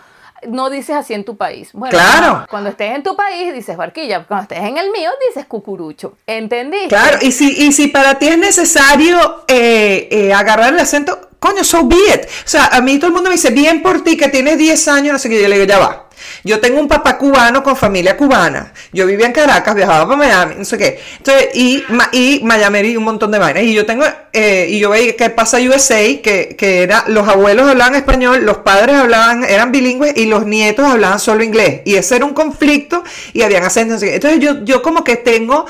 no 0.48 0.70
dices 0.70 0.96
así 0.96 1.14
en 1.14 1.24
tu 1.24 1.36
país. 1.36 1.70
Bueno, 1.72 1.96
Claro. 1.96 2.46
Cuando 2.50 2.70
estés 2.70 2.94
en 2.94 3.02
tu 3.02 3.16
país 3.16 3.52
dices 3.54 3.76
barquilla, 3.76 4.24
cuando 4.24 4.42
estés 4.44 4.58
en 4.58 4.76
el 4.78 4.90
mío 4.90 5.10
dices 5.28 5.46
cucurucho. 5.46 6.14
¿Entendiste? 6.26 6.88
Claro, 6.88 7.18
y 7.20 7.32
si, 7.32 7.50
y 7.66 7.72
si 7.72 7.88
para 7.88 8.18
ti 8.18 8.28
es 8.28 8.38
necesario 8.38 9.44
eh, 9.48 10.08
eh, 10.10 10.32
agarrar 10.32 10.72
el 10.72 10.78
acento, 10.80 11.18
coño, 11.44 11.62
so 11.62 11.84
be 11.84 11.96
it. 11.96 12.24
O 12.24 12.48
sea, 12.48 12.66
a 12.68 12.80
mí 12.80 12.96
todo 12.98 13.08
el 13.08 13.12
mundo 13.12 13.28
me 13.28 13.36
dice, 13.36 13.50
bien 13.50 13.82
por 13.82 14.02
ti 14.02 14.16
que 14.16 14.28
tienes 14.28 14.56
10 14.56 14.88
años, 14.88 15.12
no 15.12 15.18
sé 15.18 15.28
qué, 15.28 15.42
yo 15.42 15.48
le 15.48 15.56
digo, 15.56 15.66
ya 15.66 15.78
va. 15.78 16.04
Yo 16.42 16.60
tengo 16.60 16.80
un 16.80 16.88
papá 16.88 17.18
cubano 17.18 17.62
con 17.62 17.76
familia 17.76 18.16
cubana. 18.16 18.72
Yo 18.92 19.06
vivía 19.06 19.26
en 19.26 19.32
Caracas, 19.32 19.74
viajaba 19.74 20.06
para 20.06 20.16
Miami, 20.16 20.54
no 20.58 20.64
sé 20.64 20.78
qué. 20.78 21.00
Entonces, 21.18 21.48
y, 21.54 21.84
y 22.12 22.40
Miami 22.42 22.78
y 22.80 22.96
un 22.96 23.04
montón 23.04 23.30
de 23.30 23.38
vainas. 23.38 23.64
Y 23.64 23.74
yo 23.74 23.84
tengo, 23.84 24.04
eh, 24.32 24.66
y 24.70 24.78
yo 24.78 24.90
veía 24.90 25.16
que 25.16 25.30
pasa 25.30 25.58
USA, 25.58 25.98
que, 26.22 26.54
que 26.56 26.82
era, 26.82 27.04
los 27.08 27.28
abuelos 27.28 27.68
hablaban 27.68 27.94
español, 27.94 28.44
los 28.44 28.58
padres 28.58 28.96
hablaban, 28.96 29.44
eran 29.44 29.72
bilingües 29.72 30.16
y 30.16 30.26
los 30.26 30.46
nietos 30.46 30.86
hablaban 30.86 31.18
solo 31.18 31.44
inglés. 31.44 31.80
Y 31.84 31.96
ese 31.96 32.16
era 32.16 32.24
un 32.24 32.34
conflicto 32.34 33.04
y 33.32 33.42
habían 33.42 33.64
acentos. 33.64 33.94
no 33.94 34.00
sé. 34.00 34.14
Entonces 34.14 34.40
yo, 34.40 34.64
yo 34.64 34.82
como 34.82 35.04
que 35.04 35.16
tengo 35.16 35.66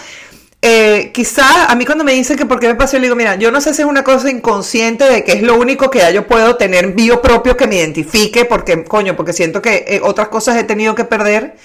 eh, 0.67 1.11
quizás 1.13 1.69
a 1.69 1.75
mí 1.75 1.85
cuando 1.85 2.05
me 2.05 2.13
dicen 2.13 2.37
que 2.37 2.47
por 2.47 2.59
qué 2.59 2.69
me 2.69 2.75
pasó, 2.75 2.97
yo 2.97 3.03
digo, 3.03 3.17
mira, 3.17 3.35
yo 3.37 3.51
no 3.51 3.61
sé 3.61 3.75
si 3.75 3.83
es 3.83 3.89
una 3.89 4.03
cosa 4.03 4.31
inconsciente 4.31 5.05
de 5.05 5.23
que 5.23 5.33
es 5.33 5.43
lo 5.43 5.57
único 5.57 5.91
que 5.91 5.99
ya 5.99 6.11
yo 6.11 6.27
puedo 6.27 6.57
tener 6.57 6.93
bio 6.93 7.21
propio 7.21 7.57
que 7.57 7.67
me 7.67 7.77
identifique, 7.77 8.45
porque, 8.45 8.85
coño, 8.85 9.15
porque 9.15 9.33
siento 9.33 9.61
que 9.61 9.85
eh, 9.87 10.01
otras 10.03 10.29
cosas 10.29 10.57
he 10.57 10.65
tenido 10.65 10.95
que 10.95 11.05
perder. 11.05 11.57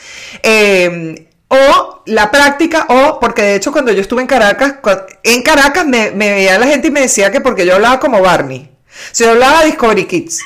eh, 0.43 1.25
o 1.49 2.03
la 2.05 2.29
práctica, 2.29 2.85
o 2.89 3.19
porque 3.19 3.41
de 3.41 3.55
hecho 3.55 3.71
cuando 3.71 3.91
yo 3.91 4.01
estuve 4.01 4.21
en 4.21 4.27
Caracas, 4.27 4.75
en 5.23 5.41
Caracas 5.41 5.85
me, 5.85 6.11
me 6.11 6.31
veía 6.31 6.59
la 6.59 6.67
gente 6.67 6.89
y 6.89 6.91
me 6.91 7.01
decía 7.01 7.31
que 7.31 7.41
porque 7.41 7.65
yo 7.65 7.75
hablaba 7.75 7.99
como 7.99 8.21
Barney. 8.21 8.69
Si 9.11 9.23
yo 9.23 9.31
hablaba 9.31 9.63
Discovery 9.63 10.05
Kids. 10.05 10.39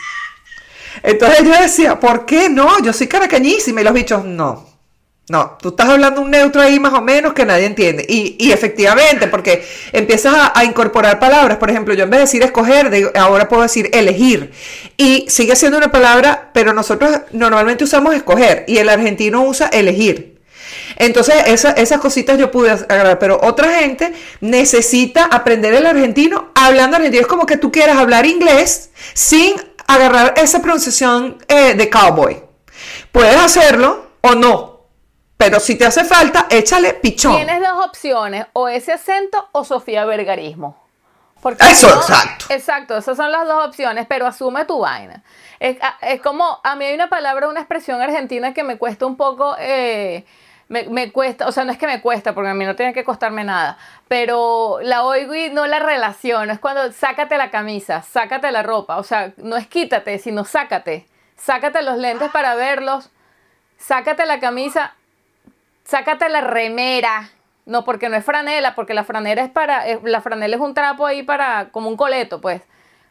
Entonces 1.01 1.43
yo 1.43 1.51
decía, 1.51 1.99
¿por 1.99 2.25
qué 2.25 2.49
no? 2.49 2.81
Yo 2.81 2.93
soy 2.93 3.07
caracañísima. 3.07 3.81
Y 3.81 3.83
los 3.83 3.93
bichos, 3.93 4.23
no. 4.23 4.72
No, 5.29 5.57
tú 5.61 5.69
estás 5.69 5.87
hablando 5.87 6.19
un 6.19 6.31
neutro 6.31 6.61
ahí 6.61 6.81
más 6.81 6.93
o 6.93 7.01
menos 7.01 7.31
que 7.33 7.45
nadie 7.45 7.65
entiende. 7.65 8.05
Y, 8.09 8.35
y 8.37 8.51
efectivamente, 8.51 9.27
porque 9.27 9.65
empiezas 9.93 10.51
a, 10.53 10.65
incorporar 10.65 11.17
palabras. 11.17 11.57
Por 11.57 11.69
ejemplo, 11.69 11.93
yo 11.93 12.03
en 12.03 12.09
vez 12.09 12.17
de 12.17 12.25
decir 12.25 12.43
escoger, 12.43 13.13
ahora 13.15 13.47
puedo 13.47 13.61
decir 13.61 13.89
elegir. 13.93 14.51
Y 14.97 15.25
sigue 15.29 15.55
siendo 15.55 15.77
una 15.77 15.91
palabra, 15.91 16.51
pero 16.53 16.73
nosotros 16.73 17.21
normalmente 17.31 17.85
usamos 17.85 18.13
escoger 18.15 18.65
y 18.67 18.79
el 18.79 18.89
argentino 18.89 19.43
usa 19.43 19.67
elegir. 19.67 20.41
Entonces, 20.97 21.35
esa- 21.47 21.71
esas 21.71 21.99
cositas 22.01 22.37
yo 22.37 22.51
pude 22.51 22.71
agarrar, 22.71 23.17
pero 23.17 23.39
otra 23.41 23.79
gente 23.79 24.11
necesita 24.41 25.23
aprender 25.25 25.73
el 25.73 25.85
argentino 25.85 26.51
hablando 26.53 26.97
argentino. 26.97 27.21
Es 27.21 27.27
como 27.27 27.45
que 27.45 27.55
tú 27.57 27.71
quieras 27.71 27.97
hablar 27.97 28.25
inglés 28.25 28.89
sin 29.13 29.55
agarrar 29.87 30.33
esa 30.35 30.61
pronunciación 30.61 31.37
eh, 31.47 31.75
de 31.75 31.89
cowboy. 31.89 32.43
Puedes 33.13 33.37
hacerlo 33.37 34.07
o 34.21 34.35
no, 34.35 34.72
pero 35.43 35.59
si 35.59 35.75
te 35.77 35.85
hace 35.85 36.05
falta, 36.05 36.45
échale 36.49 36.93
pichón. 36.93 37.35
Tienes 37.35 37.59
dos 37.61 37.85
opciones, 37.85 38.45
o 38.53 38.67
ese 38.69 38.93
acento 38.93 39.49
o 39.51 39.63
Sofía 39.65 40.05
Vergarismo. 40.05 40.81
Porque 41.41 41.63
Eso, 41.69 41.89
no- 41.89 41.95
exacto. 42.01 42.45
Exacto, 42.49 42.97
esas 42.97 43.17
son 43.17 43.29
las 43.31 43.45
dos 43.45 43.65
opciones, 43.67 44.05
pero 44.07 44.25
asume 44.25 44.63
tu 44.63 44.79
vaina. 44.79 45.21
Es, 45.59 45.77
a- 45.83 45.97
es 46.01 46.21
como, 46.21 46.59
a 46.63 46.75
mí 46.75 46.85
hay 46.85 46.95
una 46.95 47.09
palabra, 47.09 47.49
una 47.49 47.59
expresión 47.59 48.01
argentina 48.01 48.53
que 48.53 48.63
me 48.63 48.77
cuesta 48.77 49.05
un 49.05 49.17
poco, 49.17 49.55
eh, 49.59 50.23
me, 50.69 50.83
me 50.83 51.11
cuesta, 51.11 51.45
o 51.45 51.51
sea, 51.51 51.65
no 51.65 51.73
es 51.73 51.77
que 51.77 51.87
me 51.87 51.99
cuesta, 52.01 52.33
porque 52.33 52.49
a 52.49 52.53
mí 52.53 52.63
no 52.65 52.77
tiene 52.77 52.93
que 52.93 53.03
costarme 53.03 53.43
nada, 53.43 53.77
pero 54.07 54.79
la 54.81 55.03
oigo 55.03 55.35
y 55.35 55.49
no 55.49 55.67
la 55.67 55.79
relaciono. 55.79 56.53
Es 56.53 56.59
cuando 56.59 56.89
sácate 56.93 57.37
la 57.37 57.51
camisa, 57.51 58.01
sácate 58.01 58.49
la 58.51 58.63
ropa, 58.63 58.95
o 58.97 59.03
sea, 59.03 59.33
no 59.35 59.57
es 59.57 59.67
quítate, 59.67 60.19
sino 60.19 60.45
sácate. 60.45 61.05
Sácate 61.35 61.81
los 61.81 61.97
lentes 61.97 62.31
para 62.31 62.55
verlos, 62.55 63.09
sácate 63.77 64.25
la 64.25 64.39
camisa, 64.39 64.93
sácate 65.83 66.29
la 66.29 66.41
remera. 66.41 67.29
No, 67.65 67.85
porque 67.85 68.09
no 68.09 68.17
es 68.17 68.25
franela, 68.25 68.75
porque 68.75 68.93
la 68.93 69.05
franela 69.05 69.41
es 69.41 69.49
para, 69.49 69.87
eh, 69.87 69.99
la 70.03 70.21
franela 70.21 70.55
es 70.55 70.61
un 70.61 70.73
trapo 70.73 71.05
ahí 71.05 71.23
para, 71.23 71.69
como 71.71 71.87
un 71.87 71.95
coleto, 71.95 72.41
pues. 72.41 72.61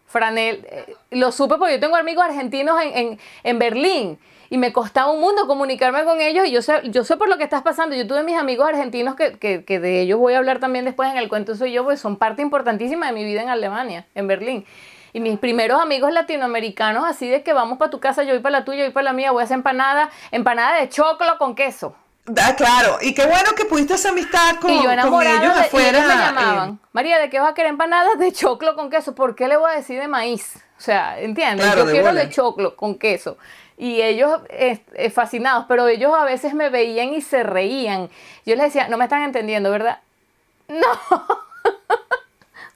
Franel, 0.06 0.66
eh, 0.70 0.94
lo 1.10 1.32
supe 1.32 1.56
porque 1.56 1.74
yo 1.74 1.80
tengo 1.80 1.96
amigos 1.96 2.24
argentinos 2.24 2.80
en, 2.82 2.96
en, 2.96 3.18
en 3.44 3.58
Berlín 3.58 4.18
y 4.50 4.58
me 4.58 4.70
costaba 4.70 5.10
un 5.10 5.22
mundo 5.22 5.46
comunicarme 5.46 6.04
con 6.04 6.20
ellos 6.20 6.46
y 6.46 6.50
yo 6.50 6.60
sé, 6.60 6.82
yo 6.90 7.04
sé 7.04 7.16
por 7.16 7.30
lo 7.30 7.38
que 7.38 7.44
estás 7.44 7.62
pasando. 7.62 7.96
Yo 7.96 8.06
tuve 8.06 8.22
mis 8.22 8.36
amigos 8.36 8.68
argentinos 8.68 9.14
que, 9.14 9.38
que, 9.38 9.64
que 9.64 9.80
de 9.80 10.02
ellos 10.02 10.18
voy 10.18 10.34
a 10.34 10.38
hablar 10.38 10.58
también 10.58 10.84
después 10.84 11.10
en 11.10 11.16
el 11.16 11.30
cuento 11.30 11.54
soy 11.54 11.72
yo, 11.72 11.84
pues 11.84 11.98
son 11.98 12.16
parte 12.16 12.42
importantísima 12.42 13.06
de 13.06 13.12
mi 13.12 13.24
vida 13.24 13.40
en 13.40 13.48
Alemania, 13.48 14.06
en 14.14 14.26
Berlín. 14.26 14.66
Y 15.14 15.20
mis 15.20 15.38
primeros 15.38 15.80
amigos 15.80 16.12
latinoamericanos, 16.12 17.06
así 17.06 17.30
de 17.30 17.42
que 17.42 17.54
vamos 17.54 17.78
para 17.78 17.90
tu 17.90 18.00
casa, 18.00 18.22
yo 18.24 18.34
voy 18.34 18.42
para 18.42 18.58
la 18.58 18.64
tuya, 18.66 18.80
yo 18.80 18.84
voy 18.84 18.92
para 18.92 19.04
la 19.04 19.12
mía, 19.14 19.32
voy 19.32 19.40
a 19.40 19.44
hacer 19.44 19.56
empanada, 19.56 20.10
empanada 20.30 20.78
de 20.78 20.90
choclo 20.90 21.38
con 21.38 21.54
queso. 21.54 21.96
Ah, 22.40 22.54
claro, 22.56 22.98
y 23.00 23.14
qué 23.14 23.26
bueno 23.26 23.50
que 23.56 23.64
pudiste 23.64 23.94
hacer 23.94 24.12
amistad 24.12 24.56
con, 24.60 24.70
y 24.70 24.76
yo 24.76 24.82
con 24.84 24.92
enamorada 24.92 25.42
ellos 25.42 25.54
de- 25.56 25.60
y 25.60 25.64
afuera. 25.64 25.88
ellos 25.98 26.02
me 26.08 26.14
llamaban, 26.14 26.70
eh, 26.70 26.86
María, 26.92 27.18
¿de 27.18 27.28
qué 27.30 27.40
vas 27.40 27.50
a 27.50 27.54
querer 27.54 27.70
empanadas? 27.70 28.16
De 28.18 28.32
choclo 28.32 28.76
con 28.76 28.90
queso. 28.90 29.14
¿Por 29.14 29.34
qué 29.34 29.48
le 29.48 29.56
voy 29.56 29.70
a 29.72 29.74
decir 29.74 29.98
de 30.00 30.06
maíz? 30.06 30.54
O 30.78 30.80
sea, 30.80 31.18
¿entiendes? 31.20 31.66
Claro, 31.66 31.80
yo 31.80 31.86
de 31.86 31.92
quiero 31.92 32.06
bola. 32.08 32.20
de 32.24 32.30
choclo 32.30 32.76
con 32.76 32.96
queso. 32.96 33.38
Y 33.76 34.00
ellos 34.02 34.40
eh, 34.50 34.78
fascinados, 35.12 35.64
pero 35.68 35.88
ellos 35.88 36.12
a 36.16 36.24
veces 36.24 36.54
me 36.54 36.68
veían 36.68 37.12
y 37.12 37.22
se 37.22 37.42
reían. 37.42 38.08
Yo 38.46 38.54
les 38.54 38.66
decía, 38.66 38.86
no 38.88 38.96
me 38.98 39.04
están 39.04 39.22
entendiendo, 39.22 39.70
¿verdad? 39.70 39.98
No. 40.68 40.88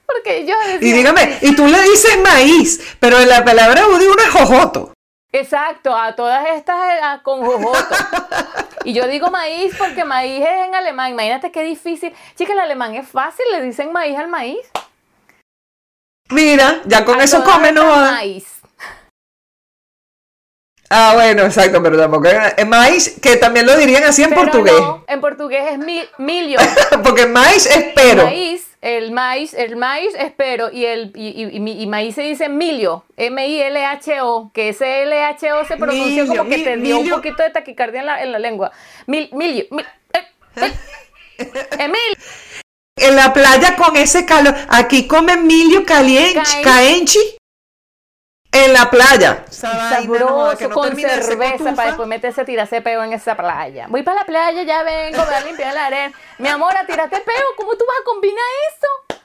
Porque 0.06 0.38
ellos 0.38 0.56
y 0.80 0.92
dígame, 0.92 1.38
y 1.42 1.54
tú 1.54 1.66
le 1.66 1.80
dices 1.82 2.18
maíz, 2.22 2.96
pero 3.00 3.18
en 3.20 3.28
la 3.28 3.44
palabra 3.44 3.86
uno 3.86 3.98
es 4.22 4.30
jojoto. 4.30 4.92
Exacto, 5.38 5.94
a 5.94 6.14
todas 6.16 6.46
estas 6.56 6.76
eh, 6.76 7.20
con 7.22 7.44
jojoto. 7.44 7.94
Y 8.84 8.94
yo 8.94 9.06
digo 9.06 9.30
maíz 9.30 9.74
porque 9.76 10.04
maíz 10.04 10.40
es 10.40 10.66
en 10.66 10.74
alemán. 10.74 11.10
Imagínate 11.10 11.52
qué 11.52 11.62
difícil. 11.62 12.14
Chica, 12.36 12.52
el 12.52 12.58
alemán 12.60 12.94
es 12.94 13.08
fácil, 13.08 13.44
le 13.52 13.60
dicen 13.60 13.92
maíz 13.92 14.16
al 14.16 14.28
maíz. 14.28 14.66
Mira, 16.30 16.80
ya 16.86 17.04
con 17.04 17.20
A 17.20 17.24
eso 17.24 17.44
come, 17.44 17.72
no 17.72 17.84
maíz. 17.84 18.46
Ah, 20.88 21.12
bueno, 21.14 21.42
exacto, 21.42 21.82
pero 21.82 21.98
tampoco 21.98 22.28
es 22.28 22.66
maíz, 22.66 23.18
que 23.20 23.36
también 23.36 23.66
lo 23.66 23.76
dirían 23.76 24.04
así 24.04 24.22
en 24.22 24.30
Pero 24.30 24.42
portugués. 24.42 24.80
no, 24.80 25.04
en 25.08 25.20
portugués 25.20 25.72
es 25.72 25.78
mi, 25.78 26.02
milho. 26.18 26.58
Porque 27.02 27.26
maíz 27.26 27.66
es 27.66 27.92
pero. 27.94 28.24
Maíz, 28.24 28.68
el 28.82 29.10
maíz, 29.12 29.54
el 29.54 29.76
maíz 29.76 30.14
es 30.18 30.32
pero 30.36 30.70
y 30.70 30.84
el 30.84 31.12
y, 31.14 31.28
y- 31.28 31.82
y- 31.82 31.86
maíz 31.86 32.14
se 32.14 32.22
dice 32.22 32.48
milho, 32.48 33.04
M 33.16 33.46
I 33.48 33.60
L 33.62 33.84
H 33.84 34.20
O, 34.20 34.50
que 34.54 34.68
ese 34.70 35.02
L 35.02 35.22
H 35.24 35.52
O 35.52 35.64
se 35.64 35.76
pronuncia 35.76 36.22
Milho, 36.24 36.36
como 36.36 36.50
que 36.50 36.58
mi- 36.58 36.64
te 36.64 36.76
dio 36.76 36.98
un 36.98 37.04
milho. 37.04 37.16
poquito 37.16 37.42
de 37.42 37.50
taquicardia 37.50 38.00
en 38.00 38.06
la, 38.06 38.22
en 38.22 38.32
la 38.32 38.38
lengua. 38.38 38.70
Mil, 39.06 39.28
milho, 39.32 39.64
mil, 39.70 39.86
eh, 40.12 40.26
eh, 40.56 40.72
Emil, 41.78 42.16
En 42.98 43.14
la 43.16 43.32
playa 43.32 43.76
con 43.76 43.94
ese 43.96 44.24
calor. 44.24 44.54
Aquí 44.68 45.06
comen 45.06 45.46
milio 45.46 45.84
caliente, 45.84 46.40
Caen- 46.40 46.62
caenchi. 46.62 47.18
En 48.64 48.72
la 48.72 48.90
playa. 48.90 49.44
Sabroso, 49.50 50.56
que 50.58 50.68
no 50.68 50.74
con 50.74 50.96
cerveza 50.96 51.74
para 51.74 51.88
después 51.88 52.08
meterse 52.08 52.40
a 52.40 52.44
tirarse 52.44 52.80
peo 52.80 53.02
en 53.02 53.12
esa 53.12 53.36
playa. 53.36 53.86
Voy 53.88 54.02
para 54.02 54.20
la 54.20 54.24
playa, 54.26 54.62
ya 54.62 54.82
vengo, 54.82 55.24
voy 55.24 55.34
a 55.34 55.40
limpiar 55.40 55.74
la 55.74 55.86
arena. 55.86 56.14
Mi 56.38 56.48
amor, 56.48 56.76
a 56.76 56.86
tirarte 56.86 57.20
peo, 57.20 57.46
¿cómo 57.56 57.76
tú 57.76 57.84
vas 57.86 57.96
a 58.00 58.04
combinar 58.04 58.44
eso? 58.68 59.16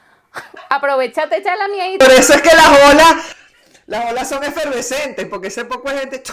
Aprovechate, 0.69 1.37
echa 1.37 1.55
la 1.55 1.67
miedita. 1.67 2.05
Por 2.05 2.13
eso 2.13 2.33
es 2.33 2.41
que 2.41 2.53
las 2.55 2.67
olas, 2.93 3.35
las 3.85 4.11
olas 4.11 4.29
son 4.29 4.43
efervescentes, 4.43 5.25
porque 5.27 5.47
ese 5.47 5.65
poco 5.65 5.89
de 5.89 5.99
gente, 5.99 6.23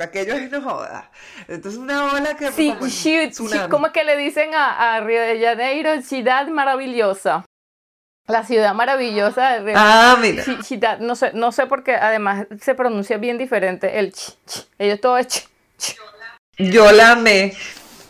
aquello 0.00 0.34
es 0.34 0.50
no 0.50 0.62
joda. 0.62 1.10
Entonces 1.48 1.78
una 1.78 2.12
ola 2.12 2.34
que 2.36 2.52
Sí, 2.52 2.70
como 2.74 2.86
shi- 2.86 3.68
¿cómo 3.68 3.86
es 3.88 3.92
que 3.92 4.04
le 4.04 4.16
dicen 4.16 4.54
a, 4.54 4.94
a 4.96 5.00
Río 5.00 5.20
de 5.20 5.40
Janeiro? 5.40 6.00
Ciudad 6.02 6.46
maravillosa. 6.48 7.44
La 8.28 8.44
ciudad 8.44 8.74
maravillosa 8.74 9.60
de. 9.60 9.72
Ah, 9.74 10.16
mira. 10.20 10.44
No 11.00 11.16
sé, 11.16 11.30
no 11.34 11.50
sé 11.50 11.66
por 11.66 11.82
qué, 11.82 11.94
además 11.94 12.46
se 12.62 12.74
pronuncia 12.74 13.16
bien 13.16 13.38
diferente 13.38 13.98
el 13.98 14.12
chi, 14.12 14.32
chi. 14.46 14.60
Ellos 14.78 15.00
todo 15.00 15.16
es 15.18 15.26
chi, 15.28 15.40
chi. 15.78 15.94
Yo 16.58 16.92
la 16.92 17.12
amé. 17.12 17.54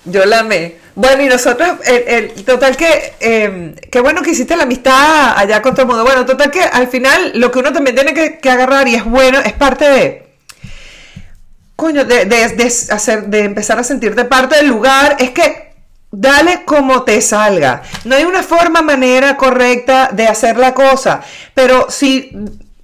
Yo 0.05 0.25
la 0.25 0.41
amé. 0.41 0.77
Bueno, 0.97 1.23
y 1.23 1.27
nosotros, 1.29 1.79
el, 1.87 2.03
el- 2.35 2.45
total 2.45 2.77
que, 2.77 3.15
eh, 3.21 3.75
qué 3.93 4.01
bueno 4.01 4.23
que 4.23 4.31
hiciste 4.31 4.57
la 4.57 4.63
amistad 4.65 5.37
allá 5.39 5.63
con 5.63 5.73
todo 5.75 5.83
el 5.83 5.89
mundo. 5.89 6.03
Bueno, 6.05 6.25
total 6.27 6.51
que 6.51 6.63
al 6.63 6.89
final 6.89 7.33
lo 7.35 7.51
que 7.53 7.59
uno 7.61 7.73
también 7.73 7.95
tiene 7.95 8.15
que, 8.15 8.39
que 8.39 8.51
agarrar 8.51 8.89
y 8.89 8.97
es 8.97 9.05
bueno, 9.05 9.39
es 9.39 9.53
parte 9.53 9.89
de, 9.89 10.27
coño, 11.77 12.05
de, 12.05 12.25
de- 12.25 12.49
de 12.57 12.65
hacer, 12.67 13.27
de 13.27 13.41
empezar 13.45 13.79
a 13.79 13.85
sentirte 13.85 14.25
parte 14.25 14.57
del 14.57 14.67
lugar, 14.69 15.17
es 15.21 15.31
que 15.31 15.68
dale 16.11 16.65
como 16.65 17.05
te 17.05 17.21
salga. 17.21 17.83
No 18.05 18.17
hay 18.17 18.25
una 18.25 18.43
forma, 18.43 18.83
manera 18.83 19.37
correcta 19.37 20.11
de 20.13 20.27
hacer 20.27 20.57
la 20.57 20.75
cosa, 20.75 21.21
pero 21.55 21.91
si 21.91 22.31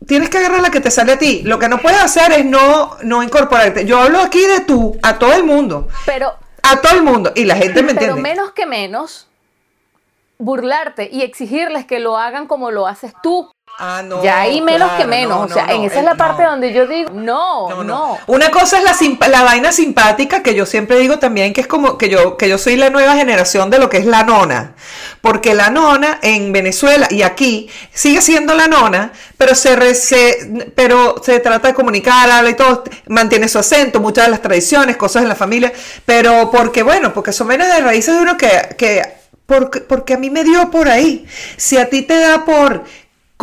tienes 0.07 0.29
que 0.29 0.39
agarrar 0.39 0.61
la 0.61 0.71
que 0.71 0.81
te 0.81 0.91
sale 0.91 1.13
a 1.13 1.19
ti, 1.19 1.43
lo 1.45 1.59
que 1.59 1.69
no 1.69 1.79
puedes 1.79 2.01
hacer 2.01 2.33
es 2.33 2.45
no, 2.45 2.97
no 3.03 3.23
incorporarte. 3.23 3.87
Yo 3.87 4.01
hablo 4.01 4.21
aquí 4.21 4.41
de 4.47 4.61
tú, 4.61 4.99
a 5.03 5.19
todo 5.19 5.33
el 5.33 5.45
mundo, 5.45 5.89
Pero, 6.05 6.35
a 6.63 6.81
todo 6.81 6.95
el 6.95 7.03
mundo, 7.03 7.33
y 7.35 7.45
la 7.45 7.57
gente 7.57 7.83
me 7.83 7.95
pero 7.95 8.13
entiende. 8.13 8.23
menos 8.23 8.53
que 8.53 8.67
menos, 8.67 9.29
burlarte 10.39 11.09
y 11.11 11.23
exigirles 11.23 11.87
que 11.87 12.01
lo 12.01 12.19
hagan 12.19 12.47
como 12.47 12.71
lo 12.71 12.87
haces 12.87 13.13
tú. 13.23 13.51
Ah, 13.77 14.03
no, 14.05 14.23
ya 14.23 14.39
ahí 14.41 14.61
menos 14.61 14.89
claro, 14.89 15.03
que 15.03 15.09
menos. 15.09 15.37
no, 15.37 15.45
o 15.47 15.49
sea, 15.49 15.67
no, 15.67 15.73
en 15.73 15.83
esa 15.83 15.95
es 15.95 15.99
el- 15.99 16.05
la 16.05 16.15
parte 16.15 16.45
donde 16.45 16.73
yo 16.73 16.87
digo, 16.87 17.11
no, 17.13 17.83
no. 17.83 18.19
Una 18.29 18.51
cosa 18.53 18.79
es 18.79 18.85
la, 18.85 19.29
la 19.29 19.43
vaina 19.43 19.73
simpática 19.73 20.45
que 20.45 20.55
yo 20.55 20.65
siempre 20.65 20.97
digo 21.01 21.19
también 21.19 21.53
que 21.53 21.61
es 21.61 21.67
como 21.67 21.99
que 21.99 22.09
yo, 22.09 22.37
que 22.37 22.49
yo 22.49 22.57
soy 22.57 22.77
la 22.77 22.91
nueva 22.91 23.15
generación 23.17 23.71
de 23.71 23.81
lo 23.81 23.91
que 23.91 23.97
es 23.97 24.07
la 24.07 24.23
nona. 24.23 24.75
Porque 25.21 25.55
la 25.55 25.71
nona 25.71 26.21
en 26.23 26.53
Venezuela 26.53 27.09
y 27.11 27.23
aquí 27.23 27.69
sigue 27.93 28.21
siendo 28.23 28.55
la 28.55 28.69
nona, 28.69 29.13
pero 29.39 29.57
se, 29.57 29.75
re- 29.75 29.97
se- 29.97 30.71
pero 30.77 31.17
se 31.21 31.41
trata 31.41 31.69
de 31.69 31.75
comunicar, 31.75 32.31
habla 32.31 32.51
y 32.51 32.55
todo, 32.55 32.85
mantiene 33.09 33.49
su 33.49 33.59
acento, 33.59 33.99
muchas 33.99 34.27
de 34.27 34.31
las 34.31 34.41
tradiciones, 34.43 34.97
cosas 34.97 35.23
en 35.25 35.29
la 35.29 35.35
familia, 35.35 35.73
pero 36.07 36.49
porque 36.53 36.85
bueno, 36.85 37.13
porque 37.13 37.33
son 37.33 37.49
menos 37.49 37.67
de 37.67 37.81
raíces 37.81 38.15
de 38.15 38.23
uno 38.23 38.37
que, 38.37 38.77
que 38.79 39.03
porque, 39.47 39.81
porque 39.81 40.15
a 40.15 40.17
mí 40.17 40.31
me 40.31 40.43
dio 40.45 40.71
por 40.71 40.89
ahí. 40.89 41.27
Si 41.57 41.77
a 41.77 41.91
ti 41.91 42.03
te 42.03 42.19
da 42.19 42.45
por 42.45 42.85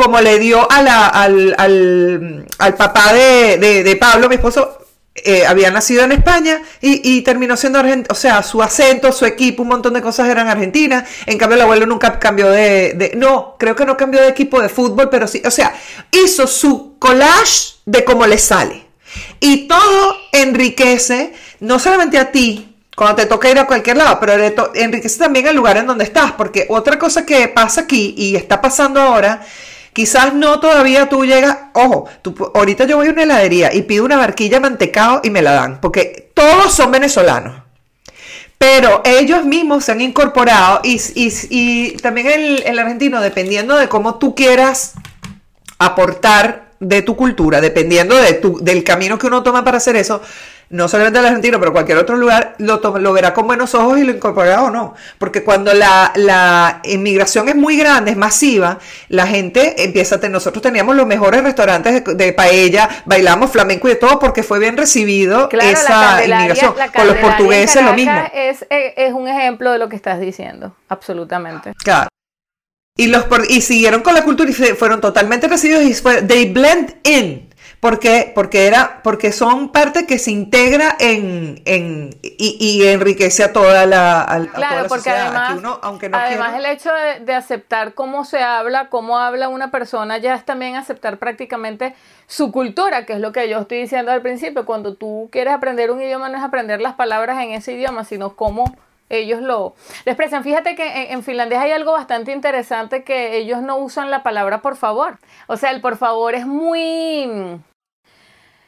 como 0.02 0.20
le 0.20 0.40
dio 0.40 0.70
al, 0.72 0.88
al, 0.88 2.46
al 2.58 2.76
papá 2.76 3.14
de, 3.14 3.58
de- 3.84 3.96
Pablo, 3.96 4.28
mi 4.30 4.36
esposo, 4.36 4.80
eh, 5.14 5.46
había 5.46 5.70
nacido 5.70 6.04
en 6.04 6.12
España 6.12 6.62
y, 6.82 7.22
terminó 7.22 7.56
siendo 7.56 7.80
argentino, 7.80 8.08
o 8.12 8.16
sea, 8.16 8.42
su 8.42 8.64
acento, 8.64 9.12
su 9.12 9.26
equipo, 9.26 9.62
un 9.62 9.70
montón 9.70 9.94
de 9.94 10.02
cosas 10.02 10.28
eran 10.30 10.48
argentinas, 10.48 11.08
en 11.28 11.38
cambio 11.38 11.56
el 11.58 11.62
abuelo 11.62 11.86
nunca 11.86 12.18
cambió 12.18 12.50
de, 12.50 12.94
de- 12.96 13.14
no, 13.16 13.56
creo 13.60 13.76
que 13.76 13.86
no 13.86 13.96
cambió 13.98 14.22
de 14.22 14.30
equipo 14.30 14.60
de 14.62 14.70
fútbol, 14.70 15.10
pero 15.10 15.28
sí, 15.28 15.42
o 15.46 15.52
sea, 15.52 15.74
hizo 16.12 16.48
su 16.48 16.98
collage 16.98 17.76
de 17.86 18.04
cómo 18.04 18.26
le 18.26 18.38
sale. 18.38 18.86
Y 19.40 19.68
todo 19.68 20.16
enriquece, 20.32 21.34
no 21.60 21.78
solamente 21.80 22.18
a 22.18 22.32
ti, 22.32 22.76
cuando 22.96 23.16
te 23.18 23.26
toca 23.26 23.50
ir 23.50 23.60
a 23.60 23.68
cualquier 23.68 23.98
lado, 23.98 24.20
pero 24.20 24.34
enriquece 24.76 25.20
también 25.20 25.48
el 25.48 25.56
lugar 25.56 25.78
en 25.78 25.88
donde 25.88 26.04
estás, 26.06 26.32
porque 26.34 26.66
otra 26.70 26.98
cosa 26.98 27.26
que 27.26 27.48
pasa 27.48 27.82
aquí 27.82 28.14
y 28.18 28.36
está 28.36 28.62
pasando 28.62 29.02
ahora, 29.02 29.42
quizás 29.94 30.34
no 30.34 30.60
todavía 30.60 31.10
tú 31.10 31.26
llegas, 31.26 31.58
ojo, 31.74 32.08
tú 32.22 32.36
ahorita 32.54 32.86
yo 32.86 32.98
voy 32.98 33.08
a 33.08 33.12
una 33.12 33.24
heladería 33.24 33.74
y 33.74 33.84
pido 33.84 34.06
una 34.06 34.18
barquilla 34.18 34.60
mantecado 34.60 35.22
y 35.24 35.30
me 35.30 35.42
la 35.42 35.52
dan, 35.54 35.82
porque 35.82 36.32
todos 36.34 36.74
son 36.74 36.92
venezolanos. 36.92 37.62
Pero 38.58 39.02
ellos 39.06 39.44
mismos 39.44 39.86
se 39.86 39.92
han 39.92 40.02
incorporado 40.02 40.82
y, 40.84 41.02
y- 41.16 41.34
y 41.50 41.92
también 41.98 42.28
el, 42.28 42.64
el 42.64 42.78
argentino, 42.78 43.20
dependiendo 43.20 43.76
de 43.76 43.90
cómo 43.90 44.16
tú 44.20 44.36
quieras 44.36 44.94
aportar 45.80 46.70
de 46.80 47.02
tu 47.02 47.16
cultura, 47.16 47.62
dependiendo 47.62 48.16
de 48.16 48.34
tu, 48.34 48.60
del 48.62 48.84
camino 48.84 49.18
que 49.18 49.28
uno 49.28 49.44
toma 49.44 49.64
para 49.64 49.78
hacer 49.78 49.96
eso, 49.96 50.22
no 50.72 50.88
solamente 50.88 51.20
el 51.20 51.26
argentino, 51.26 51.60
pero 51.60 51.72
cualquier 51.72 51.98
otro 51.98 52.16
lugar, 52.16 52.56
lo, 52.58 52.80
lo 52.98 53.14
verá 53.14 53.34
con 53.34 53.46
buenos 53.46 53.76
ojos 53.76 54.00
y 54.00 54.04
lo 54.04 54.12
incorporará 54.12 54.64
o 54.64 54.72
no. 54.72 54.96
Porque 55.18 55.44
cuando 55.44 55.74
la, 55.74 56.12
la 56.16 56.80
inmigración 56.84 57.50
es 57.50 57.56
muy 57.56 57.78
grande, 57.78 58.12
es 58.12 58.18
masiva, 58.18 58.80
la 59.10 59.28
gente 59.28 59.84
empieza 59.84 60.16
a 60.16 60.20
tener, 60.20 60.32
nosotros 60.32 60.64
teníamos 60.64 60.96
los 60.96 61.06
mejores 61.06 61.44
restaurantes 61.44 62.04
de, 62.04 62.16
de 62.16 62.34
paella, 62.34 62.90
bailamos 63.06 63.52
flamenco 63.52 63.88
y 63.88 63.92
de 63.92 63.98
todo 63.98 64.18
porque 64.18 64.44
fue 64.44 64.60
bien 64.60 64.78
recibido 64.78 65.50
Claro, 65.50 65.70
esa 65.70 66.26
inmigración. 66.26 66.74
la 66.78 66.92
Con 66.92 67.08
los 67.08 67.18
portugueses 67.18 67.84
lo 67.84 67.94
mismo. 67.94 68.24
Es, 68.34 68.66
es 68.70 69.14
un 69.14 69.28
ejemplo 69.28 69.72
de 69.72 69.78
lo 69.78 69.90
que 69.90 69.96
estás 69.98 70.20
diciendo, 70.20 70.76
absolutamente. 70.88 71.74
Claro. 71.84 72.08
Y, 72.98 73.08
los, 73.08 73.26
y 73.50 73.62
siguieron 73.62 74.02
con 74.02 74.14
la 74.14 74.24
cultura 74.24 74.50
y 74.50 74.54
fueron 74.54 75.02
totalmente 75.02 75.48
recibidos 75.48 75.84
y 75.84 75.94
fue, 75.94 76.22
they 76.22 76.52
blend 76.52 76.96
in. 77.04 77.51
¿Por 77.82 77.98
qué? 77.98 78.32
Porque, 78.36 78.68
era, 78.68 79.02
porque 79.04 79.32
son 79.32 79.70
parte 79.70 80.06
que 80.06 80.20
se 80.20 80.30
integra 80.30 80.96
en, 81.00 81.64
en 81.66 82.16
y, 82.22 82.56
y 82.60 82.88
enriquece 82.88 83.44
a 83.44 83.52
toda 83.54 83.88
la, 83.88 84.22
a- 84.22 84.36
a 84.36 84.38
toda 84.38 84.52
Claro, 84.54 84.76
la 84.84 84.88
porque 84.88 85.10
sociedad. 85.10 85.28
Además, 85.36 85.58
uno, 85.58 85.80
aunque 85.82 86.08
no 86.08 86.16
además 86.18 86.54
el 86.56 86.66
hecho 86.68 86.92
de, 86.94 87.26
de 87.26 87.34
aceptar 87.34 87.96
cómo 87.96 88.24
se 88.24 88.44
habla, 88.44 88.90
cómo 88.90 89.18
habla 89.18 89.50
una 89.50 89.72
persona, 89.72 90.20
ya 90.20 90.36
es 90.36 90.46
también 90.46 90.76
aceptar 90.76 91.18
prácticamente 91.18 91.96
su 92.28 92.52
cultura, 92.52 93.08
que 93.08 93.14
es 93.14 93.20
lo 93.20 93.32
que 93.32 93.50
yo 93.50 93.58
estoy 93.58 93.80
diciendo 93.80 94.12
al 94.12 94.22
principio. 94.22 94.64
Cuando 94.64 94.94
tú 94.94 95.28
quieres 95.32 95.52
aprender 95.52 95.90
un 95.90 96.00
idioma, 96.04 96.30
no 96.30 96.38
es 96.38 96.44
aprender 96.44 96.82
las 96.82 96.94
palabras 96.94 97.42
en 97.44 97.50
ese 97.52 97.74
idioma, 97.74 98.04
sino 98.04 98.36
cómo 98.36 98.76
ellos 99.10 99.42
lo, 99.42 99.74
lo 100.06 100.12
expresan. 100.12 100.44
Fíjate 100.44 100.76
que 100.76 100.86
en, 101.06 101.14
en 101.14 101.24
finlandés 101.24 101.58
hay 101.58 101.72
algo 101.72 101.94
bastante 101.94 102.32
interesante 102.32 103.04
que 103.04 103.38
ellos 103.38 103.64
no 103.64 103.78
usan 103.78 104.12
la 104.12 104.22
palabra 104.22 104.62
por 104.62 104.76
favor. 104.76 105.18
O 105.48 105.58
sea, 105.58 105.72
el 105.72 105.82
por 105.82 105.98
favor 105.98 106.36
es 106.36 106.46
muy... 106.46 107.60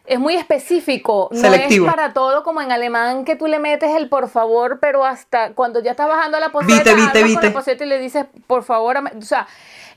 Es 0.06 0.20
muy 0.20 0.36
específico, 0.36 1.30
no 1.32 1.40
Selectivo. 1.40 1.86
es 1.86 1.94
para 1.94 2.12
todo 2.12 2.44
como 2.44 2.62
en 2.62 2.74
alemán 2.74 3.24
que 3.24 3.38
tú 3.38 3.48
le 3.48 3.60
metes 3.60 3.96
el 3.96 4.10
por 4.10 4.28
favor, 4.28 4.80
pero 4.82 5.06
hasta 5.06 5.54
cuando 5.54 5.82
ya 5.82 5.92
estás 5.92 6.10
bajando 6.10 6.40
la 6.42 6.50
poseta, 6.50 6.94
Vite, 6.94 7.24
vite, 7.24 7.34
con 7.36 7.44
la 7.44 7.54
poseta 7.54 7.86
y 7.86 7.88
le 7.88 8.00
dices 8.00 8.26
por 8.46 8.64
favor, 8.64 8.98
ame-". 8.98 9.12
o 9.18 9.22
sea, 9.22 9.48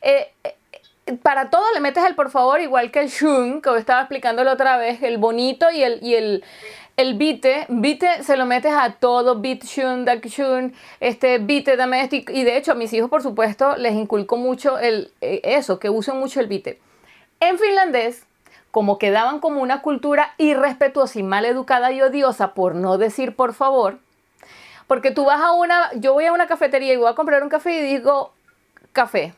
eh, 0.03 0.29
eh, 0.45 0.55
para 1.23 1.51
todo 1.51 1.65
le 1.75 1.81
metes 1.81 2.05
el 2.05 2.15
por 2.15 2.31
favor, 2.31 2.61
igual 2.61 2.93
que 2.93 3.01
el 3.01 3.09
shun, 3.09 3.61
que 3.61 3.77
estaba 3.77 4.01
explicándolo 4.01 4.53
otra 4.53 4.77
vez, 4.77 5.03
el 5.03 5.19
bonito 5.19 5.71
y 5.73 5.83
el, 5.83 5.99
y 6.03 6.15
el, 6.15 6.45
el 6.97 7.15
vite, 7.15 7.67
vite 7.69 8.23
se 8.23 8.37
lo 8.37 8.47
metes 8.47 8.73
a 8.73 8.93
todo, 8.93 9.37
bit 9.41 9.65
shun, 9.65 10.05
dak 10.05 10.25
shun, 10.27 10.73
este, 11.01 11.39
dame 11.77 12.01
esto, 12.01 12.17
y, 12.17 12.45
de 12.45 12.57
hecho 12.57 12.73
a 12.73 12.75
mis 12.75 12.93
hijos 12.93 13.11
por 13.11 13.23
supuesto 13.23 13.77
les 13.77 13.95
inculco 13.95 14.37
mucho 14.37 14.79
el, 14.79 15.13
eh, 15.21 15.41
eso, 15.45 15.79
que 15.79 15.91
usen 15.91 16.17
mucho 16.17 16.41
el 16.41 16.47
vite. 16.47 16.81
En 17.39 17.59
finlandés, 17.59 18.27
como 18.77 18.99
quedaban 18.99 19.41
como 19.41 19.63
una 19.63 19.81
cultura 19.81 20.35
irrespetuosa 20.37 21.19
y 21.19 21.23
mal 21.23 21.47
educada 21.47 21.93
y 21.93 22.03
odiosa 22.03 22.53
por 22.53 22.75
no 22.75 22.99
decir 22.99 23.35
por 23.35 23.55
favor, 23.55 23.99
porque 24.87 25.11
tú 25.11 25.25
vas 25.25 25.41
a 25.41 25.53
una, 25.53 25.91
yo 25.95 26.13
voy 26.13 26.27
a 26.27 26.33
una 26.35 26.47
cafetería 26.47 26.93
y 26.93 26.97
voy 26.99 27.09
a 27.11 27.15
comprar 27.15 27.43
un 27.43 27.49
café 27.49 27.73
y 27.75 27.81
digo 27.83 28.35
café. 28.93 29.33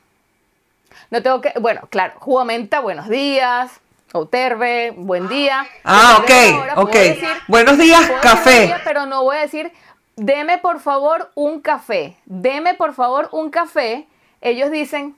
No 1.13 1.23
tengo 1.23 1.41
que, 1.41 1.53
bueno, 1.61 1.83
claro, 1.89 2.15
jugo 2.19 2.45
menta, 2.45 2.81
buenos 2.81 3.09
días, 3.09 3.79
Outerbe, 4.13 4.91
buen 4.97 5.29
día. 5.29 5.65
Ah, 5.85 6.19
ok, 6.21 6.79
ok. 6.79 6.93
decir- 6.93 7.29
Buenos 7.47 7.79
días, 7.79 8.11
café. 8.21 8.75
pero 8.83 9.07
no 9.07 9.23
voy 9.23 9.37
a 9.37 9.41
decir, 9.43 9.71
deme 10.17 10.59
por 10.59 10.81
favor 10.81 11.31
un 11.37 11.61
café. 11.61 12.17
Deme 12.25 12.75
por 12.75 12.93
favor 12.93 13.29
un 13.31 13.51
café. 13.51 14.09
Ellos 14.41 14.73
dicen 14.73 15.15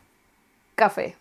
café. 0.75 1.17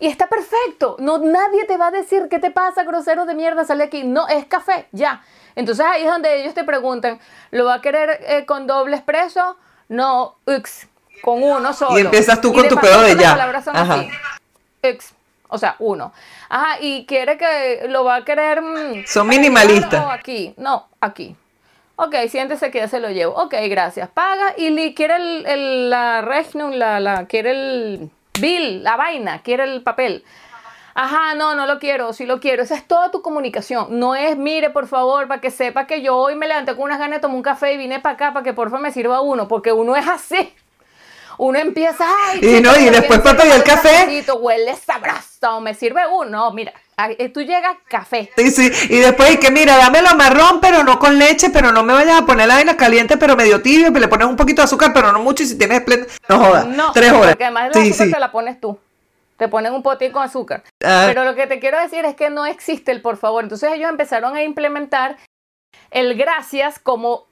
Y 0.00 0.06
está 0.08 0.26
perfecto. 0.28 0.96
No, 0.98 1.18
nadie 1.18 1.64
te 1.66 1.76
va 1.76 1.88
a 1.88 1.90
decir 1.90 2.26
qué 2.30 2.38
te 2.38 2.50
pasa, 2.50 2.82
grosero 2.84 3.26
de 3.26 3.34
mierda, 3.34 3.64
sale 3.64 3.84
aquí. 3.84 4.02
No, 4.02 4.26
es 4.28 4.46
café, 4.46 4.88
ya. 4.92 5.22
Entonces 5.54 5.84
ahí 5.86 6.02
es 6.04 6.10
donde 6.10 6.40
ellos 6.40 6.54
te 6.54 6.64
preguntan, 6.64 7.20
¿lo 7.50 7.66
va 7.66 7.74
a 7.74 7.80
querer 7.80 8.18
eh, 8.26 8.46
con 8.46 8.66
doble 8.66 8.96
expreso? 8.96 9.56
No, 9.88 10.36
ux, 10.46 10.88
con 11.22 11.42
uno 11.42 11.72
solo. 11.74 11.98
Y 11.98 12.02
empiezas 12.02 12.40
tú 12.40 12.52
con 12.52 12.66
tu 12.68 12.76
pedo 12.76 13.02
de 13.02 13.14
las 13.14 13.22
ya. 13.22 13.30
palabras 13.32 13.64
son 13.64 13.76
Ajá. 13.76 13.94
así. 13.94 14.08
Ux, 14.82 15.12
o 15.48 15.58
sea, 15.58 15.76
uno. 15.80 16.12
Ajá, 16.48 16.78
y 16.80 17.04
quiere 17.04 17.36
que 17.36 17.84
lo 17.88 18.02
va 18.04 18.16
a 18.16 18.24
querer. 18.24 18.62
mm, 18.62 19.04
Son 19.06 19.26
minimalistas. 19.28 20.02
o 20.04 20.10
aquí. 20.10 20.54
No, 20.56 20.88
aquí. 21.00 21.36
Ok, 21.96 22.14
siéntese 22.30 22.70
que 22.70 22.78
ya 22.78 22.88
se 22.88 23.00
lo 23.00 23.10
llevo. 23.10 23.34
Ok, 23.34 23.54
gracias. 23.68 24.08
Paga 24.08 24.54
y 24.56 24.70
li- 24.70 24.94
quiere 24.94 25.16
el, 25.16 25.44
el- 25.46 25.90
la 25.90 26.22
Rechnung, 26.22 26.72
la, 26.74 26.98
la, 27.00 27.26
quiere 27.26 27.50
el 27.50 28.10
bill, 28.38 28.82
la 28.82 28.96
vaina, 28.96 29.42
quiere 29.42 29.64
el 29.64 29.82
papel. 29.82 30.24
Ajá, 30.94 31.34
no, 31.34 31.54
no 31.54 31.66
lo 31.66 31.78
quiero, 31.78 32.12
sí 32.12 32.26
lo 32.26 32.40
quiero. 32.40 32.62
Esa 32.62 32.74
es 32.74 32.86
toda 32.86 33.10
tu 33.10 33.22
comunicación. 33.22 33.98
No 33.98 34.14
es, 34.14 34.36
mire, 34.36 34.70
por 34.70 34.86
favor, 34.86 35.28
para 35.28 35.40
que 35.40 35.50
sepa 35.50 35.86
que 35.86 36.02
yo 36.02 36.16
hoy 36.16 36.34
me 36.34 36.48
levanté 36.48 36.74
con 36.74 36.84
unas 36.84 36.98
ganas 36.98 37.18
de 37.18 37.20
tomar 37.20 37.36
un 37.36 37.42
café 37.42 37.72
y 37.72 37.76
vine 37.76 38.00
para 38.00 38.14
acá 38.14 38.32
para 38.32 38.44
que 38.44 38.52
por 38.52 38.70
favor 38.70 38.82
me 38.82 38.92
sirva 38.92 39.20
uno, 39.20 39.48
porque 39.48 39.72
uno 39.72 39.96
es 39.96 40.06
así. 40.06 40.52
Uno 41.38 41.58
empieza, 41.58 42.06
ay, 42.26 42.40
Y 42.42 42.60
no, 42.60 42.76
y 42.76 42.90
después 42.90 43.20
para 43.20 43.38
pedir 43.38 43.54
el 43.54 43.62
café. 43.62 44.24
Huele 44.38 44.76
sabroso, 44.76 45.60
me 45.60 45.72
sirve 45.72 46.02
uno. 46.06 46.28
No, 46.28 46.52
mira, 46.52 46.72
tú 47.34 47.40
llegas 47.42 47.76
café. 47.88 48.30
Sí, 48.36 48.50
sí. 48.50 48.70
Y 48.90 48.98
después, 48.98 49.32
y 49.32 49.36
que 49.38 49.50
mira, 49.50 49.76
dámelo 49.76 50.14
marrón, 50.16 50.60
pero 50.60 50.82
no 50.84 50.98
con 50.98 51.18
leche, 51.18 51.50
pero 51.50 51.72
no 51.72 51.82
me 51.82 51.92
vayas 51.92 52.20
a 52.22 52.26
poner 52.26 52.48
la 52.48 52.54
vaina 52.54 52.76
caliente, 52.76 53.16
pero 53.16 53.36
medio 53.36 53.62
tibio, 53.62 53.90
le 53.90 54.08
pones 54.08 54.26
un 54.26 54.36
poquito 54.36 54.62
de 54.62 54.64
azúcar, 54.66 54.92
pero 54.92 55.12
no 55.12 55.20
mucho, 55.20 55.42
y 55.42 55.46
si 55.46 55.58
tienes 55.58 55.78
esplenda, 55.78 56.06
no 56.28 56.38
jodas. 56.38 56.66
No, 56.66 56.92
Tres 56.92 57.12
horas. 57.12 57.28
Porque 57.30 57.44
además 57.44 57.70
la 57.74 57.82
Sí, 57.82 57.88
azúcar 57.90 58.06
sí. 58.06 58.12
te 58.12 58.20
la 58.20 58.32
pones 58.32 58.60
tú. 58.60 58.78
Te 59.36 59.48
ponen 59.48 59.72
un 59.72 59.82
potín 59.82 60.12
con 60.12 60.22
azúcar. 60.22 60.62
Ah. 60.84 61.04
Pero 61.06 61.24
lo 61.24 61.34
que 61.34 61.46
te 61.46 61.60
quiero 61.60 61.80
decir 61.80 62.04
es 62.04 62.14
que 62.14 62.28
no 62.28 62.44
existe 62.44 62.92
el 62.92 63.00
por 63.00 63.16
favor. 63.16 63.42
Entonces 63.42 63.72
ellos 63.72 63.88
empezaron 63.88 64.36
a 64.36 64.42
implementar 64.42 65.16
el 65.90 66.14
gracias 66.14 66.78
como 66.78 67.26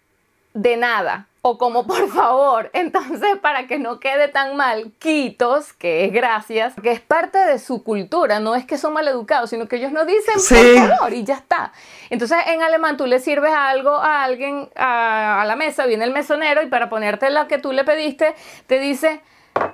de 0.55 0.77
nada 0.79 1.27
o 1.49 1.59
como 1.59 1.87
por 1.87 2.09
favor. 2.11 2.71
Entonces, 2.75 3.37
para 3.41 3.67
que 3.67 3.79
no 3.79 4.01
quede 4.01 4.29
tan 4.29 4.57
mal, 4.57 4.93
quitos, 4.99 5.73
que 5.73 6.05
es 6.05 6.13
gracias, 6.13 6.75
que 6.83 6.93
es 6.93 7.01
parte 7.01 7.39
de 7.39 7.59
su 7.59 7.83
cultura, 7.83 8.41
no 8.41 8.55
es 8.55 8.65
que 8.65 8.79
son 8.79 8.93
maleducados, 8.93 9.51
sino 9.51 9.67
que 9.67 9.77
ellos 9.77 9.93
no 9.93 10.05
dicen 10.05 10.39
Sí. 10.41 10.55
por 10.79 10.89
favor 10.97 11.13
y 11.15 11.25
ya 11.25 11.35
está. 11.35 11.73
Entonces, 12.11 12.39
en 12.47 12.63
alemán 12.63 12.97
tú 12.97 13.07
le 13.07 13.19
sirves 13.21 13.53
algo 13.53 13.91
a 13.97 14.23
alguien 14.25 14.69
a, 14.77 15.43
a 15.43 15.45
la 15.45 15.57
mesa, 15.57 15.87
viene 15.87 16.05
el 16.05 16.13
mesonero 16.13 16.63
y 16.63 16.67
para 16.67 16.89
ponerte 16.89 17.31
lo 17.31 17.47
que 17.49 17.59
tú 17.59 17.73
le 17.73 17.85
pediste, 17.85 18.35
te 18.67 18.79
dice 18.79 19.21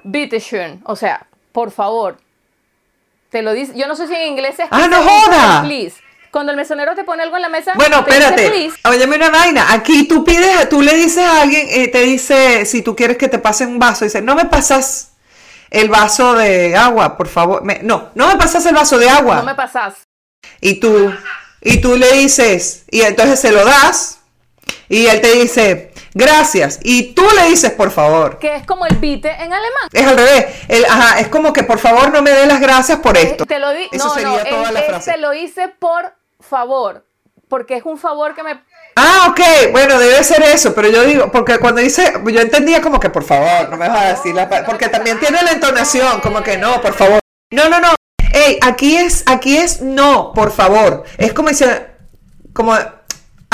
bitte 0.02 0.40
schön, 0.40 0.80
o 0.84 0.96
sea, 0.96 1.26
por 1.52 1.70
favor. 1.70 2.18
Te 3.30 3.42
lo 3.42 3.52
dice, 3.52 3.76
yo 3.76 3.88
no 3.88 3.96
sé 3.96 4.06
si 4.06 4.14
en 4.14 4.28
inglés 4.28 4.58
es 4.60 4.68
que 4.70 4.76
¡Ah, 4.76 4.86
no 4.86 4.96
joda! 5.02 5.62
please. 5.64 6.00
Cuando 6.34 6.50
el 6.50 6.56
mesonero 6.56 6.96
te 6.96 7.04
pone 7.04 7.22
algo 7.22 7.36
en 7.36 7.42
la 7.42 7.48
mesa, 7.48 7.74
Bueno, 7.76 8.04
te 8.04 8.12
dice 8.12 8.24
espérate. 8.24 8.50
please. 8.50 8.76
Óyeme 8.88 9.14
una 9.14 9.30
vaina. 9.30 9.72
Aquí 9.72 10.08
tú 10.08 10.24
pides, 10.24 10.68
tú 10.68 10.82
le 10.82 10.92
dices 10.96 11.24
a 11.24 11.42
alguien, 11.42 11.64
eh, 11.70 11.86
te 11.86 12.00
dice, 12.00 12.66
si 12.66 12.82
tú 12.82 12.96
quieres 12.96 13.16
que 13.18 13.28
te 13.28 13.38
pasen 13.38 13.68
un 13.68 13.78
vaso, 13.78 14.04
dice, 14.04 14.20
no 14.20 14.34
me 14.34 14.44
pasas 14.46 15.12
el 15.70 15.88
vaso 15.88 16.34
de 16.34 16.74
agua, 16.74 17.16
por 17.16 17.28
favor. 17.28 17.62
Me- 17.62 17.78
no, 17.84 18.10
no 18.16 18.26
me 18.26 18.34
pasas 18.36 18.66
el 18.66 18.74
vaso 18.74 18.98
de 18.98 19.08
agua. 19.08 19.36
No 19.36 19.42
me 19.44 19.54
pasas. 19.54 19.94
Y 20.60 20.80
tú, 20.80 21.14
y 21.60 21.80
tú 21.80 21.96
le 21.96 22.10
dices, 22.14 22.82
y 22.90 23.02
entonces 23.02 23.38
se 23.38 23.52
lo 23.52 23.64
das, 23.64 24.18
y 24.88 25.06
él 25.06 25.20
te 25.20 25.32
dice, 25.36 25.92
gracias. 26.14 26.80
Y 26.82 27.12
tú 27.14 27.24
le 27.36 27.44
dices, 27.48 27.70
por 27.70 27.92
favor. 27.92 28.40
Que 28.40 28.56
es 28.56 28.66
como 28.66 28.86
el 28.86 28.96
bite 28.96 29.30
en 29.30 29.52
alemán. 29.52 29.88
Es 29.92 30.04
al 30.04 30.16
revés. 30.16 30.46
El, 30.66 30.84
ajá, 30.84 31.20
es 31.20 31.28
como 31.28 31.52
que 31.52 31.62
por 31.62 31.78
favor 31.78 32.10
no 32.12 32.22
me 32.22 32.32
dé 32.32 32.44
las 32.46 32.60
gracias 32.60 32.98
por 32.98 33.16
esto. 33.16 33.46
Te 33.46 33.60
lo 33.60 33.70
di 33.72 33.84
Eso 33.92 34.08
no, 34.08 34.14
sería 34.14 34.28
no, 34.30 34.44
toda 34.44 34.68
el- 34.70 34.74
la 34.74 34.82
frase. 34.82 35.12
te 35.12 35.18
lo 35.18 35.32
hice 35.32 35.68
por 35.68 36.12
favor. 36.44 37.06
Porque 37.48 37.76
es 37.76 37.84
un 37.84 37.98
favor 37.98 38.34
que 38.34 38.42
me. 38.42 38.62
Ah, 38.96 39.28
ok, 39.30 39.72
bueno, 39.72 39.98
debe 39.98 40.22
ser 40.22 40.42
eso, 40.42 40.74
pero 40.74 40.88
yo 40.88 41.02
digo, 41.04 41.30
porque 41.30 41.58
cuando 41.58 41.80
dice, 41.80 42.12
yo 42.24 42.40
entendía 42.40 42.80
como 42.80 43.00
que 43.00 43.10
por 43.10 43.24
favor, 43.24 43.68
no 43.68 43.76
me 43.76 43.88
vas 43.88 43.98
a 43.98 44.08
decir 44.10 44.34
la 44.34 44.48
porque 44.64 44.88
también 44.88 45.18
tiene 45.18 45.42
la 45.42 45.50
entonación, 45.50 46.20
como 46.20 46.42
que 46.42 46.56
no, 46.56 46.80
por 46.80 46.94
favor. 46.94 47.18
No, 47.50 47.68
no, 47.68 47.80
no. 47.80 47.94
Ey, 48.32 48.58
aquí 48.62 48.96
es, 48.96 49.24
aquí 49.26 49.56
es 49.56 49.80
no, 49.80 50.32
por 50.32 50.52
favor. 50.52 51.04
Es 51.18 51.32
como 51.32 51.48
dice, 51.48 51.88
como, 52.52 52.74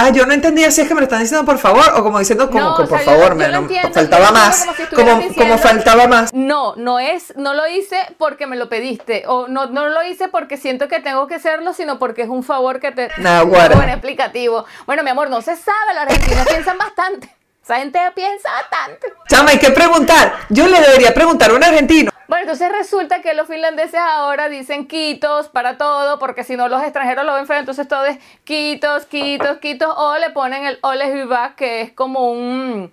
ah, 0.04 0.10
yo 0.10 0.26
no 0.26 0.32
entendía 0.32 0.70
si 0.70 0.80
es 0.80 0.88
que 0.88 0.94
me 0.94 1.00
lo 1.00 1.04
están 1.04 1.20
diciendo 1.20 1.44
por 1.46 1.58
favor 1.58 1.84
o 1.96 2.02
como 2.02 2.18
diciendo 2.18 2.48
como 2.50 2.60
No, 2.70 2.76
que 2.76 2.82
o 2.82 2.88
por 2.88 2.98
sea, 2.98 3.06
yo- 3.06 3.12
favor, 3.12 3.30
yo 3.30 3.34
me, 3.36 3.48
lo 3.48 3.58
entiendo, 3.58 3.92
faltaba 3.92 4.26
yo 4.28 4.32
más, 4.32 4.66
como 4.94 5.20
si 5.22 5.34
como, 5.34 5.58
faltaba 5.58 6.06
más. 6.06 6.32
No, 6.34 6.74
no 6.76 6.98
es, 6.98 7.34
no 7.36 7.54
lo 7.54 7.66
hice 7.68 7.96
porque 8.18 8.46
me 8.46 8.56
lo 8.56 8.68
pediste. 8.68 9.24
O 9.26 9.48
no, 9.48 9.66
no 9.66 9.88
lo 9.88 10.02
hice 10.02 10.28
porque 10.28 10.56
siento 10.56 10.88
que 10.88 11.00
tengo 11.00 11.26
que 11.26 11.36
hacerlo, 11.36 11.72
sino 11.72 11.98
porque 11.98 12.22
es 12.22 12.28
un 12.28 12.42
favor 12.42 12.80
que 12.80 12.92
te. 12.92 13.08
Nah. 13.18 13.42
Bueno, 13.42 13.80
explicativo. 13.82 14.64
Bueno, 14.86 15.02
mi 15.02 15.10
amor, 15.10 15.30
no 15.30 15.42
se 15.42 15.56
sabe, 15.56 15.94
los 15.94 16.02
argentinos 16.02 16.46
piensan 16.48 16.78
bastante. 16.78 17.34
Esa 17.62 17.76
gente 17.76 18.00
piensa 18.14 18.48
bastante. 18.50 19.12
Chama, 19.28 19.50
hay 19.50 19.58
que 19.58 19.70
preguntar. 19.70 20.32
Yo 20.48 20.66
le 20.66 20.80
debería 20.80 21.12
preguntar 21.14 21.50
a 21.50 21.54
un 21.54 21.62
argentino. 21.62 22.09
Bueno, 22.30 22.42
entonces 22.44 22.70
resulta 22.70 23.22
que 23.22 23.34
los 23.34 23.48
finlandeses 23.48 23.98
ahora 23.98 24.48
dicen 24.48 24.86
quitos 24.86 25.48
para 25.48 25.76
todo, 25.76 26.20
porque 26.20 26.44
si 26.44 26.56
no 26.56 26.68
los 26.68 26.80
extranjeros 26.80 27.24
lo 27.24 27.34
ven 27.34 27.48
feo, 27.48 27.58
entonces 27.58 27.88
todo 27.88 28.04
es 28.04 28.18
quitos, 28.44 29.04
quitos, 29.06 29.58
quitos, 29.58 29.92
o 29.96 30.16
le 30.16 30.30
ponen 30.30 30.64
el 30.64 30.78
ole 30.82 31.06
hyvä, 31.06 31.54
que 31.56 31.80
es 31.80 31.90
como 31.90 32.30
un... 32.30 32.92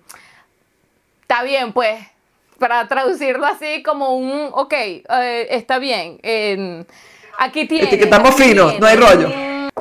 Está 1.22 1.44
bien, 1.44 1.72
pues, 1.72 2.00
para 2.58 2.88
traducirlo 2.88 3.46
así, 3.46 3.84
como 3.84 4.16
un, 4.16 4.48
ok, 4.50 4.72
eh, 4.72 5.46
está 5.50 5.78
bien, 5.78 6.18
eh, 6.24 6.84
aquí 7.38 7.64
tiene. 7.68 7.86
Etiquetamos 7.86 8.30
aquí 8.34 8.42
fino, 8.42 8.64
tiene, 8.64 8.80
no 8.80 8.86
hay 8.88 8.96
rollo. 8.96 9.28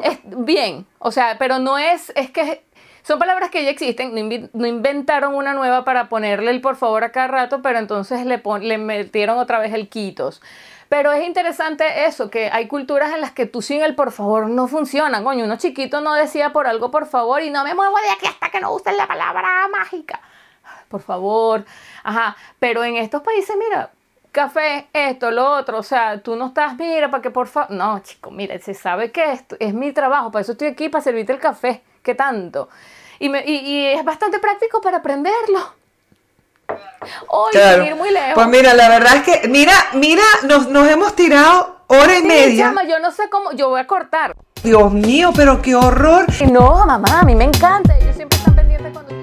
Es 0.04 0.20
bien, 0.24 0.86
o 1.00 1.12
sea, 1.12 1.38
pero 1.40 1.58
no 1.58 1.80
es, 1.80 2.12
es 2.16 2.30
que 2.30 2.62
son 3.08 3.20
palabras 3.20 3.50
que 3.50 3.64
ya 3.64 3.70
existen, 3.70 4.14
no, 4.14 4.50
no 4.52 4.68
inventaron 4.68 5.34
una 5.34 5.54
nueva 5.54 5.86
para 5.86 6.10
ponerle 6.10 6.52
el 6.52 6.60
por 6.60 6.76
favor 6.76 7.06
a 7.06 7.14
cada 7.14 7.28
rato, 7.28 7.62
pero 7.62 7.80
entonces 7.80 8.26
le, 8.26 8.38
pon- 8.38 8.68
le 8.68 8.78
metieron 8.78 9.38
otra 9.38 9.60
vez 9.60 9.74
el 9.74 9.88
quitos. 9.88 10.42
Pero 10.90 11.14
es 11.14 11.26
interesante 11.26 12.06
eso, 12.06 12.30
que 12.30 12.50
hay 12.52 12.68
culturas 12.68 13.14
en 13.14 13.22
las 13.22 13.32
que 13.32 13.46
tú 13.46 13.62
sin 13.62 13.82
el 13.82 13.96
por 13.96 14.12
favor 14.12 14.50
no 14.50 14.68
funcionan. 14.68 15.24
Coño, 15.24 15.46
uno 15.46 15.56
chiquito 15.58 16.02
no 16.02 16.14
decía 16.16 16.52
por 16.52 16.68
algo 16.68 16.92
por 16.92 17.06
favor 17.06 17.42
y 17.42 17.50
no 17.50 17.64
me 17.64 17.74
muevo 17.76 17.96
de 17.98 18.10
aquí 18.10 18.26
hasta 18.26 18.50
que 18.50 18.60
no 18.60 18.74
usen 18.74 18.98
la 18.98 19.08
palabra 19.08 19.68
mágica. 19.70 20.20
Por 20.90 21.02
favor. 21.02 21.64
Ajá. 22.04 22.36
Pero 22.60 22.84
en 22.84 22.96
estos 22.98 23.22
países, 23.22 23.56
mira, 23.58 23.90
café, 24.34 24.88
esto, 24.94 25.32
lo 25.32 25.50
otro. 25.58 25.78
O 25.80 25.84
sea, 25.84 26.22
tú 26.22 26.36
no 26.36 26.48
estás, 26.48 26.76
mira, 26.78 27.10
para 27.10 27.22
que 27.22 27.32
por 27.32 27.48
favor. 27.48 27.72
No, 27.72 28.00
chico, 28.00 28.32
mira, 28.32 28.58
se 28.60 28.74
sabe 28.74 29.12
que 29.12 29.32
esto 29.32 29.56
es 29.60 29.74
mi 29.74 29.92
trabajo. 29.94 30.32
Para 30.32 30.42
eso 30.44 30.54
estoy 30.54 30.68
aquí, 30.70 30.90
para 30.90 31.04
servirte 31.04 31.34
el 31.34 31.40
café. 31.40 31.84
¿Qué 32.02 32.16
tanto? 32.16 32.70
Y, 33.20 33.30
me- 33.30 33.44
y- 33.46 33.56
y 33.60 33.86
es 33.88 34.04
bastante 34.06 34.40
práctico 34.40 34.82
para 34.82 34.98
aprenderlo. 34.98 35.74
Hoy, 37.28 37.52
Claro. 37.52 37.84
ir 37.86 37.96
muy 37.96 38.12
lejos. 38.12 38.34
Pues 38.36 38.48
mira, 38.48 38.74
la 38.74 38.90
verdad 38.90 39.16
es 39.18 39.24
que, 39.24 39.48
mira, 39.48 39.74
mira, 39.94 40.24
nos, 40.44 40.68
nos 40.68 40.88
hemos 40.90 41.16
tirado 41.16 41.78
hora 41.88 42.18
y 42.18 42.24
media. 42.24 42.66
chama, 42.66 42.84
yo 42.84 43.00
no 43.00 43.12
sé 43.12 43.30
cómo, 43.30 43.52
yo 43.54 43.70
voy 43.70 43.80
a 43.80 43.88
cortar. 43.88 44.36
Dios 44.64 44.92
mío, 44.92 45.32
pero 45.36 45.62
qué 45.62 45.76
horror. 45.76 46.26
No, 46.52 46.86
mamá, 46.86 47.20
a 47.22 47.24
mí 47.24 47.36
me 47.36 47.46
encanta. 47.46 47.98
Ellos 47.98 48.16
siempre 48.16 48.38
están 48.38 48.56
pendientes 48.56 48.92
cuando... 48.92 49.14